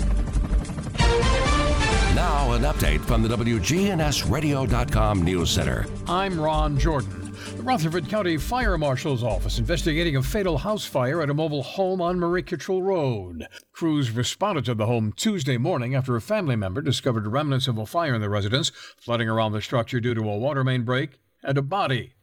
Now, 2.14 2.52
an 2.52 2.62
update 2.62 3.00
from 3.00 3.22
the 3.22 3.28
WGNSradio.com 3.34 5.22
News 5.22 5.48
Center. 5.50 5.86
I'm 6.06 6.38
Ron 6.38 6.78
Jordan. 6.78 7.21
The 7.62 7.68
Rutherford 7.68 8.08
County 8.08 8.38
Fire 8.38 8.76
Marshal's 8.76 9.22
Office 9.22 9.60
investigating 9.60 10.16
a 10.16 10.22
fatal 10.22 10.58
house 10.58 10.84
fire 10.84 11.22
at 11.22 11.30
a 11.30 11.34
mobile 11.34 11.62
home 11.62 12.00
on 12.00 12.18
Marie 12.18 12.42
Kittrell 12.42 12.82
Road. 12.82 13.46
Crews 13.70 14.10
responded 14.10 14.64
to 14.64 14.74
the 14.74 14.86
home 14.86 15.12
Tuesday 15.12 15.58
morning 15.58 15.94
after 15.94 16.16
a 16.16 16.20
family 16.20 16.56
member 16.56 16.82
discovered 16.82 17.28
remnants 17.28 17.68
of 17.68 17.78
a 17.78 17.86
fire 17.86 18.16
in 18.16 18.20
the 18.20 18.28
residence, 18.28 18.72
flooding 18.98 19.28
around 19.28 19.52
the 19.52 19.62
structure 19.62 20.00
due 20.00 20.12
to 20.12 20.28
a 20.28 20.38
water 20.38 20.64
main 20.64 20.82
break 20.82 21.20
and 21.44 21.56
a 21.56 21.62
body. 21.62 22.14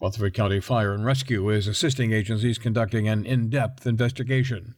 Rutherford 0.00 0.34
County 0.34 0.60
Fire 0.60 0.94
and 0.94 1.04
Rescue 1.04 1.48
is 1.50 1.66
assisting 1.66 2.12
agencies 2.12 2.56
conducting 2.56 3.08
an 3.08 3.26
in 3.26 3.50
depth 3.50 3.84
investigation. 3.84 4.76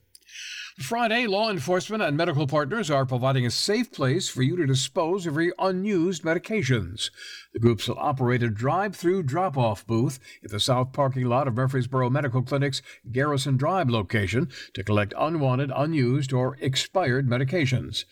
Friday, 0.80 1.26
law 1.26 1.50
enforcement 1.50 2.02
and 2.02 2.16
medical 2.16 2.46
partners 2.46 2.90
are 2.90 3.04
providing 3.04 3.44
a 3.44 3.50
safe 3.50 3.92
place 3.92 4.30
for 4.30 4.42
you 4.42 4.56
to 4.56 4.66
dispose 4.66 5.26
of 5.26 5.36
your 5.36 5.54
unused 5.58 6.22
medications. 6.22 7.10
The 7.52 7.60
groups 7.60 7.86
will 7.86 7.98
operate 7.98 8.42
a 8.42 8.48
drive 8.48 8.96
through 8.96 9.24
drop 9.24 9.58
off 9.58 9.86
booth 9.86 10.18
at 10.42 10.50
the 10.50 10.58
south 10.58 10.94
parking 10.94 11.26
lot 11.26 11.46
of 11.46 11.54
Murfreesboro 11.54 12.08
Medical 12.08 12.42
Clinic's 12.42 12.80
Garrison 13.12 13.58
Drive 13.58 13.90
location 13.90 14.48
to 14.72 14.82
collect 14.82 15.12
unwanted, 15.18 15.70
unused, 15.76 16.32
or 16.32 16.56
expired 16.60 17.28
medications. 17.28 18.06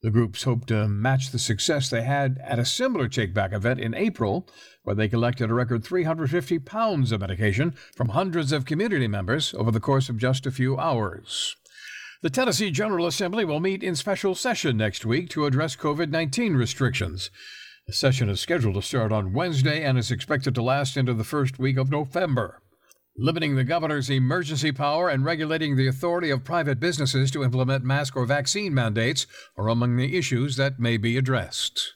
The 0.00 0.10
groups 0.10 0.44
hope 0.44 0.66
to 0.66 0.86
match 0.86 1.30
the 1.30 1.38
success 1.38 1.90
they 1.90 2.02
had 2.02 2.38
at 2.44 2.60
a 2.60 2.64
similar 2.64 3.08
take 3.08 3.34
back 3.34 3.52
event 3.52 3.80
in 3.80 3.92
April, 3.92 4.48
where 4.84 4.94
they 4.94 5.08
collected 5.08 5.50
a 5.50 5.54
record 5.54 5.82
350 5.82 6.60
pounds 6.60 7.10
of 7.10 7.22
medication 7.22 7.74
from 7.96 8.10
hundreds 8.10 8.52
of 8.52 8.64
community 8.64 9.08
members 9.08 9.52
over 9.54 9.72
the 9.72 9.80
course 9.80 10.08
of 10.08 10.16
just 10.16 10.46
a 10.46 10.52
few 10.52 10.78
hours. 10.78 11.56
The 12.24 12.30
Tennessee 12.30 12.70
General 12.70 13.06
Assembly 13.06 13.44
will 13.44 13.60
meet 13.60 13.82
in 13.82 13.94
special 13.94 14.34
session 14.34 14.78
next 14.78 15.04
week 15.04 15.28
to 15.28 15.44
address 15.44 15.76
COVID 15.76 16.08
19 16.08 16.54
restrictions. 16.54 17.30
The 17.86 17.92
session 17.92 18.30
is 18.30 18.40
scheduled 18.40 18.76
to 18.76 18.80
start 18.80 19.12
on 19.12 19.34
Wednesday 19.34 19.84
and 19.84 19.98
is 19.98 20.10
expected 20.10 20.54
to 20.54 20.62
last 20.62 20.96
into 20.96 21.12
the 21.12 21.22
first 21.22 21.58
week 21.58 21.76
of 21.76 21.90
November. 21.90 22.62
Limiting 23.14 23.56
the 23.56 23.62
governor's 23.62 24.08
emergency 24.08 24.72
power 24.72 25.10
and 25.10 25.22
regulating 25.22 25.76
the 25.76 25.86
authority 25.86 26.30
of 26.30 26.44
private 26.44 26.80
businesses 26.80 27.30
to 27.32 27.44
implement 27.44 27.84
mask 27.84 28.16
or 28.16 28.24
vaccine 28.24 28.72
mandates 28.72 29.26
are 29.58 29.68
among 29.68 29.98
the 29.98 30.16
issues 30.16 30.56
that 30.56 30.80
may 30.80 30.96
be 30.96 31.18
addressed. 31.18 31.92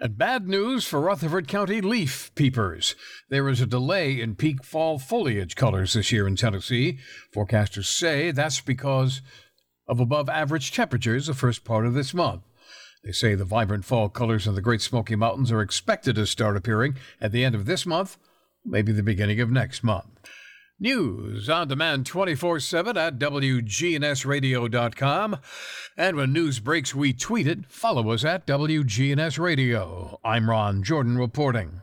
And 0.00 0.18
bad 0.18 0.48
news 0.48 0.84
for 0.84 1.00
Rutherford 1.00 1.46
County 1.46 1.80
leaf 1.80 2.32
peepers. 2.34 2.96
There 3.28 3.48
is 3.48 3.60
a 3.60 3.66
delay 3.66 4.20
in 4.20 4.34
peak 4.34 4.64
fall 4.64 4.98
foliage 4.98 5.54
colors 5.54 5.92
this 5.92 6.10
year 6.10 6.26
in 6.26 6.34
Tennessee. 6.34 6.98
Forecasters 7.32 7.84
say 7.84 8.32
that's 8.32 8.60
because 8.60 9.22
of 9.90 10.00
above 10.00 10.28
average 10.28 10.70
temperatures 10.72 11.26
the 11.26 11.34
first 11.34 11.64
part 11.64 11.84
of 11.84 11.94
this 11.94 12.14
month. 12.14 12.42
They 13.02 13.10
say 13.12 13.34
the 13.34 13.44
vibrant 13.44 13.84
fall 13.84 14.08
colors 14.08 14.46
in 14.46 14.54
the 14.54 14.60
Great 14.60 14.82
Smoky 14.82 15.16
Mountains 15.16 15.50
are 15.50 15.60
expected 15.60 16.14
to 16.14 16.26
start 16.26 16.56
appearing 16.56 16.94
at 17.20 17.32
the 17.32 17.44
end 17.44 17.56
of 17.56 17.66
this 17.66 17.84
month, 17.84 18.16
maybe 18.64 18.92
the 18.92 19.02
beginning 19.02 19.40
of 19.40 19.50
next 19.50 19.82
month. 19.82 20.06
News 20.78 21.50
on 21.50 21.66
demand 21.68 22.06
24 22.06 22.60
7 22.60 22.96
at 22.96 23.18
WGNSradio.com. 23.18 25.36
And 25.96 26.16
when 26.16 26.32
news 26.32 26.60
breaks, 26.60 26.94
we 26.94 27.12
tweet 27.12 27.48
it. 27.48 27.66
Follow 27.66 28.10
us 28.10 28.24
at 28.24 28.46
WGNS 28.46 29.38
Radio. 29.38 30.18
I'm 30.24 30.48
Ron 30.48 30.82
Jordan 30.82 31.18
reporting. 31.18 31.82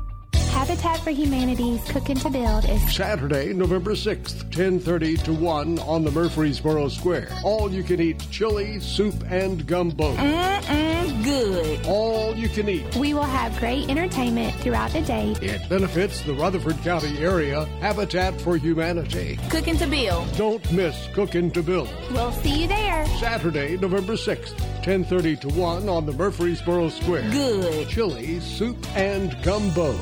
Habitat 0.35 0.99
for 0.99 1.09
Humanity's 1.09 1.83
Cooking 1.89 2.17
to 2.17 2.29
Build 2.29 2.65
is 2.65 2.95
Saturday, 2.95 3.51
November 3.53 3.95
6th, 3.95 4.49
10:30 4.51 5.17
to 5.23 5.33
1 5.33 5.79
on 5.79 6.03
the 6.03 6.11
Murfreesboro 6.11 6.87
Square. 6.89 7.29
All 7.43 7.71
you 7.71 7.83
can 7.83 7.99
eat 7.99 8.23
chili, 8.29 8.79
soup 8.79 9.15
and 9.29 9.65
gumbo. 9.65 10.15
Mm-mm, 10.15 11.23
good. 11.23 11.85
All 11.87 12.35
you 12.35 12.47
can 12.47 12.69
eat. 12.69 12.95
We 12.95 13.13
will 13.13 13.23
have 13.23 13.57
great 13.59 13.89
entertainment 13.89 14.53
throughout 14.55 14.91
the 14.91 15.01
day. 15.01 15.35
It 15.41 15.67
benefits 15.67 16.21
the 16.21 16.33
Rutherford 16.33 16.77
County 16.83 17.17
area 17.17 17.65
Habitat 17.79 18.39
for 18.39 18.55
Humanity. 18.55 19.39
Cooking 19.49 19.77
to 19.77 19.87
Build. 19.87 20.31
Don't 20.37 20.71
miss 20.71 20.95
Cooking 21.13 21.49
to 21.51 21.63
Build. 21.63 21.89
We'll 22.11 22.31
see 22.33 22.61
you 22.61 22.67
there. 22.67 23.05
Saturday, 23.19 23.77
November 23.77 24.15
6th, 24.15 24.53
10:30 24.83 25.35
to 25.37 25.49
1 25.49 25.89
on 25.89 26.05
the 26.05 26.13
Murfreesboro 26.13 26.89
Square. 26.89 27.31
Good. 27.31 27.89
Chili, 27.89 28.39
soup 28.39 28.77
and 28.95 29.35
gumbo. 29.43 29.95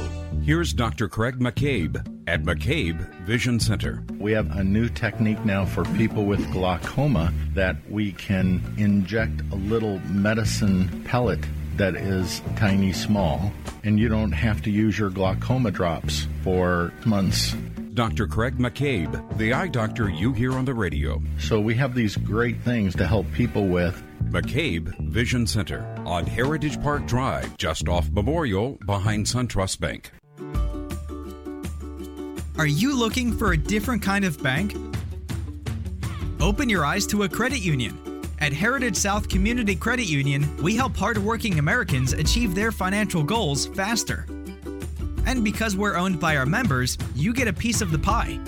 Here's 0.50 0.74
Dr. 0.74 1.08
Craig 1.08 1.38
McCabe 1.38 1.96
at 2.28 2.42
McCabe 2.42 3.08
Vision 3.20 3.60
Center. 3.60 4.04
We 4.18 4.32
have 4.32 4.50
a 4.58 4.64
new 4.64 4.90
technique 4.90 5.46
now 5.46 5.64
for 5.64 5.86
people 5.94 6.26
with 6.26 6.52
glaucoma 6.52 7.32
that 7.54 7.76
we 7.88 8.14
can 8.14 8.60
inject 8.76 9.42
a 9.52 9.56
little 9.56 10.00
medicine 10.08 11.04
pellet 11.04 11.40
that 11.76 11.96
is 11.96 12.42
tiny 12.56 12.94
small, 12.94 13.52
and 13.84 14.00
you 14.00 14.10
don't 14.10 14.32
have 14.32 14.64
to 14.64 14.72
use 14.72 14.98
your 14.98 15.12
glaucoma 15.12 15.70
drops 15.70 16.26
for 16.42 16.92
months. 17.06 17.54
Dr. 17.94 18.26
Craig 18.26 18.58
McCabe, 18.58 19.38
the 19.38 19.54
eye 19.54 19.68
doctor 19.68 20.10
you 20.10 20.34
hear 20.34 20.54
on 20.54 20.66
the 20.66 20.74
radio. 20.74 21.22
So 21.38 21.60
we 21.60 21.76
have 21.76 21.94
these 21.94 22.18
great 22.18 22.60
things 22.62 22.96
to 22.96 23.06
help 23.06 23.32
people 23.34 23.68
with. 23.68 24.02
McCabe 24.32 24.98
Vision 25.12 25.46
Center 25.46 25.86
on 26.08 26.26
Heritage 26.26 26.82
Park 26.82 27.06
Drive, 27.06 27.56
just 27.58 27.88
off 27.88 28.10
Memorial 28.10 28.80
behind 28.88 29.28
SunTrust 29.28 29.80
Bank. 29.80 30.12
Are 32.60 32.68
you 32.68 32.94
looking 32.94 33.32
for 33.32 33.54
a 33.54 33.58
different 33.58 34.02
kind 34.02 34.26
of 34.26 34.44
bank? 34.44 34.76
Open 36.42 36.68
your 36.68 36.84
eyes 36.84 37.08
to 37.08 37.24
a 37.24 37.30
credit 37.30 37.60
union. 37.60 38.22
At 38.40 38.52
Heritage 38.52 38.98
South 38.98 39.30
Community 39.30 39.78
Credit 39.78 40.06
Union, 40.06 40.46
we 40.62 40.76
help 40.76 40.94
hardworking 40.98 41.58
Americans 41.58 42.12
achieve 42.12 42.54
their 42.54 42.74
financial 42.74 43.24
goals 43.24 43.68
faster. 43.68 44.26
And 45.26 45.42
because 45.42 45.78
we're 45.78 45.96
owned 45.96 46.20
by 46.20 46.36
our 46.36 46.46
members, 46.46 46.98
you 47.16 47.32
get 47.32 47.48
a 47.48 47.54
piece 47.54 47.80
of 47.80 47.92
the 47.92 48.00
pie. 48.00 48.42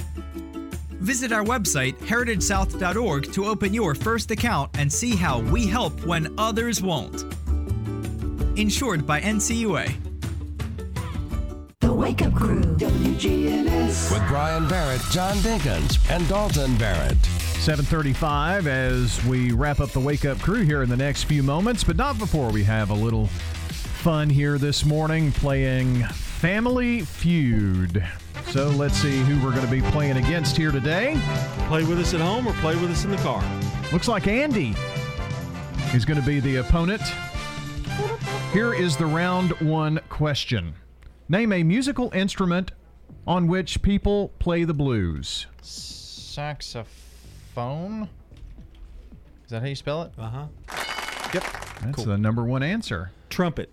Visit 0.99 1.31
our 1.31 1.45
website, 1.45 1.97
heritagesouth.org, 1.99 3.31
to 3.31 3.45
open 3.45 3.73
your 3.73 3.95
first 3.95 4.29
account 4.29 4.71
and 4.77 4.91
see 4.91 5.15
how 5.15 5.39
we 5.39 5.65
help 5.65 6.05
when 6.05 6.37
others 6.37 6.81
won't. 6.81 7.23
Insured 8.57 9.07
by 9.07 9.21
NCUA. 9.21 10.10
The 12.01 12.07
Wake 12.07 12.21
Up 12.23 12.33
Crew, 12.33 12.61
WGNS. 12.61 14.11
With 14.11 14.27
Brian 14.27 14.67
Barrett, 14.67 15.01
John 15.11 15.35
Dinkins, 15.37 15.99
and 16.09 16.27
Dalton 16.27 16.75
Barrett. 16.77 17.23
735 17.59 18.65
as 18.65 19.23
we 19.25 19.51
wrap 19.51 19.79
up 19.79 19.91
the 19.91 19.99
wake 19.99 20.25
up 20.25 20.39
crew 20.39 20.63
here 20.63 20.81
in 20.81 20.89
the 20.89 20.97
next 20.97 21.25
few 21.25 21.43
moments, 21.43 21.83
but 21.83 21.97
not 21.97 22.17
before 22.17 22.49
we 22.49 22.63
have 22.63 22.89
a 22.89 22.93
little 22.95 23.27
fun 23.27 24.31
here 24.31 24.57
this 24.57 24.83
morning 24.83 25.31
playing 25.31 26.01
Family 26.05 27.01
Feud. 27.01 28.03
So 28.47 28.69
let's 28.69 28.95
see 28.95 29.19
who 29.19 29.35
we're 29.45 29.53
going 29.53 29.65
to 29.65 29.71
be 29.71 29.83
playing 29.91 30.17
against 30.17 30.57
here 30.57 30.71
today. 30.71 31.21
Play 31.67 31.83
with 31.83 31.99
us 31.99 32.15
at 32.15 32.19
home 32.21 32.47
or 32.47 32.53
play 32.53 32.75
with 32.77 32.89
us 32.89 33.05
in 33.05 33.11
the 33.11 33.17
car. 33.17 33.43
Looks 33.93 34.07
like 34.07 34.25
Andy 34.25 34.73
is 35.93 36.03
going 36.05 36.19
to 36.19 36.25
be 36.25 36.39
the 36.39 36.55
opponent. 36.55 37.03
Here 38.53 38.73
is 38.73 38.97
the 38.97 39.05
round 39.05 39.51
one 39.59 39.99
question 40.09 40.73
Name 41.29 41.51
a 41.53 41.63
musical 41.63 42.11
instrument 42.13 42.71
on 43.25 43.47
which 43.47 43.81
people 43.81 44.29
play 44.39 44.63
the 44.63 44.73
blues. 44.73 45.45
Saxophone. 45.61 46.89
Is 49.45 49.49
that 49.51 49.61
how 49.61 49.67
you 49.67 49.75
spell 49.75 50.03
it? 50.03 50.11
Uh 50.17 50.29
huh. 50.29 50.47
Yep. 51.33 51.43
That's 51.81 51.95
Cool. 51.95 52.05
the 52.05 52.17
number 52.17 52.43
one 52.43 52.63
answer. 52.63 53.11
Trumpet. 53.29 53.69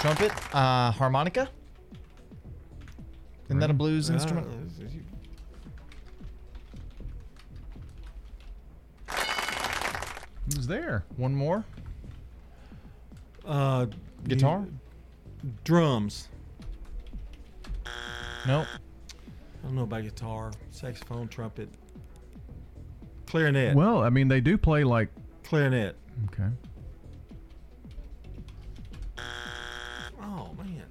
Trumpet. 0.00 0.32
Uh, 0.54 0.90
harmonica. 0.92 1.48
Isn't 3.48 3.58
that 3.60 3.70
a 3.70 3.74
blues 3.74 4.10
Uh, 4.10 4.14
instrument? 4.14 4.46
Who's 10.54 10.66
there? 10.66 11.04
One 11.16 11.34
more. 11.34 11.64
Uh, 13.44 13.86
Guitar? 14.24 14.66
You- 15.42 15.52
drums. 15.64 16.28
Nope. 18.46 18.66
I 18.72 19.66
don't 19.66 19.74
know 19.74 19.82
about 19.82 20.02
guitar, 20.02 20.52
saxophone, 20.70 21.28
trumpet, 21.28 21.68
clarinet. 23.26 23.74
Well, 23.76 24.02
I 24.02 24.08
mean, 24.08 24.28
they 24.28 24.40
do 24.40 24.56
play 24.56 24.84
like. 24.84 25.08
clarinet. 25.44 25.96
Okay. 26.32 26.48
Oh 30.22 30.50
man. 30.58 30.84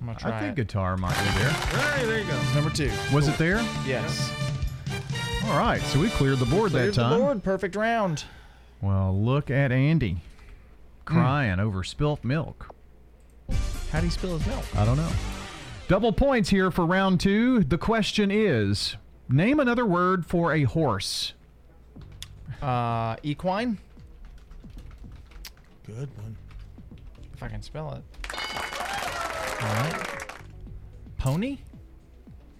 I'm 0.00 0.06
gonna 0.06 0.18
try 0.18 0.36
I 0.36 0.40
think 0.40 0.58
it. 0.58 0.66
guitar 0.66 0.96
might 0.96 1.16
be 1.18 1.38
there. 1.38 1.50
Hey, 1.50 2.06
there 2.06 2.18
you 2.18 2.24
go. 2.26 2.40
Number 2.54 2.70
two. 2.70 2.90
Was 3.12 3.28
it 3.28 3.36
there? 3.38 3.56
Yes. 3.86 4.32
All 5.46 5.58
right, 5.58 5.80
so 5.82 6.00
we 6.00 6.08
cleared 6.10 6.38
the 6.38 6.46
board 6.46 6.70
Cleared 6.70 6.94
that 6.94 7.00
the 7.00 7.08
time. 7.08 7.20
board. 7.20 7.42
Perfect 7.42 7.74
round. 7.76 8.24
Well, 8.80 9.18
look 9.18 9.50
at 9.50 9.72
Andy 9.72 10.12
hmm. 10.12 10.18
crying 11.04 11.60
over 11.60 11.82
spilt 11.82 12.22
milk. 12.24 12.74
How 13.92 14.00
do 14.00 14.06
you 14.06 14.10
spill 14.12 14.38
his 14.38 14.46
milk? 14.46 14.64
I 14.76 14.84
don't 14.84 14.96
know. 14.96 15.10
Double 15.88 16.12
points 16.12 16.48
here 16.48 16.70
for 16.70 16.86
round 16.86 17.18
two. 17.20 17.64
The 17.64 17.78
question 17.78 18.30
is 18.30 18.96
name 19.28 19.58
another 19.58 19.84
word 19.84 20.24
for 20.24 20.52
a 20.54 20.62
horse. 20.62 21.32
Uh, 22.62 23.16
equine. 23.22 23.78
Good 25.86 26.08
one. 26.18 26.36
If 27.34 27.42
I 27.42 27.48
can 27.48 27.62
spell 27.62 27.94
it. 27.94 28.02
All 29.60 29.74
right. 29.74 30.06
Pony. 31.18 31.58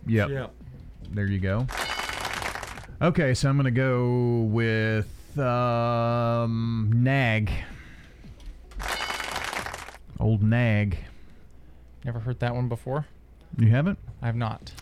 Yep. 0.07 0.31
Yep. 0.31 0.55
There 1.12 1.27
you 1.27 1.39
go. 1.39 1.66
Okay, 3.01 3.35
so 3.35 3.48
I'm 3.48 3.57
going 3.57 3.65
to 3.65 3.70
go 3.70 4.48
with 4.51 5.39
um, 5.39 6.90
nag. 6.94 7.51
Old 10.19 10.43
nag. 10.43 10.98
Never 12.05 12.20
heard 12.20 12.40
that 12.40 12.55
one 12.55 12.68
before. 12.68 13.06
You 13.59 13.68
haven't? 13.68 13.98
I 14.22 14.27
have 14.27 14.36
not. 14.36 14.72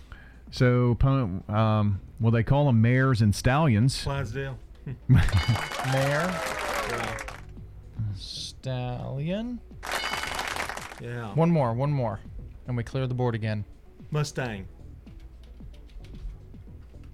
So, 0.50 0.94
po- 0.94 1.42
um, 1.48 2.00
well, 2.20 2.30
they 2.30 2.42
call 2.42 2.66
them 2.66 2.80
mares 2.80 3.20
and 3.22 3.34
stallions. 3.34 4.02
Clydesdale. 4.02 4.58
Mare. 5.08 5.20
Yeah. 5.92 7.18
Stallion. 8.14 9.60
Yeah. 11.00 11.34
One 11.34 11.50
more. 11.50 11.74
One 11.74 11.92
more. 11.92 12.20
And 12.66 12.76
we 12.76 12.82
clear 12.84 13.06
the 13.06 13.14
board 13.14 13.34
again. 13.34 13.64
Mustang. 14.10 14.66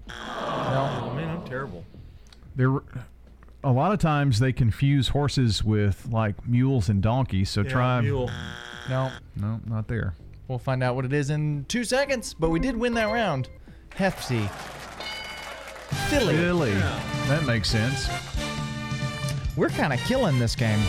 No. 0.09 0.15
Oh 1.03 1.13
man, 1.15 1.29
I'm 1.31 1.45
terrible. 1.45 1.85
There, 2.57 2.71
a 3.65 3.73
lot 3.73 3.93
of 3.93 3.99
times 3.99 4.39
they 4.39 4.53
confuse 4.53 5.09
horses 5.09 5.65
with 5.65 6.07
like 6.11 6.47
mules 6.47 6.89
and 6.89 7.03
donkeys. 7.03 7.51
So 7.51 7.63
Yeah, 7.63 7.71
try. 7.71 8.01
mule. 8.01 8.31
No. 8.89 9.11
No, 9.37 9.61
not 9.67 9.89
there. 9.89 10.15
We'll 10.49 10.59
find 10.59 10.83
out 10.83 10.95
what 10.95 11.05
it 11.05 11.13
is 11.13 11.31
in 11.31 11.65
two 11.69 11.85
seconds. 11.85 12.35
But 12.35 12.51
we 12.51 12.61
did 12.61 12.77
win 12.77 12.95
that 12.95 13.07
round. 13.13 13.49
Hefty. 13.95 14.49
Filly. 16.09 16.37
Really? 16.37 16.73
That 16.73 17.45
makes 17.47 17.71
sense. 17.71 18.09
We're 19.57 19.69
kind 19.71 19.93
of 19.93 20.01
killing 20.01 20.39
this 20.39 20.55
game. 20.57 20.81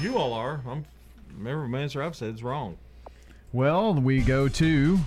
You 0.00 0.18
all 0.18 0.32
are. 0.32 0.60
I'm. 0.68 0.84
Every 1.46 1.80
answer 1.80 2.02
I've 2.02 2.16
said 2.16 2.34
is 2.34 2.42
wrong. 2.42 2.76
Well, 3.52 3.94
we 3.94 4.20
go 4.20 4.48
to 4.48 4.98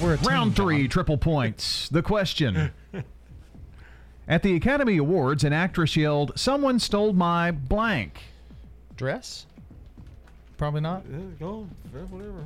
We're 0.00 0.14
a 0.14 0.18
team, 0.18 0.28
round 0.28 0.56
three, 0.56 0.82
John. 0.82 0.90
triple 0.90 1.16
points. 1.18 1.88
The 1.88 2.02
question. 2.02 2.70
At 4.28 4.42
the 4.42 4.54
Academy 4.54 4.98
Awards, 4.98 5.42
an 5.44 5.52
actress 5.52 5.96
yelled, 5.96 6.32
Someone 6.38 6.78
stole 6.78 7.12
my 7.12 7.50
blank. 7.50 8.20
Dress? 8.96 9.46
Probably 10.56 10.80
not. 10.80 11.04
Yeah, 11.10 11.18
go. 11.40 11.66
yeah, 11.94 12.00
Whatever. 12.02 12.44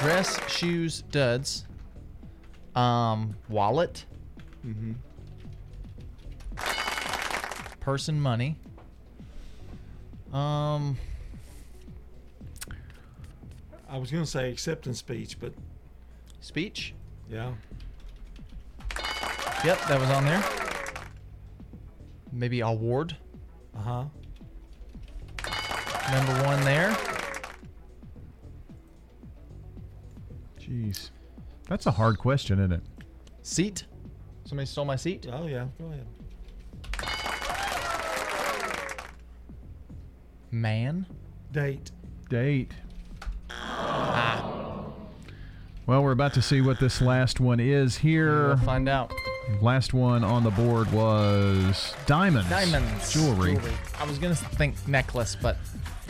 Dress, 0.00 0.38
shoes, 0.50 1.02
duds. 1.10 1.64
Um, 2.74 3.34
wallet. 3.48 4.04
Mm-hmm. 4.66 4.92
Person, 7.80 8.20
money. 8.20 8.56
Um, 10.32 10.96
I 13.88 13.96
was 13.96 14.10
gonna 14.10 14.26
say 14.26 14.50
acceptance 14.52 14.98
speech, 14.98 15.40
but 15.40 15.52
speech. 16.40 16.94
yeah. 17.30 17.52
Yep, 19.64 19.78
that 19.88 19.98
was 19.98 20.10
on 20.10 20.24
there. 20.24 20.44
Maybe 22.30 22.60
award. 22.60 23.16
Uh 23.74 23.80
huh. 23.80 24.04
Number 26.12 26.32
one 26.44 26.64
there. 26.64 26.96
Jeez. 30.58 31.10
That's 31.68 31.86
a 31.86 31.90
hard 31.90 32.18
question, 32.18 32.58
isn't 32.58 32.72
it? 32.72 32.82
Seat. 33.42 33.84
Somebody 34.44 34.66
stole 34.66 34.84
my 34.86 34.96
seat. 34.96 35.26
Oh 35.30 35.46
yeah. 35.46 35.66
Go 35.78 35.86
ahead. 35.86 36.06
Man. 40.50 41.06
Date. 41.52 41.90
Date. 42.30 42.72
Ah. 43.50 44.84
Well, 45.86 46.02
we're 46.02 46.12
about 46.12 46.34
to 46.34 46.42
see 46.42 46.60
what 46.60 46.80
this 46.80 47.00
last 47.02 47.40
one 47.40 47.60
is 47.60 47.96
here. 47.96 48.48
We'll 48.48 48.56
find 48.58 48.88
out. 48.88 49.12
Last 49.60 49.94
one 49.94 50.22
on 50.24 50.44
the 50.44 50.50
board 50.50 50.90
was 50.92 51.94
diamonds. 52.06 52.48
Diamonds. 52.50 53.12
Jewelry. 53.12 53.58
I 53.98 54.04
was 54.04 54.18
gonna 54.18 54.34
think 54.34 54.74
necklace, 54.86 55.36
but 55.40 55.56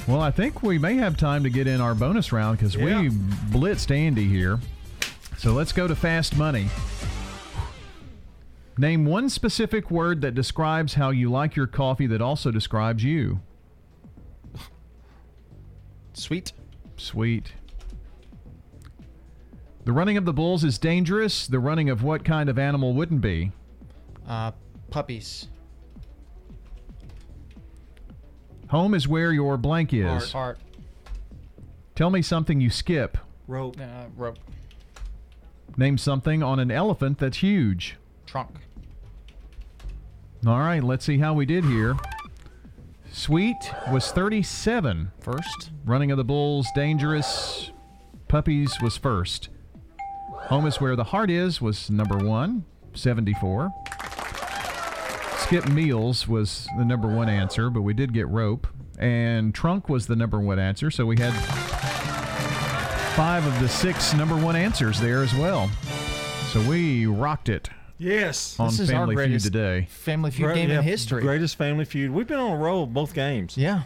Well, 0.06 0.20
I 0.20 0.31
think 0.31 0.62
we 0.62 0.78
may 0.78 0.97
have 0.97 1.16
time 1.16 1.43
to 1.44 1.51
get 1.51 1.66
in 1.66 1.81
our 1.81 1.94
bonus 1.94 2.32
round 2.32 2.59
because 2.59 2.74
Yeah. 2.74 3.01
we 3.02 3.09
blitzed 3.10 3.90
Andy 3.94 4.27
here. 4.28 4.59
So 5.39 5.52
let's 5.52 5.73
go 5.73 5.86
to 5.86 5.94
fast 5.94 6.36
money. 6.36 6.69
Name 8.77 9.05
one 9.05 9.28
specific 9.28 9.90
word 9.90 10.20
that 10.23 10.35
describes 10.35 10.94
how 10.94 11.10
you 11.10 11.31
like 11.31 11.56
your 11.56 11.66
coffee 11.66 12.06
that 12.06 12.20
also 12.20 12.51
describes 12.51 13.02
you. 13.05 13.40
sweet. 16.12 16.52
Sweet. 16.97 17.52
The 19.89 19.94
running 19.94 20.19
of 20.19 20.27
the 20.27 20.35
bulls 20.35 20.65
is 20.65 20.77
dangerous. 20.77 21.47
The 21.47 21.59
running 21.59 21.89
of 21.89 22.02
what 22.02 22.23
kind 22.23 22.51
of 22.51 22.59
animal 22.59 22.93
wouldn't 22.93 23.23
be? 23.23 23.52
Uh, 24.28 24.51
puppies. 24.90 25.48
Home 28.69 28.93
is 28.93 29.09
where 29.09 29.32
your 29.32 29.56
blank 29.56 29.94
is. 29.94 30.05
Art. 30.05 30.35
Art. 30.35 30.59
Tell 31.94 32.10
me 32.10 32.20
something 32.20 32.60
you 32.60 32.69
skip. 32.69 33.16
Rope. 33.47 33.81
Uh, 33.81 34.09
rope. 34.15 34.36
Name 35.78 35.97
something 35.97 36.43
on 36.43 36.59
an 36.59 36.70
elephant 36.70 37.19
that's 37.19 37.39
huge. 37.39 37.97
Trunk. 38.27 38.56
All 40.47 40.59
right, 40.59 40.85
let's 40.85 41.06
see 41.06 41.16
how 41.16 41.32
we 41.32 41.47
did 41.47 41.65
here. 41.65 41.97
Sweet 43.10 43.73
was 43.90 44.12
37. 44.12 45.12
First. 45.19 45.70
Running 45.86 46.10
of 46.10 46.19
the 46.19 46.24
Bulls, 46.24 46.66
Dangerous. 46.74 47.70
Puppies 48.28 48.77
was 48.82 48.98
first. 48.98 49.48
Home 50.49 50.66
is 50.66 50.81
where 50.81 50.97
the 50.97 51.05
heart 51.05 51.31
is 51.31 51.61
was 51.61 51.91
number 51.91 52.16
one, 52.16 52.65
74. 52.95 53.70
Skip 55.41 55.69
Meals 55.69 56.27
was 56.27 56.66
the 56.79 56.85
number 56.85 57.07
one 57.07 57.29
answer, 57.29 57.69
but 57.69 57.83
we 57.83 57.93
did 57.93 58.15
get 58.15 58.27
rope. 58.29 58.66
And 58.99 59.55
trunk 59.55 59.89
was 59.91 60.07
the 60.07 60.16
number 60.16 60.41
one 60.41 60.59
answer, 60.59 60.91
so 60.91 61.05
we 61.05 61.16
had 61.19 61.33
five 63.15 63.47
of 63.47 63.61
the 63.61 63.69
six 63.69 64.15
number 64.15 64.37
one 64.37 64.57
answers 64.57 64.99
there 65.01 65.23
as 65.23 65.35
well. 65.35 65.69
So 66.53 66.66
we 66.69 67.05
rocked 67.05 67.51
it. 67.51 67.69
Yes. 67.99 68.59
On 68.59 68.70
Family 68.70 69.16
Feud 69.16 69.41
today. 69.41 69.87
Family 69.91 70.31
Feud 70.31 70.47
Great- 70.47 70.55
game 70.55 70.70
yeah, 70.70 70.79
in 70.79 70.83
history. 70.85 71.20
Greatest 71.20 71.57
Family 71.57 71.85
Feud. 71.85 72.11
We've 72.11 72.27
been 72.27 72.39
on 72.39 72.53
a 72.53 72.57
roll 72.57 72.87
both 72.87 73.12
games. 73.12 73.59
Yeah. 73.59 73.83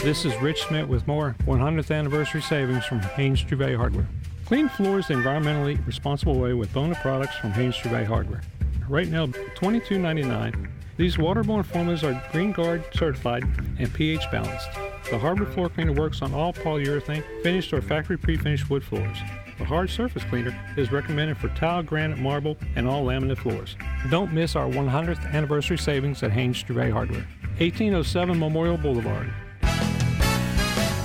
This 0.02 0.26
is 0.26 0.36
Rich 0.42 0.64
Smith 0.64 0.86
with 0.86 1.06
more 1.06 1.34
100th 1.46 1.90
anniversary 1.90 2.42
savings 2.42 2.84
from 2.84 3.00
Haynes 3.00 3.42
True 3.42 3.56
Value 3.56 3.78
Hardware. 3.78 4.06
Clean 4.44 4.68
floors 4.68 5.08
the 5.08 5.14
environmentally 5.14 5.82
responsible 5.86 6.38
way 6.38 6.52
with 6.52 6.70
Bona 6.74 6.94
products 6.96 7.36
from 7.36 7.52
Haynes 7.52 7.78
True 7.78 7.90
Value 7.90 8.06
Hardware. 8.06 8.42
Right 8.90 9.08
now, 9.08 9.24
$22.99. 9.26 10.68
These 10.96 11.16
waterborne 11.16 11.64
formulas 11.64 12.04
are 12.04 12.22
Green 12.30 12.52
Guard 12.52 12.84
certified 12.94 13.42
and 13.80 13.92
pH 13.92 14.30
balanced. 14.30 14.68
The 15.10 15.18
hardwood 15.18 15.52
floor 15.52 15.68
cleaner 15.68 15.92
works 15.92 16.22
on 16.22 16.32
all 16.32 16.52
polyurethane, 16.52 17.24
finished 17.42 17.72
or 17.72 17.82
factory 17.82 18.16
pre-finished 18.16 18.70
wood 18.70 18.84
floors. 18.84 19.18
The 19.58 19.64
hard 19.64 19.90
surface 19.90 20.22
cleaner 20.24 20.56
is 20.76 20.92
recommended 20.92 21.36
for 21.36 21.48
tile, 21.50 21.82
granite, 21.82 22.18
marble, 22.18 22.56
and 22.76 22.86
all 22.86 23.04
laminate 23.04 23.38
floors. 23.38 23.76
Don't 24.08 24.32
miss 24.32 24.54
our 24.54 24.68
100th 24.68 25.32
anniversary 25.32 25.78
savings 25.78 26.22
at 26.22 26.30
Haynes 26.30 26.62
Trevay 26.62 26.92
Hardware, 26.92 27.26
1807 27.58 28.38
Memorial 28.38 28.76
Boulevard. 28.76 29.32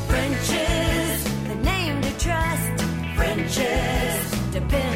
French's, 0.08 1.24
the 1.48 1.56
name 1.64 2.00
to 2.02 2.20
trust. 2.20 2.84
French's, 3.16 4.32
depend 4.52 4.89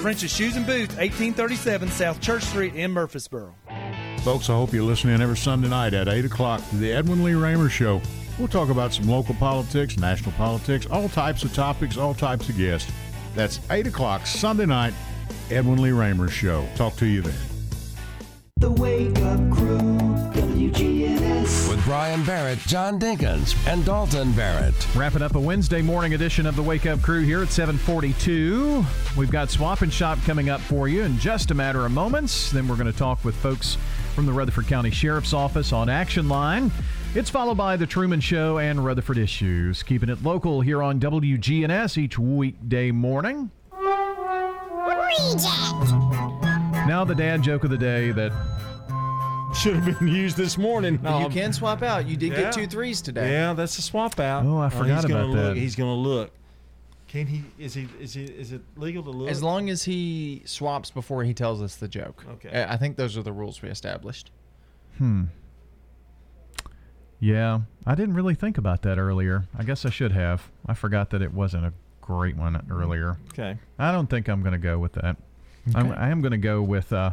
French's 0.00 0.34
Shoes 0.34 0.56
and 0.56 0.66
Boots, 0.66 0.94
1837 0.96 1.90
South 1.90 2.20
Church 2.20 2.42
Street 2.42 2.74
in 2.74 2.90
Murfreesboro. 2.90 3.54
Folks, 4.22 4.48
I 4.50 4.54
hope 4.54 4.72
you're 4.72 4.82
listening 4.82 5.20
every 5.20 5.36
Sunday 5.36 5.68
night 5.68 5.94
at 5.94 6.08
8 6.08 6.24
o'clock 6.24 6.66
to 6.70 6.76
the 6.76 6.92
Edwin 6.92 7.22
Lee 7.22 7.34
Raymer 7.34 7.68
Show. 7.68 8.00
We'll 8.38 8.48
talk 8.48 8.70
about 8.70 8.94
some 8.94 9.06
local 9.08 9.34
politics, 9.34 9.98
national 9.98 10.32
politics, 10.32 10.86
all 10.86 11.08
types 11.10 11.44
of 11.44 11.54
topics, 11.54 11.96
all 11.96 12.14
types 12.14 12.48
of 12.48 12.56
guests. 12.56 12.90
That's 13.34 13.60
8 13.70 13.86
o'clock 13.86 14.26
Sunday 14.26 14.66
night, 14.66 14.94
Edwin 15.50 15.82
Lee 15.82 15.92
Raymer 15.92 16.28
Show. 16.28 16.66
Talk 16.76 16.96
to 16.96 17.06
you 17.06 17.20
then. 17.22 17.34
The 18.56 18.70
Wake 18.70 19.18
Up 19.18 19.50
Crew, 19.50 19.78
WGNS. 19.78 19.80
With 19.80 19.89
Brian 21.90 22.22
Barrett, 22.22 22.60
John 22.60 23.00
Dinkins, 23.00 23.56
and 23.66 23.84
Dalton 23.84 24.30
Barrett. 24.30 24.86
Wrapping 24.94 25.22
up 25.22 25.34
a 25.34 25.40
Wednesday 25.40 25.82
morning 25.82 26.14
edition 26.14 26.46
of 26.46 26.54
the 26.54 26.62
Wake 26.62 26.86
Up 26.86 27.02
Crew 27.02 27.24
here 27.24 27.42
at 27.42 27.48
742. 27.48 28.84
We've 29.16 29.28
got 29.28 29.50
Swap 29.50 29.82
and 29.82 29.92
Shop 29.92 30.16
coming 30.24 30.50
up 30.50 30.60
for 30.60 30.86
you 30.86 31.02
in 31.02 31.18
just 31.18 31.50
a 31.50 31.54
matter 31.54 31.84
of 31.84 31.90
moments. 31.90 32.52
Then 32.52 32.68
we're 32.68 32.76
going 32.76 32.86
to 32.86 32.96
talk 32.96 33.24
with 33.24 33.34
folks 33.34 33.76
from 34.14 34.24
the 34.24 34.32
Rutherford 34.32 34.68
County 34.68 34.92
Sheriff's 34.92 35.32
Office 35.32 35.72
on 35.72 35.88
Action 35.88 36.28
Line. 36.28 36.70
It's 37.16 37.28
followed 37.28 37.56
by 37.56 37.76
The 37.76 37.88
Truman 37.88 38.20
Show 38.20 38.58
and 38.58 38.84
Rutherford 38.84 39.18
Issues, 39.18 39.82
keeping 39.82 40.10
it 40.10 40.22
local 40.22 40.60
here 40.60 40.84
on 40.84 41.00
WGNS 41.00 41.98
each 41.98 42.20
weekday 42.20 42.92
morning. 42.92 43.50
Now 46.86 47.04
the 47.04 47.16
dad 47.16 47.42
joke 47.42 47.64
of 47.64 47.70
the 47.70 47.78
day 47.78 48.12
that 48.12 48.30
should 49.54 49.76
have 49.76 49.98
been 49.98 50.08
used 50.08 50.36
this 50.36 50.56
morning. 50.56 50.94
you 50.94 51.28
can 51.28 51.52
swap 51.52 51.82
out. 51.82 52.06
You 52.06 52.16
did 52.16 52.32
Yeah. 52.32 52.42
get 52.42 52.52
two 52.52 52.66
threes 52.66 53.00
today. 53.02 53.30
Yeah, 53.32 53.52
that's 53.52 53.76
a 53.78 53.82
swap 53.82 54.18
out. 54.20 54.44
Oh, 54.46 54.58
I 54.58 54.68
forgot 54.70 55.02
he's 55.02 55.10
gonna 55.12 55.24
about 55.24 55.30
look, 55.34 55.54
that. 55.54 55.56
He's 55.56 55.74
going 55.76 55.90
to 55.90 56.08
look. 56.08 56.30
Can 57.08 57.26
he? 57.26 57.42
Is 57.58 57.74
he? 57.74 57.88
Is 58.00 58.14
he? 58.14 58.24
Is 58.24 58.52
it 58.52 58.60
legal 58.76 59.02
to 59.02 59.10
look? 59.10 59.28
As 59.30 59.42
long 59.42 59.68
as 59.68 59.82
he 59.82 60.42
swaps 60.44 60.90
before 60.92 61.24
he 61.24 61.34
tells 61.34 61.60
us 61.60 61.74
the 61.76 61.88
joke. 61.88 62.24
Okay. 62.34 62.62
I 62.62 62.74
I 62.74 62.76
think 62.76 62.96
those 62.96 63.16
are 63.16 63.22
the 63.22 63.32
rules 63.32 63.60
we 63.62 63.68
established. 63.68 64.30
Hmm. 64.98 65.24
Yeah, 67.18 67.60
I 67.86 67.94
didn't 67.96 68.14
really 68.14 68.34
think 68.34 68.56
about 68.58 68.82
that 68.82 68.98
earlier. 68.98 69.44
I 69.58 69.62
guess 69.64 69.84
I 69.84 69.90
should 69.90 70.12
have. 70.12 70.50
I 70.66 70.74
forgot 70.74 71.10
that 71.10 71.20
it 71.20 71.34
wasn't 71.34 71.66
a 71.66 71.72
great 72.00 72.36
one 72.36 72.64
earlier. 72.70 73.18
Okay. 73.32 73.58
I 73.78 73.92
don't 73.92 74.08
think 74.08 74.28
I'm 74.28 74.40
going 74.40 74.52
to 74.52 74.58
go 74.58 74.78
with 74.78 74.92
that. 74.94 75.16
I'm, 75.74 75.90
Okay. 75.90 76.00
I 76.00 76.08
am 76.08 76.22
going 76.22 76.32
to 76.32 76.38
go 76.38 76.62
with 76.62 76.92
uh, 76.94 77.12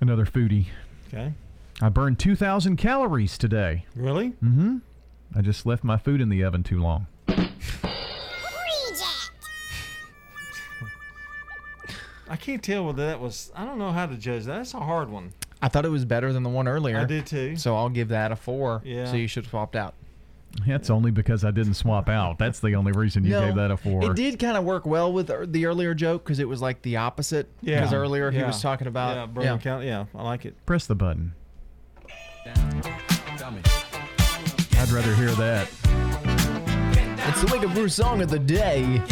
another 0.00 0.26
foodie. 0.26 0.66
Okay. 1.14 1.32
I 1.80 1.88
burned 1.90 2.18
2,000 2.18 2.76
calories 2.76 3.38
today. 3.38 3.86
Really? 3.94 4.30
Mm-hmm. 4.42 4.78
I 5.36 5.42
just 5.42 5.64
left 5.64 5.84
my 5.84 5.96
food 5.96 6.20
in 6.20 6.28
the 6.28 6.42
oven 6.42 6.62
too 6.64 6.80
long. 6.80 7.06
I 12.26 12.36
can't 12.36 12.62
tell 12.62 12.86
whether 12.86 13.06
that 13.06 13.20
was. 13.20 13.52
I 13.54 13.64
don't 13.64 13.78
know 13.78 13.92
how 13.92 14.06
to 14.06 14.16
judge 14.16 14.44
that. 14.44 14.56
That's 14.56 14.74
a 14.74 14.80
hard 14.80 15.08
one. 15.08 15.32
I 15.62 15.68
thought 15.68 15.84
it 15.84 15.90
was 15.90 16.04
better 16.04 16.32
than 16.32 16.42
the 16.42 16.48
one 16.48 16.66
earlier. 16.66 16.98
I 16.98 17.04
did 17.04 17.26
too. 17.26 17.56
So 17.56 17.76
I'll 17.76 17.90
give 17.90 18.08
that 18.08 18.32
a 18.32 18.36
four. 18.36 18.82
Yeah. 18.84 19.04
So 19.06 19.16
you 19.16 19.28
should 19.28 19.44
have 19.44 19.50
swapped 19.50 19.76
out. 19.76 19.94
That's 20.66 20.88
only 20.88 21.10
because 21.10 21.44
I 21.44 21.50
didn't 21.50 21.74
swap 21.74 22.08
out. 22.08 22.38
That's 22.38 22.60
the 22.60 22.74
only 22.74 22.92
reason 22.92 23.24
you 23.24 23.30
No, 23.30 23.46
gave 23.46 23.54
that 23.56 23.70
a 23.70 23.76
four. 23.76 24.04
It 24.10 24.14
did 24.16 24.38
kind 24.38 24.56
of 24.56 24.64
work 24.64 24.86
well 24.86 25.12
with 25.12 25.26
the- 25.26 25.46
the 25.50 25.66
earlier 25.66 25.94
joke 25.94 26.24
because 26.24 26.38
it 26.38 26.48
was 26.48 26.62
like 26.62 26.80
the 26.82 26.96
opposite. 26.96 27.48
Yeah. 27.60 27.80
Because 27.80 27.92
earlier 27.92 28.30
he 28.30 28.42
was 28.42 28.62
talking 28.62 28.86
about. 28.86 29.16
Yeah, 29.16 29.26
Bourbon 29.26 29.58
County. 29.58 29.86
Yeah, 29.86 30.04
I 30.14 30.22
like 30.22 30.46
it. 30.46 30.54
Press 30.64 30.86
the 30.86 30.94
button. 30.94 31.32
I'd 34.76 34.90
rather 34.90 35.14
hear 35.14 35.30
that. 35.32 35.68
It's 37.28 37.40
the 37.42 37.50
Wake 37.52 37.66
Up 37.66 37.74
Brew 37.74 37.88
song 37.88 38.20
of 38.22 38.28
the 38.30 38.38
day. 38.38 39.02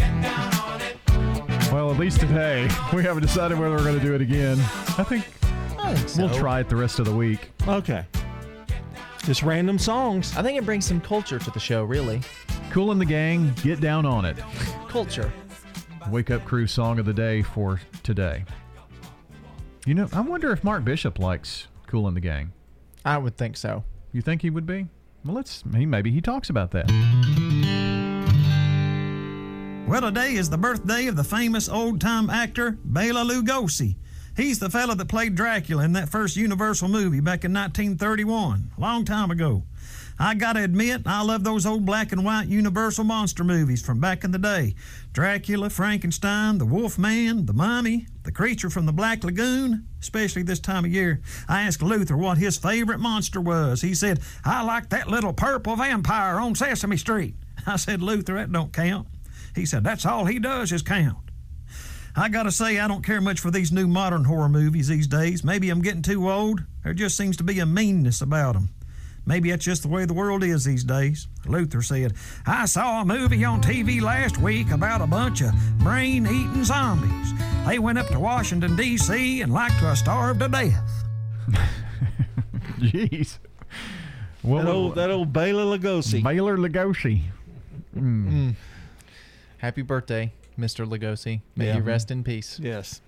Well, 1.73 1.91
at 1.91 1.99
least 1.99 2.21
today. 2.21 2.69
We 2.93 3.03
haven't 3.03 3.23
decided 3.23 3.59
whether 3.59 3.75
we're 3.75 3.85
going 3.85 3.99
to 3.99 4.05
do 4.05 4.15
it 4.15 4.21
again. 4.21 4.59
I 4.99 5.03
think 5.05 5.25
I 5.79 5.95
think 5.95 6.31
we'll 6.31 6.39
try 6.39 6.61
it 6.61 6.69
the 6.69 6.77
rest 6.77 6.99
of 6.99 7.07
the 7.07 7.15
week. 7.15 7.51
Okay. 7.67 8.05
Just 9.25 9.43
random 9.43 9.79
songs. 9.79 10.37
I 10.37 10.43
think 10.43 10.59
it 10.59 10.65
brings 10.65 10.85
some 10.85 11.01
culture 11.01 11.39
to 11.39 11.51
the 11.51 11.61
show, 11.61 11.85
really. 11.85 12.21
Kool 12.71 12.91
and 12.91 13.01
the 13.01 13.07
Gang, 13.07 13.53
get 13.63 13.81
down 13.81 14.05
on 14.05 14.25
it. 14.25 14.37
Culture. 14.89 15.33
Wake 16.11 16.31
up 16.31 16.45
crew 16.45 16.67
song 16.67 16.99
of 16.99 17.07
the 17.07 17.13
day 17.13 17.43
for 17.43 17.81
today. 18.03 18.45
You 19.87 19.95
know, 19.95 20.09
I 20.13 20.21
wonder 20.21 20.53
if 20.53 20.65
Mark 20.65 20.85
Bishop 20.85 21.19
likes 21.19 21.69
Kool 21.87 22.09
and 22.09 22.17
the 22.17 22.21
Gang. 22.21 22.53
I 23.05 23.19
would 23.19 23.37
think 23.37 23.57
so. 23.57 23.85
You 24.13 24.23
think 24.23 24.43
he 24.43 24.51
would 24.51 24.67
be? 24.67 24.87
Well, 25.25 25.35
let's. 25.35 25.63
He 25.75 25.87
maybe 25.87 26.11
he 26.11 26.21
talks 26.21 26.51
about 26.51 26.73
that. 26.73 26.91
Well, 29.89 30.01
today 30.01 30.35
is 30.35 30.49
the 30.51 30.59
birthday 30.59 31.07
of 31.07 31.17
the 31.17 31.25
famous 31.25 31.69
old 31.69 32.01
time 32.01 32.31
actor 32.31 32.79
Bela 32.85 33.25
Lugosi. 33.25 33.97
He's 34.35 34.59
the 34.59 34.71
fella 34.71 34.95
that 34.95 35.09
played 35.09 35.35
Dracula 35.35 35.85
in 35.85 35.93
that 35.93 36.09
first 36.09 36.37
Universal 36.37 36.89
movie 36.89 37.21
back 37.21 37.45
in 37.45 37.53
1931, 37.53 38.73
a 38.77 38.81
long 38.81 39.05
time 39.05 39.31
ago. 39.31 39.65
I 40.19 40.35
gotta 40.35 40.63
admit, 40.63 41.03
I 41.05 41.23
love 41.23 41.45
those 41.45 41.67
old 41.67 41.85
black 41.85 42.13
and 42.13 42.25
white 42.25 42.47
Universal 42.47 43.05
monster 43.05 43.45
movies 43.45 43.85
from 43.85 44.01
back 44.01 44.25
in 44.25 44.31
the 44.31 44.39
day 44.39 44.75
Dracula, 45.13 45.69
Frankenstein, 45.69 46.59
the 46.59 46.65
Wolf 46.65 46.99
Man, 46.99 47.45
the 47.45 47.53
Mummy, 47.53 48.07
the 48.23 48.33
creature 48.33 48.71
from 48.71 48.87
the 48.87 48.93
Black 48.93 49.25
Lagoon, 49.25 49.87
especially 50.01 50.43
this 50.43 50.61
time 50.61 50.85
of 50.85 50.93
year. 50.93 51.21
I 51.49 51.63
asked 51.63 51.83
Luther 51.83 52.17
what 52.17 52.39
his 52.39 52.57
favorite 52.57 53.01
monster 53.01 53.41
was. 53.41 53.83
He 53.83 53.95
said, 53.95 54.21
I 54.45 54.63
like 54.63 54.89
that 54.91 55.09
little 55.09 55.33
purple 55.33 55.77
vampire 55.77 56.39
on 56.39 56.55
Sesame 56.55 56.97
Street. 56.97 57.35
I 57.67 57.77
said, 57.77 58.01
Luther, 58.01 58.35
that 58.35 58.53
don't 58.53 58.73
count. 58.73 59.09
He 59.55 59.67
said, 59.67 59.85
That's 59.85 60.07
all 60.07 60.25
he 60.25 60.39
does 60.39 60.73
is 60.73 60.83
count. 60.83 61.22
I 62.15 62.29
gotta 62.29 62.53
say, 62.53 62.79
I 62.79 62.89
don't 62.89 63.05
care 63.05 63.21
much 63.21 63.41
for 63.41 63.51
these 63.51 63.73
new 63.73 63.89
modern 63.89 64.25
horror 64.25 64.49
movies 64.49 64.89
these 64.89 65.07
days. 65.07 65.43
Maybe 65.43 65.71
I'm 65.71 65.81
getting 65.81 66.03
too 66.03 66.31
old. 66.31 66.63
There 66.85 66.93
just 66.93 67.17
seems 67.17 67.39
to 67.39 67.45
be 67.45 67.59
a 67.61 67.67
meanness 67.67 68.21
about 68.21 68.55
them. 68.55 68.69
Maybe 69.25 69.51
that's 69.51 69.65
just 69.65 69.83
the 69.83 69.89
way 69.89 70.05
the 70.05 70.15
world 70.15 70.43
is 70.43 70.65
these 70.65 70.83
days. 70.83 71.29
Luther 71.47 71.81
said, 71.81 72.15
I 72.45 72.67
saw 72.67 73.03
a 73.03 73.05
movie 73.05 73.45
on 73.45 73.63
TV 73.63 74.01
last 74.03 74.37
week 74.39 74.71
about 74.73 75.01
a 75.01 75.07
bunch 75.07 75.43
of 75.43 75.53
brain 75.79 76.27
eating 76.27 76.65
zombies. 76.65 77.33
They 77.67 77.79
went 77.79 77.99
up 77.99 78.09
to 78.09 78.19
Washington, 78.19 78.75
D.C., 78.75 79.41
and 79.41 79.53
like 79.53 79.73
to 79.79 79.85
have 79.85 79.99
starved 79.99 80.41
to 80.41 80.49
death. 80.49 81.05
Jeez. 82.81 83.39
that 84.43 84.67
old 84.67 84.97
that 84.97 85.11
old 85.11 85.33
Bela 85.33 85.79
Lugosi. 85.79 86.23
Bela 86.23 86.57
Lugosi. 86.57 87.23
Mm. 87.97 88.55
Happy 89.59 89.83
birthday, 89.83 90.33
Mr. 90.59 90.87
Lugosi. 90.87 91.41
May 91.57 91.67
Yeah. 91.67 91.77
you 91.77 91.83
rest 91.83 92.11
in 92.11 92.23
peace. 92.25 92.59
Yes. 92.63 93.01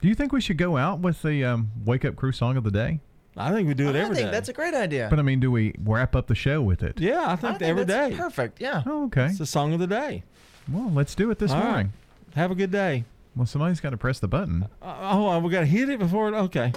Do 0.00 0.08
you 0.08 0.14
think 0.14 0.32
we 0.32 0.40
should 0.40 0.58
go 0.58 0.76
out 0.76 0.98
with 1.00 1.22
the 1.22 1.44
um, 1.44 1.70
Wake 1.84 2.04
Up 2.04 2.16
Crew 2.16 2.32
song 2.32 2.56
of 2.56 2.64
the 2.64 2.70
day? 2.70 3.00
I 3.36 3.50
think 3.52 3.66
we 3.68 3.74
do 3.74 3.88
it 3.88 3.88
every 3.88 3.94
day. 3.94 3.98
I 4.00 4.02
every 4.04 4.16
think 4.16 4.26
day. 4.26 4.30
that's 4.32 4.48
a 4.48 4.52
great 4.52 4.74
idea. 4.74 5.06
But 5.08 5.18
I 5.18 5.22
mean, 5.22 5.40
do 5.40 5.50
we 5.50 5.74
wrap 5.82 6.14
up 6.16 6.26
the 6.26 6.34
show 6.34 6.60
with 6.60 6.82
it? 6.82 7.00
yeah, 7.00 7.24
I 7.28 7.36
think, 7.36 7.54
I 7.54 7.58
think 7.58 7.70
every 7.70 7.84
that's 7.84 8.10
day. 8.10 8.16
perfect. 8.20 8.60
Yeah. 8.60 8.82
Oh, 8.84 9.04
okay. 9.06 9.26
It's 9.26 9.38
the 9.38 9.46
song 9.46 9.72
of 9.72 9.78
the 9.80 9.86
day. 9.86 10.24
Well, 10.70 10.90
let's 10.92 11.14
do 11.14 11.30
it 11.30 11.38
this 11.38 11.50
All 11.52 11.58
right. 11.60 11.66
morning. 11.66 11.92
Have 12.34 12.50
a 12.50 12.54
good 12.54 12.70
day. 12.70 13.04
Well, 13.34 13.46
somebody's 13.46 13.80
got 13.80 13.90
to 13.90 13.96
press 13.96 14.18
the 14.18 14.28
button. 14.28 14.66
Uh, 14.82 14.94
oh, 15.12 15.38
we 15.38 15.50
got 15.50 15.60
to 15.60 15.66
hit 15.66 15.88
it 15.88 15.98
before 15.98 16.28
it. 16.28 16.34
Okay. 16.34 16.72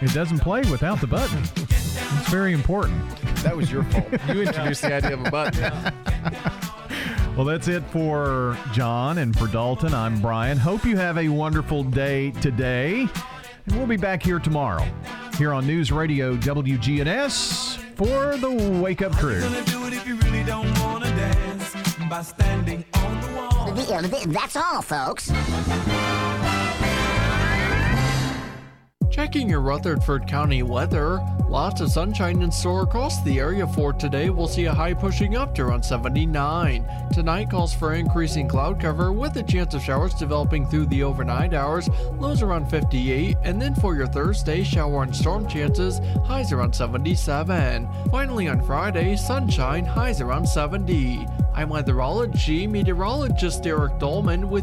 It 0.00 0.12
doesn't 0.12 0.40
play 0.40 0.62
without 0.62 1.00
the 1.00 1.06
button. 1.06 1.38
It's 1.56 2.28
very 2.28 2.52
important. 2.52 3.00
That 3.44 3.56
was 3.56 3.70
your 3.70 3.84
fault. 3.84 4.08
You 4.28 4.42
introduced 4.42 4.82
the 4.82 4.94
idea 4.94 5.14
of 5.14 5.24
a 5.24 5.30
button. 5.30 5.62
Well, 7.36 7.46
that's 7.46 7.66
it 7.66 7.82
for 7.84 8.58
John 8.72 9.16
and 9.16 9.36
for 9.36 9.46
Dalton. 9.46 9.94
I'm 9.94 10.20
Brian. 10.20 10.58
Hope 10.58 10.84
you 10.84 10.98
have 10.98 11.16
a 11.16 11.28
wonderful 11.28 11.82
day 11.82 12.30
today. 12.42 13.08
And 13.66 13.76
we'll 13.76 13.86
be 13.86 13.96
back 13.96 14.22
here 14.22 14.38
tomorrow, 14.38 14.86
here 15.38 15.54
on 15.54 15.66
News 15.66 15.90
Radio 15.90 16.36
WGNS 16.36 17.78
for 17.96 18.36
the 18.36 18.80
Wake 18.82 19.00
Up 19.00 19.12
Crew. 19.12 19.40
do 19.40 19.86
it 19.86 19.94
if 19.94 20.06
you 20.06 20.16
really 20.16 20.44
don't 20.44 20.78
wanna 20.80 21.06
dance 21.06 21.96
by 22.10 22.20
standing 22.20 22.84
on 22.94 23.20
the 23.22 23.28
wall. 23.34 23.72
That's 24.26 24.56
all, 24.56 24.82
folks. 24.82 25.30
Checking 29.12 29.46
your 29.46 29.60
Rutherford 29.60 30.26
County 30.26 30.62
weather. 30.62 31.20
Lots 31.46 31.82
of 31.82 31.90
sunshine 31.90 32.40
in 32.40 32.50
store 32.50 32.80
across 32.80 33.22
the 33.22 33.40
area 33.40 33.66
for 33.66 33.92
today. 33.92 34.30
We'll 34.30 34.48
see 34.48 34.64
a 34.64 34.72
high 34.72 34.94
pushing 34.94 35.36
up 35.36 35.54
to 35.54 35.64
around 35.64 35.84
79. 35.84 36.88
Tonight 37.12 37.50
calls 37.50 37.74
for 37.74 37.92
increasing 37.92 38.48
cloud 38.48 38.80
cover 38.80 39.12
with 39.12 39.36
a 39.36 39.42
chance 39.42 39.74
of 39.74 39.82
showers 39.82 40.14
developing 40.14 40.66
through 40.66 40.86
the 40.86 41.02
overnight 41.02 41.52
hours. 41.52 41.90
Lows 42.18 42.40
around 42.40 42.70
58. 42.70 43.36
And 43.42 43.60
then 43.60 43.74
for 43.74 43.94
your 43.94 44.06
Thursday, 44.06 44.64
shower 44.64 45.02
and 45.02 45.14
storm 45.14 45.46
chances. 45.46 46.00
Highs 46.24 46.50
around 46.50 46.74
77. 46.74 47.86
Finally 48.10 48.48
on 48.48 48.62
Friday, 48.62 49.16
sunshine. 49.16 49.84
Highs 49.84 50.22
around 50.22 50.48
70. 50.48 51.26
I'm 51.54 51.68
weatherology 51.68 52.66
meteorologist 52.66 53.66
Eric 53.66 53.98
Dolman 53.98 54.48
with 54.48 54.50